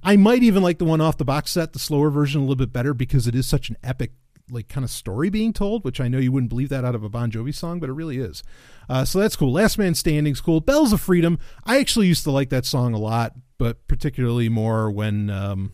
I 0.04 0.16
might 0.16 0.44
even 0.44 0.62
like 0.62 0.78
the 0.78 0.84
one 0.84 1.00
off 1.00 1.16
the 1.16 1.24
box 1.24 1.50
set, 1.50 1.72
the 1.72 1.80
slower 1.80 2.10
version, 2.10 2.40
a 2.40 2.44
little 2.44 2.54
bit 2.54 2.72
better 2.72 2.94
because 2.94 3.26
it 3.26 3.34
is 3.34 3.46
such 3.46 3.70
an 3.70 3.76
epic 3.82 4.12
like 4.50 4.68
kind 4.68 4.84
of 4.84 4.90
story 4.90 5.30
being 5.30 5.52
told, 5.52 5.84
which 5.84 6.00
I 6.00 6.08
know 6.08 6.18
you 6.18 6.32
wouldn't 6.32 6.50
believe 6.50 6.68
that 6.70 6.84
out 6.84 6.94
of 6.94 7.02
a 7.02 7.08
Bon 7.08 7.30
Jovi 7.30 7.54
song, 7.54 7.80
but 7.80 7.88
it 7.88 7.94
really 7.94 8.18
is. 8.18 8.42
Uh, 8.88 9.04
so 9.04 9.18
that's 9.18 9.36
cool. 9.36 9.52
Last 9.52 9.78
Man 9.78 9.94
Standing's 9.94 10.40
cool. 10.40 10.60
Bells 10.60 10.92
of 10.92 11.00
Freedom. 11.00 11.38
I 11.64 11.78
actually 11.78 12.06
used 12.06 12.24
to 12.24 12.30
like 12.30 12.50
that 12.50 12.64
song 12.64 12.94
a 12.94 12.98
lot, 12.98 13.34
but 13.58 13.86
particularly 13.88 14.48
more 14.48 14.90
when 14.90 15.30
um, 15.30 15.72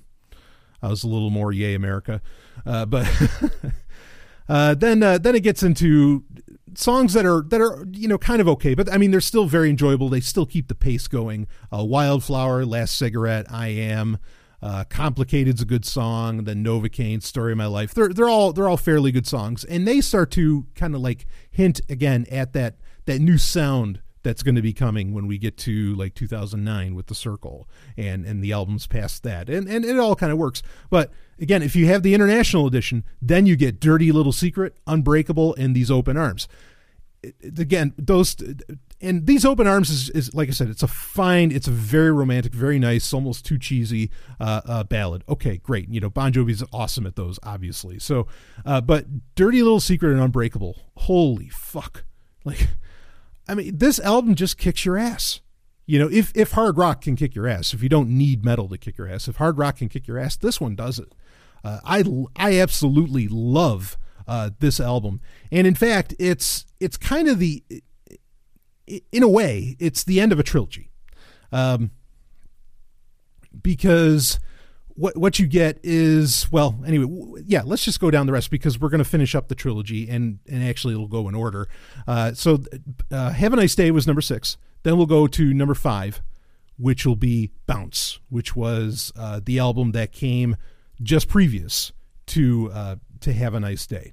I 0.82 0.88
was 0.88 1.04
a 1.04 1.08
little 1.08 1.30
more 1.30 1.52
Yay 1.52 1.74
America. 1.74 2.20
Uh, 2.64 2.86
but 2.86 3.08
uh, 4.48 4.74
then 4.74 5.02
uh, 5.02 5.18
then 5.18 5.34
it 5.34 5.42
gets 5.42 5.62
into 5.62 6.24
songs 6.74 7.14
that 7.14 7.24
are 7.24 7.42
that 7.48 7.60
are 7.60 7.86
you 7.90 8.08
know 8.08 8.18
kind 8.18 8.40
of 8.40 8.48
okay, 8.48 8.74
but 8.74 8.92
I 8.92 8.98
mean 8.98 9.10
they're 9.10 9.20
still 9.20 9.46
very 9.46 9.70
enjoyable. 9.70 10.08
They 10.08 10.20
still 10.20 10.46
keep 10.46 10.68
the 10.68 10.74
pace 10.74 11.08
going. 11.08 11.46
Uh, 11.72 11.84
Wildflower, 11.84 12.64
Last 12.64 12.96
Cigarette, 12.96 13.46
I 13.50 13.68
Am. 13.68 14.18
Uh, 14.62 14.84
Complicated's 14.84 15.62
a 15.62 15.66
good 15.66 15.84
song. 15.84 16.44
Then 16.44 16.64
Novocaine, 16.64 17.22
Story 17.22 17.52
of 17.52 17.58
My 17.58 17.66
Life. 17.66 17.94
They're 17.94 18.08
they're 18.08 18.28
all 18.28 18.52
they're 18.52 18.68
all 18.68 18.76
fairly 18.76 19.12
good 19.12 19.26
songs, 19.26 19.64
and 19.64 19.86
they 19.86 20.00
start 20.00 20.30
to 20.32 20.66
kind 20.74 20.94
of 20.94 21.00
like 21.00 21.26
hint 21.50 21.80
again 21.88 22.26
at 22.30 22.52
that 22.54 22.76
that 23.06 23.20
new 23.20 23.38
sound 23.38 24.00
that's 24.22 24.42
going 24.42 24.56
to 24.56 24.62
be 24.62 24.72
coming 24.72 25.14
when 25.14 25.28
we 25.28 25.38
get 25.38 25.56
to 25.56 25.94
like 25.94 26.12
2009 26.14 26.96
with 26.96 27.06
the 27.06 27.14
Circle 27.14 27.68
and 27.96 28.24
and 28.26 28.42
the 28.42 28.52
albums 28.52 28.86
past 28.86 29.22
that, 29.22 29.48
and 29.48 29.68
and 29.68 29.84
it 29.84 29.98
all 29.98 30.16
kind 30.16 30.32
of 30.32 30.38
works. 30.38 30.62
But 30.90 31.12
again, 31.38 31.62
if 31.62 31.76
you 31.76 31.86
have 31.86 32.02
the 32.02 32.14
international 32.14 32.66
edition, 32.66 33.04
then 33.22 33.46
you 33.46 33.56
get 33.56 33.78
Dirty 33.78 34.10
Little 34.10 34.32
Secret, 34.32 34.76
Unbreakable, 34.86 35.54
and 35.54 35.76
these 35.76 35.90
Open 35.90 36.16
Arms. 36.16 36.48
again, 37.42 37.94
those 37.96 38.36
and 39.00 39.26
these 39.26 39.44
open 39.44 39.66
arms 39.66 39.90
is, 39.90 40.10
is, 40.10 40.34
like 40.34 40.48
I 40.48 40.52
said, 40.52 40.68
it's 40.68 40.82
a 40.82 40.88
fine, 40.88 41.52
it's 41.52 41.68
a 41.68 41.72
very 41.72 42.10
romantic, 42.12 42.54
very 42.54 42.78
nice, 42.78 43.12
almost 43.12 43.44
too 43.44 43.58
cheesy 43.58 44.10
uh, 44.40 44.62
uh, 44.64 44.84
ballad. 44.84 45.22
Okay, 45.28 45.58
great. 45.58 45.88
You 45.88 46.00
know, 46.00 46.08
Bon 46.08 46.32
Jovi's 46.32 46.62
awesome 46.72 47.06
at 47.06 47.16
those, 47.16 47.38
obviously. 47.42 47.98
So, 47.98 48.26
uh, 48.64 48.80
but 48.80 49.34
Dirty 49.34 49.62
Little 49.62 49.80
Secret 49.80 50.12
and 50.12 50.20
Unbreakable, 50.20 50.78
holy 50.96 51.48
fuck! 51.48 52.04
Like, 52.44 52.68
I 53.48 53.54
mean, 53.54 53.76
this 53.76 53.98
album 53.98 54.34
just 54.34 54.56
kicks 54.56 54.84
your 54.84 54.96
ass. 54.96 55.40
You 55.84 55.98
know, 55.98 56.08
if 56.10 56.32
if 56.34 56.52
hard 56.52 56.78
rock 56.78 57.02
can 57.02 57.16
kick 57.16 57.34
your 57.34 57.46
ass, 57.46 57.74
if 57.74 57.82
you 57.82 57.88
don't 57.88 58.08
need 58.08 58.44
metal 58.44 58.68
to 58.68 58.78
kick 58.78 58.98
your 58.98 59.08
ass, 59.08 59.28
if 59.28 59.36
hard 59.36 59.58
rock 59.58 59.78
can 59.78 59.88
kick 59.88 60.06
your 60.06 60.18
ass, 60.18 60.36
this 60.36 60.60
one 60.60 60.74
does 60.74 60.98
it. 60.98 61.12
Uh, 61.62 61.80
I 61.84 62.04
I 62.34 62.58
absolutely 62.60 63.28
love 63.28 63.98
uh, 64.26 64.50
this 64.58 64.80
album, 64.80 65.20
and 65.52 65.66
in 65.66 65.74
fact, 65.74 66.14
it's 66.18 66.66
it's 66.80 66.96
kind 66.96 67.28
of 67.28 67.38
the 67.38 67.62
in 68.86 69.22
a 69.22 69.28
way, 69.28 69.76
it's 69.78 70.04
the 70.04 70.20
end 70.20 70.32
of 70.32 70.38
a 70.38 70.42
trilogy. 70.42 70.90
Um, 71.52 71.90
because 73.62 74.38
what 74.88 75.16
what 75.16 75.38
you 75.38 75.46
get 75.46 75.78
is 75.82 76.50
well 76.50 76.78
anyway 76.86 77.42
yeah 77.46 77.62
let's 77.64 77.84
just 77.84 78.00
go 78.00 78.10
down 78.10 78.26
the 78.26 78.32
rest 78.32 78.50
because 78.50 78.80
we're 78.80 78.88
going 78.88 78.98
to 78.98 79.04
finish 79.04 79.34
up 79.34 79.48
the 79.48 79.54
trilogy 79.54 80.08
and 80.08 80.38
and 80.48 80.64
actually 80.64 80.94
it'll 80.94 81.06
go 81.06 81.28
in 81.28 81.34
order 81.34 81.68
uh, 82.06 82.32
so 82.32 82.58
uh, 83.10 83.30
have 83.30 83.52
a 83.52 83.56
nice 83.56 83.74
day 83.74 83.90
was 83.90 84.06
number 84.06 84.22
six 84.22 84.56
then 84.82 84.96
we'll 84.96 85.06
go 85.06 85.26
to 85.26 85.52
number 85.54 85.74
five 85.74 86.22
which 86.78 87.06
will 87.06 87.16
be 87.16 87.50
Bounce, 87.66 88.20
which 88.28 88.54
was 88.54 89.12
uh, 89.16 89.40
the 89.44 89.58
album 89.58 89.92
that 89.92 90.12
came 90.12 90.56
just 91.02 91.28
previous 91.28 91.92
to 92.26 92.70
uh, 92.72 92.96
to 93.20 93.32
Have 93.32 93.54
a 93.54 93.60
Nice 93.60 93.86
Day. 93.86 94.12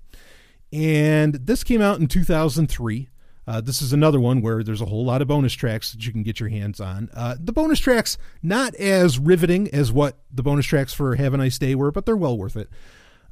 And 0.71 1.35
this 1.35 1.63
came 1.63 1.81
out 1.81 1.99
in 1.99 2.07
2003. 2.07 3.09
Uh, 3.45 3.61
this 3.61 3.81
is 3.81 3.91
another 3.91 4.19
one 4.19 4.41
where 4.41 4.63
there's 4.63 4.81
a 4.81 4.85
whole 4.85 5.05
lot 5.05 5.21
of 5.21 5.27
bonus 5.27 5.53
tracks 5.53 5.91
that 5.91 6.05
you 6.05 6.11
can 6.11 6.23
get 6.23 6.39
your 6.39 6.49
hands 6.49 6.79
on. 6.79 7.09
Uh, 7.13 7.35
the 7.39 7.51
bonus 7.51 7.79
tracks, 7.79 8.17
not 8.41 8.73
as 8.75 9.19
riveting 9.19 9.69
as 9.73 9.91
what 9.91 10.19
the 10.31 10.43
bonus 10.43 10.65
tracks 10.65 10.93
for 10.93 11.15
Have 11.15 11.33
a 11.33 11.37
Nice 11.37 11.57
Day 11.57 11.75
were, 11.75 11.91
but 11.91 12.05
they're 12.05 12.15
well 12.15 12.37
worth 12.37 12.55
it. 12.55 12.69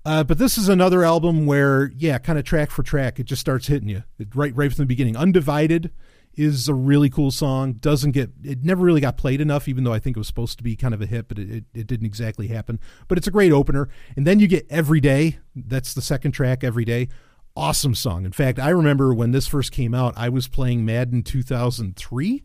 Uh, 0.04 0.24
but 0.24 0.38
this 0.38 0.58
is 0.58 0.68
another 0.68 1.04
album 1.04 1.46
where, 1.46 1.92
yeah, 1.96 2.18
kind 2.18 2.40
of 2.40 2.46
track 2.46 2.72
for 2.72 2.84
track, 2.84 3.20
it 3.20 3.24
just 3.24 3.40
starts 3.40 3.68
hitting 3.68 3.88
you 3.88 4.04
right, 4.34 4.56
right 4.56 4.72
from 4.72 4.82
the 4.82 4.88
beginning. 4.88 5.16
Undivided 5.16 5.92
is 6.36 6.68
a 6.68 6.74
really 6.74 7.10
cool 7.10 7.30
song. 7.30 7.74
Doesn't 7.74 8.12
get 8.12 8.32
it 8.44 8.64
never 8.64 8.84
really 8.84 9.02
got 9.02 9.18
played 9.18 9.42
enough, 9.42 9.68
even 9.68 9.84
though 9.84 9.94
I 9.94 10.00
think 10.00 10.18
it 10.18 10.20
was 10.20 10.28
supposed 10.28 10.58
to 10.58 10.64
be 10.64 10.76
kind 10.76 10.94
of 10.94 11.02
a 11.02 11.06
hit, 11.06 11.28
but 11.28 11.38
it, 11.38 11.50
it, 11.50 11.64
it, 11.74 11.88
didn't 11.88 12.06
exactly 12.06 12.48
happen. 12.48 12.80
But 13.08 13.18
it's 13.18 13.28
a 13.28 13.32
great 13.32 13.52
opener. 13.52 13.90
And 14.16 14.26
then 14.26 14.40
you 14.40 14.48
get 14.48 14.66
Every 14.70 15.00
Day. 15.00 15.40
That's 15.56 15.94
the 15.94 16.02
second 16.02 16.32
track, 16.32 16.64
Every 16.64 16.86
Day. 16.86 17.10
Awesome 17.56 17.96
song. 17.96 18.26
In 18.26 18.32
fact, 18.32 18.60
I 18.60 18.70
remember 18.70 19.14
when 19.14 19.32
this 19.32 19.48
first 19.48 19.72
came 19.72 19.94
out, 19.94 20.14
I 20.16 20.30
was 20.30 20.48
playing 20.48 20.86
Madden 20.86 21.22
2003, 21.22 22.44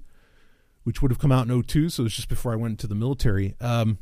which 0.83 1.01
would 1.01 1.11
have 1.11 1.19
come 1.19 1.31
out 1.33 1.49
in 1.49 1.63
02, 1.63 1.89
so 1.91 2.03
it 2.03 2.05
was 2.05 2.15
just 2.15 2.29
before 2.29 2.53
I 2.53 2.57
went 2.57 2.73
into 2.73 2.87
the 2.89 2.95
military. 2.97 3.55
Um, 3.61 3.99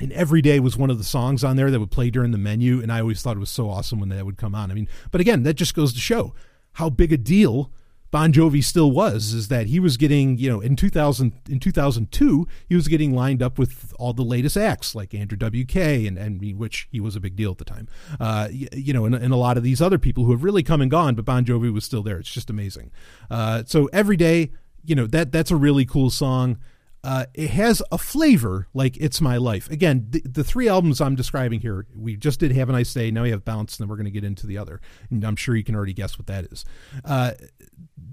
and 0.00 0.12
every 0.12 0.42
day 0.42 0.60
was 0.60 0.76
one 0.76 0.90
of 0.90 0.98
the 0.98 1.04
songs 1.04 1.42
on 1.42 1.56
there 1.56 1.70
that 1.70 1.80
would 1.80 1.90
play 1.90 2.10
during 2.10 2.30
the 2.30 2.38
menu 2.38 2.80
and 2.80 2.92
i 2.92 3.00
always 3.00 3.20
thought 3.20 3.36
it 3.36 3.40
was 3.40 3.50
so 3.50 3.68
awesome 3.68 3.98
when 3.98 4.08
that 4.08 4.24
would 4.24 4.36
come 4.36 4.54
on 4.54 4.70
i 4.70 4.74
mean 4.74 4.88
but 5.10 5.20
again 5.20 5.42
that 5.42 5.54
just 5.54 5.74
goes 5.74 5.92
to 5.92 5.98
show 6.00 6.34
how 6.74 6.88
big 6.88 7.12
a 7.12 7.16
deal 7.16 7.72
Bon 8.10 8.32
Jovi 8.32 8.64
still 8.64 8.90
was 8.90 9.32
is 9.34 9.48
that 9.48 9.66
he 9.66 9.78
was 9.78 9.96
getting, 9.96 10.38
you 10.38 10.50
know, 10.50 10.60
in 10.60 10.76
2000 10.76 11.32
in 11.48 11.60
2002, 11.60 12.48
he 12.68 12.74
was 12.74 12.88
getting 12.88 13.14
lined 13.14 13.42
up 13.42 13.58
with 13.58 13.92
all 13.98 14.12
the 14.12 14.22
latest 14.22 14.56
acts 14.56 14.94
like 14.94 15.14
Andrew 15.14 15.36
WK 15.36 15.76
and 15.76 16.16
and 16.16 16.58
which 16.58 16.88
he 16.90 17.00
was 17.00 17.16
a 17.16 17.20
big 17.20 17.36
deal 17.36 17.50
at 17.50 17.58
the 17.58 17.64
time. 17.64 17.88
Uh, 18.18 18.48
you, 18.50 18.68
you 18.72 18.92
know, 18.92 19.04
and, 19.04 19.14
and, 19.14 19.32
a 19.32 19.36
lot 19.36 19.56
of 19.56 19.62
these 19.62 19.82
other 19.82 19.98
people 19.98 20.24
who 20.24 20.32
have 20.32 20.42
really 20.42 20.62
come 20.62 20.80
and 20.80 20.90
gone, 20.90 21.14
but 21.14 21.24
Bon 21.24 21.44
Jovi 21.44 21.72
was 21.72 21.84
still 21.84 22.02
there. 22.02 22.18
It's 22.18 22.32
just 22.32 22.48
amazing. 22.48 22.90
Uh, 23.30 23.62
so 23.66 23.90
every 23.92 24.16
day, 24.16 24.52
you 24.84 24.94
know, 24.94 25.06
that 25.06 25.32
that's 25.32 25.50
a 25.50 25.56
really 25.56 25.84
cool 25.84 26.08
song. 26.10 26.58
Uh, 27.04 27.26
it 27.32 27.50
has 27.50 27.80
a 27.92 27.98
flavor 27.98 28.66
like 28.74 28.96
It's 28.96 29.20
My 29.20 29.36
Life. 29.36 29.70
Again, 29.70 30.06
the, 30.10 30.20
the, 30.24 30.42
three 30.42 30.68
albums 30.68 31.00
I'm 31.00 31.14
describing 31.14 31.60
here, 31.60 31.86
we 31.96 32.16
just 32.16 32.40
did 32.40 32.50
Have 32.52 32.68
a 32.68 32.72
Nice 32.72 32.92
Day. 32.92 33.10
Now 33.10 33.22
we 33.22 33.30
have 33.30 33.44
Bounce, 33.44 33.78
and 33.78 33.84
then 33.84 33.88
we're 33.88 33.96
going 33.96 34.06
to 34.06 34.10
get 34.10 34.24
into 34.24 34.46
the 34.46 34.58
other. 34.58 34.80
And 35.10 35.24
I'm 35.24 35.36
sure 35.36 35.54
you 35.54 35.62
can 35.62 35.76
already 35.76 35.92
guess 35.92 36.18
what 36.18 36.26
that 36.26 36.46
is. 36.46 36.64
Uh, 37.04 37.32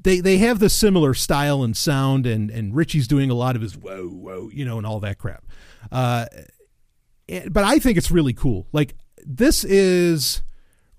they 0.03 0.19
they 0.19 0.37
have 0.37 0.59
the 0.59 0.69
similar 0.69 1.15
style 1.15 1.63
and 1.63 1.75
sound, 1.75 2.27
and, 2.27 2.51
and 2.51 2.75
Richie's 2.75 3.07
doing 3.07 3.31
a 3.31 3.35
lot 3.35 3.55
of 3.55 3.63
his 3.63 3.75
whoa, 3.75 4.07
whoa, 4.07 4.49
you 4.53 4.63
know, 4.63 4.77
and 4.77 4.85
all 4.85 4.99
that 4.99 5.17
crap. 5.17 5.45
Uh, 5.91 6.27
but 7.49 7.63
I 7.63 7.79
think 7.79 7.97
it's 7.97 8.11
really 8.11 8.33
cool. 8.33 8.67
Like, 8.71 8.95
this 9.25 9.63
is 9.63 10.43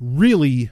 really 0.00 0.70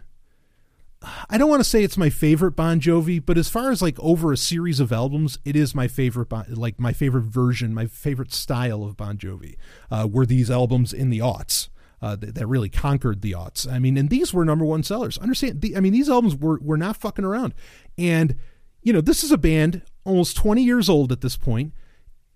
I 1.28 1.38
don't 1.38 1.48
want 1.48 1.60
to 1.60 1.68
say 1.68 1.82
it's 1.82 1.96
my 1.96 2.10
favorite 2.10 2.52
Bon 2.52 2.80
Jovi, 2.80 3.24
but 3.24 3.38
as 3.38 3.48
far 3.48 3.70
as 3.70 3.82
like 3.82 3.98
over 4.00 4.32
a 4.32 4.36
series 4.36 4.80
of 4.80 4.92
albums, 4.92 5.38
it 5.44 5.56
is 5.56 5.74
my 5.74 5.88
favorite, 5.88 6.32
like 6.50 6.78
my 6.78 6.92
favorite 6.92 7.24
version, 7.24 7.74
my 7.74 7.86
favorite 7.86 8.32
style 8.32 8.84
of 8.84 8.96
Bon 8.96 9.16
Jovi. 9.16 9.56
Uh, 9.90 10.08
were 10.10 10.26
these 10.26 10.50
albums 10.50 10.92
in 10.92 11.10
the 11.10 11.18
aughts 11.18 11.68
uh, 12.02 12.16
that, 12.16 12.34
that, 12.34 12.46
really 12.46 12.68
conquered 12.68 13.22
the 13.22 13.32
aughts? 13.32 13.70
I 13.70 13.78
mean, 13.78 13.96
and 13.96 14.10
these 14.10 14.32
were 14.32 14.44
number 14.44 14.64
one 14.64 14.82
sellers. 14.82 15.18
Understand? 15.18 15.60
The, 15.60 15.76
I 15.76 15.80
mean, 15.80 15.92
these 15.92 16.10
albums 16.10 16.36
were 16.36 16.58
were 16.60 16.78
not 16.78 16.96
fucking 16.96 17.24
around, 17.24 17.54
and 17.98 18.36
you 18.82 18.92
know, 18.92 19.00
this 19.00 19.24
is 19.24 19.32
a 19.32 19.38
band 19.38 19.82
almost 20.04 20.36
twenty 20.36 20.62
years 20.62 20.88
old 20.88 21.12
at 21.12 21.20
this 21.20 21.36
point, 21.36 21.72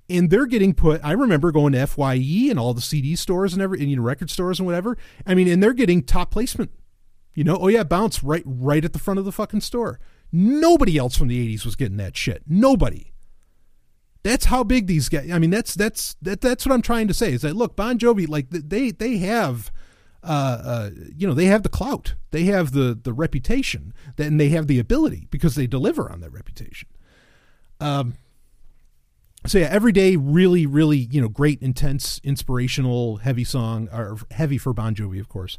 and 0.09 0.31
they're 0.31 0.47
getting 0.47 0.75
put. 0.75 1.01
I 1.05 1.13
remember 1.13 1.53
going 1.53 1.73
to 1.73 1.87
Fye 1.87 2.15
and 2.15 2.59
all 2.59 2.75
the 2.75 2.81
CD 2.81 3.17
stores 3.17 3.53
and 3.53 3.63
every, 3.63 3.81
and, 3.81 3.91
you 3.91 3.97
know, 3.97 4.03
record 4.03 4.31
stores 4.31 4.59
and 4.59 4.67
whatever. 4.67 4.97
I 5.27 5.35
mean, 5.35 5.49
and 5.49 5.63
they're 5.63 5.73
getting 5.73 6.03
top 6.03 6.31
placement 6.31 6.71
you 7.35 7.45
know, 7.45 7.57
oh 7.61 7.69
yeah, 7.69 7.85
bounce 7.85 8.23
right 8.23 8.43
right 8.45 8.85
at 8.85 8.93
the 8.93 8.99
front 8.99 9.19
of 9.19 9.25
the 9.25 9.33
fucking 9.33 9.61
store. 9.61 10.01
Nobody 10.31 10.99
else 10.99 11.17
from 11.17 11.29
the 11.29 11.57
80s 11.57 11.65
was 11.65 11.77
getting 11.77 11.97
that 11.99 12.17
shit. 12.17 12.43
Nobody. 12.47 13.13
That's 14.23 14.47
how 14.47 14.65
big 14.65 14.87
these 14.87 15.09
guys 15.09 15.31
I 15.31 15.39
mean 15.39 15.51
that's 15.51 15.75
that's 15.75 16.17
that 16.21 16.41
that's 16.41 16.67
what 16.67 16.73
I'm 16.73 16.83
trying 16.83 17.09
to 17.09 17.15
say 17.15 17.33
is 17.33 17.43
that 17.43 17.57
look, 17.57 17.77
Bon 17.77 17.99
Jovi 17.99 18.29
like 18.29 18.51
they 18.51 18.91
they 18.91 19.19
have 19.19 19.71
uh, 20.23 20.61
uh, 20.65 20.91
you 21.17 21.27
know 21.27 21.35
they 21.35 21.47
have 21.47 21.63
the 21.63 21.69
clout 21.69 22.15
they 22.33 22.45
have 22.45 22.73
the 22.73 22.99
the 23.01 23.13
reputation 23.13 23.95
and 24.19 24.41
they 24.41 24.49
have 24.49 24.67
the 24.67 24.79
ability 24.79 25.29
because 25.31 25.55
they 25.55 25.67
deliver 25.67 26.11
on 26.11 26.21
that 26.21 26.33
reputation 26.33 26.89
um 27.81 28.15
so 29.47 29.59
yeah 29.59 29.69
every 29.71 29.93
day 29.93 30.17
really 30.17 30.67
really 30.67 30.99
you 31.13 31.21
know 31.21 31.29
great 31.29 31.63
intense 31.63 32.21
inspirational 32.25 33.19
heavy 33.19 33.45
song 33.45 33.89
or 33.93 34.19
heavy 34.33 34.59
for 34.59 34.73
bon 34.73 34.93
jovi 34.93 35.21
of 35.21 35.29
course 35.29 35.57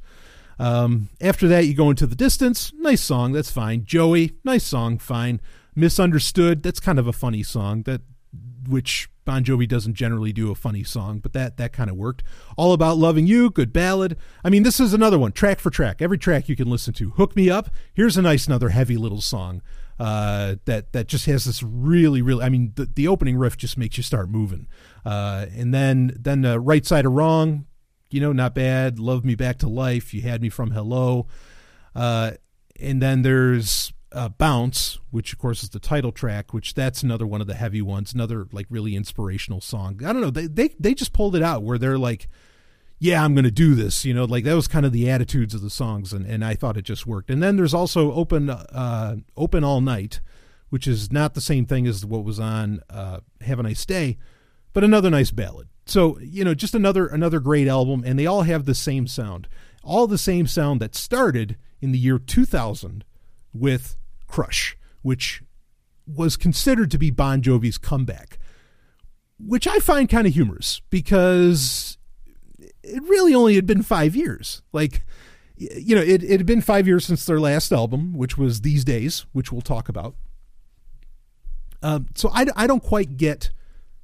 um, 0.59 1.09
after 1.21 1.47
that, 1.47 1.65
you 1.65 1.73
go 1.73 1.89
into 1.89 2.05
the 2.05 2.15
distance. 2.15 2.71
Nice 2.77 3.01
song, 3.01 3.31
that's 3.31 3.51
fine. 3.51 3.85
Joey, 3.85 4.33
nice 4.43 4.65
song, 4.65 4.97
fine. 4.97 5.41
Misunderstood, 5.75 6.61
that's 6.61 6.79
kind 6.79 6.99
of 6.99 7.07
a 7.07 7.13
funny 7.13 7.43
song 7.43 7.83
that 7.83 8.01
which 8.67 9.09
Bon 9.25 9.43
Jovi 9.43 9.67
doesn't 9.67 9.93
generally 9.93 10.33
do 10.33 10.51
a 10.51 10.55
funny 10.55 10.83
song, 10.83 11.19
but 11.19 11.33
that 11.33 11.57
that 11.57 11.71
kind 11.71 11.89
of 11.89 11.95
worked. 11.95 12.23
All 12.57 12.73
about 12.73 12.97
loving 12.97 13.25
you, 13.25 13.49
good 13.49 13.71
ballad. 13.71 14.17
I 14.43 14.49
mean, 14.49 14.63
this 14.63 14.79
is 14.79 14.93
another 14.93 15.17
one, 15.17 15.31
track 15.31 15.59
for 15.59 15.69
track. 15.69 16.01
Every 16.01 16.17
track 16.17 16.49
you 16.49 16.55
can 16.55 16.69
listen 16.69 16.93
to. 16.95 17.11
Hook 17.11 17.35
me 17.35 17.49
up. 17.49 17.69
Here's 17.93 18.17
a 18.17 18.21
nice 18.21 18.47
another 18.47 18.69
heavy 18.69 18.97
little 18.97 19.21
song 19.21 19.61
uh, 19.99 20.55
that 20.65 20.93
that 20.93 21.07
just 21.07 21.25
has 21.27 21.45
this 21.45 21.61
really 21.61 22.21
really. 22.21 22.43
I 22.43 22.49
mean, 22.49 22.73
the 22.75 22.85
the 22.85 23.07
opening 23.07 23.37
riff 23.37 23.55
just 23.55 23.77
makes 23.77 23.97
you 23.97 24.03
start 24.03 24.29
moving. 24.29 24.67
Uh, 25.05 25.45
and 25.55 25.73
then 25.73 26.15
then 26.19 26.45
uh, 26.45 26.57
right 26.57 26.85
side 26.85 27.05
of 27.05 27.13
wrong, 27.13 27.65
you 28.09 28.19
know, 28.19 28.31
not 28.31 28.55
bad. 28.55 28.99
Love 28.99 29.23
Me 29.23 29.35
Back 29.35 29.59
to 29.59 29.69
Life. 29.69 30.13
You 30.13 30.21
had 30.21 30.41
me 30.41 30.49
from 30.49 30.71
Hello. 30.71 31.27
Uh, 31.95 32.31
and 32.79 33.01
then 33.01 33.21
there's 33.21 33.93
uh, 34.11 34.29
Bounce, 34.29 34.99
which 35.11 35.33
of 35.33 35.39
course 35.39 35.63
is 35.63 35.69
the 35.69 35.79
title 35.79 36.11
track, 36.11 36.53
which 36.53 36.73
that's 36.73 37.03
another 37.03 37.27
one 37.27 37.41
of 37.41 37.47
the 37.47 37.53
heavy 37.53 37.81
ones, 37.81 38.13
another 38.13 38.47
like 38.51 38.65
really 38.69 38.95
inspirational 38.95 39.61
song. 39.61 40.01
I 40.03 40.13
don't 40.13 40.21
know. 40.21 40.31
They, 40.31 40.47
they, 40.47 40.69
they 40.79 40.93
just 40.93 41.13
pulled 41.13 41.35
it 41.35 41.43
out 41.43 41.63
where 41.63 41.77
they're 41.77 41.97
like, 41.99 42.27
yeah, 42.97 43.23
I'm 43.23 43.33
going 43.33 43.45
to 43.45 43.51
do 43.51 43.75
this. 43.75 44.05
You 44.05 44.13
know, 44.13 44.25
like 44.25 44.43
that 44.43 44.55
was 44.55 44.67
kind 44.67 44.85
of 44.85 44.91
the 44.91 45.09
attitudes 45.09 45.53
of 45.53 45.61
the 45.61 45.69
songs. 45.69 46.11
And, 46.11 46.25
and 46.25 46.43
I 46.43 46.55
thought 46.55 46.77
it 46.77 46.83
just 46.83 47.05
worked. 47.05 47.29
And 47.29 47.41
then 47.41 47.55
there's 47.55 47.73
also 47.73 48.11
Open, 48.11 48.49
uh, 48.49 49.17
Open 49.37 49.63
All 49.63 49.81
Night, 49.81 50.19
which 50.69 50.87
is 50.87 51.11
not 51.11 51.33
the 51.33 51.41
same 51.41 51.65
thing 51.65 51.87
as 51.87 52.05
what 52.05 52.23
was 52.23 52.39
on 52.39 52.81
uh, 52.89 53.19
Have 53.41 53.59
a 53.59 53.63
Nice 53.63 53.85
Day, 53.85 54.17
but 54.73 54.83
another 54.83 55.09
nice 55.09 55.31
ballad. 55.31 55.67
So, 55.89 56.19
you 56.19 56.43
know, 56.43 56.53
just 56.53 56.75
another 56.75 57.07
another 57.07 57.39
great 57.39 57.67
album 57.67 58.03
and 58.05 58.17
they 58.17 58.25
all 58.25 58.43
have 58.43 58.65
the 58.65 58.75
same 58.75 59.07
sound. 59.07 59.47
All 59.83 60.07
the 60.07 60.17
same 60.17 60.45
sound 60.45 60.79
that 60.81 60.93
started 60.93 61.57
in 61.81 61.91
the 61.91 61.97
year 61.97 62.19
2000 62.19 63.03
with 63.53 63.95
Crush, 64.27 64.77
which 65.01 65.41
was 66.05 66.37
considered 66.37 66.91
to 66.91 66.97
be 66.97 67.09
Bon 67.09 67.41
Jovi's 67.41 67.77
comeback. 67.77 68.37
Which 69.39 69.67
I 69.67 69.79
find 69.79 70.09
kind 70.09 70.27
of 70.27 70.33
humorous 70.33 70.81
because 70.89 71.97
it 72.83 73.01
really 73.03 73.33
only 73.33 73.55
had 73.55 73.65
been 73.65 73.83
5 73.83 74.15
years. 74.15 74.61
Like 74.71 75.03
you 75.59 75.95
know, 75.95 76.01
it, 76.01 76.23
it 76.23 76.39
had 76.39 76.45
been 76.45 76.61
five 76.61 76.87
years 76.87 77.05
since 77.05 77.25
their 77.25 77.39
last 77.39 77.73
album, 77.73 78.13
which 78.13 78.37
was 78.37 78.61
These 78.61 78.85
Days, 78.85 79.25
which 79.33 79.51
we'll 79.51 79.61
talk 79.61 79.89
about. 79.89 80.15
Um, 81.83 82.07
so 82.15 82.29
I, 82.33 82.45
I 82.55 82.65
don't 82.65 82.83
quite 82.83 83.17
get 83.17 83.51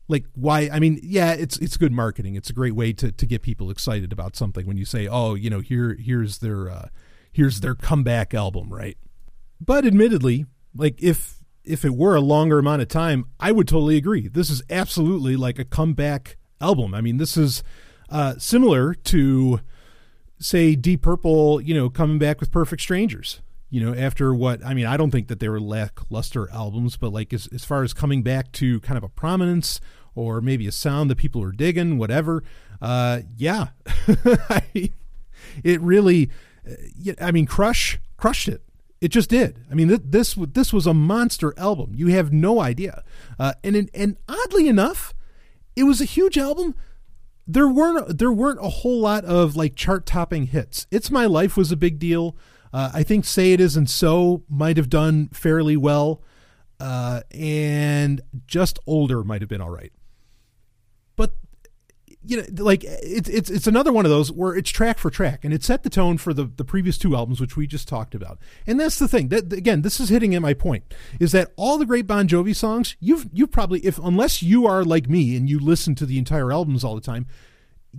like 0.08 0.26
why 0.36 0.70
i 0.72 0.80
mean 0.80 0.99
yeah 1.01 1.34
it's 1.34 1.58
it's 1.58 1.78
good 1.78 1.91
marketing. 1.91 2.36
It's 2.36 2.49
a 2.49 2.53
great 2.53 2.76
way 2.76 2.93
to 2.93 3.12
to 3.12 3.26
get 3.26 3.41
people 3.41 3.72
excited 3.72 4.12
about 4.12 4.36
something 4.36 4.66
when 4.66 4.78
you 4.78 4.86
say 4.86 5.08
oh 5.08 5.34
you 5.34 5.49
know 5.49 5.60
here 5.60 5.95
here's 5.99 6.39
their 6.39 6.70
uh 6.70 6.88
here's 7.32 7.62
their 7.62 7.76
comeback 7.76 8.34
album 8.34 8.72
right? 8.74 8.97
But 9.60 9.86
admittedly 9.86 10.45
like 10.76 11.01
if 11.01 11.38
if 11.64 11.84
it 11.84 11.95
were 11.95 12.16
a 12.16 12.22
longer 12.22 12.60
amount 12.60 12.82
of 12.82 12.88
time 12.88 13.26
i 13.39 13.51
would 13.51 13.68
totally 13.68 13.97
agree. 13.97 14.28
This 14.28 14.49
is 14.49 14.62
absolutely 14.70 15.36
like 15.36 15.60
a 15.60 15.66
comeback 15.66 16.38
album. 16.62 16.93
I 16.93 17.01
mean 17.01 17.18
this 17.18 17.38
is 17.38 17.64
uh 18.10 18.36
similar 18.38 18.93
to 18.93 19.60
say 20.39 20.76
deep 20.76 21.01
purple 21.01 21.62
you 21.62 21.74
know 21.74 21.89
coming 21.89 22.20
back 22.20 22.39
with 22.39 22.51
perfect 22.51 22.82
strangers 22.82 23.41
you 23.70 23.84
know, 23.84 23.93
after 23.93 24.34
what 24.34 24.66
I 24.66 24.74
mean, 24.74 24.86
I 24.86 24.97
don't 24.97 25.11
think 25.11 25.28
that 25.28 25.39
they 25.39 25.49
were 25.49 25.59
lackluster 25.59 26.49
albums, 26.51 26.97
but 26.97 27.11
like 27.11 27.34
as 27.34 27.47
as 27.53 27.66
far 27.66 27.84
as 27.84 27.93
coming 27.93 28.24
back 28.24 28.51
to 28.53 28.80
kind 28.82 28.97
of 28.97 29.03
a 29.03 29.09
prominence 29.09 29.82
or 30.13 30.41
maybe 30.41 30.68
a 30.68 30.72
sound 30.72 31.09
that 31.09 31.18
people 31.18 31.43
are 31.43 31.51
digging, 31.51 31.97
whatever. 31.97 32.43
Uh, 32.82 33.22
yeah, 33.36 33.68
it 35.63 35.82
really. 35.82 36.30
Uh, 36.68 37.13
I 37.20 37.32
mean, 37.32 37.45
Crush 37.45 37.99
crushed 38.18 38.47
it. 38.47 38.61
It 39.01 39.09
just 39.09 39.30
did. 39.30 39.59
I 39.70 39.76
mean, 39.76 39.99
this 40.03 40.36
this 40.36 40.72
was 40.72 40.88
a 40.88 40.93
monster 40.93 41.53
album. 41.57 41.91
You 41.95 42.07
have 42.07 42.32
no 42.32 42.61
idea. 42.61 43.03
Uh, 43.38 43.53
and 43.63 43.89
and 43.93 44.18
oddly 44.28 44.68
enough, 44.68 45.13
it 45.76 45.84
was 45.84 46.01
a 46.01 46.05
huge 46.05 46.38
album. 46.38 46.76
There 47.45 47.68
weren't 47.68 48.18
there 48.18 48.32
weren't 48.32 48.59
a 48.59 48.70
whole 48.70 49.01
lot 49.01 49.26
of 49.26 49.55
like 49.55 49.76
chart 49.76 50.05
topping 50.05 50.47
hits. 50.47 50.88
It's 50.91 51.11
My 51.11 51.26
Life 51.26 51.57
was 51.57 51.72
a 51.72 51.78
big 51.78 51.99
deal. 51.99 52.36
Uh, 52.76 52.91
I 52.93 53.03
think 53.03 53.23
Say 53.23 53.53
It 53.53 53.61
Isn't 53.61 53.88
So 53.89 54.43
might 54.49 54.76
have 54.76 54.89
done 54.89 55.30
fairly 55.30 55.78
well. 55.78 56.21
uh, 56.80 57.21
and 57.32 58.21
just 58.47 58.80
older 58.86 59.23
might 59.23 59.41
have 59.41 59.47
been 59.49 59.61
all 59.61 59.69
right. 59.69 59.93
But 61.15 61.36
you 62.21 62.36
know, 62.38 62.43
like 62.57 62.84
it's 62.84 63.30
it's 63.30 63.49
it's 63.49 63.67
another 63.67 63.93
one 63.93 64.03
of 64.05 64.11
those 64.11 64.30
where 64.30 64.53
it's 64.53 64.69
track 64.69 64.97
for 64.97 65.09
track, 65.09 65.45
and 65.45 65.53
it 65.53 65.63
set 65.63 65.84
the 65.84 65.89
tone 65.89 66.17
for 66.17 66.34
the 66.34 66.43
the 66.43 66.65
previous 66.65 66.97
two 66.97 67.15
albums, 67.15 67.39
which 67.39 67.55
we 67.55 67.65
just 67.65 67.88
talked 67.88 68.13
about. 68.13 68.39
And 68.67 68.78
that's 68.78 68.99
the 68.99 69.07
thing 69.07 69.30
that 69.30 69.53
again, 69.53 69.82
this 69.82 70.01
is 70.01 70.09
hitting 70.09 70.36
at 70.36 70.41
my 70.41 70.53
point 70.53 70.84
is 71.17 71.32
that 71.32 71.53
all 71.55 71.78
the 71.78 71.86
great 71.86 72.07
Bon 72.07 72.28
Jovi 72.28 72.53
songs, 72.53 72.97
you've 72.99 73.30
you 73.32 73.47
probably 73.47 73.80
if 73.86 73.97
unless 73.99 74.43
you 74.43 74.67
are 74.67 74.84
like 74.84 75.07
me 75.07 75.38
and 75.38 75.49
you 75.49 75.59
listen 75.59 75.95
to 75.95 76.05
the 76.05 76.17
entire 76.17 76.51
albums 76.51 76.84
all 76.84 76.95
the 76.95 76.99
time, 77.01 77.26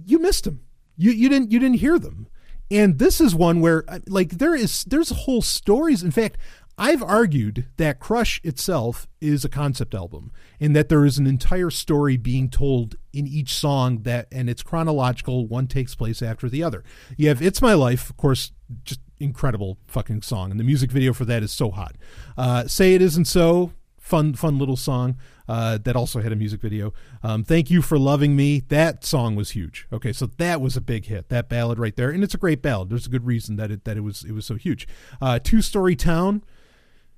you 0.05 0.19
missed 0.19 0.45
them. 0.45 0.61
You 0.99 1.13
you 1.13 1.31
didn't 1.31 1.51
you 1.51 1.59
didn't 1.59 1.79
hear 1.79 1.99
them. 1.99 2.29
And 2.71 2.99
this 2.99 3.21
is 3.21 3.35
one 3.35 3.61
where 3.61 3.85
like 4.07 4.39
there 4.39 4.55
is 4.55 4.85
there's 4.85 5.11
whole 5.11 5.43
stories. 5.43 6.03
In 6.03 6.11
fact, 6.11 6.37
I've 6.79 7.03
argued 7.03 7.67
that 7.79 8.01
Crush 8.01 8.41
itself 8.45 9.07
is 9.21 9.45
a 9.45 9.49
concept 9.49 9.95
album 9.95 10.31
and 10.61 10.77
that 10.77 10.91
there 10.91 11.07
is 11.07 11.17
an 11.17 11.27
entire 11.27 11.71
story 11.71 12.17
being 12.17 12.51
told 12.51 12.97
in 13.15 13.27
each 13.27 13.55
song 13.55 14.03
that 14.03 14.29
and 14.31 14.51
it's 14.51 14.63
chronological, 14.63 15.47
one 15.47 15.69
takes 15.69 15.95
place 15.95 16.21
after 16.21 16.51
the 16.51 16.63
other. 16.63 16.85
You 17.17 17.29
have 17.29 17.41
It's 17.41 17.63
My 17.63 17.73
Life, 17.73 18.11
of 18.11 18.17
course, 18.19 18.53
just 18.85 19.01
incredible 19.19 19.79
fucking 19.87 20.21
song 20.21 20.51
and 20.51 20.61
the 20.61 20.65
music 20.65 20.91
video 20.91 21.15
for 21.15 21.25
that 21.25 21.43
is 21.43 21.51
so 21.51 21.71
hot. 21.71 21.97
Uh, 22.37 22.67
Say 22.67 22.95
It 22.95 23.01
Isn't 23.01 23.25
So, 23.25 23.73
fun 23.99 24.35
fun 24.35 24.59
little 24.59 24.77
song 24.77 25.17
uh, 25.49 25.79
that 25.79 25.97
also 25.97 26.21
had 26.21 26.33
a 26.33 26.37
music 26.37 26.61
video. 26.61 26.93
Um, 27.23 27.45
Thank 27.45 27.71
You 27.71 27.83
for 27.83 27.99
Loving 27.99 28.37
Me. 28.37 28.61
That 28.69 29.05
song 29.05 29.37
was 29.37 29.51
huge. 29.51 29.87
Okay, 29.93 30.13
so 30.13 30.27
that 30.39 30.61
was 30.61 30.77
a 30.77 30.81
big 30.81 31.07
hit. 31.07 31.29
That 31.29 31.49
ballad 31.49 31.79
right 31.79 31.95
there, 31.97 32.11
and 32.11 32.25
it's 32.25 32.35
a 32.35 32.39
great 32.39 32.63
ballad. 32.63 32.91
There's 32.91 33.07
a 33.07 33.11
good 33.11 33.27
reason 33.27 33.57
that 33.57 33.71
it 33.71 33.85
that 33.85 33.97
it 33.97 34.03
was 34.03 34.25
it 34.25 34.33
was 34.33 34.47
so 34.47 34.55
huge. 34.55 34.87
Uh, 35.21 35.39
Two 35.43 35.63
Story 35.63 35.97
Town 35.97 36.43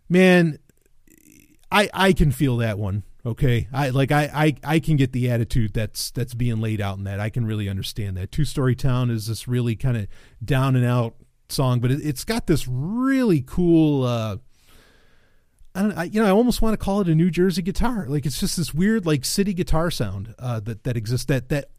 man, 0.09 0.59
I 1.71 1.89
I 1.93 2.13
can 2.13 2.33
feel 2.33 2.57
that 2.59 2.79
one. 2.79 3.05
Okay, 3.27 3.69
I 3.73 3.91
like 3.91 4.11
I, 4.13 4.31
I 4.33 4.75
I 4.77 4.81
can 4.81 4.97
get 4.97 5.13
the 5.13 5.31
attitude 5.31 5.75
that's 5.75 6.11
that's 6.11 6.35
being 6.35 6.61
laid 6.61 6.81
out 6.81 6.99
in 6.99 7.05
that. 7.05 7.21
I 7.21 7.31
can 7.31 7.45
really 7.45 7.69
understand 7.69 8.17
that. 8.17 8.33
Two 8.33 8.45
Story 8.45 8.75
Town 8.75 9.11
is 9.11 9.27
this 9.27 9.47
really 9.47 9.77
kind 9.77 9.97
of 9.97 10.07
down 10.43 10.77
and 10.77 10.85
out 10.85 11.15
song, 11.49 11.81
but 11.81 11.91
it, 11.91 12.03
has 12.03 12.25
got 12.25 12.47
this 12.47 12.67
really 12.69 13.43
cool. 13.47 14.05
Uh, 14.05 14.39
I 15.79 15.83
don't, 15.83 15.93
I, 15.93 16.05
you 16.05 16.21
know, 16.21 16.27
I 16.27 16.31
almost 16.31 16.61
want 16.61 16.73
to 16.73 16.77
call 16.77 17.01
it 17.03 17.09
a 17.09 17.15
New 17.15 17.31
Jersey 17.31 17.63
guitar. 17.63 18.07
Like 18.09 18.27
it's 18.27 18.41
just 18.41 18.57
this 18.57 18.75
weird, 18.75 19.07
like 19.07 19.25
city 19.25 19.55
guitar 19.55 19.93
sound 19.93 20.35
uh, 20.37 20.59
that 20.61 20.83
that 20.83 20.97
exists. 20.97 21.27
That 21.27 21.51
that 21.51 21.71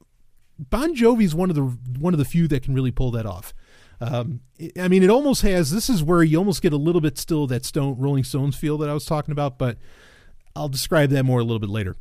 Bon 0.57 0.95
Jovi 0.95 1.23
is 1.23 1.35
one 1.35 1.49
of 1.49 1.57
the 1.57 1.63
one 1.63 2.13
of 2.13 2.17
the 2.17 2.23
few 2.23 2.47
that 2.47 2.63
can 2.63 2.73
really 2.73 2.91
pull 2.91 3.11
that 3.11 3.25
off. 3.25 3.53
Um, 3.99 4.39
I 4.79 4.87
mean, 4.87 5.03
it 5.03 5.09
almost 5.09 5.41
has. 5.41 5.71
This 5.71 5.89
is 5.89 6.01
where 6.01 6.23
you 6.23 6.37
almost 6.37 6.61
get 6.61 6.71
a 6.71 6.77
little 6.77 7.01
bit 7.01 7.17
still 7.17 7.45
that 7.47 7.65
Stone 7.65 7.97
Rolling 7.99 8.23
Stones 8.23 8.55
feel 8.55 8.77
that 8.77 8.89
I 8.89 8.93
was 8.93 9.03
talking 9.03 9.33
about, 9.33 9.57
but 9.57 9.77
I'll 10.55 10.69
describe 10.69 11.09
that 11.09 11.23
more 11.23 11.41
a 11.41 11.43
little 11.43 11.59
bit 11.59 11.69
later. 11.69 11.97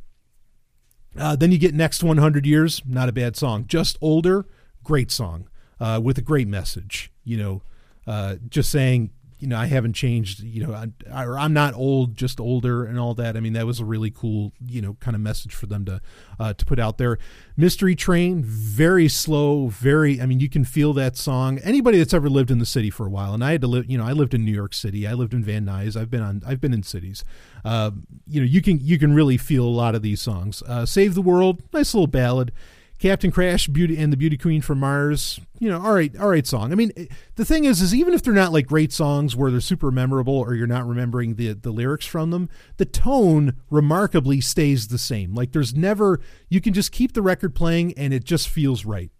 Uh, 1.17 1.35
then 1.35 1.51
you 1.51 1.57
get 1.57 1.75
next 1.75 2.01
100 2.01 2.45
years, 2.45 2.81
not 2.87 3.09
a 3.09 3.11
bad 3.11 3.35
song. 3.35 3.65
Just 3.67 3.97
older, 3.99 4.45
great 4.85 5.11
song 5.11 5.49
uh, 5.81 5.99
with 6.01 6.17
a 6.17 6.21
great 6.21 6.47
message. 6.47 7.11
You 7.25 7.37
know, 7.37 7.61
uh, 8.07 8.35
just 8.47 8.69
saying 8.69 9.09
you 9.39 9.47
know, 9.47 9.57
I 9.57 9.67
haven't 9.67 9.93
changed, 9.93 10.41
you 10.41 10.67
know, 10.67 10.73
I, 10.73 11.23
I'm 11.23 11.53
not 11.53 11.73
old, 11.73 12.15
just 12.15 12.41
older 12.41 12.85
and 12.85 12.99
all 12.99 13.13
that. 13.13 13.37
I 13.37 13.39
mean, 13.39 13.53
that 13.53 13.65
was 13.65 13.79
a 13.79 13.85
really 13.85 14.11
cool, 14.11 14.51
you 14.65 14.81
know, 14.81 14.97
kind 14.99 15.15
of 15.15 15.21
message 15.21 15.55
for 15.55 15.65
them 15.65 15.85
to 15.85 16.01
uh, 16.39 16.53
to 16.53 16.65
put 16.65 16.77
out 16.77 16.97
there. 16.97 17.17
Mystery 17.55 17.95
Train, 17.95 18.43
very 18.43 19.07
slow, 19.07 19.67
very. 19.67 20.21
I 20.21 20.25
mean, 20.25 20.41
you 20.41 20.49
can 20.49 20.65
feel 20.65 20.91
that 20.93 21.15
song. 21.15 21.57
Anybody 21.59 21.97
that's 21.97 22.13
ever 22.13 22.29
lived 22.29 22.51
in 22.51 22.59
the 22.59 22.65
city 22.65 22.89
for 22.89 23.05
a 23.05 23.09
while, 23.09 23.33
and 23.33 23.43
I 23.43 23.53
had 23.53 23.61
to 23.61 23.67
live, 23.67 23.89
you 23.89 23.97
know, 23.97 24.05
I 24.05 24.11
lived 24.11 24.33
in 24.33 24.43
New 24.43 24.51
York 24.51 24.73
City, 24.73 25.07
I 25.07 25.13
lived 25.13 25.33
in 25.33 25.43
Van 25.43 25.65
Nuys, 25.65 25.95
I've 25.95 26.11
been 26.11 26.21
on, 26.21 26.41
I've 26.45 26.59
been 26.59 26.73
in 26.73 26.83
cities. 26.83 27.23
Uh, 27.63 27.91
you 28.27 28.41
know, 28.41 28.45
you 28.45 28.61
can 28.61 28.79
you 28.81 28.99
can 28.99 29.13
really 29.13 29.37
feel 29.37 29.65
a 29.65 29.67
lot 29.67 29.95
of 29.95 30.01
these 30.01 30.21
songs. 30.21 30.61
Uh, 30.63 30.85
Save 30.85 31.15
the 31.15 31.21
World, 31.21 31.63
nice 31.71 31.93
little 31.93 32.07
ballad. 32.07 32.51
Captain 32.99 33.31
Crash, 33.31 33.67
Beauty 33.67 33.97
and 33.97 34.11
the 34.11 34.17
Beauty 34.17 34.37
Queen 34.37 34.61
from 34.61 34.81
Mars. 34.81 35.39
You 35.57 35.69
know, 35.69 35.81
all 35.81 35.93
right, 35.93 36.15
all 36.17 36.27
right 36.27 36.45
song. 36.45 36.73
I 36.73 36.75
mean, 36.75 36.91
the 37.35 37.45
thing 37.45 37.63
is, 37.63 37.81
is 37.81 37.95
even 37.95 38.13
if 38.13 38.21
they're 38.21 38.33
not 38.33 38.51
like 38.51 38.67
great 38.67 38.91
songs 38.91 39.37
where 39.37 39.49
they're 39.49 39.61
super 39.61 39.89
memorable 39.89 40.37
or 40.37 40.53
you're 40.53 40.67
not 40.67 40.85
remembering 40.85 41.35
the 41.35 41.53
the 41.53 41.71
lyrics 41.71 42.05
from 42.05 42.31
them, 42.31 42.49
the 42.75 42.85
tone 42.85 43.53
remarkably 43.69 44.41
stays 44.41 44.89
the 44.89 44.97
same. 44.97 45.33
Like 45.33 45.53
there's 45.53 45.73
never 45.73 46.19
you 46.49 46.59
can 46.59 46.73
just 46.73 46.91
keep 46.91 47.13
the 47.13 47.21
record 47.21 47.55
playing 47.55 47.93
and 47.97 48.13
it 48.13 48.25
just 48.25 48.49
feels 48.49 48.83
right. 48.83 49.11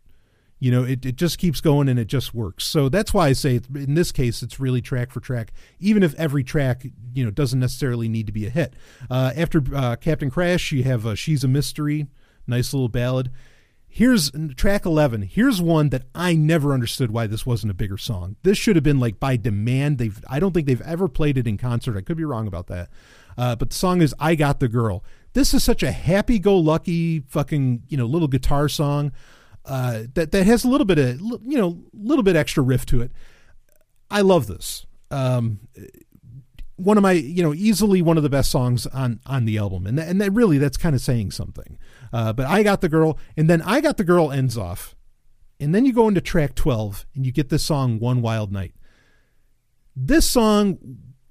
You 0.61 0.71
know, 0.71 0.83
it, 0.83 1.05
it 1.05 1.15
just 1.15 1.37
keeps 1.37 1.61
going 1.61 1.87
and 1.87 1.97
it 1.97 2.07
just 2.07 2.33
works. 2.33 2.65
So 2.65 2.89
that's 2.89 3.13
why 3.13 3.27
I 3.27 3.33
say 3.33 3.61
in 3.73 3.93
this 3.93 4.11
case 4.11 4.43
it's 4.43 4.59
really 4.59 4.81
track 4.81 5.09
for 5.09 5.21
track, 5.21 5.53
even 5.79 6.03
if 6.03 6.13
every 6.15 6.43
track 6.43 6.85
you 7.13 7.23
know 7.23 7.31
doesn't 7.31 7.61
necessarily 7.61 8.09
need 8.09 8.27
to 8.27 8.33
be 8.33 8.45
a 8.45 8.49
hit. 8.49 8.73
Uh, 9.09 9.31
after 9.37 9.63
uh, 9.73 9.95
Captain 9.95 10.29
Crash, 10.29 10.73
you 10.73 10.83
have 10.83 11.05
uh, 11.07 11.15
She's 11.15 11.45
a 11.45 11.47
Mystery, 11.47 12.07
nice 12.45 12.73
little 12.73 12.89
ballad. 12.89 13.31
Here's 13.91 14.31
track 14.55 14.85
11. 14.85 15.23
Here's 15.23 15.61
one 15.61 15.89
that 15.89 16.03
I 16.13 16.35
never 16.35 16.73
understood 16.73 17.11
why 17.11 17.25
this 17.25 17.45
wasn't 17.45 17.71
a 17.71 17.73
bigger 17.73 17.97
song. 17.97 18.35
This 18.43 18.57
should 18.57 18.75
have 18.75 18.83
been 18.83 18.99
like 18.99 19.19
by 19.19 19.35
demand. 19.35 19.97
They've 19.97 20.23
I 20.29 20.39
don't 20.39 20.53
think 20.53 20.67
they've 20.67 20.81
ever 20.81 21.07
played 21.07 21.37
it 21.39 21.47
in 21.47 21.57
concert. 21.57 21.97
I 21.97 22.01
could 22.01 22.15
be 22.15 22.23
wrong 22.23 22.45
about 22.45 22.67
that. 22.67 22.89
Uh, 23.35 23.55
but 23.55 23.71
the 23.71 23.75
song 23.75 24.01
is 24.01 24.13
I 24.19 24.35
Got 24.35 24.59
the 24.59 24.67
Girl. 24.67 25.03
This 25.33 25.53
is 25.53 25.63
such 25.63 25.81
a 25.81 25.91
happy 25.91 26.37
go 26.37 26.57
lucky 26.57 27.21
fucking, 27.21 27.83
you 27.87 27.97
know, 27.97 28.05
little 28.05 28.27
guitar 28.27 28.69
song 28.69 29.11
uh, 29.65 30.03
that 30.13 30.31
that 30.31 30.45
has 30.45 30.63
a 30.63 30.67
little 30.67 30.85
bit 30.85 30.99
of 30.99 31.19
you 31.19 31.57
know, 31.57 31.79
a 31.93 32.07
little 32.07 32.23
bit 32.23 32.35
extra 32.35 32.61
riff 32.61 32.85
to 32.87 33.01
it. 33.01 33.11
I 34.11 34.21
love 34.21 34.47
this. 34.47 34.85
Um, 35.11 35.61
one 36.79 36.97
of 36.97 37.03
my 37.03 37.11
you 37.11 37.43
know 37.43 37.53
easily 37.53 38.01
one 38.01 38.17
of 38.17 38.23
the 38.23 38.29
best 38.29 38.51
songs 38.51 38.87
on 38.87 39.19
on 39.25 39.45
the 39.45 39.57
album. 39.57 39.85
And 39.85 39.97
that, 39.97 40.07
and 40.07 40.19
that 40.21 40.31
really 40.31 40.57
that's 40.57 40.77
kind 40.77 40.95
of 40.95 41.01
saying 41.01 41.31
something. 41.31 41.77
Uh, 42.11 42.33
but 42.33 42.47
i 42.47 42.63
got 42.63 42.81
the 42.81 42.89
girl 42.89 43.19
and 43.37 43.47
then 43.47 43.61
i 43.61 43.79
got 43.79 43.97
the 43.97 44.03
girl 44.03 44.31
ends 44.31 44.57
off 44.57 44.95
and 45.59 45.75
then 45.75 45.85
you 45.85 45.93
go 45.93 46.07
into 46.07 46.21
track 46.21 46.55
12 46.55 47.05
and 47.15 47.25
you 47.25 47.31
get 47.31 47.49
this 47.49 47.63
song 47.63 47.99
one 47.99 48.21
wild 48.21 48.51
night. 48.51 48.73
This 49.95 50.25
song 50.25 50.77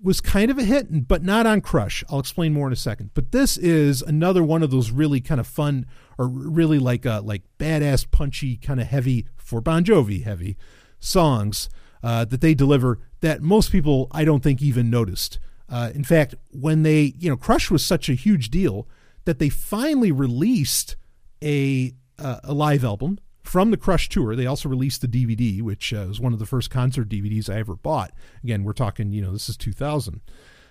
was 0.03 0.21
kind 0.21 0.51
of 0.51 0.59
a 0.59 0.65
hit 0.65 1.09
but 1.09 1.23
not 1.23 1.47
on 1.47 1.61
crush. 1.61 2.05
I'll 2.11 2.21
explain 2.21 2.53
more 2.53 2.67
in 2.67 2.73
a 2.73 2.77
second. 2.77 3.11
But 3.15 3.33
this 3.33 3.57
is 3.57 4.03
another 4.03 4.45
one 4.45 4.63
of 4.63 4.71
those 4.71 4.91
really 4.91 5.21
kind 5.21 5.41
of 5.41 5.47
fun 5.47 5.87
or 6.19 6.29
really 6.29 6.79
like 6.79 7.07
uh 7.07 7.23
like 7.23 7.43
badass 7.59 8.09
punchy 8.11 8.57
kind 8.57 8.81
of 8.81 8.87
heavy 8.87 9.27
for 9.37 9.61
bon 9.61 9.85
jovi 9.85 10.25
heavy 10.25 10.57
songs 11.01 11.69
uh, 12.03 12.25
that 12.27 12.41
they 12.41 12.55
deliver 12.55 12.99
that 13.21 13.43
most 13.43 13.73
people 13.73 14.09
I 14.11 14.25
don't 14.25 14.43
think 14.43 14.63
even 14.63 14.91
noticed. 14.91 15.39
Uh, 15.69 15.91
in 15.95 16.05
fact, 16.05 16.35
when 16.51 16.83
they, 16.83 17.15
you 17.19 17.29
know, 17.29 17.37
Crush 17.37 17.71
was 17.71 17.85
such 17.85 18.09
a 18.09 18.15
huge 18.15 18.51
deal 18.51 18.89
that 19.25 19.39
they 19.39 19.49
finally 19.49 20.11
released 20.11 20.97
a 21.43 21.93
uh, 22.19 22.41
a 22.43 22.55
live 22.55 22.85
album 22.85 23.19
from 23.43 23.71
the 23.71 23.77
Crush 23.77 24.09
tour. 24.09 24.37
They 24.37 24.47
also 24.47 24.69
released 24.69 25.01
the 25.01 25.09
DVD, 25.09 25.63
which 25.63 25.93
uh, 25.93 26.07
was 26.09 26.21
one 26.21 26.33
of 26.33 26.39
the 26.39 26.47
first 26.47 26.71
concert 26.71 27.09
DVDs 27.09 27.49
I 27.49 27.59
ever 27.59 27.77
bought. 27.77 28.13
Again, 28.43 28.65
we're 28.65 28.73
talking, 28.73 29.13
you 29.13 29.23
know, 29.23 29.33
this 29.33 29.49
is 29.49 29.57
2000, 29.57 30.21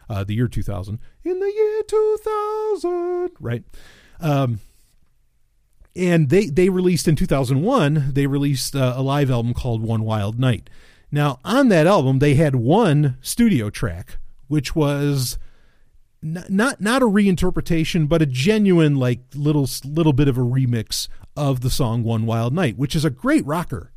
uh, 0.10 0.24
the 0.24 0.36
year 0.36 0.48
2000. 0.48 1.00
In 1.24 1.40
the 1.40 1.52
year 1.52 1.84
2000, 1.84 3.32
right? 3.40 3.64
Um, 4.20 4.60
and 5.96 6.30
they 6.30 6.46
they 6.46 6.70
released 6.70 7.08
in 7.08 7.16
2001. 7.16 8.14
They 8.14 8.28
released 8.28 8.76
uh, 8.76 8.94
a 8.96 9.02
live 9.02 9.32
album 9.32 9.54
called 9.54 9.82
One 9.82 10.04
Wild 10.04 10.40
Night. 10.40 10.70
Now, 11.12 11.40
on 11.46 11.70
that 11.70 11.88
album, 11.88 12.20
they 12.20 12.36
had 12.36 12.56
one 12.56 13.18
studio 13.22 13.70
track, 13.70 14.18
which 14.48 14.76
was 14.76 15.38
not 16.22 16.50
not, 16.50 16.82
not 16.82 17.02
a 17.02 17.06
reinterpretation, 17.06 18.10
but 18.10 18.22
a 18.22 18.26
genuine 18.26 18.96
like 18.96 19.20
little 19.34 19.68
little 19.86 20.14
bit 20.14 20.28
of 20.28 20.38
a 20.38 20.42
remix 20.42 21.08
of 21.36 21.62
the 21.62 21.70
song 21.70 22.04
"One 22.04 22.26
Wild 22.26 22.54
Night," 22.54 22.78
which 22.78 22.96
is 22.96 23.06
a 23.06 23.10
great 23.10 23.46
rocker. 23.46 23.92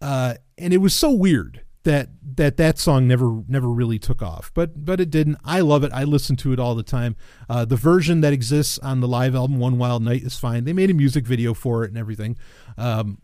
Uh, 0.00 0.34
and 0.58 0.72
it 0.72 0.78
was 0.78 0.94
so 0.94 1.12
weird 1.12 1.62
that 1.84 2.08
that 2.36 2.56
that 2.56 2.78
song 2.78 3.06
never 3.06 3.42
never 3.48 3.68
really 3.68 3.98
took 3.98 4.22
off, 4.22 4.50
but 4.54 4.84
but 4.84 5.00
it 5.00 5.10
didn't. 5.10 5.38
I 5.44 5.60
love 5.60 5.84
it. 5.84 5.92
I 5.92 6.04
listen 6.04 6.36
to 6.36 6.52
it 6.52 6.58
all 6.58 6.74
the 6.74 6.82
time. 6.82 7.16
Uh, 7.48 7.64
the 7.64 7.76
version 7.76 8.20
that 8.20 8.32
exists 8.32 8.78
on 8.78 9.00
the 9.00 9.08
live 9.08 9.34
album 9.34 9.58
"One 9.58 9.78
Wild 9.78 10.02
Night" 10.02 10.22
is 10.22 10.38
fine. 10.38 10.64
They 10.64 10.72
made 10.72 10.90
a 10.90 10.94
music 10.94 11.26
video 11.26 11.54
for 11.54 11.84
it 11.84 11.90
and 11.90 11.98
everything. 11.98 12.36
Um, 12.78 13.18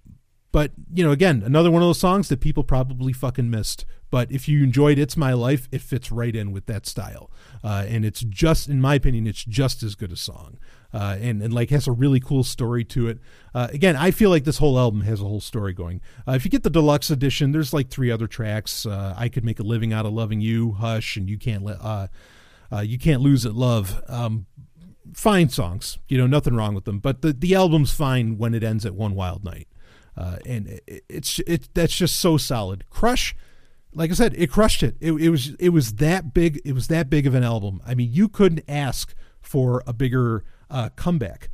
but, 0.50 0.72
you 0.92 1.04
know, 1.04 1.10
again, 1.10 1.42
another 1.44 1.70
one 1.70 1.82
of 1.82 1.88
those 1.88 2.00
songs 2.00 2.28
that 2.28 2.40
people 2.40 2.64
probably 2.64 3.12
fucking 3.12 3.50
missed. 3.50 3.84
But 4.10 4.32
if 4.32 4.48
you 4.48 4.64
enjoyed 4.64 4.98
It's 4.98 5.16
My 5.16 5.34
Life, 5.34 5.68
it 5.70 5.82
fits 5.82 6.10
right 6.10 6.34
in 6.34 6.52
with 6.52 6.66
that 6.66 6.86
style. 6.86 7.30
Uh, 7.62 7.84
and 7.86 8.04
it's 8.04 8.20
just, 8.20 8.68
in 8.68 8.80
my 8.80 8.94
opinion, 8.94 9.26
it's 9.26 9.44
just 9.44 9.82
as 9.82 9.94
good 9.94 10.12
a 10.12 10.16
song. 10.16 10.58
Uh, 10.92 11.18
and, 11.20 11.42
and 11.42 11.52
like 11.52 11.68
has 11.68 11.86
a 11.86 11.92
really 11.92 12.18
cool 12.18 12.42
story 12.42 12.82
to 12.82 13.08
it. 13.08 13.18
Uh, 13.54 13.68
again, 13.70 13.94
I 13.94 14.10
feel 14.10 14.30
like 14.30 14.44
this 14.44 14.56
whole 14.56 14.78
album 14.78 15.02
has 15.02 15.20
a 15.20 15.24
whole 15.24 15.42
story 15.42 15.74
going. 15.74 16.00
Uh, 16.26 16.32
if 16.32 16.46
you 16.46 16.50
get 16.50 16.62
the 16.62 16.70
deluxe 16.70 17.10
edition, 17.10 17.52
there's 17.52 17.74
like 17.74 17.90
three 17.90 18.10
other 18.10 18.26
tracks. 18.26 18.86
Uh, 18.86 19.14
I 19.16 19.28
could 19.28 19.44
make 19.44 19.60
a 19.60 19.64
living 19.64 19.92
out 19.92 20.06
of 20.06 20.14
loving 20.14 20.40
you, 20.40 20.72
Hush, 20.72 21.18
and 21.18 21.28
you 21.28 21.36
can't 21.36 21.62
let 21.62 21.78
uh, 22.70 22.80
you 22.80 22.98
can't 22.98 23.22
lose 23.22 23.44
it, 23.44 23.54
love. 23.54 24.02
Um, 24.08 24.46
fine 25.14 25.48
songs, 25.48 25.98
you 26.08 26.18
know, 26.18 26.26
nothing 26.26 26.54
wrong 26.54 26.74
with 26.74 26.84
them. 26.84 26.98
But 26.98 27.22
the 27.22 27.32
the 27.32 27.54
album's 27.54 27.92
fine 27.92 28.38
when 28.38 28.54
it 28.54 28.62
ends 28.62 28.86
at 28.86 28.94
one 28.94 29.14
wild 29.14 29.44
night. 29.44 29.68
Uh, 30.18 30.38
and 30.44 30.66
it, 30.66 31.04
it's 31.08 31.38
it 31.46 31.68
that's 31.74 31.96
just 31.96 32.16
so 32.16 32.36
solid. 32.36 32.84
Crush, 32.90 33.36
like 33.94 34.10
I 34.10 34.14
said, 34.14 34.34
it 34.36 34.50
crushed 34.50 34.82
it. 34.82 34.96
it. 35.00 35.12
It 35.12 35.30
was 35.30 35.54
it 35.60 35.68
was 35.68 35.94
that 35.94 36.34
big. 36.34 36.60
It 36.64 36.72
was 36.72 36.88
that 36.88 37.08
big 37.08 37.26
of 37.26 37.34
an 37.34 37.44
album. 37.44 37.80
I 37.86 37.94
mean, 37.94 38.10
you 38.12 38.28
couldn't 38.28 38.64
ask 38.66 39.14
for 39.40 39.84
a 39.86 39.92
bigger 39.92 40.44
uh, 40.70 40.88
comeback. 40.96 41.50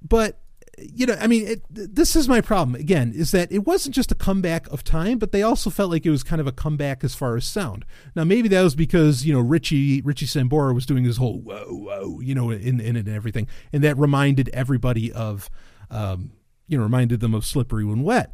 But 0.00 0.40
you 0.78 1.06
know, 1.06 1.16
I 1.20 1.26
mean, 1.26 1.44
it, 1.44 1.62
this 1.70 2.14
is 2.14 2.28
my 2.28 2.40
problem 2.40 2.76
again, 2.76 3.12
is 3.12 3.32
that 3.32 3.50
it 3.50 3.66
wasn't 3.66 3.96
just 3.96 4.12
a 4.12 4.14
comeback 4.14 4.68
of 4.68 4.84
time, 4.84 5.18
but 5.18 5.32
they 5.32 5.42
also 5.42 5.70
felt 5.70 5.90
like 5.90 6.06
it 6.06 6.10
was 6.10 6.22
kind 6.22 6.40
of 6.40 6.46
a 6.46 6.52
comeback 6.52 7.02
as 7.02 7.16
far 7.16 7.36
as 7.36 7.44
sound. 7.44 7.84
Now, 8.14 8.22
maybe 8.22 8.48
that 8.50 8.62
was 8.62 8.76
because 8.76 9.26
you 9.26 9.32
know 9.32 9.40
Richie 9.40 10.02
Richie 10.02 10.26
Sambora 10.26 10.72
was 10.72 10.86
doing 10.86 11.04
his 11.04 11.16
whole 11.16 11.40
whoa 11.40 11.66
whoa, 11.66 12.20
you 12.20 12.34
know, 12.34 12.50
in 12.50 12.78
in 12.80 12.94
and 12.94 13.08
everything, 13.08 13.48
and 13.72 13.82
that 13.82 13.98
reminded 13.98 14.50
everybody 14.50 15.12
of, 15.12 15.50
um, 15.90 16.30
you 16.68 16.78
know, 16.78 16.84
reminded 16.84 17.20
them 17.20 17.34
of 17.34 17.44
Slippery 17.44 17.84
When 17.84 18.02
Wet. 18.02 18.32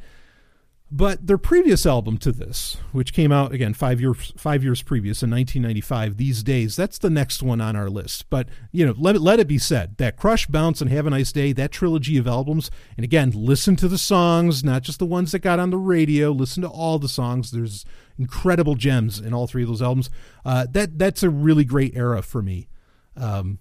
But 0.97 1.27
their 1.27 1.39
previous 1.39 1.86
album 1.86 2.19
to 2.19 2.31
this, 2.31 2.77
which 2.93 3.15
came 3.15 3.32
out 3.32 3.52
again 3.52 3.74
five 3.74 4.01
years 4.01 4.32
five 4.36 4.62
years 4.62 4.81
previous 4.82 5.24
in 5.24 5.31
1995, 5.31 6.19
these 6.19 6.43
days, 6.44 6.77
that's 6.77 6.98
the 6.98 7.11
next 7.11 7.43
one 7.43 7.61
on 7.61 7.74
our 7.74 7.90
list. 7.90 8.31
But 8.31 8.48
you 8.70 8.86
know, 8.86 8.94
let 8.97 9.16
it 9.16 9.20
let 9.20 9.40
it 9.40 9.48
be 9.48 9.59
said 9.59 9.97
that 9.97 10.16
Crush, 10.16 10.47
Bounce, 10.47 10.81
and 10.81 10.90
Have 10.90 11.06
a 11.06 11.11
Nice 11.11 11.32
Day, 11.32 11.52
that 11.52 11.73
trilogy 11.73 12.16
of 12.16 12.28
albums, 12.28 12.70
and 12.97 13.02
again, 13.02 13.32
listen 13.35 13.74
to 13.77 13.89
the 13.89 13.98
songs, 13.98 14.62
not 14.62 14.82
just 14.82 15.01
the 15.01 15.06
ones 15.06 15.32
that 15.32 15.40
got 15.40 15.59
on 15.59 15.70
the 15.70 15.78
radio. 15.78 16.31
Listen 16.31 16.62
to 16.62 16.69
all 16.69 17.01
the 17.01 17.09
songs. 17.09 17.51
There's 17.51 17.85
incredible 18.16 18.77
gems 18.77 19.19
in 19.19 19.35
all 19.35 19.48
three 19.48 19.62
of 19.62 19.69
those 19.69 19.82
albums. 19.82 20.11
Uh, 20.44 20.66
that 20.70 20.97
that's 20.98 21.24
a 21.24 21.31
really 21.31 21.65
great 21.65 21.97
era 21.97 22.23
for 22.23 22.40
me, 22.40 22.69
um, 23.16 23.59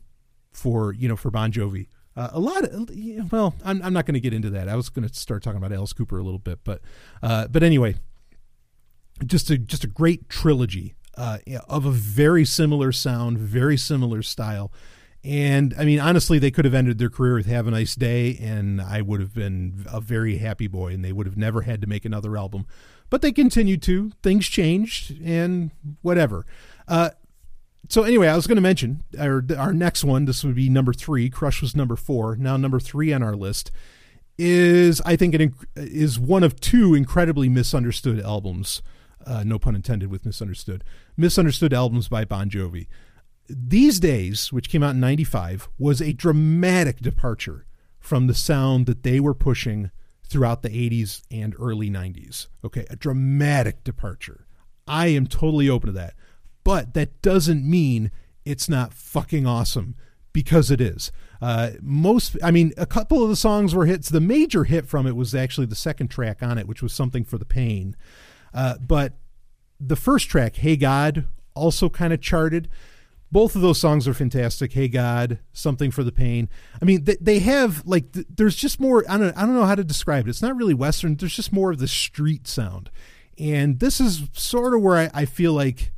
for 0.52 0.94
you 0.94 1.08
know 1.08 1.16
for 1.16 1.32
Bon 1.32 1.52
Jovi. 1.52 1.88
Uh, 2.16 2.30
a 2.32 2.40
lot 2.40 2.64
of 2.64 2.90
well, 3.32 3.56
I'm, 3.64 3.82
I'm 3.82 3.94
not 3.94 4.06
going 4.06 4.14
to 4.14 4.20
get 4.20 4.34
into 4.34 4.50
that. 4.52 4.70
I 4.70 4.76
was 4.76 4.90
going 4.90 5.08
to 5.08 5.14
start 5.14 5.42
talking 5.44 5.58
about 5.58 5.74
Alice 5.74 5.94
Cooper 5.94 6.18
a 6.20 6.24
little 6.24 6.40
bit, 6.40 6.60
but 6.64 6.82
uh, 7.22 7.48
but 7.48 7.64
anyway, 7.64 7.96
just 9.26 9.50
a 9.50 9.58
just 9.58 9.84
a 9.84 9.88
great 9.88 10.30
trilogy 10.30 10.94
uh, 11.18 11.40
of 11.68 11.86
a 11.86 11.92
very 11.92 12.46
similar 12.46 12.92
sound, 12.92 13.38
very 13.40 13.78
similar 13.78 14.22
style. 14.22 14.72
And 15.24 15.74
I 15.78 15.86
mean, 15.86 16.00
honestly, 16.00 16.38
they 16.38 16.52
could 16.52 16.66
have 16.66 16.74
ended 16.74 16.98
their 16.98 17.10
career 17.10 17.36
with 17.36 17.46
"Have 17.46 17.66
a 17.66 17.72
Nice 17.72 17.96
Day," 17.96 18.38
and 18.42 18.82
I 18.82 19.02
would 19.02 19.20
have 19.20 19.34
been 19.34 19.86
a 19.92 20.02
very 20.02 20.38
happy 20.38 20.68
boy, 20.68 20.94
and 20.94 21.04
they 21.04 21.14
would 21.14 21.26
have 21.26 21.38
never 21.38 21.62
had 21.62 21.82
to 21.82 21.88
make 21.88 22.06
another 22.06 22.38
album. 22.38 22.66
But 23.10 23.22
they 23.22 23.32
continued 23.32 23.82
to. 23.84 24.12
Things 24.22 24.48
changed, 24.48 25.20
and 25.24 25.72
whatever. 26.02 26.46
Uh, 26.88 27.12
so 27.94 28.02
anyway, 28.02 28.28
I 28.28 28.36
was 28.36 28.48
going 28.48 28.56
to 28.56 28.62
mention 28.62 29.04
our 29.20 29.46
our 29.56 29.72
next 29.72 30.04
one. 30.04 30.26
This 30.26 30.44
would 30.44 30.56
be 30.56 30.68
number 30.68 30.94
three. 30.94 31.30
Crush 31.30 31.62
was 31.62 31.76
number 31.76 31.96
four. 31.96 32.36
Now 32.36 32.58
number 32.58 32.80
three 32.80 33.14
on 33.14 33.22
our 33.22 33.36
list 33.36 33.70
is 34.36 35.00
I 35.02 35.16
think 35.16 35.36
it 35.36 35.54
is 35.76 36.20
one 36.20 36.42
of 36.42 36.60
two 36.60 36.96
incredibly 36.96 37.50
misunderstood 37.50 38.20
albums. 38.20 38.82
Uh, 39.24 39.44
no 39.44 39.60
pun 39.60 39.76
intended 39.76 40.10
with 40.10 40.26
misunderstood. 40.26 40.84
Misunderstood 41.16 41.72
albums 41.72 42.08
by 42.08 42.26
Bon 42.26 42.50
Jovi. 42.50 42.88
These 43.48 44.00
Days, 44.00 44.52
which 44.52 44.70
came 44.70 44.82
out 44.82 44.96
in 44.96 45.00
'95, 45.00 45.70
was 45.78 46.02
a 46.02 46.14
dramatic 46.14 46.98
departure 46.98 47.68
from 48.00 48.26
the 48.26 48.34
sound 48.34 48.88
that 48.88 49.04
they 49.04 49.20
were 49.20 49.36
pushing 49.36 49.92
throughout 50.26 50.64
the 50.64 50.70
80s 50.70 51.22
and 51.30 51.54
early 51.60 51.92
90s. 51.92 52.48
Okay, 52.66 52.88
a 52.90 52.96
dramatic 52.96 53.84
departure. 53.84 54.48
I 54.88 55.10
am 55.10 55.28
totally 55.28 55.70
open 55.70 55.88
to 55.90 55.94
that. 55.94 56.16
But 56.64 56.94
that 56.94 57.22
doesn't 57.22 57.68
mean 57.70 58.12
it's 58.46 58.70
not 58.70 58.94
fucking 58.94 59.46
awesome 59.46 59.96
because 60.32 60.72
it 60.72 60.82
is. 60.82 61.12
Uh, 61.42 61.72
most, 61.82 62.38
I 62.42 62.52
mean, 62.52 62.74
a 62.78 62.86
couple 62.86 63.22
of 63.22 63.30
the 63.30 63.36
songs 63.36 63.76
were 63.76 63.86
hits. 63.86 64.10
The 64.10 64.22
major 64.22 64.64
hit 64.64 64.88
from 64.88 65.06
it 65.06 65.16
was 65.16 65.36
actually 65.36 65.68
the 65.68 65.76
second 65.76 66.08
track 66.08 66.42
on 66.42 66.58
it, 66.58 66.68
which 66.68 66.82
was 66.82 66.94
Something 66.94 67.24
for 67.24 67.38
the 67.38 67.46
Pain. 67.46 67.96
Uh, 68.54 68.76
but 68.80 69.14
the 69.80 69.96
first 69.96 70.30
track, 70.30 70.56
Hey 70.56 70.76
God, 70.78 71.28
also 71.54 71.90
kind 71.90 72.14
of 72.14 72.22
charted. 72.22 72.70
Both 73.32 73.56
of 73.56 73.62
those 73.62 73.80
songs 73.80 74.08
are 74.08 74.14
fantastic. 74.14 74.74
Hey 74.74 74.88
God, 74.88 75.40
Something 75.52 75.92
for 75.92 76.04
the 76.04 76.12
Pain. 76.12 76.50
I 76.82 76.86
mean, 76.86 77.04
they, 77.04 77.18
they 77.20 77.40
have 77.40 77.84
like, 77.86 78.06
there's 78.12 78.56
just 78.56 78.80
more, 78.80 79.04
I 79.10 79.18
don't, 79.18 79.36
I 79.38 79.42
don't 79.42 79.56
know 79.56 79.66
how 79.66 79.76
to 79.76 79.84
describe 79.84 80.28
it. 80.28 80.30
It's 80.30 80.42
not 80.42 80.56
really 80.56 80.74
Western. 80.74 81.16
There's 81.16 81.36
just 81.36 81.52
more 81.52 81.72
of 81.72 81.80
the 81.80 81.88
street 81.88 82.48
sound. 82.48 82.90
And 83.38 83.80
this 83.80 84.00
is 84.00 84.30
sort 84.34 84.76
of 84.76 84.82
where 84.82 84.98
I, 84.98 85.12
I 85.14 85.26
feel 85.26 85.54
like 85.54 85.92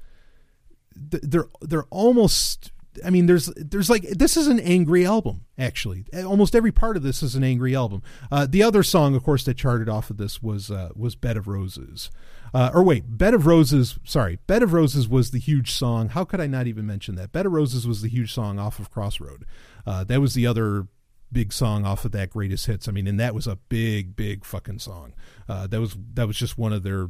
they're 0.96 1.48
they're 1.62 1.86
almost 1.90 2.72
I 3.04 3.10
mean, 3.10 3.26
there's 3.26 3.48
there's 3.56 3.90
like 3.90 4.04
this 4.04 4.38
is 4.38 4.48
an 4.48 4.60
angry 4.60 5.06
album 5.06 5.46
actually. 5.58 6.06
Almost 6.14 6.56
every 6.56 6.72
part 6.72 6.98
of 6.98 7.04
this 7.04 7.22
is 7.24 7.36
an 7.36 7.44
angry 7.44 7.76
album. 7.76 8.02
Uh, 8.32 8.46
the 8.50 8.64
other 8.64 8.84
song, 8.84 9.16
of 9.16 9.24
course, 9.24 9.44
that 9.46 9.56
charted 9.56 9.90
off 9.90 10.10
of 10.10 10.18
this 10.18 10.42
was 10.42 10.72
uh, 10.72 10.90
was 10.96 11.16
"Bed 11.16 11.38
of 11.38 11.48
Roses," 11.48 12.10
uh, 12.54 12.72
or 12.74 12.84
wait, 12.84 13.18
"Bed 13.18 13.34
of 13.34 13.46
Roses." 13.46 14.00
Sorry, 14.04 14.40
"Bed 14.48 14.64
of 14.64 14.74
Roses" 14.74 15.08
was 15.08 15.32
the 15.32 15.40
huge 15.40 15.72
song. 15.72 16.10
How 16.10 16.24
could 16.24 16.40
I 16.40 16.48
not 16.48 16.68
even 16.68 16.86
mention 16.86 17.16
that? 17.16 17.32
"Bed 17.32 17.46
of 17.46 17.52
Roses" 17.52 17.88
was 17.88 18.02
the 18.02 18.10
huge 18.10 18.34
song 18.34 18.60
off 18.60 18.80
of 18.80 18.92
Cross 18.92 19.20
Road. 19.20 19.46
Uh, 19.86 20.04
that 20.06 20.22
was 20.22 20.34
the 20.34 20.48
other 20.48 20.88
big 21.32 21.52
song 21.52 21.86
off 21.86 22.06
of 22.06 22.12
that 22.14 22.30
greatest 22.30 22.68
hits. 22.68 22.88
I 22.88 22.92
mean, 22.92 23.08
and 23.08 23.20
that 23.20 23.36
was 23.36 23.48
a 23.48 23.58
big, 23.68 24.16
big 24.16 24.46
fucking 24.46 24.80
song. 24.80 25.14
Uh, 25.50 25.68
that 25.68 25.80
was 25.80 25.98
that 26.14 26.28
was 26.28 26.38
just 26.38 26.58
one 26.58 26.72
of 26.74 26.84
their 26.84 27.10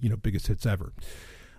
you 0.00 0.08
know 0.08 0.16
biggest 0.16 0.46
hits 0.46 0.66
ever. 0.66 0.92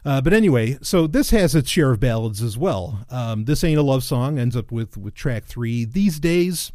Uh, 0.05 0.21
but 0.21 0.33
anyway, 0.33 0.77
so 0.81 1.07
this 1.07 1.31
has 1.31 1.55
its 1.55 1.69
share 1.69 1.91
of 1.91 1.99
ballads 1.99 2.41
as 2.41 2.57
well. 2.57 3.05
Um, 3.09 3.45
this 3.45 3.63
ain't 3.63 3.79
a 3.79 3.83
love 3.83 4.03
song 4.03 4.39
ends 4.39 4.55
up 4.55 4.71
with 4.71 4.97
with 4.97 5.13
track 5.13 5.45
three. 5.45 5.85
These 5.85 6.19
days, 6.19 6.71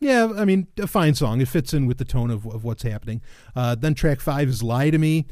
yeah, 0.00 0.32
I 0.36 0.44
mean 0.44 0.68
a 0.78 0.86
fine 0.86 1.14
song. 1.14 1.40
It 1.40 1.48
fits 1.48 1.74
in 1.74 1.86
with 1.86 1.98
the 1.98 2.04
tone 2.04 2.30
of 2.30 2.46
of 2.46 2.64
what's 2.64 2.82
happening. 2.82 3.20
Uh, 3.54 3.74
then 3.74 3.94
track 3.94 4.20
five 4.20 4.48
is 4.48 4.62
"Lie 4.62 4.90
to 4.90 4.98
Me." 4.98 5.26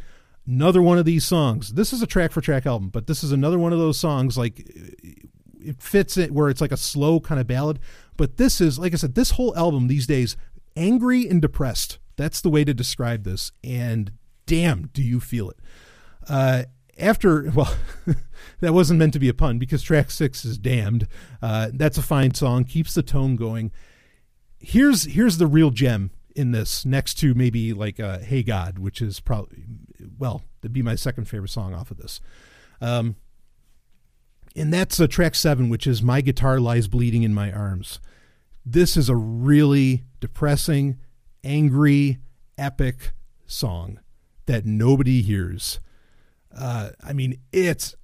Another 0.47 0.83
one 0.83 0.99
of 0.99 1.05
these 1.05 1.25
songs. 1.25 1.75
This 1.75 1.93
is 1.93 2.03
a 2.03 2.07
track 2.07 2.33
for 2.33 2.41
track 2.41 2.67
album, 2.67 2.89
but 2.89 3.07
this 3.07 3.23
is 3.23 3.31
another 3.31 3.59
one 3.59 3.73
of 3.73 3.79
those 3.79 3.99
songs 3.99 4.37
like 4.37 4.59
it 5.63 5.81
fits 5.81 6.17
it 6.17 6.33
where 6.33 6.49
it's 6.49 6.61
like 6.61 6.73
a 6.73 6.77
slow 6.77 7.21
kind 7.21 7.41
of 7.41 7.47
ballad. 7.47 7.79
But 8.17 8.37
this 8.37 8.61
is 8.61 8.79
like 8.79 8.93
I 8.93 8.97
said, 8.97 9.15
this 9.15 9.33
whole 9.33 9.57
album 9.57 9.87
these 9.87 10.07
days, 10.07 10.37
angry 10.77 11.29
and 11.29 11.41
depressed. 11.41 11.99
That's 12.17 12.41
the 12.41 12.51
way 12.51 12.65
to 12.65 12.75
describe 12.75 13.25
this. 13.25 13.53
And 13.63 14.13
damn, 14.47 14.89
do 14.93 15.03
you 15.03 15.21
feel 15.21 15.51
it? 15.51 15.59
Uh, 16.29 16.65
after 17.01 17.51
well 17.55 17.75
that 18.61 18.75
wasn't 18.75 18.99
meant 18.99 19.13
to 19.13 19.19
be 19.19 19.29
a 19.29 19.35
pun 19.35 19.59
because 19.59 19.83
track 19.83 20.11
six 20.11 20.45
is 20.45 20.59
damned. 20.59 21.07
Uh, 21.43 21.71
that's 21.73 21.99
a 21.99 22.03
fine 22.03 22.35
song 22.35 22.65
keeps 22.65 22.95
the 22.95 23.03
tone 23.03 23.37
going. 23.37 23.73
Here's 24.59 25.05
here's 25.05 25.39
the 25.39 25.47
real 25.47 25.71
gem 25.71 26.11
in 26.37 26.53
this 26.53 26.85
next 26.85 27.15
to 27.15 27.35
maybe 27.35 27.73
like 27.73 27.99
uh, 27.99 28.19
hey 28.19 28.43
god 28.43 28.79
which 28.79 29.03
is 29.03 29.21
probably 29.21 29.65
well 30.19 30.43
to 30.63 30.69
be 30.69 30.83
my 30.83 30.95
second 30.95 31.25
favorite 31.25 31.51
song 31.51 31.75
off 31.75 31.91
of 31.91 31.97
this. 31.97 32.21
Um, 32.81 33.17
and 34.57 34.73
that's 34.73 35.01
uh, 35.01 35.07
track 35.07 35.35
seven 35.35 35.69
which 35.69 35.87
is 35.87 36.03
my 36.03 36.21
guitar 36.21 36.61
lies 36.61 36.89
bleeding 36.89 37.23
in 37.23 37.35
my 37.35 37.51
arms. 37.53 38.01
This 38.65 38.97
is 38.97 39.09
a 39.09 39.17
really 39.17 40.05
depressing 40.21 40.99
angry 41.43 42.19
epic 42.59 43.13
song 43.47 43.99
that 44.47 44.67
nobody 44.67 45.23
hears 45.23 45.81
uh, 46.57 46.91
I 47.03 47.13
mean, 47.13 47.41
it's 47.53 47.95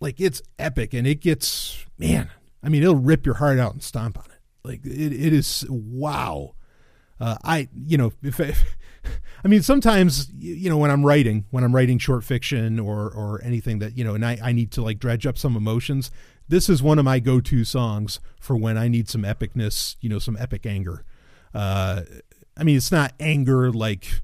like 0.00 0.20
it's 0.20 0.42
epic, 0.58 0.94
and 0.94 1.06
it 1.06 1.20
gets 1.20 1.84
man. 1.98 2.30
I 2.62 2.68
mean, 2.68 2.82
it'll 2.82 2.96
rip 2.96 3.24
your 3.24 3.36
heart 3.36 3.58
out 3.58 3.72
and 3.72 3.82
stomp 3.82 4.18
on 4.18 4.24
it. 4.26 4.40
Like 4.64 4.84
it, 4.84 5.12
it 5.12 5.32
is 5.32 5.64
wow. 5.68 6.54
Uh, 7.18 7.36
I 7.44 7.68
you 7.86 7.96
know 7.96 8.12
if, 8.22 8.40
if 8.40 8.64
I 9.44 9.48
mean 9.48 9.62
sometimes 9.62 10.28
you 10.36 10.68
know 10.68 10.76
when 10.76 10.90
I'm 10.90 11.06
writing 11.06 11.46
when 11.50 11.64
I'm 11.64 11.74
writing 11.74 11.98
short 11.98 12.24
fiction 12.24 12.78
or 12.78 13.10
or 13.10 13.40
anything 13.42 13.78
that 13.78 13.96
you 13.96 14.04
know 14.04 14.14
and 14.14 14.24
I, 14.24 14.38
I 14.42 14.52
need 14.52 14.70
to 14.72 14.82
like 14.82 14.98
dredge 14.98 15.26
up 15.26 15.38
some 15.38 15.56
emotions. 15.56 16.10
This 16.48 16.68
is 16.68 16.82
one 16.82 16.98
of 16.98 17.04
my 17.04 17.18
go-to 17.18 17.64
songs 17.64 18.20
for 18.38 18.56
when 18.56 18.78
I 18.78 18.86
need 18.86 19.08
some 19.08 19.22
epicness, 19.22 19.96
you 20.00 20.08
know, 20.08 20.20
some 20.20 20.36
epic 20.38 20.64
anger. 20.64 21.04
Uh, 21.52 22.02
I 22.56 22.62
mean, 22.62 22.76
it's 22.76 22.92
not 22.92 23.14
anger 23.18 23.72
like 23.72 24.22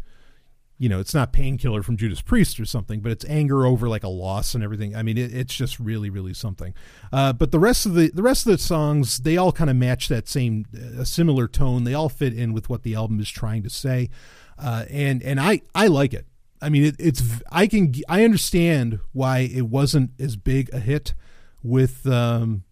you 0.78 0.88
know, 0.88 0.98
it's 0.98 1.14
not 1.14 1.32
painkiller 1.32 1.82
from 1.82 1.96
Judas 1.96 2.20
Priest 2.20 2.58
or 2.58 2.64
something, 2.64 3.00
but 3.00 3.12
it's 3.12 3.24
anger 3.26 3.66
over 3.66 3.88
like 3.88 4.02
a 4.02 4.08
loss 4.08 4.54
and 4.54 4.64
everything. 4.64 4.96
I 4.96 5.02
mean, 5.02 5.16
it, 5.16 5.32
it's 5.32 5.54
just 5.54 5.78
really, 5.78 6.10
really 6.10 6.34
something. 6.34 6.74
Uh, 7.12 7.32
but 7.32 7.52
the 7.52 7.60
rest 7.60 7.86
of 7.86 7.94
the 7.94 8.10
the 8.10 8.22
rest 8.22 8.46
of 8.46 8.52
the 8.52 8.58
songs, 8.58 9.18
they 9.18 9.36
all 9.36 9.52
kind 9.52 9.70
of 9.70 9.76
match 9.76 10.08
that 10.08 10.28
same, 10.28 10.66
a 10.98 11.04
similar 11.04 11.46
tone. 11.46 11.84
They 11.84 11.94
all 11.94 12.08
fit 12.08 12.34
in 12.34 12.52
with 12.52 12.68
what 12.68 12.82
the 12.82 12.94
album 12.94 13.20
is 13.20 13.30
trying 13.30 13.62
to 13.62 13.70
say, 13.70 14.10
uh, 14.58 14.86
and 14.90 15.22
and 15.22 15.38
I 15.38 15.62
I 15.74 15.86
like 15.86 16.14
it. 16.14 16.26
I 16.60 16.68
mean, 16.68 16.84
it, 16.84 16.96
it's 16.98 17.22
I 17.50 17.66
can 17.66 17.94
I 18.08 18.24
understand 18.24 18.98
why 19.12 19.40
it 19.40 19.68
wasn't 19.68 20.10
as 20.18 20.36
big 20.36 20.72
a 20.72 20.80
hit 20.80 21.14
with 21.62 22.06
um, 22.06 22.64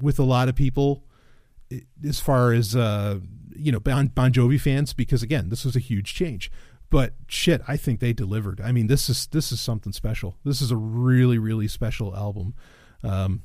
with 0.00 0.18
a 0.18 0.24
lot 0.24 0.48
of 0.48 0.54
people 0.54 1.04
as 2.06 2.20
far 2.20 2.52
as 2.52 2.76
uh, 2.76 3.18
you 3.56 3.72
know 3.72 3.80
bon, 3.80 4.08
bon 4.08 4.32
Jovi 4.32 4.60
fans 4.60 4.92
because 4.92 5.22
again, 5.22 5.48
this 5.48 5.64
was 5.64 5.74
a 5.74 5.80
huge 5.80 6.14
change 6.14 6.50
but 6.92 7.14
shit, 7.26 7.60
I 7.66 7.76
think 7.76 7.98
they 7.98 8.12
delivered. 8.12 8.60
I 8.60 8.70
mean, 8.70 8.86
this 8.86 9.10
is 9.10 9.26
this 9.26 9.50
is 9.50 9.60
something 9.60 9.92
special. 9.92 10.36
This 10.44 10.60
is 10.60 10.70
a 10.70 10.76
really 10.76 11.38
really 11.38 11.66
special 11.66 12.14
album 12.14 12.54
um, 13.02 13.42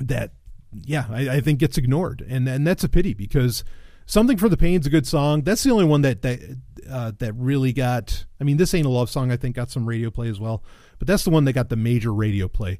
that, 0.00 0.32
yeah, 0.72 1.06
I, 1.10 1.28
I, 1.28 1.40
think 1.40 1.60
gets 1.60 1.78
ignored, 1.78 2.24
and 2.28 2.48
and 2.48 2.66
that's 2.66 2.82
a 2.82 2.88
pity 2.88 3.14
because 3.14 3.62
Something 4.08 4.36
for 4.36 4.48
the 4.48 4.56
Pain's 4.56 4.86
a 4.86 4.90
good 4.90 5.06
song. 5.06 5.42
That's 5.42 5.64
the 5.64 5.72
only 5.72 5.84
one 5.84 6.02
that 6.02 6.22
that 6.22 6.40
uh, 6.88 7.12
that 7.18 7.34
really 7.34 7.72
got. 7.72 8.24
I 8.40 8.44
mean, 8.44 8.56
this 8.56 8.72
ain't 8.72 8.86
a 8.86 8.88
love 8.88 9.10
song. 9.10 9.32
I 9.32 9.36
think 9.36 9.56
got 9.56 9.68
some 9.68 9.84
radio 9.84 10.10
play 10.10 10.28
as 10.28 10.38
well, 10.38 10.62
but 11.00 11.08
that's 11.08 11.24
the 11.24 11.30
one 11.30 11.44
that 11.44 11.54
got 11.54 11.70
the 11.70 11.76
major 11.76 12.14
radio 12.14 12.46
play 12.46 12.78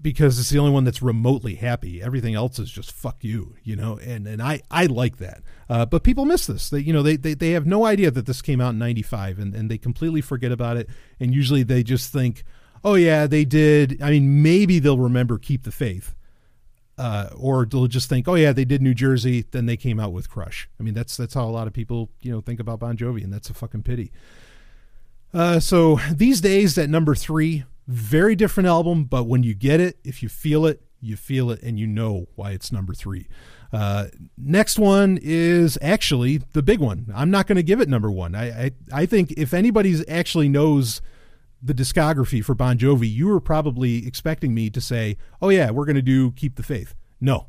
because 0.00 0.38
it's 0.38 0.50
the 0.50 0.58
only 0.58 0.72
one 0.72 0.84
that's 0.84 1.02
remotely 1.02 1.56
happy. 1.56 2.02
Everything 2.02 2.34
else 2.34 2.58
is 2.58 2.70
just 2.70 2.92
fuck 2.92 3.22
you, 3.22 3.56
you 3.62 3.76
know. 3.76 3.98
And 3.98 4.26
and 4.26 4.42
I 4.42 4.60
I 4.70 4.86
like 4.86 5.18
that. 5.18 5.42
Uh, 5.68 5.86
but 5.86 6.02
people 6.02 6.24
miss 6.24 6.46
this. 6.46 6.70
They 6.70 6.80
you 6.80 6.92
know 6.92 7.02
they, 7.02 7.16
they 7.16 7.34
they 7.34 7.50
have 7.50 7.66
no 7.66 7.84
idea 7.84 8.10
that 8.10 8.26
this 8.26 8.42
came 8.42 8.60
out 8.60 8.70
in 8.70 8.78
'95, 8.78 9.38
and 9.38 9.54
and 9.54 9.70
they 9.70 9.78
completely 9.78 10.20
forget 10.20 10.52
about 10.52 10.76
it. 10.76 10.88
And 11.18 11.34
usually 11.34 11.62
they 11.62 11.82
just 11.82 12.12
think, 12.12 12.44
oh 12.84 12.94
yeah, 12.94 13.26
they 13.26 13.44
did. 13.44 14.00
I 14.02 14.10
mean, 14.10 14.42
maybe 14.42 14.78
they'll 14.78 14.98
remember 14.98 15.38
Keep 15.38 15.64
the 15.64 15.72
Faith 15.72 16.14
uh, 16.98 17.28
or 17.36 17.66
they'll 17.66 17.86
just 17.86 18.08
think, 18.08 18.28
oh 18.28 18.34
yeah, 18.34 18.52
they 18.52 18.64
did 18.64 18.80
New 18.80 18.94
Jersey, 18.94 19.44
then 19.50 19.66
they 19.66 19.76
came 19.76 19.98
out 19.98 20.12
with 20.12 20.30
Crush. 20.30 20.68
I 20.78 20.82
mean, 20.82 20.94
that's 20.94 21.16
that's 21.16 21.34
how 21.34 21.44
a 21.44 21.50
lot 21.50 21.66
of 21.66 21.72
people 21.72 22.10
you 22.20 22.32
know 22.32 22.40
think 22.40 22.60
about 22.60 22.80
Bon 22.80 22.96
Jovi, 22.96 23.24
and 23.24 23.32
that's 23.32 23.50
a 23.50 23.54
fucking 23.54 23.82
pity. 23.82 24.12
Uh, 25.32 25.58
so 25.58 25.98
these 26.12 26.40
days, 26.40 26.78
at 26.78 26.88
number 26.88 27.14
three, 27.14 27.64
very 27.86 28.34
different 28.34 28.68
album, 28.68 29.04
but 29.04 29.24
when 29.24 29.42
you 29.42 29.54
get 29.54 29.80
it, 29.80 29.98
if 30.04 30.22
you 30.22 30.28
feel 30.28 30.66
it, 30.66 30.82
you 31.00 31.16
feel 31.16 31.50
it, 31.50 31.62
and 31.62 31.78
you 31.78 31.86
know 31.86 32.26
why 32.34 32.52
it's 32.52 32.72
number 32.72 32.94
three. 32.94 33.28
Uh, 33.72 34.06
next 34.38 34.78
one 34.78 35.18
is 35.20 35.76
actually 35.82 36.38
the 36.52 36.62
big 36.62 36.80
one. 36.80 37.12
I'm 37.14 37.30
not 37.30 37.46
going 37.46 37.56
to 37.56 37.62
give 37.62 37.80
it 37.80 37.88
number 37.88 38.10
one. 38.10 38.34
I, 38.34 38.66
I 38.66 38.70
I 38.92 39.06
think 39.06 39.32
if 39.32 39.52
anybody's 39.52 40.08
actually 40.08 40.48
knows 40.48 41.02
the 41.60 41.74
discography 41.74 42.44
for 42.44 42.54
Bon 42.54 42.78
Jovi, 42.78 43.12
you 43.12 43.26
were 43.26 43.40
probably 43.40 44.06
expecting 44.06 44.54
me 44.54 44.70
to 44.70 44.80
say, 44.80 45.16
"Oh 45.42 45.48
yeah, 45.48 45.70
we're 45.70 45.86
going 45.86 45.96
to 45.96 46.02
do 46.02 46.30
Keep 46.32 46.56
the 46.56 46.62
Faith." 46.62 46.94
No, 47.20 47.48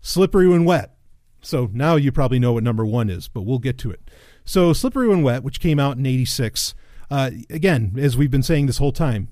Slippery 0.00 0.48
When 0.48 0.64
Wet. 0.64 0.96
So 1.42 1.68
now 1.72 1.96
you 1.96 2.12
probably 2.12 2.38
know 2.38 2.54
what 2.54 2.62
number 2.62 2.86
one 2.86 3.10
is, 3.10 3.28
but 3.28 3.42
we'll 3.42 3.58
get 3.58 3.76
to 3.78 3.90
it. 3.90 4.00
So 4.44 4.72
Slippery 4.72 5.08
When 5.08 5.22
Wet, 5.22 5.42
which 5.42 5.60
came 5.60 5.78
out 5.78 5.98
in 5.98 6.06
'86, 6.06 6.74
uh, 7.10 7.30
again, 7.50 7.94
as 7.98 8.16
we've 8.16 8.30
been 8.30 8.42
saying 8.42 8.66
this 8.66 8.78
whole 8.78 8.92
time, 8.92 9.28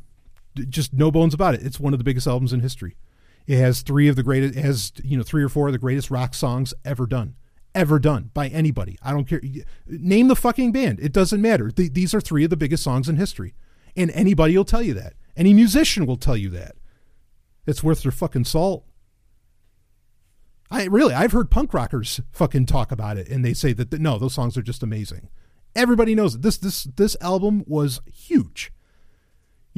just 0.69 0.93
no 0.93 1.11
bones 1.11 1.35
about 1.35 1.55
it. 1.55 1.63
It's 1.63 1.81
one 1.81 1.93
of 1.93 1.99
the 1.99 2.05
biggest 2.05 2.27
albums 2.27 2.53
in 2.53 2.61
history. 2.61 2.97
It 3.47 3.59
has 3.59 3.83
three 3.83 4.09
of 4.09 4.17
the 4.17 4.23
greatest, 4.23 4.57
it 4.57 4.63
has 4.63 4.93
you 5.03 5.17
know 5.17 5.23
three 5.23 5.43
or 5.43 5.49
four 5.49 5.69
of 5.69 5.73
the 5.73 5.79
greatest 5.79 6.11
rock 6.11 6.35
songs 6.35 6.75
ever 6.85 7.07
done 7.07 7.37
ever 7.75 7.99
done 7.99 8.31
by 8.35 8.49
anybody. 8.49 8.99
I 9.03 9.13
don't 9.13 9.27
care. 9.27 9.41
Name 9.87 10.29
the 10.29 10.37
fucking 10.37 10.73
band. 10.73 11.01
It 11.01 11.13
doesn't 11.13 11.41
matter. 11.41 11.71
these 11.71 12.15
are 12.15 12.21
three 12.21 12.45
of 12.45 12.51
the 12.51 12.57
biggest 12.57 12.83
songs 12.83 13.09
in 13.09 13.17
history. 13.17 13.55
And 13.97 14.11
anybody 14.13 14.57
will 14.57 14.65
tell 14.65 14.83
you 14.83 14.95
that. 14.95 15.15
Any 15.37 15.55
musician 15.55 16.07
will 16.07 16.17
tell 16.17 16.37
you 16.37 16.51
that. 16.51 16.77
It's 17.67 17.83
worth 17.83 18.03
their 18.03 18.13
fucking 18.13 18.45
salt. 18.45 18.85
I 20.71 20.85
really, 20.85 21.15
I've 21.15 21.33
heard 21.33 21.51
punk 21.51 21.75
rockers 21.75 22.21
fucking 22.33 22.67
talk 22.67 22.93
about 22.93 23.19
it, 23.19 23.29
and 23.29 23.45
they 23.45 23.55
say 23.55 23.73
that 23.73 23.93
no, 24.01 24.19
those 24.19 24.35
songs 24.35 24.57
are 24.57 24.63
just 24.63 24.85
amazing. 24.85 25.29
Everybody 25.75 26.15
knows 26.15 26.37
it. 26.37 26.43
This 26.43 26.59
this 26.59 26.85
this 26.85 27.17
album 27.21 27.65
was 27.67 28.01
huge, 28.07 28.73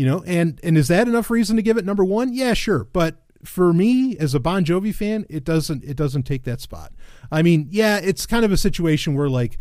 you 0.03 0.09
know. 0.09 0.25
And 0.27 0.59
and 0.65 0.77
is 0.77 0.89
that 0.89 1.07
enough 1.07 1.31
reason 1.31 1.55
to 1.55 1.63
give 1.63 1.77
it 1.77 1.85
number 1.85 2.05
one? 2.05 2.35
Yeah, 2.35 2.55
sure. 2.55 2.89
But 2.93 3.23
for 3.45 3.73
me, 3.73 4.17
as 4.19 4.35
a 4.35 4.41
Bon 4.41 4.65
Jovi 4.65 4.93
fan, 4.93 5.27
it 5.31 5.45
doesn't 5.45 5.85
it 5.85 5.97
doesn't 5.97 6.25
take 6.25 6.43
that 6.43 6.61
spot. 6.61 6.93
I 7.31 7.43
mean, 7.43 7.69
yeah, 7.71 8.01
it's 8.03 8.27
kind 8.27 8.45
of 8.45 8.51
a 8.51 8.57
situation 8.57 9.15
where 9.15 9.29
like 9.29 9.59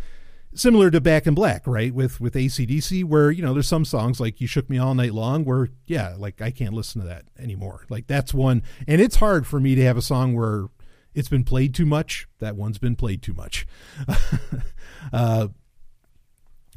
similar 0.55 0.89
to 0.89 0.99
Back 0.99 1.27
in 1.27 1.35
Black, 1.35 1.68
right? 1.68 1.93
With 1.93 2.19
with 2.19 2.35
AC/DC, 2.35 3.03
where 3.03 3.30
you 3.30 3.43
know 3.43 3.53
there's 3.53 3.68
some 3.68 3.85
songs 3.85 4.19
like 4.19 4.41
"You 4.41 4.47
Shook 4.47 4.68
Me 4.68 4.80
All 4.80 4.95
Night 4.95 5.13
Long," 5.13 5.45
where 5.45 5.69
yeah, 5.85 6.15
like 6.18 6.41
I 6.41 6.49
can't 6.49 6.73
listen 6.73 7.01
to 7.01 7.07
that 7.07 7.26
anymore. 7.38 7.85
Like 7.88 8.07
that's 8.07 8.34
one, 8.34 8.63
and 8.88 8.99
it's 8.99 9.18
hard 9.18 9.45
for 9.45 9.59
me 9.59 9.76
to 9.76 9.84
have 9.84 9.95
a 9.95 10.01
song 10.01 10.34
where 10.34 10.69
it's 11.13 11.30
been 11.30 11.43
played 11.43 11.76
too 11.76 11.85
much. 11.85 12.27
That 12.39 12.55
one's 12.55 12.80
been 12.80 12.95
played 12.95 13.22
too 13.22 13.34
much. 13.34 13.68
uh, 15.13 15.49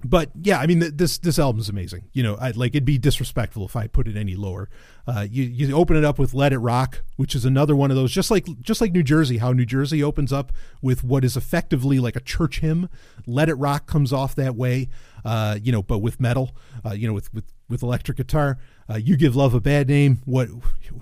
but 0.05 0.31
yeah, 0.43 0.59
I 0.59 0.67
mean 0.67 0.97
this 0.97 1.19
this 1.19 1.39
album's 1.39 1.69
amazing. 1.69 2.11
You 2.13 2.23
know, 2.23 2.37
I, 2.37 2.51
like 2.51 2.73
it'd 2.73 2.85
be 2.85 2.99
disrespectful 2.99 3.65
if 3.65 3.75
I 3.75 3.87
put 3.87 4.07
it 4.07 4.17
any 4.17 4.37
lower. 4.37 4.69
Uh, 5.07 5.27
you 5.29 5.45
you 5.45 5.75
open 5.75 5.97
it 5.97 6.05
up 6.05 6.19
with 6.19 6.35
"Let 6.35 6.53
It 6.53 6.59
Rock," 6.59 7.03
which 7.17 7.35
is 7.35 7.45
another 7.45 7.75
one 7.75 7.91
of 7.91 7.97
those, 7.97 8.13
just 8.13 8.31
like 8.31 8.47
just 8.61 8.81
like 8.81 8.93
New 8.93 9.03
Jersey, 9.03 9.39
how 9.39 9.53
New 9.53 9.65
Jersey 9.65 10.03
opens 10.03 10.33
up 10.33 10.53
with 10.83 11.03
what 11.05 11.25
is 11.25 11.37
effectively 11.37 11.99
like 11.99 12.17
a 12.17 12.21
church 12.21 12.61
hymn. 12.61 12.91
"Let 13.27 13.49
It 13.49 13.55
Rock" 13.55 13.87
comes 13.87 14.13
off 14.13 14.35
that 14.35 14.55
way, 14.55 14.89
uh, 15.25 15.59
you 15.63 15.73
know, 15.73 15.83
but 15.83 15.99
with 15.99 16.21
metal, 16.21 16.55
uh, 16.85 16.93
you 16.93 17.07
know, 17.09 17.15
with 17.15 17.33
with 17.33 17.53
with 17.69 17.83
electric 17.83 18.19
guitar. 18.19 18.59
Uh, 18.89 18.97
you 18.97 19.17
give 19.17 19.35
love 19.35 19.55
a 19.55 19.61
bad 19.61 19.89
name. 19.89 20.21
What 20.25 20.49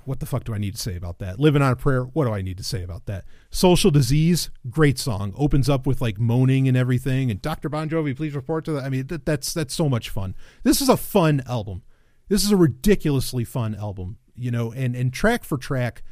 what 0.05 0.21
the 0.21 0.27
fuck 0.27 0.45
do 0.45 0.55
I 0.55 0.59
need 0.59 0.75
to 0.75 0.81
say 0.81 0.97
about 0.97 1.19
that? 1.19 1.41
Living 1.41 1.63
on 1.63 1.73
a 1.73 1.77
prayer. 1.77 2.05
What 2.05 2.27
do 2.27 2.33
I 2.33 2.43
need 2.43 2.59
to 2.59 2.65
say 2.65 2.83
about 2.83 3.07
that? 3.07 3.25
Social 3.51 3.91
disease. 3.91 4.51
Great 4.71 4.99
song. 4.99 5.33
Opens 5.37 5.69
up 5.69 5.87
with 5.87 6.01
like 6.01 6.19
moaning 6.19 6.69
and 6.69 6.77
everything. 6.77 7.31
And 7.31 7.43
Dr. 7.43 7.69
Bon 7.69 7.89
Jovi, 7.89 8.17
please 8.17 8.35
report 8.35 8.65
to 8.67 8.73
that. 8.73 8.85
I 8.85 8.89
mean, 8.89 9.07
that, 9.09 9.27
that's 9.27 9.53
that's 9.53 9.75
so 9.75 9.89
much 9.89 10.11
fun. 10.11 10.35
This 10.63 10.81
is 10.81 10.89
a 10.89 10.97
fun 10.97 11.43
album. 11.47 11.83
This 12.29 12.45
is 12.45 12.53
a 12.53 12.57
ridiculously 12.57 13.45
fun 13.45 13.75
album. 13.75 14.19
You 14.37 14.51
know, 14.51 14.73
and 14.73 14.95
and 14.95 15.13
track 15.13 15.45
for 15.45 15.59
track, 15.59 16.03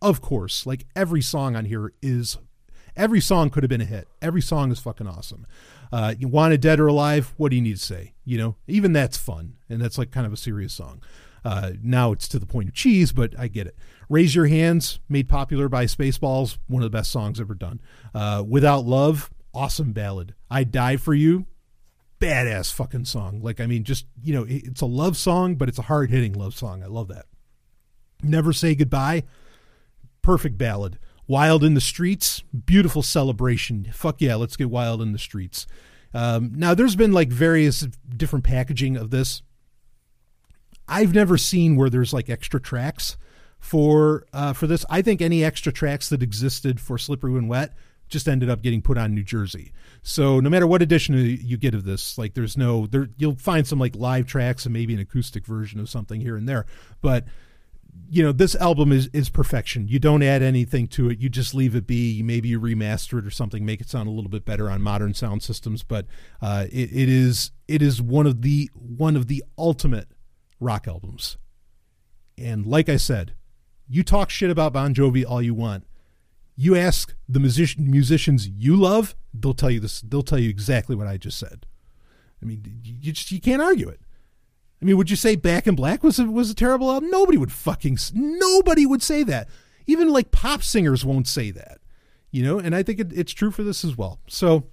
of 0.00 0.20
course, 0.20 0.66
like 0.66 0.86
every 0.94 1.22
song 1.22 1.56
on 1.56 1.64
here 1.64 1.92
is. 2.00 2.38
Every 2.98 3.20
song 3.20 3.48
could 3.48 3.62
have 3.62 3.70
been 3.70 3.80
a 3.80 3.86
hit. 3.86 4.08
Every 4.20 4.42
song 4.42 4.72
is 4.72 4.80
fucking 4.80 5.06
awesome. 5.06 5.46
Uh, 5.92 6.14
you 6.18 6.26
wanted 6.26 6.60
dead 6.60 6.80
or 6.80 6.88
alive? 6.88 7.32
What 7.36 7.50
do 7.50 7.56
you 7.56 7.62
need 7.62 7.76
to 7.76 7.82
say? 7.82 8.14
You 8.24 8.38
know, 8.38 8.56
even 8.66 8.92
that's 8.92 9.16
fun, 9.16 9.54
and 9.70 9.80
that's 9.80 9.96
like 9.96 10.10
kind 10.10 10.26
of 10.26 10.32
a 10.32 10.36
serious 10.36 10.74
song. 10.74 11.00
Uh, 11.44 11.72
now 11.80 12.10
it's 12.10 12.26
to 12.28 12.40
the 12.40 12.44
point 12.44 12.68
of 12.68 12.74
cheese, 12.74 13.12
but 13.12 13.38
I 13.38 13.46
get 13.46 13.68
it. 13.68 13.76
Raise 14.08 14.34
Your 14.34 14.48
Hands, 14.48 14.98
made 15.08 15.28
popular 15.28 15.68
by 15.68 15.84
Spaceballs, 15.84 16.58
one 16.66 16.82
of 16.82 16.90
the 16.90 16.96
best 16.98 17.12
songs 17.12 17.40
ever 17.40 17.54
done. 17.54 17.80
Uh, 18.12 18.42
Without 18.46 18.84
Love, 18.84 19.30
awesome 19.54 19.92
ballad. 19.92 20.34
I 20.50 20.64
Die 20.64 20.96
for 20.96 21.14
You, 21.14 21.46
badass 22.20 22.72
fucking 22.72 23.04
song. 23.04 23.40
Like, 23.40 23.60
I 23.60 23.66
mean, 23.66 23.84
just, 23.84 24.06
you 24.20 24.34
know, 24.34 24.44
it's 24.48 24.80
a 24.80 24.86
love 24.86 25.16
song, 25.16 25.54
but 25.54 25.68
it's 25.68 25.78
a 25.78 25.82
hard 25.82 26.10
hitting 26.10 26.32
love 26.32 26.54
song. 26.54 26.82
I 26.82 26.86
love 26.86 27.08
that. 27.08 27.26
Never 28.22 28.52
Say 28.52 28.74
Goodbye, 28.74 29.22
perfect 30.22 30.58
ballad. 30.58 30.98
Wild 31.28 31.62
in 31.62 31.74
the 31.74 31.80
Streets, 31.80 32.40
beautiful 32.40 33.02
celebration. 33.02 33.88
Fuck 33.92 34.20
yeah, 34.20 34.34
let's 34.34 34.56
get 34.56 34.70
wild 34.70 35.00
in 35.02 35.12
the 35.12 35.18
streets. 35.18 35.66
Um, 36.14 36.52
now, 36.56 36.74
there's 36.74 36.96
been 36.96 37.12
like 37.12 37.28
various 37.28 37.86
different 38.16 38.46
packaging 38.46 38.96
of 38.96 39.10
this. 39.10 39.42
I've 40.88 41.14
never 41.14 41.36
seen 41.36 41.76
where 41.76 41.90
there's 41.90 42.14
like 42.14 42.30
extra 42.30 42.58
tracks 42.58 43.18
for 43.58 44.26
uh, 44.32 44.54
for 44.54 44.66
this. 44.66 44.86
I 44.88 45.02
think 45.02 45.20
any 45.20 45.44
extra 45.44 45.70
tracks 45.70 46.08
that 46.08 46.22
existed 46.22 46.80
for 46.80 46.96
Slippery 46.96 47.32
When 47.32 47.46
Wet 47.46 47.74
just 48.08 48.26
ended 48.26 48.48
up 48.48 48.62
getting 48.62 48.80
put 48.80 48.96
on 48.96 49.14
New 49.14 49.22
Jersey. 49.22 49.72
So 50.02 50.40
no 50.40 50.48
matter 50.48 50.66
what 50.66 50.80
edition 50.80 51.14
you 51.14 51.58
get 51.58 51.74
of 51.74 51.84
this, 51.84 52.16
like 52.16 52.32
there's 52.32 52.56
no 52.56 52.86
there 52.86 53.10
you'll 53.18 53.36
find 53.36 53.66
some 53.66 53.78
like 53.78 53.94
live 53.94 54.26
tracks 54.26 54.64
and 54.64 54.72
maybe 54.72 54.94
an 54.94 55.00
acoustic 55.00 55.44
version 55.44 55.78
of 55.78 55.90
something 55.90 56.22
here 56.22 56.36
and 56.36 56.48
there, 56.48 56.64
but 57.02 57.26
you 58.10 58.22
know 58.22 58.32
this 58.32 58.54
album 58.56 58.92
is 58.92 59.08
is 59.12 59.28
perfection. 59.28 59.88
You 59.88 59.98
don't 59.98 60.22
add 60.22 60.42
anything 60.42 60.86
to 60.88 61.10
it. 61.10 61.20
You 61.20 61.28
just 61.28 61.54
leave 61.54 61.74
it 61.74 61.86
be. 61.86 62.22
Maybe 62.22 62.48
you 62.48 62.60
remaster 62.60 63.18
it 63.18 63.26
or 63.26 63.30
something 63.30 63.64
make 63.64 63.80
it 63.80 63.88
sound 63.88 64.08
a 64.08 64.12
little 64.12 64.30
bit 64.30 64.44
better 64.44 64.70
on 64.70 64.82
modern 64.82 65.14
sound 65.14 65.42
systems. 65.42 65.82
But 65.82 66.06
uh, 66.40 66.66
it, 66.70 66.90
it 66.92 67.08
is 67.08 67.52
it 67.66 67.82
is 67.82 68.00
one 68.00 68.26
of 68.26 68.42
the 68.42 68.70
one 68.74 69.16
of 69.16 69.26
the 69.26 69.44
ultimate 69.56 70.08
rock 70.60 70.88
albums. 70.88 71.36
And 72.36 72.66
like 72.66 72.88
i 72.88 72.96
said 72.96 73.34
you 73.88 74.02
talk 74.02 74.30
shit 74.30 74.50
about 74.50 74.72
bon 74.72 74.94
jovi 74.94 75.24
all 75.26 75.42
you 75.42 75.54
want. 75.54 75.84
You 76.56 76.76
ask 76.76 77.14
the 77.28 77.40
musician, 77.40 77.90
musicians 77.90 78.48
you 78.48 78.76
love 78.76 79.14
they'll 79.32 79.54
tell 79.54 79.70
you 79.70 79.80
this 79.80 80.00
they'll 80.00 80.22
tell 80.22 80.38
you 80.38 80.48
exactly 80.48 80.96
what 80.96 81.06
i 81.06 81.16
just 81.16 81.38
said. 81.38 81.66
I 82.42 82.46
mean 82.46 82.80
you 82.82 83.12
just 83.12 83.30
you 83.30 83.40
can't 83.40 83.62
argue 83.62 83.88
it 83.88 84.00
I 84.80 84.84
mean, 84.84 84.96
would 84.96 85.10
you 85.10 85.16
say 85.16 85.34
Back 85.36 85.66
in 85.66 85.74
Black 85.74 86.02
was 86.02 86.18
a, 86.18 86.24
was 86.24 86.50
a 86.50 86.54
terrible 86.54 86.90
album? 86.90 87.10
Nobody 87.10 87.36
would 87.36 87.52
fucking 87.52 87.98
nobody 88.14 88.86
would 88.86 89.02
say 89.02 89.22
that. 89.24 89.48
Even 89.86 90.12
like 90.12 90.30
pop 90.30 90.62
singers 90.62 91.04
won't 91.04 91.26
say 91.26 91.50
that, 91.50 91.78
you 92.30 92.44
know. 92.44 92.58
And 92.58 92.74
I 92.74 92.82
think 92.82 93.00
it, 93.00 93.12
it's 93.12 93.32
true 93.32 93.50
for 93.50 93.62
this 93.62 93.84
as 93.84 93.96
well. 93.96 94.20
So 94.28 94.68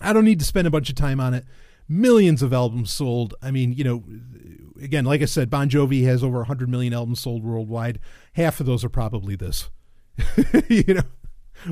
I 0.00 0.12
don't 0.12 0.24
need 0.24 0.38
to 0.38 0.46
spend 0.46 0.66
a 0.66 0.70
bunch 0.70 0.88
of 0.88 0.94
time 0.94 1.20
on 1.20 1.34
it. 1.34 1.44
Millions 1.88 2.42
of 2.42 2.52
albums 2.52 2.90
sold. 2.90 3.34
I 3.42 3.50
mean, 3.50 3.72
you 3.72 3.84
know, 3.84 4.04
again, 4.82 5.04
like 5.04 5.22
I 5.22 5.26
said, 5.26 5.50
Bon 5.50 5.68
Jovi 5.68 6.04
has 6.04 6.24
over 6.24 6.38
100 6.38 6.68
million 6.68 6.94
albums 6.94 7.20
sold 7.20 7.44
worldwide. 7.44 8.00
Half 8.32 8.60
of 8.60 8.66
those 8.66 8.84
are 8.84 8.88
probably 8.88 9.36
this. 9.36 9.70
you 10.68 10.94
know, 10.94 11.02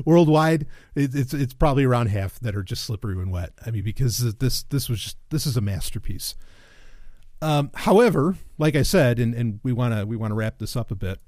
worldwide, 0.05 0.67
it, 0.93 1.15
it's 1.15 1.33
it's 1.33 1.53
probably 1.53 1.83
around 1.83 2.07
half 2.07 2.39
that 2.41 2.55
are 2.55 2.63
just 2.63 2.83
slippery 2.83 3.15
when 3.15 3.31
wet. 3.31 3.53
I 3.65 3.71
mean, 3.71 3.83
because 3.83 4.35
this 4.35 4.63
this 4.63 4.89
was 4.89 5.01
just 5.01 5.17
this 5.31 5.45
is 5.45 5.57
a 5.57 5.61
masterpiece. 5.61 6.35
Um, 7.45 7.69
however, 7.75 8.37
like 8.57 8.75
I 8.75 8.81
said, 8.81 9.19
and, 9.19 9.35
and 9.35 9.59
we 9.61 9.71
want 9.71 9.93
to 9.93 10.03
we 10.07 10.15
want 10.15 10.31
to 10.31 10.35
wrap 10.35 10.57
this 10.57 10.75
up 10.75 10.89
a 10.89 10.95
bit. 10.95 11.19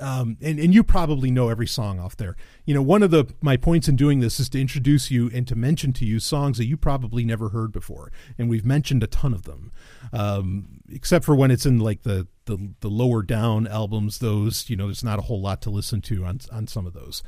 Um, 0.00 0.36
and, 0.40 0.58
and 0.58 0.74
you 0.74 0.82
probably 0.82 1.30
know 1.30 1.48
every 1.48 1.68
song 1.68 2.00
off 2.00 2.16
there. 2.16 2.36
You 2.64 2.74
know, 2.74 2.82
one 2.82 3.04
of 3.04 3.12
the 3.12 3.32
my 3.40 3.56
points 3.56 3.86
in 3.86 3.94
doing 3.94 4.18
this 4.18 4.40
is 4.40 4.48
to 4.50 4.60
introduce 4.60 5.08
you 5.08 5.30
and 5.32 5.46
to 5.46 5.54
mention 5.54 5.92
to 5.94 6.04
you 6.04 6.18
songs 6.18 6.58
that 6.58 6.66
you 6.66 6.76
probably 6.76 7.24
never 7.24 7.50
heard 7.50 7.70
before, 7.70 8.10
and 8.36 8.48
we've 8.48 8.66
mentioned 8.66 9.04
a 9.04 9.06
ton 9.06 9.32
of 9.32 9.44
them, 9.44 9.70
um, 10.12 10.80
except 10.90 11.24
for 11.24 11.36
when 11.36 11.52
it's 11.52 11.64
in 11.64 11.78
like 11.78 12.02
the, 12.02 12.26
the 12.46 12.74
the 12.80 12.90
lower 12.90 13.22
down 13.22 13.68
albums. 13.68 14.18
Those 14.18 14.68
you 14.68 14.74
know, 14.74 14.86
there's 14.86 15.04
not 15.04 15.20
a 15.20 15.22
whole 15.22 15.40
lot 15.40 15.62
to 15.62 15.70
listen 15.70 16.00
to 16.02 16.24
on 16.24 16.40
on 16.50 16.66
some 16.66 16.86
of 16.86 16.92
those, 16.92 17.22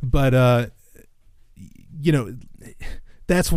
but 0.00 0.32
uh, 0.32 0.66
you 2.00 2.12
know, 2.12 2.36
that's 3.26 3.52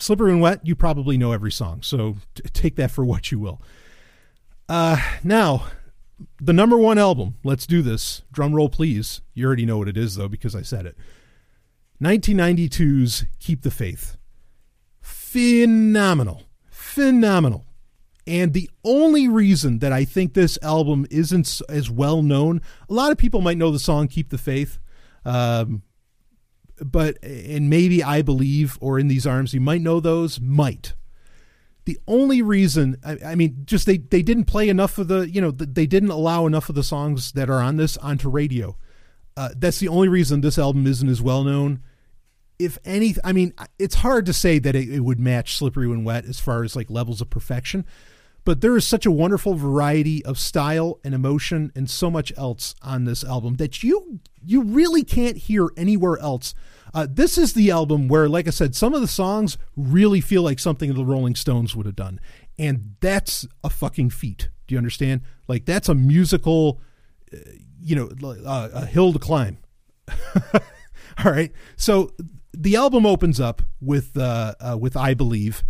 Slippery 0.00 0.32
When 0.32 0.40
Wet. 0.40 0.66
You 0.66 0.74
probably 0.74 1.16
know 1.16 1.32
every 1.32 1.52
song, 1.52 1.82
so 1.82 2.16
t- 2.34 2.42
take 2.52 2.76
that 2.76 2.90
for 2.90 3.04
what 3.04 3.30
you 3.30 3.38
will. 3.38 3.60
Uh, 4.68 5.00
now, 5.24 5.66
the 6.40 6.52
number 6.52 6.78
one 6.78 6.98
album. 6.98 7.36
Let's 7.44 7.66
do 7.66 7.82
this. 7.82 8.22
Drum 8.32 8.54
roll, 8.54 8.68
please. 8.68 9.20
You 9.34 9.46
already 9.46 9.66
know 9.66 9.78
what 9.78 9.88
it 9.88 9.96
is, 9.96 10.16
though, 10.16 10.28
because 10.28 10.54
I 10.54 10.62
said 10.62 10.86
it. 10.86 10.96
1992's 12.02 13.26
Keep 13.38 13.62
the 13.62 13.70
Faith. 13.70 14.16
Phenomenal. 15.00 16.42
Phenomenal. 16.70 17.66
And 18.26 18.52
the 18.52 18.70
only 18.84 19.28
reason 19.28 19.80
that 19.80 19.92
I 19.92 20.04
think 20.04 20.34
this 20.34 20.58
album 20.62 21.06
isn't 21.10 21.60
as 21.68 21.90
well 21.90 22.22
known, 22.22 22.60
a 22.88 22.92
lot 22.92 23.12
of 23.12 23.18
people 23.18 23.40
might 23.40 23.58
know 23.58 23.70
the 23.70 23.78
song 23.78 24.08
Keep 24.08 24.30
the 24.30 24.38
Faith. 24.38 24.78
Um, 25.24 25.82
but, 26.80 27.22
and 27.22 27.70
maybe 27.70 28.02
I 28.02 28.22
believe 28.22 28.78
or 28.80 28.98
In 28.98 29.08
These 29.08 29.26
Arms, 29.26 29.54
you 29.54 29.60
might 29.60 29.82
know 29.82 30.00
those, 30.00 30.40
might. 30.40 30.94
The 31.84 31.98
only 32.06 32.42
reason, 32.42 32.96
I, 33.04 33.18
I 33.24 33.34
mean, 33.34 33.62
just 33.64 33.86
they, 33.86 33.98
they 33.98 34.22
didn't 34.22 34.44
play 34.44 34.68
enough 34.68 34.98
of 34.98 35.08
the, 35.08 35.28
you 35.28 35.40
know, 35.40 35.50
they 35.50 35.86
didn't 35.86 36.10
allow 36.10 36.46
enough 36.46 36.68
of 36.68 36.74
the 36.74 36.82
songs 36.82 37.32
that 37.32 37.50
are 37.50 37.60
on 37.60 37.76
this 37.76 37.96
onto 37.98 38.28
radio. 38.28 38.76
Uh, 39.36 39.50
that's 39.56 39.78
the 39.78 39.88
only 39.88 40.08
reason 40.08 40.40
this 40.40 40.58
album 40.58 40.86
isn't 40.86 41.08
as 41.08 41.22
well 41.22 41.44
known 41.44 41.82
if 42.60 42.76
any 42.84 43.14
i 43.24 43.32
mean 43.32 43.54
it's 43.78 43.96
hard 43.96 44.26
to 44.26 44.32
say 44.32 44.58
that 44.58 44.76
it, 44.76 44.88
it, 44.90 45.00
would 45.00 45.18
match 45.18 45.56
slippery 45.56 45.88
when 45.88 46.04
wet 46.04 46.26
as 46.26 46.38
far 46.38 46.62
as 46.62 46.76
like 46.76 46.90
levels 46.90 47.20
of 47.22 47.30
perfection 47.30 47.86
but 48.50 48.62
there 48.62 48.76
is 48.76 48.84
such 48.84 49.06
a 49.06 49.12
wonderful 49.12 49.54
variety 49.54 50.24
of 50.24 50.36
style 50.36 50.98
and 51.04 51.14
emotion 51.14 51.70
and 51.76 51.88
so 51.88 52.10
much 52.10 52.32
else 52.36 52.74
on 52.82 53.04
this 53.04 53.22
album 53.22 53.54
that 53.58 53.84
you 53.84 54.18
you 54.44 54.60
really 54.64 55.04
can't 55.04 55.36
hear 55.36 55.68
anywhere 55.76 56.18
else. 56.18 56.52
Uh, 56.92 57.06
this 57.08 57.38
is 57.38 57.52
the 57.52 57.70
album 57.70 58.08
where, 58.08 58.28
like 58.28 58.48
I 58.48 58.50
said, 58.50 58.74
some 58.74 58.92
of 58.92 59.02
the 59.02 59.06
songs 59.06 59.56
really 59.76 60.20
feel 60.20 60.42
like 60.42 60.58
something 60.58 60.92
the 60.92 61.04
Rolling 61.04 61.36
Stones 61.36 61.76
would 61.76 61.86
have 61.86 61.94
done, 61.94 62.18
and 62.58 62.96
that's 62.98 63.46
a 63.62 63.70
fucking 63.70 64.10
feat. 64.10 64.48
Do 64.66 64.74
you 64.74 64.78
understand? 64.78 65.20
Like 65.46 65.64
that's 65.64 65.88
a 65.88 65.94
musical, 65.94 66.80
uh, 67.32 67.36
you 67.80 67.94
know, 67.94 68.34
uh, 68.44 68.68
a 68.72 68.84
hill 68.84 69.12
to 69.12 69.20
climb. 69.20 69.58
All 71.24 71.30
right, 71.30 71.52
so 71.76 72.10
the 72.52 72.74
album 72.74 73.06
opens 73.06 73.38
up 73.38 73.62
with 73.80 74.16
uh, 74.16 74.56
uh, 74.58 74.76
with 74.76 74.96
I 74.96 75.14
believe 75.14 75.62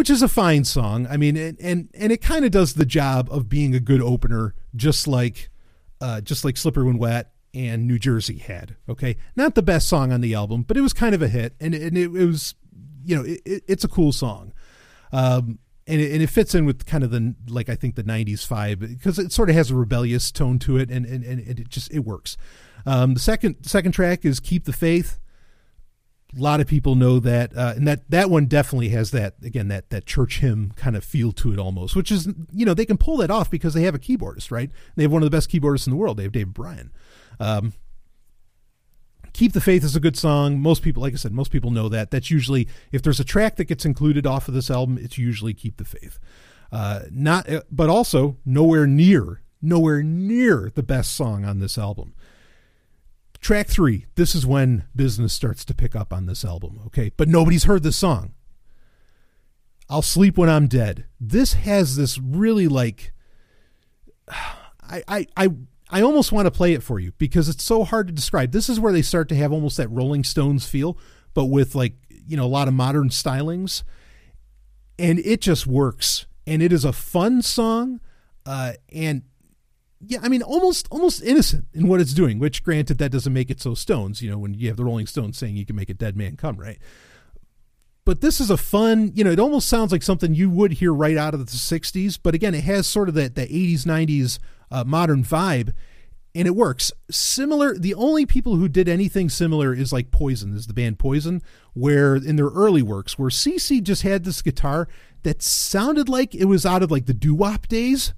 which 0.00 0.08
is 0.08 0.22
a 0.22 0.28
fine 0.28 0.64
song. 0.64 1.06
I 1.10 1.18
mean, 1.18 1.36
and 1.36 1.60
and, 1.60 1.90
and 1.92 2.10
it 2.10 2.22
kind 2.22 2.46
of 2.46 2.50
does 2.50 2.72
the 2.72 2.86
job 2.86 3.28
of 3.30 3.50
being 3.50 3.74
a 3.74 3.80
good 3.80 4.00
opener, 4.00 4.54
just 4.74 5.06
like 5.06 5.50
uh, 6.00 6.22
just 6.22 6.42
like 6.42 6.56
Slippery 6.56 6.84
When 6.84 6.96
Wet 6.96 7.34
and 7.52 7.86
New 7.86 7.98
Jersey 7.98 8.38
had. 8.38 8.76
Okay, 8.88 9.18
not 9.36 9.54
the 9.54 9.62
best 9.62 9.90
song 9.90 10.10
on 10.10 10.22
the 10.22 10.32
album, 10.32 10.62
but 10.62 10.78
it 10.78 10.80
was 10.80 10.94
kind 10.94 11.14
of 11.14 11.20
a 11.20 11.28
hit, 11.28 11.54
and, 11.60 11.74
and 11.74 11.98
it, 11.98 12.04
it 12.16 12.24
was, 12.24 12.54
you 13.04 13.14
know, 13.14 13.24
it, 13.26 13.62
it's 13.68 13.84
a 13.84 13.88
cool 13.88 14.10
song. 14.10 14.54
Um, 15.12 15.58
and 15.86 16.00
it, 16.00 16.12
and 16.12 16.22
it 16.22 16.30
fits 16.30 16.54
in 16.54 16.64
with 16.64 16.86
kind 16.86 17.04
of 17.04 17.10
the 17.10 17.34
like 17.50 17.68
I 17.68 17.74
think 17.74 17.96
the 17.96 18.02
'90s 18.02 18.46
vibe 18.46 18.80
because 18.80 19.18
it 19.18 19.32
sort 19.32 19.50
of 19.50 19.54
has 19.54 19.70
a 19.70 19.74
rebellious 19.74 20.32
tone 20.32 20.58
to 20.60 20.78
it, 20.78 20.90
and 20.90 21.04
and, 21.04 21.22
and 21.22 21.40
it 21.46 21.68
just 21.68 21.92
it 21.92 22.06
works. 22.06 22.38
Um, 22.86 23.12
the 23.12 23.20
second 23.20 23.56
second 23.66 23.92
track 23.92 24.24
is 24.24 24.40
"Keep 24.40 24.64
the 24.64 24.72
Faith." 24.72 25.20
A 26.36 26.40
lot 26.40 26.60
of 26.60 26.66
people 26.66 26.94
know 26.94 27.18
that, 27.18 27.56
uh, 27.56 27.74
and 27.76 27.86
that 27.88 28.08
that 28.10 28.30
one 28.30 28.46
definitely 28.46 28.90
has 28.90 29.10
that 29.10 29.34
again 29.42 29.68
that 29.68 29.90
that 29.90 30.06
church 30.06 30.38
hymn 30.38 30.72
kind 30.76 30.96
of 30.96 31.04
feel 31.04 31.32
to 31.32 31.52
it 31.52 31.58
almost, 31.58 31.96
which 31.96 32.12
is 32.12 32.28
you 32.52 32.64
know 32.64 32.74
they 32.74 32.86
can 32.86 32.98
pull 32.98 33.16
that 33.18 33.30
off 33.30 33.50
because 33.50 33.74
they 33.74 33.82
have 33.82 33.94
a 33.94 33.98
keyboardist, 33.98 34.50
right? 34.50 34.70
They 34.96 35.02
have 35.02 35.12
one 35.12 35.22
of 35.22 35.30
the 35.30 35.36
best 35.36 35.50
keyboardists 35.50 35.86
in 35.86 35.92
the 35.92 35.96
world. 35.96 36.16
They 36.16 36.22
have 36.24 36.32
David 36.32 36.54
Bryan. 36.54 36.92
Um, 37.38 37.72
Keep 39.32 39.52
the 39.52 39.60
Faith 39.60 39.84
is 39.84 39.96
a 39.96 40.00
good 40.00 40.16
song. 40.16 40.60
Most 40.60 40.82
people, 40.82 41.02
like 41.02 41.12
I 41.12 41.16
said, 41.16 41.32
most 41.32 41.50
people 41.50 41.70
know 41.70 41.88
that. 41.88 42.10
That's 42.10 42.30
usually 42.30 42.68
if 42.92 43.02
there's 43.02 43.20
a 43.20 43.24
track 43.24 43.56
that 43.56 43.64
gets 43.64 43.84
included 43.84 44.26
off 44.26 44.48
of 44.48 44.54
this 44.54 44.70
album, 44.70 44.98
it's 44.98 45.18
usually 45.18 45.54
Keep 45.54 45.76
the 45.76 45.84
Faith. 45.84 46.18
Uh, 46.72 47.02
not, 47.10 47.48
uh, 47.48 47.62
but 47.70 47.88
also 47.88 48.36
nowhere 48.44 48.86
near, 48.86 49.42
nowhere 49.60 50.02
near 50.02 50.70
the 50.74 50.82
best 50.82 51.12
song 51.14 51.44
on 51.44 51.58
this 51.58 51.76
album. 51.76 52.14
Track 53.40 53.68
three, 53.68 54.06
this 54.16 54.34
is 54.34 54.44
when 54.44 54.84
business 54.94 55.32
starts 55.32 55.64
to 55.64 55.74
pick 55.74 55.96
up 55.96 56.12
on 56.12 56.26
this 56.26 56.44
album, 56.44 56.80
okay? 56.86 57.10
But 57.16 57.28
nobody's 57.28 57.64
heard 57.64 57.82
this 57.82 57.96
song. 57.96 58.34
I'll 59.88 60.02
Sleep 60.02 60.38
When 60.38 60.48
I'm 60.48 60.68
Dead. 60.68 61.06
This 61.18 61.54
has 61.54 61.96
this 61.96 62.18
really 62.18 62.68
like 62.68 63.12
I 64.28 65.02
I 65.08 65.26
I 65.36 65.48
I 65.90 66.02
almost 66.02 66.32
want 66.32 66.46
to 66.46 66.50
play 66.50 66.72
it 66.72 66.82
for 66.82 67.00
you 67.00 67.12
because 67.18 67.48
it's 67.48 67.64
so 67.64 67.84
hard 67.84 68.06
to 68.06 68.12
describe. 68.12 68.52
This 68.52 68.68
is 68.68 68.78
where 68.78 68.92
they 68.92 69.02
start 69.02 69.28
to 69.30 69.34
have 69.34 69.52
almost 69.52 69.76
that 69.78 69.90
Rolling 69.90 70.22
Stones 70.22 70.66
feel, 70.66 70.96
but 71.34 71.46
with 71.46 71.74
like, 71.74 71.94
you 72.08 72.36
know, 72.36 72.44
a 72.44 72.46
lot 72.46 72.68
of 72.68 72.74
modern 72.74 73.08
stylings. 73.08 73.82
And 74.98 75.18
it 75.20 75.40
just 75.40 75.66
works. 75.66 76.26
And 76.46 76.62
it 76.62 76.72
is 76.72 76.84
a 76.84 76.92
fun 76.92 77.42
song. 77.42 78.00
Uh, 78.46 78.74
and 78.92 79.22
yeah, 80.06 80.18
I 80.22 80.28
mean, 80.28 80.42
almost 80.42 80.88
almost 80.90 81.22
innocent 81.22 81.66
in 81.74 81.86
what 81.86 82.00
it's 82.00 82.14
doing. 82.14 82.38
Which, 82.38 82.64
granted, 82.64 82.98
that 82.98 83.12
doesn't 83.12 83.32
make 83.32 83.50
it 83.50 83.60
so 83.60 83.74
Stones. 83.74 84.22
You 84.22 84.30
know, 84.30 84.38
when 84.38 84.54
you 84.54 84.68
have 84.68 84.76
the 84.76 84.84
Rolling 84.84 85.06
Stones 85.06 85.36
saying 85.36 85.56
you 85.56 85.66
can 85.66 85.76
make 85.76 85.90
a 85.90 85.94
dead 85.94 86.16
man 86.16 86.36
come, 86.36 86.56
right? 86.56 86.78
But 88.06 88.22
this 88.22 88.40
is 88.40 88.50
a 88.50 88.56
fun. 88.56 89.12
You 89.14 89.24
know, 89.24 89.30
it 89.30 89.38
almost 89.38 89.68
sounds 89.68 89.92
like 89.92 90.02
something 90.02 90.34
you 90.34 90.48
would 90.48 90.72
hear 90.72 90.92
right 90.92 91.18
out 91.18 91.34
of 91.34 91.40
the 91.40 91.52
'60s. 91.52 92.18
But 92.22 92.34
again, 92.34 92.54
it 92.54 92.64
has 92.64 92.86
sort 92.86 93.08
of 93.10 93.14
that 93.16 93.34
the 93.34 93.46
'80s, 93.46 93.82
'90s 93.82 94.38
uh, 94.70 94.84
modern 94.84 95.22
vibe, 95.22 95.74
and 96.34 96.48
it 96.48 96.56
works. 96.56 96.92
Similar. 97.10 97.76
The 97.76 97.94
only 97.94 98.24
people 98.24 98.56
who 98.56 98.68
did 98.68 98.88
anything 98.88 99.28
similar 99.28 99.74
is 99.74 99.92
like 99.92 100.10
Poison, 100.10 100.56
is 100.56 100.66
the 100.66 100.72
band 100.72 100.98
Poison, 100.98 101.42
where 101.74 102.16
in 102.16 102.36
their 102.36 102.48
early 102.48 102.82
works, 102.82 103.18
where 103.18 103.28
CC 103.28 103.82
just 103.82 104.00
had 104.00 104.24
this 104.24 104.40
guitar 104.40 104.88
that 105.24 105.42
sounded 105.42 106.08
like 106.08 106.34
it 106.34 106.46
was 106.46 106.64
out 106.64 106.82
of 106.82 106.90
like 106.90 107.04
the 107.04 107.12
doo 107.12 107.34
wop 107.34 107.68
days, 107.68 108.14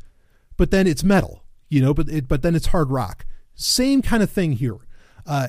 but 0.56 0.70
then 0.70 0.86
it's 0.86 1.02
metal 1.02 1.42
you 1.72 1.80
know, 1.80 1.94
but 1.94 2.08
it, 2.08 2.28
but 2.28 2.42
then 2.42 2.54
it's 2.54 2.66
hard 2.66 2.90
rock. 2.90 3.24
Same 3.54 4.02
kind 4.02 4.22
of 4.22 4.30
thing 4.30 4.52
here. 4.52 4.76
Uh, 5.24 5.46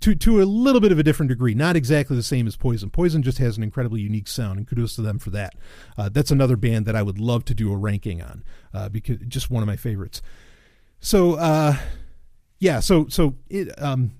to 0.00 0.14
to 0.14 0.40
a 0.40 0.44
little 0.44 0.80
bit 0.80 0.90
of 0.90 0.98
a 0.98 1.02
different 1.02 1.28
degree, 1.28 1.54
not 1.54 1.76
exactly 1.76 2.16
the 2.16 2.22
same 2.22 2.46
as 2.46 2.56
Poison. 2.56 2.90
Poison 2.90 3.22
just 3.22 3.38
has 3.38 3.56
an 3.58 3.62
incredibly 3.62 4.00
unique 4.00 4.26
sound, 4.26 4.58
and 4.58 4.66
kudos 4.66 4.96
to 4.96 5.02
them 5.02 5.18
for 5.18 5.30
that. 5.30 5.54
Uh, 5.98 6.08
that's 6.08 6.30
another 6.30 6.56
band 6.56 6.86
that 6.86 6.96
I 6.96 7.02
would 7.02 7.20
love 7.20 7.44
to 7.44 7.54
do 7.54 7.70
a 7.72 7.76
ranking 7.76 8.22
on, 8.22 8.42
uh, 8.72 8.88
because 8.88 9.18
just 9.28 9.50
one 9.50 9.62
of 9.62 9.66
my 9.66 9.76
favorites. 9.76 10.22
So, 10.98 11.34
uh, 11.34 11.76
yeah, 12.58 12.80
so 12.80 13.06
so 13.08 13.36
it, 13.50 13.70
um, 13.80 14.12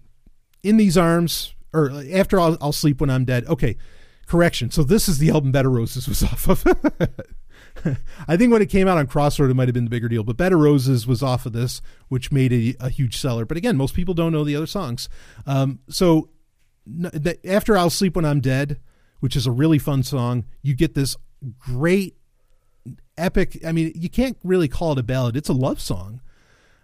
in 0.62 0.76
these 0.76 0.98
arms, 0.98 1.54
or 1.72 1.90
after 2.12 2.38
I'll, 2.38 2.58
I'll 2.60 2.72
sleep 2.72 3.00
when 3.00 3.08
I'm 3.08 3.24
dead. 3.24 3.46
Okay, 3.46 3.76
correction. 4.26 4.70
So 4.70 4.84
this 4.84 5.08
is 5.08 5.18
the 5.18 5.30
album 5.30 5.56
of 5.56 5.72
Roses 5.72 6.06
was 6.06 6.22
off 6.22 6.48
of. 6.48 6.64
I 8.28 8.36
think 8.36 8.52
when 8.52 8.62
it 8.62 8.70
came 8.70 8.88
out 8.88 8.98
on 8.98 9.06
Cross 9.06 9.38
Road, 9.38 9.50
it 9.50 9.54
might 9.54 9.68
have 9.68 9.74
been 9.74 9.84
the 9.84 9.90
bigger 9.90 10.08
deal. 10.08 10.22
But 10.22 10.36
Bed 10.36 10.52
of 10.52 10.60
Roses 10.60 11.06
was 11.06 11.22
off 11.22 11.46
of 11.46 11.52
this, 11.52 11.80
which 12.08 12.32
made 12.32 12.52
a, 12.52 12.74
a 12.80 12.88
huge 12.90 13.16
seller. 13.16 13.44
But 13.44 13.56
again, 13.56 13.76
most 13.76 13.94
people 13.94 14.14
don't 14.14 14.32
know 14.32 14.44
the 14.44 14.56
other 14.56 14.66
songs. 14.66 15.08
Um, 15.46 15.80
so 15.88 16.30
after 17.48 17.76
I'll 17.76 17.90
Sleep 17.90 18.16
When 18.16 18.24
I'm 18.24 18.40
Dead, 18.40 18.80
which 19.20 19.36
is 19.36 19.46
a 19.46 19.50
really 19.50 19.78
fun 19.78 20.02
song, 20.02 20.44
you 20.62 20.74
get 20.74 20.94
this 20.94 21.16
great 21.58 22.16
epic. 23.16 23.58
I 23.66 23.72
mean, 23.72 23.92
you 23.94 24.08
can't 24.08 24.38
really 24.42 24.68
call 24.68 24.92
it 24.92 24.98
a 24.98 25.02
ballad, 25.02 25.36
it's 25.36 25.48
a 25.48 25.54
love 25.54 25.80
song. 25.80 26.20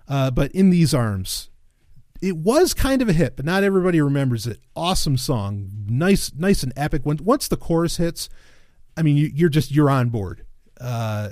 Uh, 0.09 0.31
but 0.31 0.53
In 0.53 0.71
These 0.71 0.95
Arms, 0.95 1.51
it 2.23 2.37
was 2.37 2.75
kind 2.75 3.03
of 3.03 3.09
a 3.09 3.13
hit, 3.13 3.37
but 3.37 3.45
not 3.45 3.65
everybody 3.65 4.01
remembers 4.01 4.47
it. 4.47 4.61
Awesome 4.75 5.17
song, 5.17 5.71
nice, 5.89 6.33
nice 6.35 6.63
and 6.63 6.73
epic. 6.77 7.03
Once 7.05 7.49
the 7.49 7.57
chorus 7.57 7.97
hits, 7.97 8.29
I 8.97 9.03
mean, 9.03 9.17
you, 9.17 9.47
are 9.47 9.51
just 9.51 9.73
you're 9.73 9.91
on 9.91 10.09
board 10.11 10.47
uh, 10.81 11.31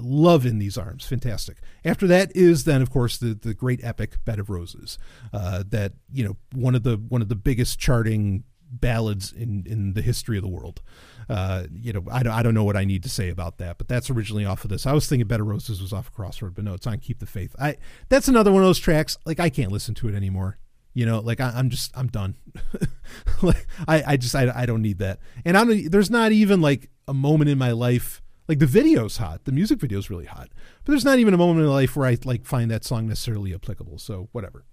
love 0.00 0.46
in 0.46 0.58
these 0.58 0.78
arms. 0.78 1.04
Fantastic. 1.04 1.58
After 1.84 2.06
that 2.06 2.34
is 2.34 2.64
then 2.64 2.82
of 2.82 2.90
course 2.90 3.18
the 3.18 3.34
the 3.34 3.54
great 3.54 3.82
epic 3.82 4.24
bed 4.24 4.38
of 4.38 4.50
roses 4.50 4.98
uh, 5.32 5.64
that 5.68 5.92
you 6.12 6.24
know 6.24 6.36
one 6.52 6.74
of 6.74 6.82
the 6.82 6.96
one 6.96 7.22
of 7.22 7.28
the 7.28 7.36
biggest 7.36 7.78
charting 7.78 8.44
ballads 8.70 9.32
in 9.32 9.64
in 9.66 9.94
the 9.94 10.02
history 10.02 10.36
of 10.36 10.42
the 10.42 10.48
world. 10.48 10.82
Uh, 11.28 11.64
you 11.72 11.92
know 11.92 12.04
I, 12.10 12.22
I 12.28 12.42
don't 12.42 12.52
know 12.52 12.64
what 12.64 12.76
i 12.76 12.84
need 12.84 13.02
to 13.04 13.08
say 13.08 13.30
about 13.30 13.56
that 13.56 13.78
but 13.78 13.88
that's 13.88 14.10
originally 14.10 14.44
off 14.44 14.64
of 14.64 14.70
this. 14.70 14.86
I 14.86 14.92
was 14.92 15.06
thinking 15.06 15.30
of 15.30 15.46
roses 15.46 15.80
was 15.80 15.92
off 15.92 16.08
of 16.08 16.14
crossroad 16.14 16.54
but 16.54 16.64
no 16.64 16.74
it's 16.74 16.86
on 16.86 16.98
keep 16.98 17.18
the 17.18 17.26
faith. 17.26 17.54
I 17.58 17.76
that's 18.08 18.28
another 18.28 18.52
one 18.52 18.62
of 18.62 18.68
those 18.68 18.78
tracks 18.78 19.18
like 19.24 19.40
i 19.40 19.48
can't 19.48 19.72
listen 19.72 19.94
to 19.96 20.08
it 20.08 20.14
anymore. 20.14 20.58
You 20.92 21.06
know 21.06 21.20
like 21.20 21.40
I, 21.40 21.58
am 21.58 21.70
just 21.70 21.96
i'm 21.96 22.08
done. 22.08 22.36
Like 23.42 23.66
i 23.88 24.02
i 24.06 24.16
just 24.16 24.34
I, 24.34 24.52
I 24.54 24.66
don't 24.66 24.82
need 24.82 24.98
that. 24.98 25.18
And 25.44 25.56
i'm 25.56 25.88
there's 25.88 26.10
not 26.10 26.32
even 26.32 26.60
like 26.60 26.90
a 27.08 27.14
moment 27.14 27.50
in 27.50 27.58
my 27.58 27.72
life 27.72 28.22
like 28.48 28.58
the 28.58 28.66
video's 28.66 29.16
hot, 29.18 29.44
the 29.44 29.52
music 29.52 29.80
video's 29.80 30.10
really 30.10 30.26
hot, 30.26 30.48
but 30.84 30.92
there's 30.92 31.04
not 31.04 31.18
even 31.18 31.34
a 31.34 31.38
moment 31.38 31.60
in 31.60 31.66
my 31.66 31.72
life 31.72 31.96
where 31.96 32.08
I 32.08 32.18
like 32.24 32.44
find 32.44 32.70
that 32.70 32.84
song 32.84 33.08
necessarily 33.08 33.54
applicable. 33.54 33.98
So 33.98 34.28
whatever. 34.32 34.64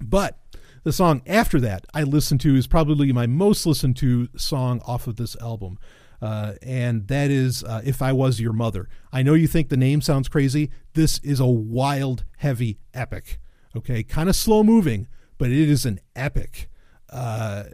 But 0.00 0.38
the 0.84 0.92
song 0.92 1.22
after 1.26 1.60
that 1.60 1.86
I 1.94 2.02
listen 2.02 2.38
to 2.38 2.54
is 2.56 2.66
probably 2.66 3.12
my 3.12 3.26
most 3.26 3.66
listened 3.66 3.96
to 3.98 4.28
song 4.36 4.80
off 4.86 5.06
of 5.06 5.16
this 5.16 5.36
album. 5.40 5.78
Uh, 6.20 6.54
and 6.62 7.08
that 7.08 7.30
is 7.32 7.64
uh, 7.64 7.82
If 7.84 8.00
I 8.00 8.12
Was 8.12 8.40
Your 8.40 8.52
Mother. 8.52 8.88
I 9.12 9.24
know 9.24 9.34
you 9.34 9.48
think 9.48 9.68
the 9.68 9.76
name 9.76 10.00
sounds 10.00 10.28
crazy. 10.28 10.70
This 10.94 11.18
is 11.24 11.40
a 11.40 11.46
wild, 11.46 12.24
heavy 12.36 12.78
epic. 12.94 13.40
Okay, 13.76 14.04
kind 14.04 14.28
of 14.28 14.36
slow 14.36 14.62
moving, 14.62 15.08
but 15.36 15.50
it 15.50 15.68
is 15.68 15.84
an 15.84 15.98
epic. 16.14 16.68
uh, 17.12 17.64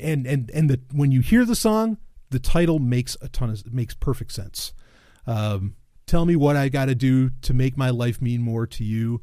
and 0.00 0.26
and 0.26 0.50
and 0.50 0.70
the 0.70 0.80
when 0.92 1.12
you 1.12 1.20
hear 1.20 1.44
the 1.44 1.54
song, 1.54 1.98
the 2.30 2.38
title 2.38 2.78
makes 2.78 3.16
a 3.20 3.28
ton 3.28 3.50
of 3.50 3.72
makes 3.72 3.94
perfect 3.94 4.32
sense. 4.32 4.72
Um, 5.26 5.76
tell 6.06 6.24
me 6.24 6.36
what 6.36 6.56
I 6.56 6.68
got 6.68 6.86
to 6.86 6.94
do 6.94 7.30
to 7.42 7.54
make 7.54 7.76
my 7.76 7.90
life 7.90 8.20
mean 8.22 8.42
more 8.42 8.66
to 8.66 8.84
you. 8.84 9.22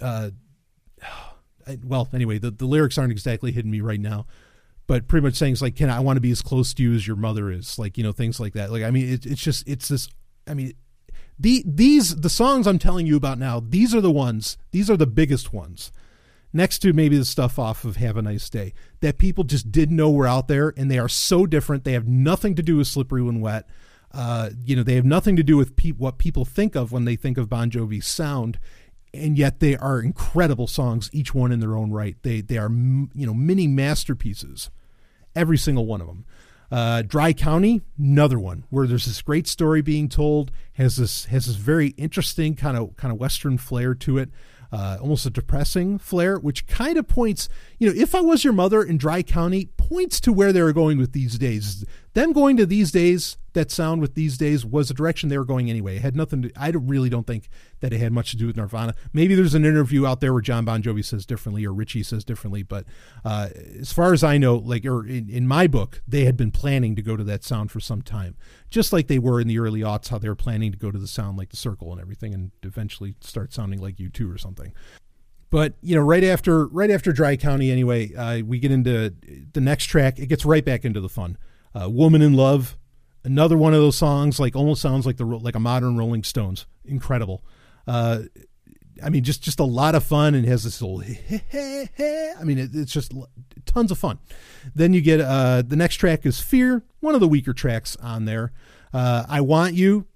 Uh, 0.00 0.30
well, 1.84 2.08
anyway, 2.12 2.38
the, 2.38 2.50
the 2.50 2.66
lyrics 2.66 2.98
aren't 2.98 3.12
exactly 3.12 3.52
hitting 3.52 3.70
me 3.70 3.80
right 3.80 4.00
now, 4.00 4.26
but 4.86 5.06
pretty 5.08 5.24
much 5.24 5.34
saying 5.34 5.52
it's 5.52 5.62
like, 5.62 5.76
"Can 5.76 5.90
I 5.90 6.00
want 6.00 6.16
to 6.16 6.20
be 6.20 6.30
as 6.30 6.42
close 6.42 6.74
to 6.74 6.82
you 6.82 6.94
as 6.94 7.06
your 7.06 7.16
mother 7.16 7.50
is?" 7.50 7.78
Like 7.78 7.98
you 7.98 8.04
know 8.04 8.12
things 8.12 8.40
like 8.40 8.54
that. 8.54 8.70
Like 8.70 8.82
I 8.82 8.90
mean, 8.90 9.12
it, 9.12 9.26
it's 9.26 9.42
just 9.42 9.68
it's 9.68 9.88
this. 9.88 10.08
I 10.46 10.54
mean, 10.54 10.72
the 11.38 11.62
these 11.66 12.16
the 12.16 12.30
songs 12.30 12.66
I'm 12.66 12.78
telling 12.78 13.06
you 13.06 13.16
about 13.16 13.38
now. 13.38 13.60
These 13.60 13.94
are 13.94 14.00
the 14.00 14.10
ones. 14.10 14.56
These 14.70 14.90
are 14.90 14.96
the 14.96 15.06
biggest 15.06 15.52
ones. 15.52 15.92
Next 16.52 16.78
to 16.80 16.92
maybe 16.92 17.18
the 17.18 17.24
stuff 17.24 17.58
off 17.58 17.84
of 17.84 17.96
Have 17.96 18.16
a 18.16 18.22
Nice 18.22 18.48
Day 18.48 18.72
that 19.00 19.18
people 19.18 19.44
just 19.44 19.70
didn't 19.70 19.96
know 19.96 20.10
were 20.10 20.26
out 20.26 20.48
there, 20.48 20.72
and 20.76 20.90
they 20.90 20.98
are 20.98 21.08
so 21.08 21.46
different. 21.46 21.84
They 21.84 21.92
have 21.92 22.08
nothing 22.08 22.54
to 22.54 22.62
do 22.62 22.76
with 22.76 22.86
Slippery 22.86 23.22
When 23.22 23.40
Wet. 23.40 23.68
Uh, 24.12 24.50
you 24.64 24.74
know, 24.74 24.82
they 24.82 24.94
have 24.94 25.04
nothing 25.04 25.36
to 25.36 25.42
do 25.42 25.58
with 25.58 25.76
pe- 25.76 25.90
what 25.90 26.16
people 26.16 26.46
think 26.46 26.74
of 26.74 26.90
when 26.90 27.04
they 27.04 27.16
think 27.16 27.36
of 27.36 27.50
Bon 27.50 27.70
Jovi's 27.70 28.06
sound 28.06 28.58
and 29.14 29.38
yet 29.38 29.60
they 29.60 29.76
are 29.76 30.00
incredible 30.00 30.66
songs, 30.66 31.10
each 31.12 31.34
one 31.34 31.52
in 31.52 31.60
their 31.60 31.76
own 31.76 31.90
right. 31.90 32.16
They 32.22 32.40
they 32.40 32.58
are 32.58 32.70
you 32.70 33.26
know 33.26 33.34
mini 33.34 33.66
masterpieces, 33.66 34.70
every 35.34 35.58
single 35.58 35.86
one 35.86 36.00
of 36.00 36.06
them. 36.06 36.24
Uh, 36.70 37.00
Dry 37.00 37.32
County, 37.32 37.80
another 37.98 38.38
one 38.38 38.64
where 38.68 38.86
there's 38.86 39.06
this 39.06 39.22
great 39.22 39.46
story 39.46 39.80
being 39.80 40.08
told, 40.08 40.50
has 40.74 40.96
this 40.96 41.24
has 41.26 41.46
this 41.46 41.56
very 41.56 41.88
interesting 41.90 42.54
kind 42.54 42.76
of 42.76 42.96
kind 42.96 43.12
of 43.12 43.18
western 43.18 43.56
flair 43.58 43.94
to 43.94 44.18
it 44.18 44.30
uh, 44.70 44.98
almost 45.00 45.26
a 45.26 45.30
depressing 45.30 45.98
flair, 45.98 46.38
which 46.38 46.66
kind 46.66 46.98
of 46.98 47.08
points, 47.08 47.48
you 47.78 47.88
know, 47.88 47.94
if 47.96 48.14
I 48.14 48.20
was 48.20 48.44
your 48.44 48.52
mother 48.52 48.82
in 48.82 48.98
Dry 48.98 49.22
County, 49.22 49.66
points 49.76 50.20
to 50.20 50.32
where 50.32 50.52
they 50.52 50.62
were 50.62 50.72
going 50.72 50.98
with 50.98 51.12
these 51.12 51.38
days. 51.38 51.84
Them 52.14 52.32
going 52.32 52.56
to 52.58 52.66
these 52.66 52.90
days, 52.90 53.38
that 53.54 53.70
sound 53.70 54.00
with 54.00 54.14
these 54.14 54.38
days 54.38 54.64
was 54.64 54.88
the 54.88 54.94
direction 54.94 55.28
they 55.28 55.38
were 55.38 55.44
going 55.44 55.70
anyway. 55.70 55.96
It 55.96 56.02
had 56.02 56.16
nothing 56.16 56.42
to, 56.42 56.52
I 56.56 56.70
really 56.70 57.08
don't 57.08 57.26
think 57.26 57.48
that 57.80 57.92
it 57.92 57.98
had 57.98 58.12
much 58.12 58.30
to 58.32 58.36
do 58.36 58.46
with 58.46 58.56
Nirvana. 58.56 58.94
Maybe 59.12 59.34
there's 59.34 59.54
an 59.54 59.64
interview 59.64 60.06
out 60.06 60.20
there 60.20 60.32
where 60.32 60.42
Jon 60.42 60.64
Bon 60.64 60.82
Jovi 60.82 61.04
says 61.04 61.26
differently 61.26 61.64
or 61.64 61.72
Richie 61.72 62.02
says 62.02 62.24
differently, 62.24 62.62
but 62.62 62.84
uh, 63.24 63.48
as 63.78 63.92
far 63.92 64.12
as 64.12 64.24
I 64.24 64.38
know, 64.38 64.56
like, 64.56 64.84
or 64.84 65.06
in, 65.06 65.28
in 65.28 65.46
my 65.46 65.66
book, 65.66 66.02
they 66.06 66.24
had 66.24 66.36
been 66.36 66.50
planning 66.50 66.96
to 66.96 67.02
go 67.02 67.16
to 67.16 67.24
that 67.24 67.44
sound 67.44 67.70
for 67.70 67.80
some 67.80 68.02
time, 68.02 68.36
just 68.70 68.92
like 68.92 69.06
they 69.06 69.18
were 69.18 69.40
in 69.40 69.48
the 69.48 69.58
early 69.58 69.80
aughts, 69.80 70.08
how 70.08 70.18
they 70.18 70.28
were 70.28 70.34
planning 70.34 70.72
to 70.72 70.78
go 70.78 70.90
to 70.90 70.98
the 70.98 71.06
sound 71.06 71.38
like 71.38 71.50
the 71.50 71.56
circle 71.56 71.92
and 71.92 72.00
everything 72.00 72.34
and 72.34 72.50
eventually 72.62 73.14
start 73.20 73.52
sounding 73.52 73.80
like 73.80 73.96
U2 73.96 74.32
or 74.32 74.38
something. 74.38 74.72
But 75.50 75.74
you 75.80 75.94
know 75.94 76.02
right 76.02 76.24
after 76.24 76.66
right 76.66 76.90
after 76.90 77.10
dry 77.10 77.34
county 77.36 77.70
anyway 77.70 78.14
uh, 78.14 78.40
we 78.44 78.58
get 78.58 78.70
into 78.70 79.14
the 79.52 79.60
next 79.62 79.86
track. 79.86 80.18
It 80.18 80.26
gets 80.26 80.44
right 80.44 80.62
back 80.62 80.84
into 80.84 81.00
the 81.00 81.08
fun. 81.08 81.38
Uh, 81.74 81.88
woman 81.88 82.20
in 82.20 82.34
love 82.34 82.76
another 83.24 83.56
one 83.56 83.74
of 83.74 83.80
those 83.80 83.96
songs 83.96 84.40
like 84.40 84.56
almost 84.56 84.80
sounds 84.80 85.06
like 85.06 85.16
the 85.16 85.24
like 85.24 85.54
a 85.54 85.60
modern 85.60 85.96
rolling 85.96 86.22
stones. 86.22 86.66
Incredible 86.84 87.42
uh, 87.88 88.20
i 89.02 89.08
mean 89.08 89.24
just 89.24 89.42
just 89.42 89.58
a 89.58 89.64
lot 89.64 89.94
of 89.94 90.04
fun 90.04 90.34
and 90.34 90.46
has 90.46 90.62
this 90.64 90.80
little 90.80 91.02
i 91.02 92.44
mean 92.44 92.58
it, 92.58 92.70
it's 92.74 92.92
just 92.92 93.12
tons 93.66 93.90
of 93.90 93.98
fun 93.98 94.18
then 94.74 94.92
you 94.92 95.00
get 95.00 95.20
uh, 95.20 95.62
the 95.66 95.76
next 95.76 95.96
track 95.96 96.24
is 96.24 96.40
fear 96.40 96.82
one 97.00 97.14
of 97.14 97.20
the 97.20 97.28
weaker 97.28 97.52
tracks 97.52 97.96
on 97.96 98.24
there 98.24 98.52
uh, 98.92 99.24
i 99.28 99.40
want 99.40 99.74
you 99.74 100.06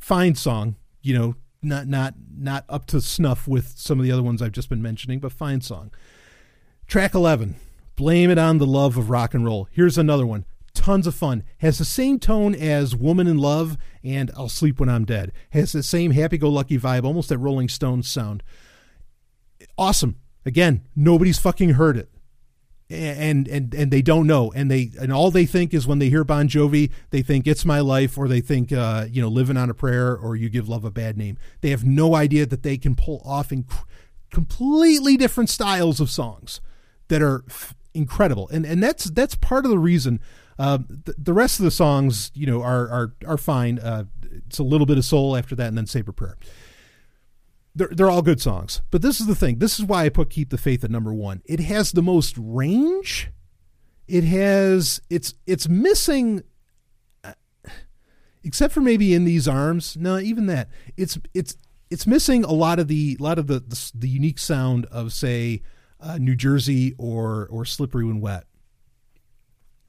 fine 0.00 0.34
song 0.34 0.76
you 1.02 1.16
know 1.16 1.34
not 1.62 1.86
not 1.86 2.14
not 2.36 2.64
up 2.68 2.86
to 2.86 3.00
snuff 3.00 3.46
with 3.46 3.74
some 3.76 3.98
of 3.98 4.04
the 4.04 4.12
other 4.12 4.22
ones 4.22 4.42
I've 4.42 4.52
just 4.52 4.68
been 4.68 4.82
mentioning, 4.82 5.20
but 5.20 5.32
fine 5.32 5.60
song. 5.60 5.92
Track 6.86 7.14
11, 7.14 7.54
Blame 7.96 8.30
It 8.30 8.38
on 8.38 8.58
the 8.58 8.66
Love 8.66 8.96
of 8.96 9.08
Rock 9.08 9.34
and 9.34 9.44
Roll. 9.44 9.68
Here's 9.70 9.96
another 9.96 10.26
one. 10.26 10.44
Tons 10.74 11.06
of 11.06 11.14
fun. 11.14 11.42
Has 11.58 11.78
the 11.78 11.84
same 11.84 12.18
tone 12.18 12.54
as 12.54 12.96
Woman 12.96 13.26
in 13.26 13.38
Love 13.38 13.76
and 14.02 14.30
I'll 14.36 14.48
Sleep 14.48 14.80
When 14.80 14.88
I'm 14.88 15.04
Dead. 15.04 15.32
Has 15.50 15.72
the 15.72 15.82
same 15.82 16.12
happy 16.12 16.38
go 16.38 16.48
lucky 16.48 16.78
vibe, 16.78 17.04
almost 17.04 17.28
that 17.28 17.38
Rolling 17.38 17.68
Stones 17.68 18.08
sound. 18.08 18.42
Awesome. 19.76 20.16
Again, 20.44 20.82
nobody's 20.96 21.38
fucking 21.38 21.70
heard 21.70 21.96
it 21.96 22.08
and 22.92 23.48
and 23.48 23.74
and 23.74 23.90
they 23.90 24.02
don't 24.02 24.26
know 24.26 24.52
and 24.54 24.70
they 24.70 24.90
and 25.00 25.12
all 25.12 25.30
they 25.30 25.46
think 25.46 25.72
is 25.72 25.86
when 25.86 25.98
they 25.98 26.08
hear 26.08 26.24
Bon 26.24 26.48
Jovi 26.48 26.90
they 27.10 27.22
think 27.22 27.46
it's 27.46 27.64
my 27.64 27.80
life 27.80 28.18
or 28.18 28.28
they 28.28 28.40
think 28.40 28.72
uh, 28.72 29.06
you 29.10 29.22
know 29.22 29.28
living 29.28 29.56
on 29.56 29.70
a 29.70 29.74
prayer 29.74 30.14
or 30.16 30.36
you 30.36 30.48
give 30.48 30.68
love 30.68 30.84
a 30.84 30.90
bad 30.90 31.16
name 31.16 31.38
they 31.60 31.70
have 31.70 31.84
no 31.84 32.14
idea 32.14 32.44
that 32.46 32.62
they 32.62 32.76
can 32.76 32.94
pull 32.94 33.22
off 33.24 33.48
inc- 33.48 33.84
completely 34.30 35.16
different 35.16 35.48
styles 35.48 36.00
of 36.00 36.10
songs 36.10 36.60
that 37.08 37.22
are 37.22 37.44
f- 37.48 37.74
incredible 37.94 38.48
and 38.52 38.66
and 38.66 38.82
that's 38.82 39.04
that's 39.04 39.34
part 39.34 39.64
of 39.64 39.70
the 39.70 39.78
reason 39.78 40.20
uh, 40.58 40.78
the, 40.88 41.14
the, 41.18 41.32
rest 41.32 41.58
of 41.58 41.64
the 41.64 41.70
songs 41.70 42.30
you 42.34 42.46
know 42.46 42.62
are 42.62 42.88
are 42.88 43.14
are 43.26 43.38
fine 43.38 43.78
uh, 43.78 44.04
it's 44.46 44.58
a 44.58 44.62
little 44.62 44.86
bit 44.86 44.98
of 44.98 45.04
soul 45.04 45.36
after 45.36 45.54
that 45.54 45.68
and 45.68 45.78
then 45.78 45.86
Save 45.86 46.08
a 46.08 46.12
Prayer 46.12 46.36
they're, 47.74 47.88
they're 47.88 48.10
all 48.10 48.22
good 48.22 48.40
songs. 48.40 48.82
But 48.90 49.02
this 49.02 49.20
is 49.20 49.26
the 49.26 49.34
thing. 49.34 49.58
This 49.58 49.78
is 49.78 49.84
why 49.84 50.04
I 50.04 50.08
put 50.08 50.30
Keep 50.30 50.50
the 50.50 50.58
Faith 50.58 50.84
at 50.84 50.90
number 50.90 51.12
one. 51.12 51.42
It 51.44 51.60
has 51.60 51.92
the 51.92 52.02
most 52.02 52.36
range. 52.38 53.30
It 54.06 54.24
has 54.24 55.00
it's 55.08 55.34
it's 55.46 55.68
missing 55.68 56.42
uh, 57.24 57.32
except 58.42 58.74
for 58.74 58.80
maybe 58.80 59.14
in 59.14 59.24
these 59.24 59.48
arms. 59.48 59.96
No, 59.96 60.18
even 60.18 60.46
that. 60.46 60.68
It's 60.96 61.18
it's 61.32 61.56
it's 61.90 62.06
missing 62.06 62.44
a 62.44 62.52
lot 62.52 62.78
of 62.78 62.88
the 62.88 63.16
lot 63.20 63.38
of 63.38 63.46
the 63.46 63.60
the, 63.60 63.90
the 63.94 64.08
unique 64.08 64.38
sound 64.38 64.86
of 64.86 65.12
say 65.12 65.62
uh, 66.00 66.18
New 66.18 66.34
Jersey 66.34 66.94
or 66.98 67.46
or 67.50 67.64
Slippery 67.64 68.04
When 68.04 68.20
Wet. 68.20 68.44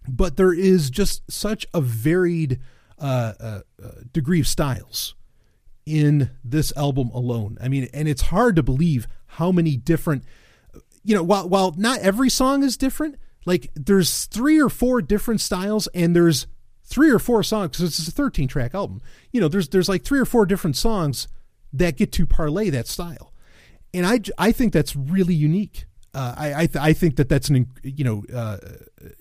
But 0.07 0.37
there 0.37 0.53
is 0.53 0.89
just 0.89 1.29
such 1.31 1.65
a 1.73 1.81
varied 1.81 2.59
uh, 2.99 3.33
uh, 3.39 3.59
uh 3.83 3.89
degree 4.11 4.39
of 4.39 4.47
styles 4.47 5.15
in 5.85 6.29
this 6.43 6.71
album 6.77 7.09
alone. 7.09 7.57
I 7.61 7.67
mean, 7.67 7.89
and 7.93 8.07
it's 8.07 8.23
hard 8.23 8.55
to 8.55 8.63
believe 8.63 9.07
how 9.25 9.51
many 9.51 9.75
different 9.77 10.23
you 11.03 11.15
know, 11.15 11.23
while 11.23 11.47
while 11.47 11.73
not 11.77 11.99
every 11.99 12.29
song 12.29 12.63
is 12.63 12.77
different, 12.77 13.15
like 13.45 13.69
there's 13.75 14.25
three 14.25 14.59
or 14.59 14.69
four 14.69 15.01
different 15.01 15.41
styles 15.41 15.87
and 15.93 16.15
there's 16.15 16.47
three 16.83 17.09
or 17.09 17.19
four 17.19 17.43
songs 17.43 17.71
because 17.71 17.99
it's 17.99 18.07
a 18.07 18.11
13 18.11 18.47
track 18.47 18.73
album. 18.73 19.01
You 19.31 19.41
know, 19.41 19.47
there's 19.47 19.69
there's 19.69 19.89
like 19.89 20.03
three 20.03 20.19
or 20.19 20.25
four 20.25 20.45
different 20.45 20.77
songs 20.77 21.27
that 21.73 21.97
get 21.97 22.11
to 22.13 22.25
parlay 22.25 22.69
that 22.69 22.87
style. 22.87 23.33
And 23.93 24.05
I, 24.07 24.21
I 24.37 24.51
think 24.51 24.73
that's 24.73 24.95
really 24.95 25.35
unique. 25.35 25.85
Uh, 26.13 26.35
I 26.37 26.53
I, 26.53 26.65
th- 26.67 26.83
I, 26.83 26.93
think 26.93 27.15
that 27.15 27.27
that's 27.27 27.49
an 27.49 27.67
you 27.81 28.03
know 28.03 28.23
uh, 28.33 28.57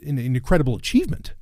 an, 0.02 0.18
an 0.18 0.36
incredible 0.36 0.76
achievement 0.76 1.34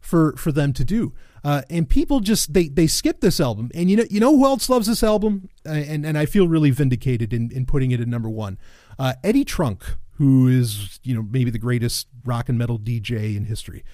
for 0.00 0.36
for 0.36 0.52
them 0.52 0.72
to 0.74 0.84
do. 0.84 1.12
Uh, 1.42 1.62
and 1.68 1.88
people 1.88 2.20
just 2.20 2.52
they 2.52 2.68
they 2.68 2.86
skip 2.86 3.20
this 3.20 3.40
album. 3.40 3.70
And 3.74 3.90
you 3.90 3.96
know 3.96 4.04
you 4.08 4.20
know 4.20 4.36
who 4.36 4.44
else 4.44 4.68
loves 4.68 4.86
this 4.86 5.02
album? 5.02 5.48
Uh, 5.66 5.70
and 5.70 6.06
and 6.06 6.16
I 6.16 6.26
feel 6.26 6.46
really 6.46 6.70
vindicated 6.70 7.32
in 7.32 7.50
in 7.50 7.66
putting 7.66 7.90
it 7.90 8.00
at 8.00 8.06
number 8.06 8.30
one. 8.30 8.58
Uh, 8.98 9.14
Eddie 9.24 9.44
Trunk, 9.44 9.84
who 10.12 10.46
is 10.46 11.00
you 11.02 11.14
know 11.14 11.22
maybe 11.22 11.50
the 11.50 11.58
greatest 11.58 12.06
rock 12.24 12.48
and 12.48 12.56
metal 12.56 12.78
DJ 12.78 13.36
in 13.36 13.46
history. 13.46 13.84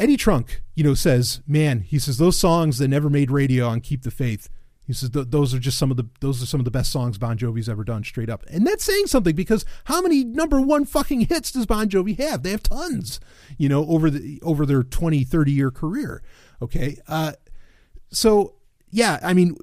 Eddie 0.00 0.16
Trunk, 0.16 0.62
you 0.74 0.82
know, 0.82 0.94
says, 0.94 1.40
"Man, 1.46 1.80
he 1.80 2.00
says 2.00 2.18
those 2.18 2.36
songs 2.36 2.78
that 2.78 2.88
never 2.88 3.08
made 3.08 3.30
radio 3.30 3.68
on 3.68 3.80
Keep 3.80 4.02
the 4.02 4.10
Faith 4.10 4.48
he 4.86 4.92
says 4.92 5.10
those 5.10 5.54
are 5.54 5.58
just 5.58 5.78
some 5.78 5.90
of 5.90 5.96
the 5.96 6.06
those 6.20 6.42
are 6.42 6.46
some 6.46 6.60
of 6.60 6.64
the 6.64 6.70
best 6.70 6.92
songs 6.92 7.16
Bon 7.16 7.38
Jovi's 7.38 7.68
ever 7.68 7.84
done, 7.84 8.04
straight 8.04 8.28
up. 8.28 8.44
And 8.50 8.66
that's 8.66 8.84
saying 8.84 9.06
something 9.06 9.34
because 9.34 9.64
how 9.84 10.02
many 10.02 10.24
number 10.24 10.60
one 10.60 10.84
fucking 10.84 11.22
hits 11.22 11.50
does 11.50 11.66
Bon 11.66 11.88
Jovi 11.88 12.18
have? 12.18 12.42
They 12.42 12.50
have 12.50 12.62
tons, 12.62 13.18
you 13.56 13.68
know, 13.68 13.86
over 13.86 14.10
the 14.10 14.40
over 14.42 14.66
their 14.66 14.82
20, 14.82 15.24
30 15.24 15.52
year 15.52 15.70
career. 15.70 16.22
Okay, 16.60 16.98
uh, 17.08 17.32
so 18.10 18.56
yeah, 18.90 19.18
I 19.22 19.32
mean, 19.32 19.56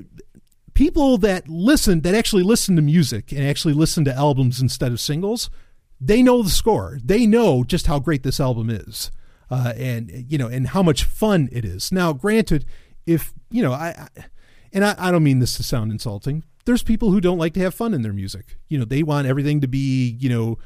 people 0.73 1.19
that 1.19 1.48
listen 1.48 2.02
that 2.02 2.15
actually 2.15 2.43
listen 2.43 2.76
to 2.76 2.81
music 2.81 3.31
and 3.31 3.43
actually 3.48 3.73
listen 3.73 4.03
to 4.06 4.14
albums 4.14 4.60
instead 4.60 4.91
of 4.91 4.99
singles, 4.99 5.52
they 5.99 6.23
know 6.23 6.41
the 6.41 6.49
score. 6.49 6.98
They 7.03 7.27
know 7.27 7.64
just 7.64 7.85
how 7.85 7.99
great 7.99 8.23
this 8.23 8.39
album 8.39 8.72
is, 8.72 9.11
uh, 9.52 9.73
and 9.77 10.26
you 10.27 10.39
know, 10.39 10.48
and 10.48 10.69
how 10.69 10.81
much 10.81 11.03
fun 11.03 11.48
it 11.52 11.64
is. 11.64 11.91
Now, 11.91 12.11
granted, 12.11 12.65
if 13.06 13.34
you 13.52 13.61
know, 13.61 13.73
I, 13.73 14.07
I 14.18 14.26
and 14.73 14.85
I, 14.85 14.95
I 14.98 15.11
don't 15.11 15.23
mean 15.23 15.39
this 15.39 15.57
to 15.57 15.64
sound 15.64 15.91
insulting. 15.91 16.43
There's 16.65 16.84
people 16.84 17.11
who 17.11 17.22
don't 17.22 17.38
like 17.38 17.53
to 17.56 17.60
have 17.61 17.73
fun 17.73 17.93
in 17.93 18.02
their 18.02 18.14
music. 18.14 18.57
You 18.68 18.77
know, 18.77 18.85
they 18.85 19.03
want 19.03 19.27
everything 19.27 19.61
to 19.61 19.68
be, 19.68 20.18
you 20.19 20.30
know, 20.30 20.60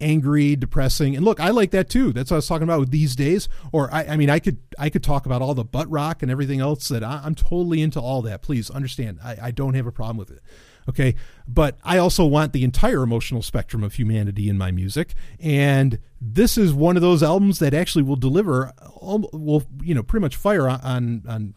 angry, 0.00 0.56
depressing. 0.56 1.14
And 1.14 1.24
look, 1.24 1.40
I 1.40 1.50
like 1.50 1.70
that 1.72 1.90
too. 1.90 2.12
That's 2.12 2.30
what 2.30 2.36
I 2.36 2.38
was 2.38 2.48
talking 2.48 2.64
about 2.64 2.80
with 2.80 2.90
these 2.90 3.14
days. 3.14 3.48
Or 3.72 3.92
I, 3.92 4.04
I 4.04 4.16
mean, 4.16 4.30
I 4.30 4.38
could 4.38 4.58
I 4.78 4.90
could 4.90 5.02
talk 5.02 5.26
about 5.26 5.42
all 5.42 5.54
the 5.54 5.64
butt 5.64 5.90
rock 5.90 6.22
and 6.22 6.30
everything 6.30 6.60
else 6.60 6.88
that 6.88 7.04
I, 7.04 7.24
am 7.24 7.34
totally 7.34 7.82
into 7.82 8.00
all 8.00 8.22
that. 8.22 8.42
Please 8.42 8.70
understand, 8.70 9.18
I, 9.22 9.36
I 9.42 9.50
don't 9.50 9.74
have 9.74 9.86
a 9.86 9.92
problem 9.92 10.16
with 10.16 10.30
it. 10.30 10.40
Okay, 10.88 11.14
but 11.46 11.76
I 11.84 11.98
also 11.98 12.24
want 12.24 12.52
the 12.52 12.64
entire 12.64 13.02
emotional 13.02 13.42
spectrum 13.42 13.84
of 13.84 13.94
humanity 13.94 14.48
in 14.48 14.56
my 14.56 14.70
music, 14.70 15.14
and 15.38 15.98
this 16.20 16.56
is 16.56 16.72
one 16.72 16.96
of 16.96 17.02
those 17.02 17.22
albums 17.22 17.58
that 17.58 17.74
actually 17.74 18.02
will 18.02 18.16
deliver, 18.16 18.72
um, 19.00 19.26
will 19.32 19.62
you 19.82 19.94
know, 19.94 20.02
pretty 20.02 20.22
much 20.22 20.36
fire 20.36 20.68
on 20.68 21.22
on 21.28 21.54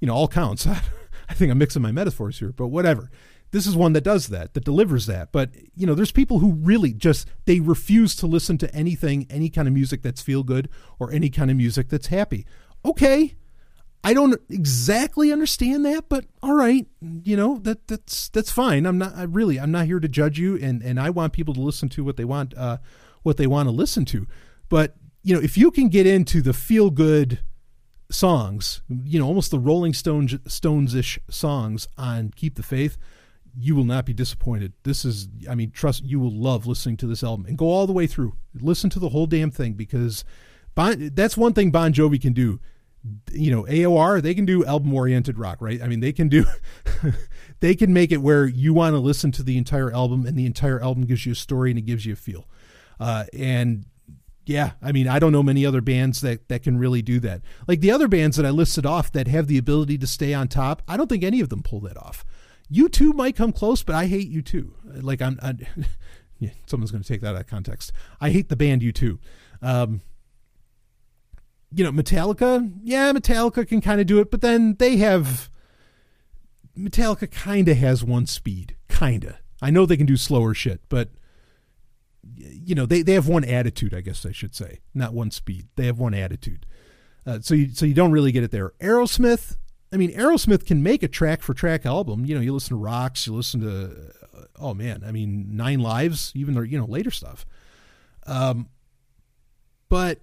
you 0.00 0.06
know, 0.06 0.14
all 0.14 0.28
counts. 0.28 0.66
I 1.28 1.34
think 1.34 1.50
I'm 1.50 1.58
mixing 1.58 1.82
my 1.82 1.92
metaphors 1.92 2.38
here, 2.38 2.52
but 2.52 2.68
whatever. 2.68 3.10
this 3.50 3.66
is 3.66 3.76
one 3.76 3.92
that 3.94 4.02
does 4.02 4.28
that, 4.28 4.54
that 4.54 4.64
delivers 4.64 5.06
that. 5.06 5.32
But 5.32 5.50
you 5.74 5.86
know, 5.86 5.94
there's 5.94 6.12
people 6.12 6.38
who 6.38 6.52
really 6.52 6.92
just 6.92 7.28
they 7.44 7.60
refuse 7.60 8.14
to 8.16 8.26
listen 8.26 8.58
to 8.58 8.74
anything, 8.74 9.26
any 9.30 9.50
kind 9.50 9.68
of 9.68 9.74
music 9.74 10.02
that's 10.02 10.22
feel 10.22 10.42
good 10.42 10.68
or 10.98 11.12
any 11.12 11.30
kind 11.30 11.50
of 11.50 11.56
music 11.56 11.88
that's 11.88 12.08
happy. 12.08 12.46
Okay, 12.84 13.36
I 14.04 14.14
don't 14.14 14.40
exactly 14.48 15.32
understand 15.32 15.84
that, 15.84 16.08
but 16.08 16.26
all 16.42 16.54
right, 16.54 16.86
you 17.24 17.36
know 17.36 17.58
that 17.58 17.88
that's 17.88 18.28
that's 18.28 18.50
fine. 18.50 18.86
I'm 18.86 18.98
not 18.98 19.14
I 19.14 19.24
really 19.24 19.58
I'm 19.58 19.72
not 19.72 19.86
here 19.86 20.00
to 20.00 20.08
judge 20.08 20.38
you, 20.38 20.56
and 20.56 20.82
and 20.82 21.00
I 21.00 21.10
want 21.10 21.32
people 21.32 21.54
to 21.54 21.60
listen 21.60 21.88
to 21.90 22.04
what 22.04 22.16
they 22.16 22.24
want 22.24 22.56
uh, 22.56 22.78
what 23.22 23.36
they 23.36 23.46
want 23.46 23.66
to 23.68 23.72
listen 23.72 24.04
to. 24.06 24.26
But 24.68 24.96
you 25.22 25.34
know, 25.34 25.42
if 25.42 25.58
you 25.58 25.70
can 25.70 25.88
get 25.88 26.06
into 26.06 26.40
the 26.40 26.52
feel 26.52 26.90
good 26.90 27.40
songs, 28.10 28.82
you 29.04 29.18
know, 29.18 29.26
almost 29.26 29.50
the 29.50 29.58
Rolling 29.58 29.92
Stones 29.92 30.34
Stones 30.46 30.94
ish 30.94 31.18
songs 31.28 31.88
on 31.96 32.32
Keep 32.34 32.56
the 32.56 32.62
Faith, 32.62 32.96
you 33.56 33.74
will 33.74 33.84
not 33.84 34.06
be 34.06 34.14
disappointed. 34.14 34.72
This 34.84 35.04
is, 35.04 35.28
I 35.48 35.54
mean, 35.54 35.70
trust 35.70 36.04
you 36.04 36.20
will 36.20 36.32
love 36.32 36.66
listening 36.66 36.96
to 36.98 37.06
this 37.06 37.22
album 37.22 37.46
and 37.46 37.58
go 37.58 37.66
all 37.66 37.86
the 37.86 37.92
way 37.92 38.06
through. 38.06 38.34
Listen 38.54 38.90
to 38.90 38.98
the 38.98 39.10
whole 39.10 39.26
damn 39.26 39.50
thing 39.50 39.74
because 39.74 40.24
bon, 40.74 41.10
that's 41.14 41.36
one 41.36 41.52
thing 41.52 41.70
Bon 41.70 41.92
Jovi 41.92 42.20
can 42.20 42.32
do 42.32 42.60
you 43.32 43.50
know 43.50 43.62
AOR 43.64 44.20
they 44.20 44.34
can 44.34 44.44
do 44.44 44.64
album 44.64 44.92
oriented 44.92 45.38
rock 45.38 45.58
right 45.60 45.80
I 45.80 45.86
mean 45.86 46.00
they 46.00 46.12
can 46.12 46.28
do 46.28 46.44
they 47.60 47.74
can 47.74 47.92
make 47.92 48.10
it 48.10 48.18
where 48.18 48.46
you 48.46 48.74
want 48.74 48.94
to 48.94 48.98
listen 48.98 49.30
to 49.32 49.42
the 49.42 49.56
entire 49.56 49.92
album 49.92 50.26
and 50.26 50.36
the 50.36 50.46
entire 50.46 50.82
album 50.82 51.04
gives 51.04 51.24
you 51.24 51.32
a 51.32 51.36
story 51.36 51.70
and 51.70 51.78
it 51.78 51.82
gives 51.82 52.04
you 52.04 52.14
a 52.14 52.16
feel 52.16 52.48
uh, 52.98 53.24
and 53.32 53.86
yeah 54.48 54.72
I 54.82 54.92
mean 54.92 55.06
I 55.06 55.18
don't 55.18 55.32
know 55.32 55.42
many 55.42 55.64
other 55.64 55.80
bands 55.80 56.20
that 56.22 56.48
that 56.48 56.62
can 56.62 56.78
really 56.78 57.02
do 57.02 57.20
that 57.20 57.42
like 57.66 57.80
the 57.80 57.90
other 57.90 58.08
bands 58.08 58.36
that 58.36 58.46
I 58.46 58.50
listed 58.50 58.86
off 58.86 59.12
that 59.12 59.28
have 59.28 59.46
the 59.46 59.58
ability 59.58 59.98
to 59.98 60.06
stay 60.06 60.34
on 60.34 60.48
top 60.48 60.82
I 60.88 60.96
don't 60.96 61.08
think 61.08 61.24
any 61.24 61.40
of 61.40 61.48
them 61.48 61.62
pull 61.62 61.80
that 61.80 61.96
off 61.96 62.24
U2 62.72 63.14
might 63.14 63.36
come 63.36 63.52
close 63.52 63.82
but 63.82 63.94
I 63.94 64.06
hate 64.06 64.32
U2. 64.32 65.02
like 65.02 65.22
I'm 65.22 65.38
I, 65.42 65.54
yeah, 66.38 66.50
someone's 66.66 66.90
going 66.90 67.02
to 67.02 67.08
take 67.08 67.20
that 67.20 67.34
out 67.34 67.40
of 67.42 67.46
context 67.46 67.92
I 68.20 68.30
hate 68.30 68.48
the 68.48 68.56
band 68.56 68.82
U2. 68.82 69.18
um, 69.62 70.00
you 71.72 71.84
know, 71.84 71.92
Metallica, 71.92 72.72
yeah, 72.82 73.12
Metallica 73.12 73.66
can 73.66 73.80
kind 73.80 74.00
of 74.00 74.06
do 74.06 74.20
it, 74.20 74.30
but 74.30 74.40
then 74.40 74.76
they 74.78 74.96
have 74.96 75.50
Metallica 76.76 77.30
kind 77.30 77.68
of 77.68 77.76
has 77.76 78.04
one 78.04 78.26
speed, 78.26 78.76
kind 78.88 79.24
of. 79.24 79.36
I 79.60 79.70
know 79.70 79.84
they 79.84 79.96
can 79.96 80.06
do 80.06 80.16
slower 80.16 80.54
shit, 80.54 80.80
but 80.88 81.10
you 82.36 82.74
know, 82.74 82.86
they, 82.86 83.02
they 83.02 83.14
have 83.14 83.28
one 83.28 83.44
attitude, 83.44 83.94
I 83.94 84.00
guess 84.00 84.24
I 84.26 84.32
should 84.32 84.54
say, 84.54 84.80
not 84.94 85.14
one 85.14 85.30
speed. 85.30 85.68
They 85.76 85.86
have 85.86 85.98
one 85.98 86.14
attitude. 86.14 86.66
Uh, 87.26 87.40
so 87.40 87.54
you 87.54 87.70
so 87.74 87.84
you 87.84 87.94
don't 87.94 88.12
really 88.12 88.32
get 88.32 88.42
it 88.42 88.50
there. 88.50 88.70
Aerosmith, 88.80 89.56
I 89.92 89.96
mean, 89.96 90.12
Aerosmith 90.12 90.64
can 90.64 90.82
make 90.82 91.02
a 91.02 91.08
track 91.08 91.42
for 91.42 91.54
track 91.54 91.84
album. 91.84 92.24
You 92.24 92.34
know, 92.34 92.40
you 92.40 92.54
listen 92.54 92.70
to 92.70 92.82
Rocks, 92.82 93.26
you 93.26 93.34
listen 93.34 93.60
to, 93.60 94.12
uh, 94.34 94.44
oh 94.58 94.74
man, 94.74 95.02
I 95.06 95.12
mean, 95.12 95.56
Nine 95.56 95.80
Lives, 95.80 96.32
even 96.34 96.54
their 96.54 96.64
you 96.64 96.78
know 96.78 96.86
later 96.86 97.10
stuff. 97.10 97.44
Um, 98.26 98.68
but 99.88 100.20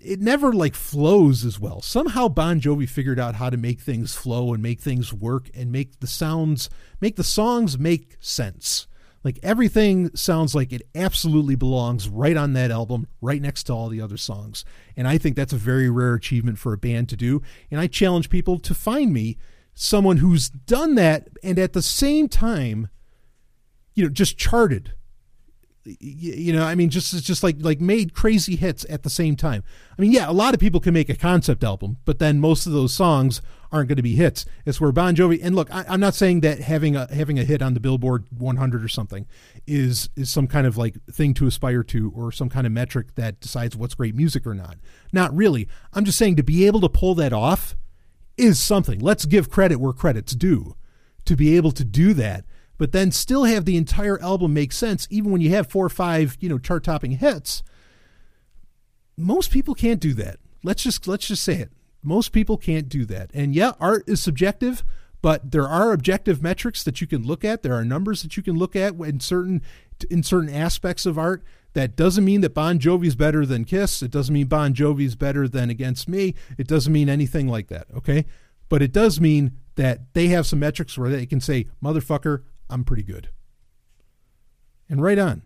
it 0.00 0.20
never 0.20 0.52
like 0.52 0.74
flows 0.74 1.44
as 1.44 1.58
well. 1.58 1.80
Somehow 1.80 2.28
Bon 2.28 2.60
Jovi 2.60 2.88
figured 2.88 3.18
out 3.18 3.34
how 3.34 3.50
to 3.50 3.56
make 3.56 3.80
things 3.80 4.14
flow 4.14 4.52
and 4.52 4.62
make 4.62 4.80
things 4.80 5.12
work 5.12 5.50
and 5.54 5.72
make 5.72 6.00
the 6.00 6.06
sounds, 6.06 6.70
make 7.00 7.16
the 7.16 7.24
songs 7.24 7.78
make 7.78 8.16
sense. 8.20 8.86
Like 9.24 9.38
everything 9.42 10.14
sounds 10.14 10.54
like 10.54 10.72
it 10.72 10.82
absolutely 10.94 11.56
belongs 11.56 12.08
right 12.08 12.36
on 12.36 12.52
that 12.52 12.70
album, 12.70 13.08
right 13.20 13.42
next 13.42 13.64
to 13.64 13.72
all 13.72 13.88
the 13.88 14.00
other 14.00 14.16
songs. 14.16 14.64
And 14.96 15.08
I 15.08 15.18
think 15.18 15.36
that's 15.36 15.52
a 15.52 15.56
very 15.58 15.90
rare 15.90 16.14
achievement 16.14 16.58
for 16.58 16.72
a 16.72 16.78
band 16.78 17.08
to 17.10 17.16
do. 17.16 17.42
And 17.70 17.80
I 17.80 17.86
challenge 17.88 18.30
people 18.30 18.58
to 18.60 18.74
find 18.74 19.12
me 19.12 19.36
someone 19.74 20.18
who's 20.18 20.48
done 20.48 20.94
that 20.96 21.28
and 21.42 21.58
at 21.58 21.72
the 21.72 21.82
same 21.82 22.28
time, 22.28 22.88
you 23.94 24.04
know, 24.04 24.10
just 24.10 24.38
charted 24.38 24.94
you 26.00 26.52
know 26.52 26.64
i 26.64 26.74
mean 26.74 26.90
just 26.90 27.24
just 27.24 27.42
like 27.42 27.56
like 27.60 27.80
made 27.80 28.12
crazy 28.12 28.56
hits 28.56 28.84
at 28.90 29.02
the 29.04 29.10
same 29.10 29.34
time 29.36 29.62
i 29.96 30.02
mean 30.02 30.12
yeah 30.12 30.28
a 30.28 30.32
lot 30.32 30.52
of 30.52 30.60
people 30.60 30.80
can 30.80 30.92
make 30.92 31.08
a 31.08 31.16
concept 31.16 31.64
album 31.64 31.96
but 32.04 32.18
then 32.18 32.40
most 32.40 32.66
of 32.66 32.72
those 32.72 32.92
songs 32.92 33.40
aren't 33.70 33.88
going 33.88 33.96
to 33.96 34.02
be 34.02 34.14
hits 34.14 34.44
it's 34.64 34.80
where 34.80 34.92
bon 34.92 35.14
jovi 35.14 35.38
and 35.42 35.54
look 35.54 35.72
I, 35.74 35.84
am 35.92 36.00
not 36.00 36.14
saying 36.14 36.40
that 36.40 36.60
having 36.60 36.96
a 36.96 37.12
having 37.12 37.38
a 37.38 37.44
hit 37.44 37.62
on 37.62 37.74
the 37.74 37.80
billboard 37.80 38.26
100 38.36 38.84
or 38.84 38.88
something 38.88 39.26
is 39.66 40.08
is 40.16 40.30
some 40.30 40.46
kind 40.46 40.66
of 40.66 40.76
like 40.76 40.96
thing 41.06 41.34
to 41.34 41.46
aspire 41.46 41.82
to 41.84 42.12
or 42.14 42.32
some 42.32 42.48
kind 42.48 42.66
of 42.66 42.72
metric 42.72 43.14
that 43.16 43.40
decides 43.40 43.76
what's 43.76 43.94
great 43.94 44.14
music 44.14 44.46
or 44.46 44.54
not 44.54 44.76
not 45.12 45.34
really 45.34 45.68
i'm 45.92 46.04
just 46.04 46.18
saying 46.18 46.36
to 46.36 46.42
be 46.42 46.66
able 46.66 46.80
to 46.80 46.88
pull 46.88 47.14
that 47.14 47.32
off 47.32 47.76
is 48.36 48.58
something 48.60 48.98
let's 49.00 49.24
give 49.24 49.50
credit 49.50 49.76
where 49.76 49.92
credit's 49.92 50.34
due 50.34 50.76
to 51.24 51.36
be 51.36 51.56
able 51.56 51.72
to 51.72 51.84
do 51.84 52.14
that 52.14 52.44
but 52.78 52.92
then 52.92 53.10
still 53.10 53.44
have 53.44 53.64
the 53.64 53.76
entire 53.76 54.20
album 54.22 54.54
make 54.54 54.72
sense, 54.72 55.06
even 55.10 55.32
when 55.32 55.40
you 55.40 55.50
have 55.50 55.66
four 55.66 55.84
or 55.84 55.90
five, 55.90 56.38
you 56.40 56.48
know, 56.48 56.58
chart 56.58 56.84
topping 56.84 57.10
hits. 57.12 57.64
Most 59.16 59.50
people 59.50 59.74
can't 59.74 60.00
do 60.00 60.14
that. 60.14 60.38
Let's 60.62 60.84
just 60.84 61.06
let's 61.08 61.26
just 61.26 61.42
say 61.42 61.56
it. 61.56 61.72
Most 62.02 62.32
people 62.32 62.56
can't 62.56 62.88
do 62.88 63.04
that. 63.06 63.30
And 63.34 63.54
yeah, 63.54 63.72
art 63.80 64.04
is 64.06 64.22
subjective, 64.22 64.84
but 65.20 65.50
there 65.50 65.66
are 65.66 65.92
objective 65.92 66.42
metrics 66.42 66.84
that 66.84 67.00
you 67.00 67.06
can 67.06 67.26
look 67.26 67.44
at. 67.44 67.62
There 67.62 67.74
are 67.74 67.84
numbers 67.84 68.22
that 68.22 68.36
you 68.36 68.42
can 68.42 68.56
look 68.56 68.76
at 68.76 68.94
in 68.94 69.20
certain 69.20 69.62
in 70.10 70.22
certain 70.22 70.48
aspects 70.48 71.06
of 71.06 71.18
art. 71.18 71.42
That 71.74 71.96
doesn't 71.96 72.24
mean 72.24 72.40
that 72.40 72.54
Bon 72.54 72.78
Jovi's 72.78 73.16
better 73.16 73.44
than 73.44 73.64
Kiss. 73.64 74.02
It 74.02 74.10
doesn't 74.10 74.32
mean 74.32 74.46
Bon 74.46 74.72
Jovi's 74.72 75.16
better 75.16 75.48
than 75.48 75.70
Against 75.70 76.08
Me. 76.08 76.34
It 76.56 76.66
doesn't 76.66 76.92
mean 76.92 77.08
anything 77.08 77.48
like 77.48 77.68
that, 77.68 77.86
okay? 77.94 78.24
But 78.68 78.82
it 78.82 78.92
does 78.92 79.20
mean 79.20 79.52
that 79.74 80.12
they 80.14 80.28
have 80.28 80.46
some 80.46 80.60
metrics 80.60 80.96
where 80.96 81.10
they 81.10 81.26
can 81.26 81.40
say, 81.40 81.66
motherfucker, 81.82 82.44
I'm 82.70 82.84
pretty 82.84 83.02
good. 83.02 83.28
And 84.88 85.02
right 85.02 85.18
on. 85.18 85.42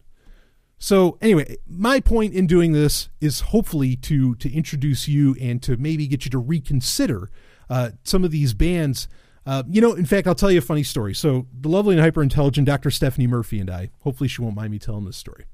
So 0.83 1.17
anyway, 1.21 1.59
my 1.69 2.01
point 2.01 2.35
in 2.35 2.49
doing 2.49 2.73
this 2.73 3.09
is 3.21 3.39
hopefully 3.39 3.95
to 3.99 4.35
to 4.35 4.53
introduce 4.53 5.07
you 5.07 5.37
and 5.41 5.63
to 5.63 5.77
maybe 5.77 6.09
get 6.09 6.25
you 6.25 6.31
to 6.33 6.39
reconsider 6.39 7.31
uh, 7.71 7.91
some 8.03 8.25
of 8.25 8.33
these 8.33 8.53
bands. 8.53 9.07
Uh, 9.47 9.63
you 9.69 9.81
know, 9.81 9.93
in 9.93 10.05
fact, 10.05 10.27
I'll 10.27 10.35
tell 10.35 10.51
you 10.51 10.59
a 10.59 10.61
funny 10.61 10.83
story. 10.83 11.15
So 11.15 11.47
the 11.53 11.69
lovely 11.69 11.95
and 11.95 12.03
hyper 12.03 12.21
intelligent 12.21 12.67
Dr. 12.67 12.91
Stephanie 12.91 13.29
Murphy 13.29 13.61
and 13.61 13.71
I, 13.71 13.91
hopefully 14.01 14.27
she 14.27 14.43
won't 14.43 14.57
mind 14.57 14.73
me 14.73 14.81
telling 14.81 15.05
this 15.05 15.17
story. 15.17 15.45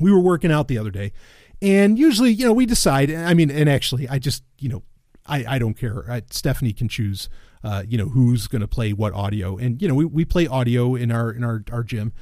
We 0.00 0.10
were 0.10 0.20
working 0.20 0.50
out 0.50 0.68
the 0.68 0.78
other 0.78 0.90
day, 0.90 1.12
and 1.60 1.98
usually, 1.98 2.32
you 2.32 2.46
know, 2.46 2.54
we 2.54 2.64
decide. 2.64 3.10
I 3.10 3.34
mean, 3.34 3.50
and 3.50 3.68
actually, 3.68 4.08
I 4.08 4.18
just, 4.18 4.42
you 4.58 4.70
know, 4.70 4.84
I, 5.26 5.44
I 5.46 5.58
don't 5.58 5.74
care. 5.74 6.10
I, 6.10 6.22
Stephanie 6.30 6.72
can 6.72 6.88
choose 6.88 7.28
uh, 7.62 7.82
you 7.86 7.98
know 7.98 8.08
who's 8.08 8.46
going 8.46 8.62
to 8.62 8.68
play 8.68 8.94
what 8.94 9.12
audio 9.12 9.58
and 9.58 9.82
you 9.82 9.88
know 9.88 9.94
we, 9.94 10.06
we 10.06 10.24
play 10.24 10.46
audio 10.46 10.94
in 10.94 11.12
our 11.12 11.30
in 11.30 11.44
our, 11.44 11.62
our 11.70 11.82
gym 11.82 12.14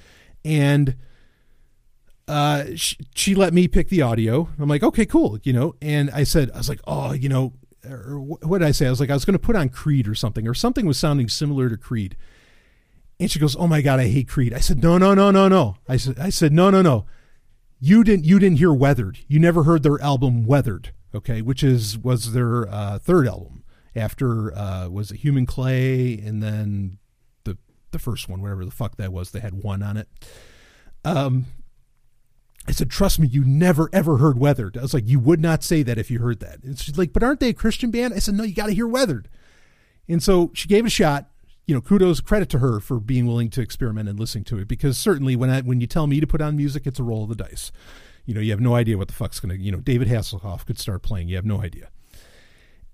and 0.45 0.97
uh, 2.29 2.65
she, 2.75 2.97
she 3.15 3.35
let 3.35 3.53
me 3.53 3.69
pick 3.69 3.89
the 3.89 4.03
audio. 4.03 4.49
I'm 4.59 4.69
like 4.69 4.83
okay 4.83 5.07
cool 5.07 5.39
you 5.45 5.53
know? 5.53 5.75
And 5.81 6.11
i 6.11 6.25
said 6.25 6.51
i 6.53 6.59
was 6.59 6.69
like 6.69 6.81
oh 6.87 7.13
you 7.13 7.29
know 7.29 7.53
what 8.43 8.59
did 8.59 8.67
i 8.67 8.73
say? 8.73 8.87
I 8.87 8.91
was 8.91 9.01
like 9.01 9.11
i 9.11 9.15
was 9.15 9.25
going 9.25 9.39
to 9.39 9.39
put 9.39 9.57
on 9.57 9.69
creed 9.69 10.09
or 10.09 10.15
something 10.15 10.47
or 10.49 10.55
something 10.55 10.87
was 10.87 10.99
sounding 10.99 11.29
similar 11.29 11.69
to 11.69 11.77
creed. 11.77 12.17
And 13.19 13.31
she 13.31 13.39
goes 13.39 13.57
oh 13.57 13.67
my 13.67 13.81
god 13.81 14.01
i 14.01 14.09
hate 14.09 14.29
creed. 14.29 14.53
I 14.53 14.61
said 14.61 14.83
no 14.83 14.99
no 14.99 15.15
no 15.15 15.31
no 15.31 15.49
no. 15.49 15.77
I 15.89 15.97
said 15.97 16.19
i 16.19 16.31
said 16.31 16.53
no 16.53 16.71
no 16.71 16.83
no. 16.83 17.07
You 17.79 18.05
didn't 18.05 18.25
you 18.25 18.39
didn't 18.39 18.59
hear 18.59 18.73
weathered. 18.73 19.19
You 19.29 19.39
never 19.39 19.65
heard 19.65 19.83
their 19.83 20.01
album 20.01 20.47
weathered 20.47 20.93
okay 21.15 21.41
which 21.41 21.63
is 21.63 21.97
was 21.97 22.33
their 22.33 22.69
uh, 22.69 22.99
third 22.99 23.27
album 23.27 23.63
after 23.97 24.57
uh, 24.57 24.89
was 24.89 25.11
it 25.11 25.19
Human 25.19 25.47
Clay, 25.47 26.19
and 26.19 26.43
then 26.43 26.99
the 27.45 27.57
the 27.91 27.99
first 27.99 28.29
one, 28.29 28.43
whatever 28.43 28.65
the 28.65 28.71
fuck 28.71 28.97
that 28.97 29.13
was, 29.13 29.31
they 29.31 29.41
had 29.41 29.55
one 29.55 29.83
on 29.83 29.97
it. 29.97 30.09
Um, 31.05 31.47
I 32.69 32.73
said, 32.73 32.91
trust 32.91 33.19
me, 33.19 33.29
you 33.29 33.45
never 33.45 33.89
ever 33.93 34.19
heard 34.19 34.39
Weathered. 34.39 34.77
I 34.77 34.83
was 34.83 34.95
like, 34.95 35.07
you 35.07 35.21
would 35.21 35.41
not 35.41 35.63
say 35.63 35.83
that 35.83 35.99
if 35.99 36.11
you 36.11 36.19
heard 36.19 36.41
that. 36.41 36.63
And 36.65 36.79
she's 36.79 36.99
like, 36.99 37.13
but 37.13 37.23
aren't 37.23 37.41
they 37.41 37.51
a 37.51 37.55
Christian 37.55 37.91
band? 37.91 38.15
I 38.15 38.19
said, 38.19 38.35
no, 38.35 38.43
you 38.43 38.55
got 38.55 38.67
to 38.67 38.75
hear 38.75 38.89
Weathered. 38.89 39.29
And 40.09 40.23
so 40.23 40.51
she 40.55 40.69
gave 40.69 40.85
it 40.85 40.89
a 40.89 40.91
shot. 40.91 41.31
You 41.67 41.75
know, 41.75 41.81
kudos, 41.81 42.21
credit 42.21 42.49
to 42.51 42.61
her 42.61 42.79
for 42.79 43.01
being 43.01 43.27
willing 43.27 43.51
to 43.51 43.61
experiment 43.61 44.09
and 44.09 44.21
listening 44.21 44.45
to 44.45 44.59
it. 44.59 44.69
Because 44.69 44.97
certainly, 44.97 45.35
when 45.35 45.51
I, 45.51 45.63
when 45.63 45.81
you 45.81 45.89
tell 45.89 46.07
me 46.07 46.21
to 46.21 46.27
put 46.27 46.41
on 46.41 46.57
music, 46.57 46.87
it's 46.87 47.01
a 47.01 47.03
roll 47.03 47.25
of 47.25 47.29
the 47.29 47.35
dice. 47.35 47.73
You 48.25 48.35
know, 48.35 48.41
you 48.41 48.53
have 48.53 48.61
no 48.61 48.77
idea 48.77 48.99
what 48.99 49.09
the 49.09 49.15
fuck's 49.15 49.41
gonna. 49.41 49.55
You 49.55 49.73
know, 49.73 49.79
David 49.79 50.07
Hasselhoff 50.07 50.65
could 50.65 50.79
start 50.79 51.03
playing. 51.03 51.29
You 51.29 51.37
have 51.37 51.45
no 51.45 51.61
idea. 51.61 51.89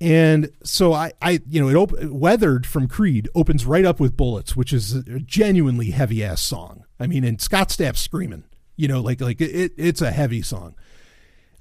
And 0.01 0.51
so 0.65 0.93
I, 0.93 1.13
I, 1.23 1.41
you 1.49 1.61
know, 1.61 1.69
it 1.69 1.77
op- 1.77 1.93
weathered 2.11 2.67
from 2.67 2.89
Creed 2.89 3.29
opens 3.35 3.65
right 3.65 3.85
up 3.85 4.01
with 4.01 4.17
Bullets, 4.17 4.57
which 4.57 4.73
is 4.73 4.97
a 4.97 5.21
genuinely 5.21 5.91
heavy 5.91 6.25
ass 6.25 6.41
song. 6.41 6.85
I 6.99 7.07
mean, 7.07 7.25
and 7.25 7.41
Scott 7.41 7.69
Stapp 7.69 7.97
screaming, 7.97 8.45
you 8.83 8.89
know, 8.89 9.01
like 9.01 9.21
like 9.21 9.41
it, 9.41 9.73
it's 9.77 10.03
a 10.03 10.11
heavy 10.11 10.43
song. 10.43 10.75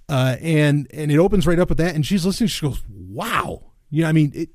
Uh, 0.10 0.38
and 0.42 0.88
and 0.92 1.12
it 1.12 1.20
opens 1.20 1.46
right 1.46 1.60
up 1.60 1.70
with 1.70 1.78
that, 1.78 1.94
and 1.94 2.04
she's 2.04 2.26
listening. 2.26 2.48
She 2.48 2.66
goes, 2.66 2.82
"Wow!" 2.90 3.62
You 3.92 4.02
know, 4.02 4.10
I 4.10 4.12
mean, 4.12 4.32
it 4.34 4.50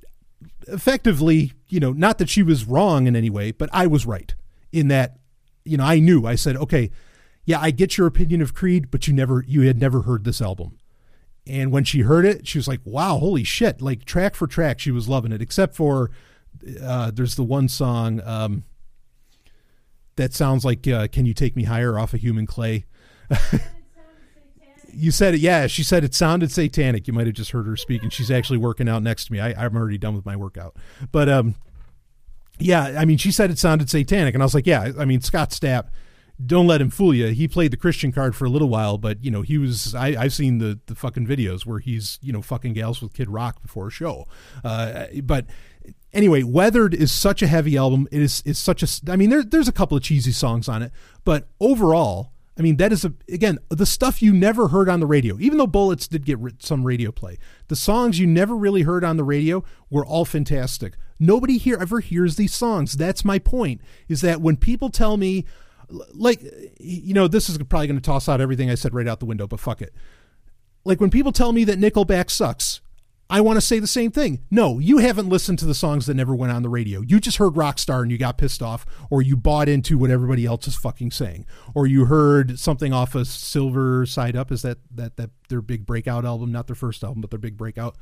effectively, 0.67 1.53
you 1.69 1.79
know, 1.79 1.93
not 1.93 2.19
that 2.19 2.29
she 2.29 2.43
was 2.43 2.65
wrong 2.65 3.07
in 3.07 3.15
any 3.15 3.31
way, 3.31 3.53
but 3.53 3.71
I 3.73 3.87
was 3.87 4.05
right 4.05 4.35
in 4.73 4.89
that. 4.89 5.21
You 5.65 5.77
know, 5.77 5.85
I 5.85 6.01
knew. 6.01 6.27
I 6.27 6.35
said, 6.35 6.57
"Okay, 6.57 6.91
yeah, 7.45 7.61
I 7.61 7.71
get 7.71 7.97
your 7.97 8.09
opinion 8.09 8.43
of 8.43 8.53
Creed, 8.53 8.91
but 8.91 9.07
you 9.07 9.15
never, 9.15 9.45
you 9.47 9.61
had 9.61 9.79
never 9.79 10.03
heard 10.03 10.25
this 10.25 10.43
album." 10.43 10.77
And 11.47 11.71
when 11.71 11.85
she 11.85 12.01
heard 12.01 12.25
it, 12.25 12.49
she 12.49 12.59
was 12.59 12.67
like, 12.67 12.81
wow, 12.85 13.19
holy 13.19 13.45
shit. 13.45 13.81
Like 13.81 14.05
track 14.05 14.35
for 14.35 14.49
track, 14.49 14.81
she 14.81 14.91
was 14.91 15.09
loving 15.09 15.31
it, 15.31 15.41
except 15.41 15.77
for 15.77 16.11
uh, 16.83 17.13
there's 17.13 17.37
the 17.37 17.45
one 17.45 17.69
song 17.69 18.21
um, 18.25 18.65
that 20.17 20.35
sounds 20.35 20.65
like 20.65 20.87
uh, 20.89 21.09
"Can 21.09 21.27
You 21.27 21.35
Take 21.35 21.57
Me 21.57 21.65
Higher" 21.65 21.99
off 21.99 22.15
of 22.15 22.21
Human 22.21 22.47
Clay. 22.47 22.87
you 24.93 25.11
said 25.11 25.35
it, 25.35 25.41
yeah. 25.41 25.67
She 25.67 25.83
said 25.83 26.05
it 26.05 26.15
sounded 26.15 26.51
satanic. 26.51 27.07
You 27.07 27.13
might 27.13 27.27
have 27.27 27.37
just 27.37 27.51
heard 27.51 27.67
her 27.67 27.77
speaking. 27.77 28.11
She's 28.11 28.31
actually 28.31 28.59
working 28.59 28.89
out 28.89 29.03
next 29.03 29.27
to 29.27 29.33
me. 29.33 29.41
I, 29.41 29.51
I'm 29.53 29.77
already 29.77 29.99
done 29.99 30.15
with 30.15 30.27
my 30.27 30.37
workout, 30.37 30.77
but 31.13 31.29
um, 31.29 31.55
yeah. 32.59 32.97
I 32.99 33.05
mean, 33.05 33.19
she 33.19 33.31
said 33.31 33.51
it 33.51 33.59
sounded 33.59 33.91
satanic, 33.91 34.35
and 34.35 34.43
I 34.43 34.47
was 34.47 34.55
like, 34.55 34.67
yeah. 34.67 34.93
I 34.99 35.05
mean, 35.05 35.21
Scott 35.21 35.51
Stapp 35.51 35.89
don't 36.45 36.67
let 36.67 36.81
him 36.81 36.91
fool 36.91 37.15
you. 37.15 37.29
He 37.29 37.49
played 37.49 37.71
the 37.71 37.79
Christian 37.79 38.13
card 38.13 38.37
for 38.37 38.45
a 38.45 38.51
little 38.51 38.69
while, 38.69 38.99
but 38.99 39.25
you 39.25 39.31
know 39.31 39.43
he 39.43 39.57
was. 39.57 39.95
I, 39.95 40.09
I've 40.09 40.35
seen 40.35 40.59
the 40.59 40.79
the 40.87 40.95
fucking 40.95 41.27
videos 41.27 41.65
where 41.65 41.79
he's 41.79 42.19
you 42.23 42.33
know 42.33 42.43
fucking 42.43 42.75
gals 42.75 43.01
with 43.01 43.15
Kid 43.15 43.31
Rock 43.31 43.63
before 43.63 43.89
a 43.89 43.91
show. 43.91 44.27
Uh, 44.63 45.07
but 45.23 45.47
anyway, 46.17 46.43
Weathered 46.43 46.95
is 46.95 47.13
such 47.13 47.43
a 47.43 47.47
heavy 47.47 47.77
album. 47.77 48.09
It 48.11 48.23
is 48.23 48.43
is 48.45 48.59
such 48.59 48.83
a. 48.83 49.13
I 49.13 49.17
mean, 49.17 49.31
there, 49.31 49.45
there's 49.45 49.69
a 49.69 49.73
couple 49.73 49.97
of 49.97 50.03
cheesy 50.03 50.33
songs 50.33 50.69
on 50.69 50.83
it, 50.83 50.91
but 51.25 51.47
overall, 51.61 52.33
I 52.59 52.63
mean, 52.63 52.77
that 52.79 52.93
is 52.93 53.05
a 53.05 53.13
again 53.29 53.59
the 53.69 53.87
stuff 53.87 54.23
you 54.23 54.33
never 54.33 54.69
heard 54.69 54.89
on 54.89 55.01
the 55.01 55.07
radio. 55.07 55.37
Even 55.39 55.59
though 55.59 55.67
Bullets 55.67 56.09
did 56.09 56.25
get 56.25 56.39
some 56.59 56.85
radio 56.85 57.13
play, 57.13 57.39
the 57.69 57.77
songs 57.77 58.19
you 58.19 58.27
never 58.27 58.57
really 58.57 58.83
heard 58.83 59.05
on 59.05 59.17
the 59.17 59.25
radio 59.25 59.63
were 59.91 60.05
all 60.05 60.25
fantastic. 60.25 60.95
Nobody 61.19 61.59
here 61.59 61.79
ever 61.81 62.01
hears 62.01 62.37
these 62.37 62.55
songs. 62.55 62.95
That's 62.97 63.25
my 63.25 63.39
point. 63.39 63.81
Is 64.09 64.23
that 64.23 64.41
when 64.41 64.57
people 64.57 64.91
tell 64.91 65.17
me 65.17 65.45
like 66.15 66.43
you 66.81 67.15
know 67.15 67.29
this 67.29 67.49
is 67.49 67.59
probably 67.59 67.87
going 67.87 67.99
to 67.99 68.03
toss 68.03 68.29
out 68.29 68.41
everything 68.41 68.69
i 68.69 68.75
said 68.75 68.93
right 68.93 69.07
out 69.07 69.21
the 69.21 69.25
window 69.25 69.47
but 69.47 69.61
fuck 69.61 69.81
it 69.81 69.95
like 70.85 71.01
when 71.01 71.11
people 71.11 71.31
tell 71.31 71.53
me 71.53 71.63
that 71.63 71.79
nickelback 71.79 72.29
sucks 72.29 72.81
i 73.29 73.41
want 73.41 73.57
to 73.57 73.61
say 73.61 73.79
the 73.79 73.87
same 73.87 74.11
thing. 74.11 74.43
No 74.51 74.79
you 74.79 74.99
haven't 74.99 75.29
listened 75.29 75.59
to 75.61 75.65
the 75.65 75.75
songs 75.75 76.07
that 76.07 76.15
never 76.15 76.35
went 76.35 76.53
on 76.53 76.63
the 76.63 76.69
radio. 76.69 77.01
You 77.01 77.21
just 77.21 77.39
heard 77.39 77.55
rockstar 77.55 78.03
and 78.03 78.11
you 78.11 78.19
got 78.19 78.39
pissed 78.39 78.63
off 78.63 78.87
or 79.11 79.23
you 79.23 79.37
bought 79.37 79.69
into 79.69 79.99
what 79.99 80.11
everybody 80.11 80.47
else 80.47 80.67
is 80.69 80.77
fucking 80.77 81.11
saying. 81.11 81.47
Or 81.75 81.87
you 81.87 82.07
heard 82.07 82.59
something 82.59 82.93
off 82.93 83.15
of 83.15 83.27
silver 83.27 84.07
side 84.07 84.37
up 84.37 84.53
is 84.53 84.63
that 84.63 84.79
that 84.95 85.17
that 85.17 85.31
their 85.49 85.63
big 85.63 85.87
breakout 85.87 86.25
album 86.25 86.53
not 86.53 86.67
their 86.67 86.77
first 86.77 87.03
album 87.03 87.21
but 87.21 87.31
their 87.31 87.39
big 87.39 87.57
breakout. 87.57 87.97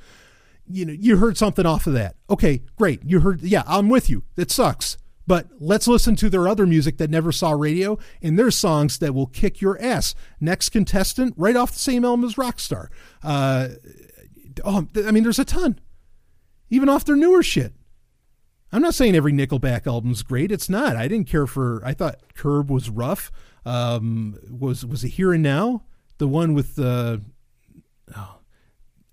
You 0.67 0.87
know 0.87 0.93
you 0.93 1.17
heard 1.19 1.37
something 1.37 1.67
off 1.67 1.87
of 1.87 1.93
that. 1.95 2.17
Okay 2.29 2.63
great. 2.77 3.03
You 3.05 3.21
heard 3.21 3.43
yeah 3.43 3.63
i'm 3.67 3.89
with 3.89 4.11
you. 4.11 4.25
It 4.37 4.51
sucks. 4.51 4.97
But 5.27 5.49
let's 5.59 5.89
listen 5.89 6.17
to 6.17 6.29
their 6.29 6.47
other 6.47 6.67
music 6.67 6.99
that 6.99 7.11
never 7.11 7.33
saw 7.33 7.53
radio 7.53 7.99
and 8.21 8.39
their 8.39 8.51
songs 8.51 8.99
that 8.99 9.15
will 9.15 9.27
kick 9.27 9.61
your 9.61 9.81
ass. 9.81 10.15
Next 10.41 10.69
contestant, 10.69 11.35
right 11.37 11.57
off 11.57 11.73
the 11.73 11.79
same 11.79 12.05
album 12.05 12.27
as 12.27 12.35
Rockstar. 12.35 12.89
Uh, 13.23 13.69
oh, 14.65 14.87
I 14.97 15.11
mean, 15.11 15.23
there's 15.23 15.39
a 15.39 15.45
ton. 15.45 15.79
Even 16.71 16.89
off 16.89 17.05
their 17.05 17.17
newer 17.17 17.43
shit. 17.43 17.73
I'm 18.73 18.83
not 18.83 18.95
saying 18.95 19.15
every 19.15 19.33
Nickelback 19.33 19.87
album's 19.87 20.23
great. 20.23 20.51
It's 20.51 20.69
not. 20.69 20.97
I 20.97 21.07
didn't 21.07 21.29
care 21.29 21.47
for. 21.47 21.81
I 21.85 21.95
thought 21.95 22.35
Curb 22.35 22.71
was 22.71 22.91
rough. 22.91 23.31
Um, 23.65 24.37
was 24.51 24.85
was 24.85 25.05
it 25.05 25.11
Here 25.11 25.33
and 25.33 25.43
Now? 25.43 25.85
The 26.19 26.27
one 26.27 26.55
with 26.55 26.75
the. 26.75 27.23
Uh, 28.13 28.17
oh, 28.17 28.39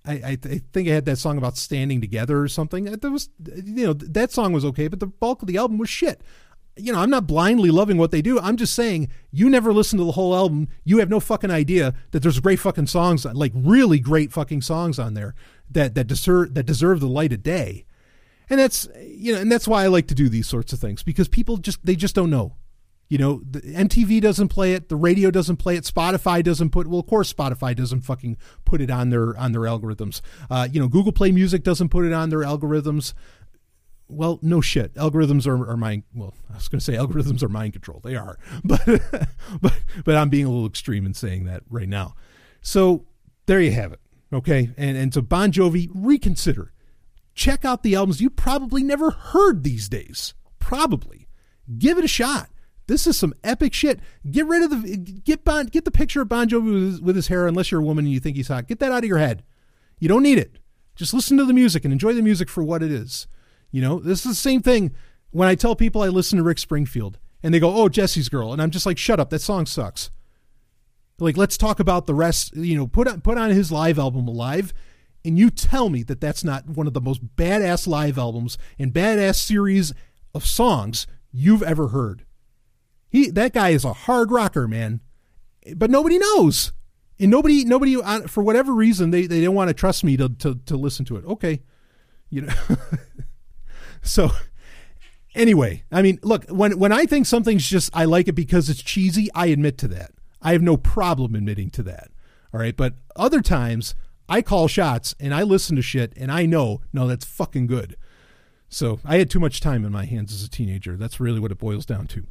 I, 0.04 0.14
I, 0.14 0.38
I, 0.44 0.62
think 0.74 0.88
I 0.88 0.94
had 0.94 1.06
that 1.06 1.20
song 1.20 1.38
about 1.38 1.58
standing 1.58 2.02
together 2.02 2.42
or 2.42 2.48
something. 2.48 2.86
That 2.86 3.12
was, 3.12 3.30
you 3.40 3.86
know, 3.86 3.94
that 3.94 4.32
song 4.32 4.52
was 4.52 4.66
okay, 4.66 4.88
but 4.88 5.00
the 5.00 5.06
bulk 5.06 5.44
of 5.44 5.48
the 5.48 5.58
album 5.58 5.78
was 5.78 5.90
shit. 5.90 6.22
You 6.82 6.94
know, 6.94 7.00
I'm 7.00 7.10
not 7.10 7.28
blindly 7.28 7.70
loving 7.70 7.98
what 7.98 8.12
they 8.12 8.22
do. 8.22 8.40
I'm 8.40 8.58
just 8.58 8.74
saying, 8.74 9.10
you 9.32 9.50
never 9.50 9.72
listen 9.72 10.00
to 10.00 10.06
the 10.06 10.14
whole 10.14 10.36
album. 10.36 10.68
You 10.84 10.98
have 11.00 11.10
no 11.10 11.20
fucking 11.20 11.52
idea 11.52 11.94
that 12.12 12.22
there's 12.22 12.40
great 12.40 12.60
fucking 12.60 12.88
songs, 12.88 13.26
like 13.26 13.52
really 13.56 14.00
great 14.00 14.32
fucking 14.32 14.62
songs 14.62 15.00
on 15.00 15.14
there 15.14 15.36
that 15.70 15.96
that 15.96 16.08
deserve 16.08 16.54
that 16.56 16.66
deserve 16.66 17.00
the 17.00 17.08
light 17.08 17.34
of 17.34 17.44
day. 17.44 17.86
And 18.50 18.60
that's 18.60 18.88
you 19.00 19.34
know, 19.34 19.40
and 19.40 19.52
that's 19.52 19.68
why 19.68 19.84
I 19.84 19.88
like 19.88 20.08
to 20.08 20.16
do 20.16 20.28
these 20.28 20.48
sorts 20.48 20.74
of 20.74 20.80
things 20.80 21.04
because 21.04 21.28
people 21.28 21.58
just 21.58 21.86
they 21.86 21.96
just 21.96 22.16
don't 22.16 22.30
know. 22.30 22.56
You 23.08 23.18
know, 23.18 23.42
the 23.44 23.60
MTV 23.60 24.22
doesn't 24.22 24.48
play 24.48 24.74
it, 24.74 24.88
the 24.88 24.96
radio 24.96 25.32
doesn't 25.32 25.58
play 25.58 25.76
it, 25.76 25.84
Spotify 25.84 26.42
doesn't 26.42 26.70
put. 26.70 26.88
Well, 26.88 27.02
of 27.02 27.08
course, 27.08 27.34
Spotify 27.34 27.76
doesn't 27.76 28.02
fucking 28.02 28.38
put 28.64 28.80
it 28.80 28.90
on 28.90 29.10
their 29.10 29.38
on 29.38 29.52
their 29.52 29.64
algorithms. 29.64 30.22
Uh, 30.50 30.70
you 30.72 30.80
know, 30.80 30.88
Google 30.88 31.12
Play 31.12 31.32
Music 31.34 31.62
doesn't 31.62 31.90
put 31.90 32.06
it 32.06 32.14
on 32.14 32.30
their 32.30 32.40
algorithms. 32.40 33.14
Well, 34.12 34.40
no 34.42 34.62
shit. 34.62 34.94
Algorithms 34.96 35.48
are, 35.48 35.70
are 35.70 35.78
mind. 35.78 36.04
Well, 36.14 36.34
I 36.50 36.56
was 36.56 36.68
going 36.68 36.80
to 36.80 36.86
say 36.86 36.94
algorithms 36.94 37.44
are 37.44 37.50
mind 37.50 37.74
control. 37.74 38.00
They 38.04 38.16
are, 38.16 38.38
but 38.64 38.82
but 39.62 39.74
but 40.04 40.16
I'm 40.16 40.30
being 40.30 40.46
a 40.46 40.50
little 40.50 40.68
extreme 40.68 41.06
in 41.06 41.14
saying 41.14 41.46
that 41.46 41.64
right 41.70 41.90
now. 41.90 42.16
So 42.62 43.06
there 43.46 43.62
you 43.62 43.72
have 43.72 43.94
it. 43.94 44.00
Okay, 44.34 44.72
and 44.78 44.98
and 44.98 45.14
so 45.14 45.22
Bon 45.22 45.52
Jovi, 45.52 45.90
reconsider. 45.94 46.74
Check 47.34 47.64
out 47.64 47.82
the 47.82 47.96
albums 47.96 48.22
you 48.22 48.30
probably 48.30 48.84
never 48.84 49.12
heard 49.12 49.64
these 49.64 49.88
days. 49.88 50.34
Probably 50.60 51.28
give 51.78 51.98
it 51.98 52.04
a 52.04 52.10
shot 52.10 52.50
this 52.92 53.08
is 53.08 53.18
some 53.18 53.34
epic 53.44 53.74
shit. 53.74 54.00
Get 54.30 54.46
rid 54.48 54.64
of 54.64 54.70
the 54.70 54.98
get 54.98 55.46
bon, 55.46 55.68
get 55.68 55.86
the 55.86 55.92
picture 55.92 56.22
of 56.22 56.30
Bon 56.30 56.48
Jovi 56.50 56.74
with 56.74 56.84
his, 56.84 57.02
with 57.02 57.16
his 57.16 57.28
hair, 57.30 57.48
unless 57.48 57.72
you're 57.72 57.82
a 57.82 57.86
woman 57.86 58.06
and 58.06 58.14
you 58.14 58.20
think 58.20 58.36
he's 58.36 58.50
hot. 58.50 58.68
Get 58.68 58.80
that 58.80 58.92
out 58.92 59.04
of 59.04 59.08
your 59.08 59.18
head. 59.18 59.44
You 60.00 60.10
don't 60.10 60.24
need 60.24 60.38
it. 60.38 60.58
Just 60.96 61.14
listen 61.14 61.38
to 61.38 61.46
the 61.46 61.54
music 61.54 61.86
and 61.86 61.94
enjoy 61.94 62.14
the 62.14 62.22
music 62.22 62.50
for 62.50 62.64
what 62.64 62.84
it 62.84 62.92
is. 62.92 63.28
You 63.72 63.82
know, 63.82 64.00
this 64.00 64.26
is 64.26 64.32
the 64.32 64.36
same 64.36 64.62
thing 64.62 64.92
when 65.32 65.48
I 65.48 65.56
tell 65.56 65.76
people 65.76 66.02
I 66.02 66.10
listen 66.10 66.38
to 66.38 66.44
Rick 66.44 66.60
Springfield 66.60 67.18
and 67.42 67.54
they 67.54 67.60
go, 67.60 67.74
"Oh, 67.74 67.90
Jesse's 67.90 68.30
Girl," 68.30 68.54
and 68.54 68.62
I'm 68.62 68.72
just 68.72 68.86
like, 68.86 68.98
"Shut 68.98 69.20
up! 69.20 69.30
That 69.30 69.42
song 69.42 69.66
sucks." 69.66 70.12
Like, 71.20 71.38
let's 71.38 71.58
talk 71.58 71.80
about 71.80 72.08
the 72.08 72.16
rest. 72.16 72.56
You 72.56 72.78
know, 72.78 72.88
put 72.88 73.08
on, 73.08 73.22
put 73.22 73.38
on 73.38 73.52
his 73.52 73.72
live 73.72 74.00
album, 74.00 74.28
Alive, 74.28 74.74
and 75.24 75.38
you 75.38 75.50
tell 75.50 75.90
me 75.90 76.04
that 76.04 76.20
that's 76.20 76.44
not 76.44 76.68
one 76.68 76.88
of 76.88 76.94
the 76.94 77.02
most 77.02 77.36
badass 77.36 77.88
live 77.88 78.18
albums 78.18 78.58
and 78.78 78.94
badass 78.94 79.36
series 79.36 79.94
of 80.34 80.46
songs 80.46 81.08
you've 81.32 81.64
ever 81.64 81.90
heard. 81.90 82.26
He 83.10 83.30
that 83.32 83.54
guy 83.54 83.70
is 83.70 83.86
a 83.86 83.94
hard 83.94 84.32
rocker, 84.32 84.68
man. 84.68 85.02
But 85.76 85.92
nobody 85.92 86.18
knows. 86.18 86.74
And 87.20 87.30
nobody 87.30 87.64
nobody 87.66 87.96
for 88.28 88.42
whatever 88.42 88.74
reason 88.74 89.12
they, 89.12 89.28
they 89.28 89.42
don't 89.42 89.56
want 89.56 89.68
to 89.68 89.76
trust 89.76 90.04
me 90.04 90.18
to, 90.18 90.30
to 90.30 90.56
to 90.66 90.76
listen 90.76 91.06
to 91.06 91.18
it. 91.18 91.26
Okay. 91.26 91.62
You 92.30 92.42
know. 92.42 92.54
so 94.02 94.32
anyway, 95.36 95.84
I 95.92 96.02
mean, 96.02 96.20
look, 96.24 96.46
when 96.50 96.78
when 96.78 96.92
I 96.92 97.06
think 97.06 97.26
something's 97.26 97.68
just 97.68 97.90
I 97.96 98.06
like 98.06 98.28
it 98.28 98.34
because 98.34 98.70
it's 98.70 98.84
cheesy, 98.84 99.30
I 99.34 99.48
admit 99.48 99.78
to 99.80 99.88
that. 99.90 100.12
I 100.42 100.54
have 100.54 100.62
no 100.62 100.78
problem 100.78 101.36
admitting 101.36 101.70
to 101.72 101.84
that. 101.84 102.10
All 102.54 102.60
right, 102.60 102.76
but 102.76 102.96
other 103.16 103.42
times 103.42 103.96
I 104.28 104.42
call 104.42 104.68
shots 104.68 105.16
and 105.20 105.34
I 105.34 105.44
listen 105.44 105.76
to 105.76 105.82
shit 105.82 106.14
and 106.18 106.32
I 106.32 106.46
know, 106.46 106.82
no, 106.94 107.08
that's 107.08 107.26
fucking 107.26 107.68
good. 107.68 107.96
So 108.70 109.00
I 109.04 109.18
had 109.18 109.30
too 109.30 109.40
much 109.40 109.60
time 109.60 109.84
in 109.84 109.92
my 109.92 110.06
hands 110.06 110.34
as 110.34 110.44
a 110.44 110.50
teenager. 110.50 110.96
That's 110.96 111.20
really 111.20 111.40
what 111.40 111.52
it 111.52 111.58
boils 111.58 111.86
down 111.86 112.08
to. 112.08 112.26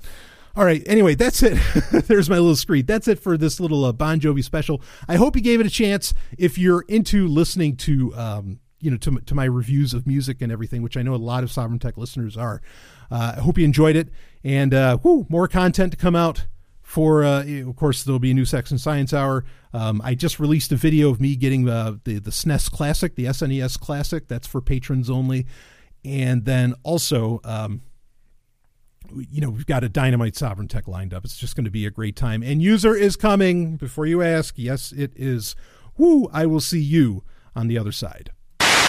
All 0.57 0.65
right. 0.65 0.83
Anyway, 0.87 1.15
that's 1.15 1.43
it. 1.43 1.59
There's 2.07 2.29
my 2.29 2.39
little 2.39 2.57
screen. 2.57 2.87
That's 2.87 3.07
it 3.07 3.21
for 3.21 3.37
this 3.37 3.61
little 3.61 3.85
uh, 3.85 3.93
Bon 3.93 4.19
Jovi 4.19 4.43
special. 4.43 4.83
I 5.07 5.17
hope 5.17 5.37
you 5.37 5.43
gave 5.43 5.61
it 5.61 5.67
a 5.67 5.71
chance. 5.71 6.13
If 6.37 6.59
you're 6.59 6.83
into 6.89 7.29
listening 7.29 7.77
to, 7.77 8.15
um, 8.17 8.61
you 8.81 8.91
know, 8.91 8.97
to, 8.99 9.21
to 9.21 9.35
my 9.35 9.45
reviews 9.45 9.95
of 9.95 10.07
music 10.07 10.41
and 10.43 10.51
everything, 10.51 10.83
which 10.83 10.97
I 10.97 11.03
know 11.03 11.15
a 11.15 11.17
lot 11.17 11.45
of 11.45 11.51
Sovryn 11.51 11.81
Tech 11.81 11.97
listeners 11.97 12.37
are, 12.37 12.63
uh, 13.11 13.35
I 13.37 13.41
hope 13.41 13.59
you 13.59 13.65
enjoyed 13.65 13.97
it. 13.97 14.09
And 14.43 14.73
uh, 14.75 14.99
whoo, 15.03 15.27
more 15.29 15.49
content 15.49 15.93
to 15.93 15.99
come 15.99 16.17
out. 16.17 16.47
For 16.83 17.23
uh, 17.23 17.45
of 17.45 17.77
course, 17.77 18.03
there'll 18.03 18.19
be 18.19 18.33
a 18.33 18.35
new 18.35 18.45
Sex 18.45 18.73
and 18.73 18.81
Science 18.81 19.13
Hour. 19.15 19.45
Um, 19.73 20.01
I 20.03 20.17
just 20.17 20.41
released 20.41 20.73
a 20.73 20.77
video 20.77 21.09
of 21.11 21.21
me 21.21 21.37
getting 21.37 21.65
the, 21.65 22.01
the 22.03 22.19
the 22.19 22.33
SNES 22.33 22.69
Classic, 22.69 23.15
the 23.15 23.27
SNES 23.27 23.79
Classic. 23.79 24.27
That's 24.27 24.49
for 24.49 24.61
patrons 24.61 25.09
only. 25.09 25.47
And 26.05 26.45
then 26.47 26.75
also, 26.83 27.41
um, 27.45 27.83
you 29.13 29.41
know, 29.41 29.51
we've 29.51 29.67
got 29.67 29.85
a 29.85 29.89
dynamite 29.89 30.35
sovryn 30.35 30.69
tech 30.69 30.89
lined 30.89 31.15
up. 31.15 31.25
It's 31.25 31.37
just 31.37 31.55
going 31.55 31.65
to 31.65 31.71
be 31.71 31.87
a 31.87 31.91
great 31.91 32.17
time. 32.17 32.43
And 32.43 32.61
user 32.61 32.97
is 32.97 33.15
coming. 33.15 33.77
Before 33.77 34.07
you 34.07 34.21
ask, 34.21 34.55
yes, 34.57 34.91
it 34.91 35.13
is. 35.15 35.55
Woo! 35.97 36.29
I 36.33 36.47
will 36.47 36.61
see 36.61 36.81
you 36.81 37.23
on 37.55 37.69
the 37.69 37.79
other 37.79 37.93
side. 37.93 38.33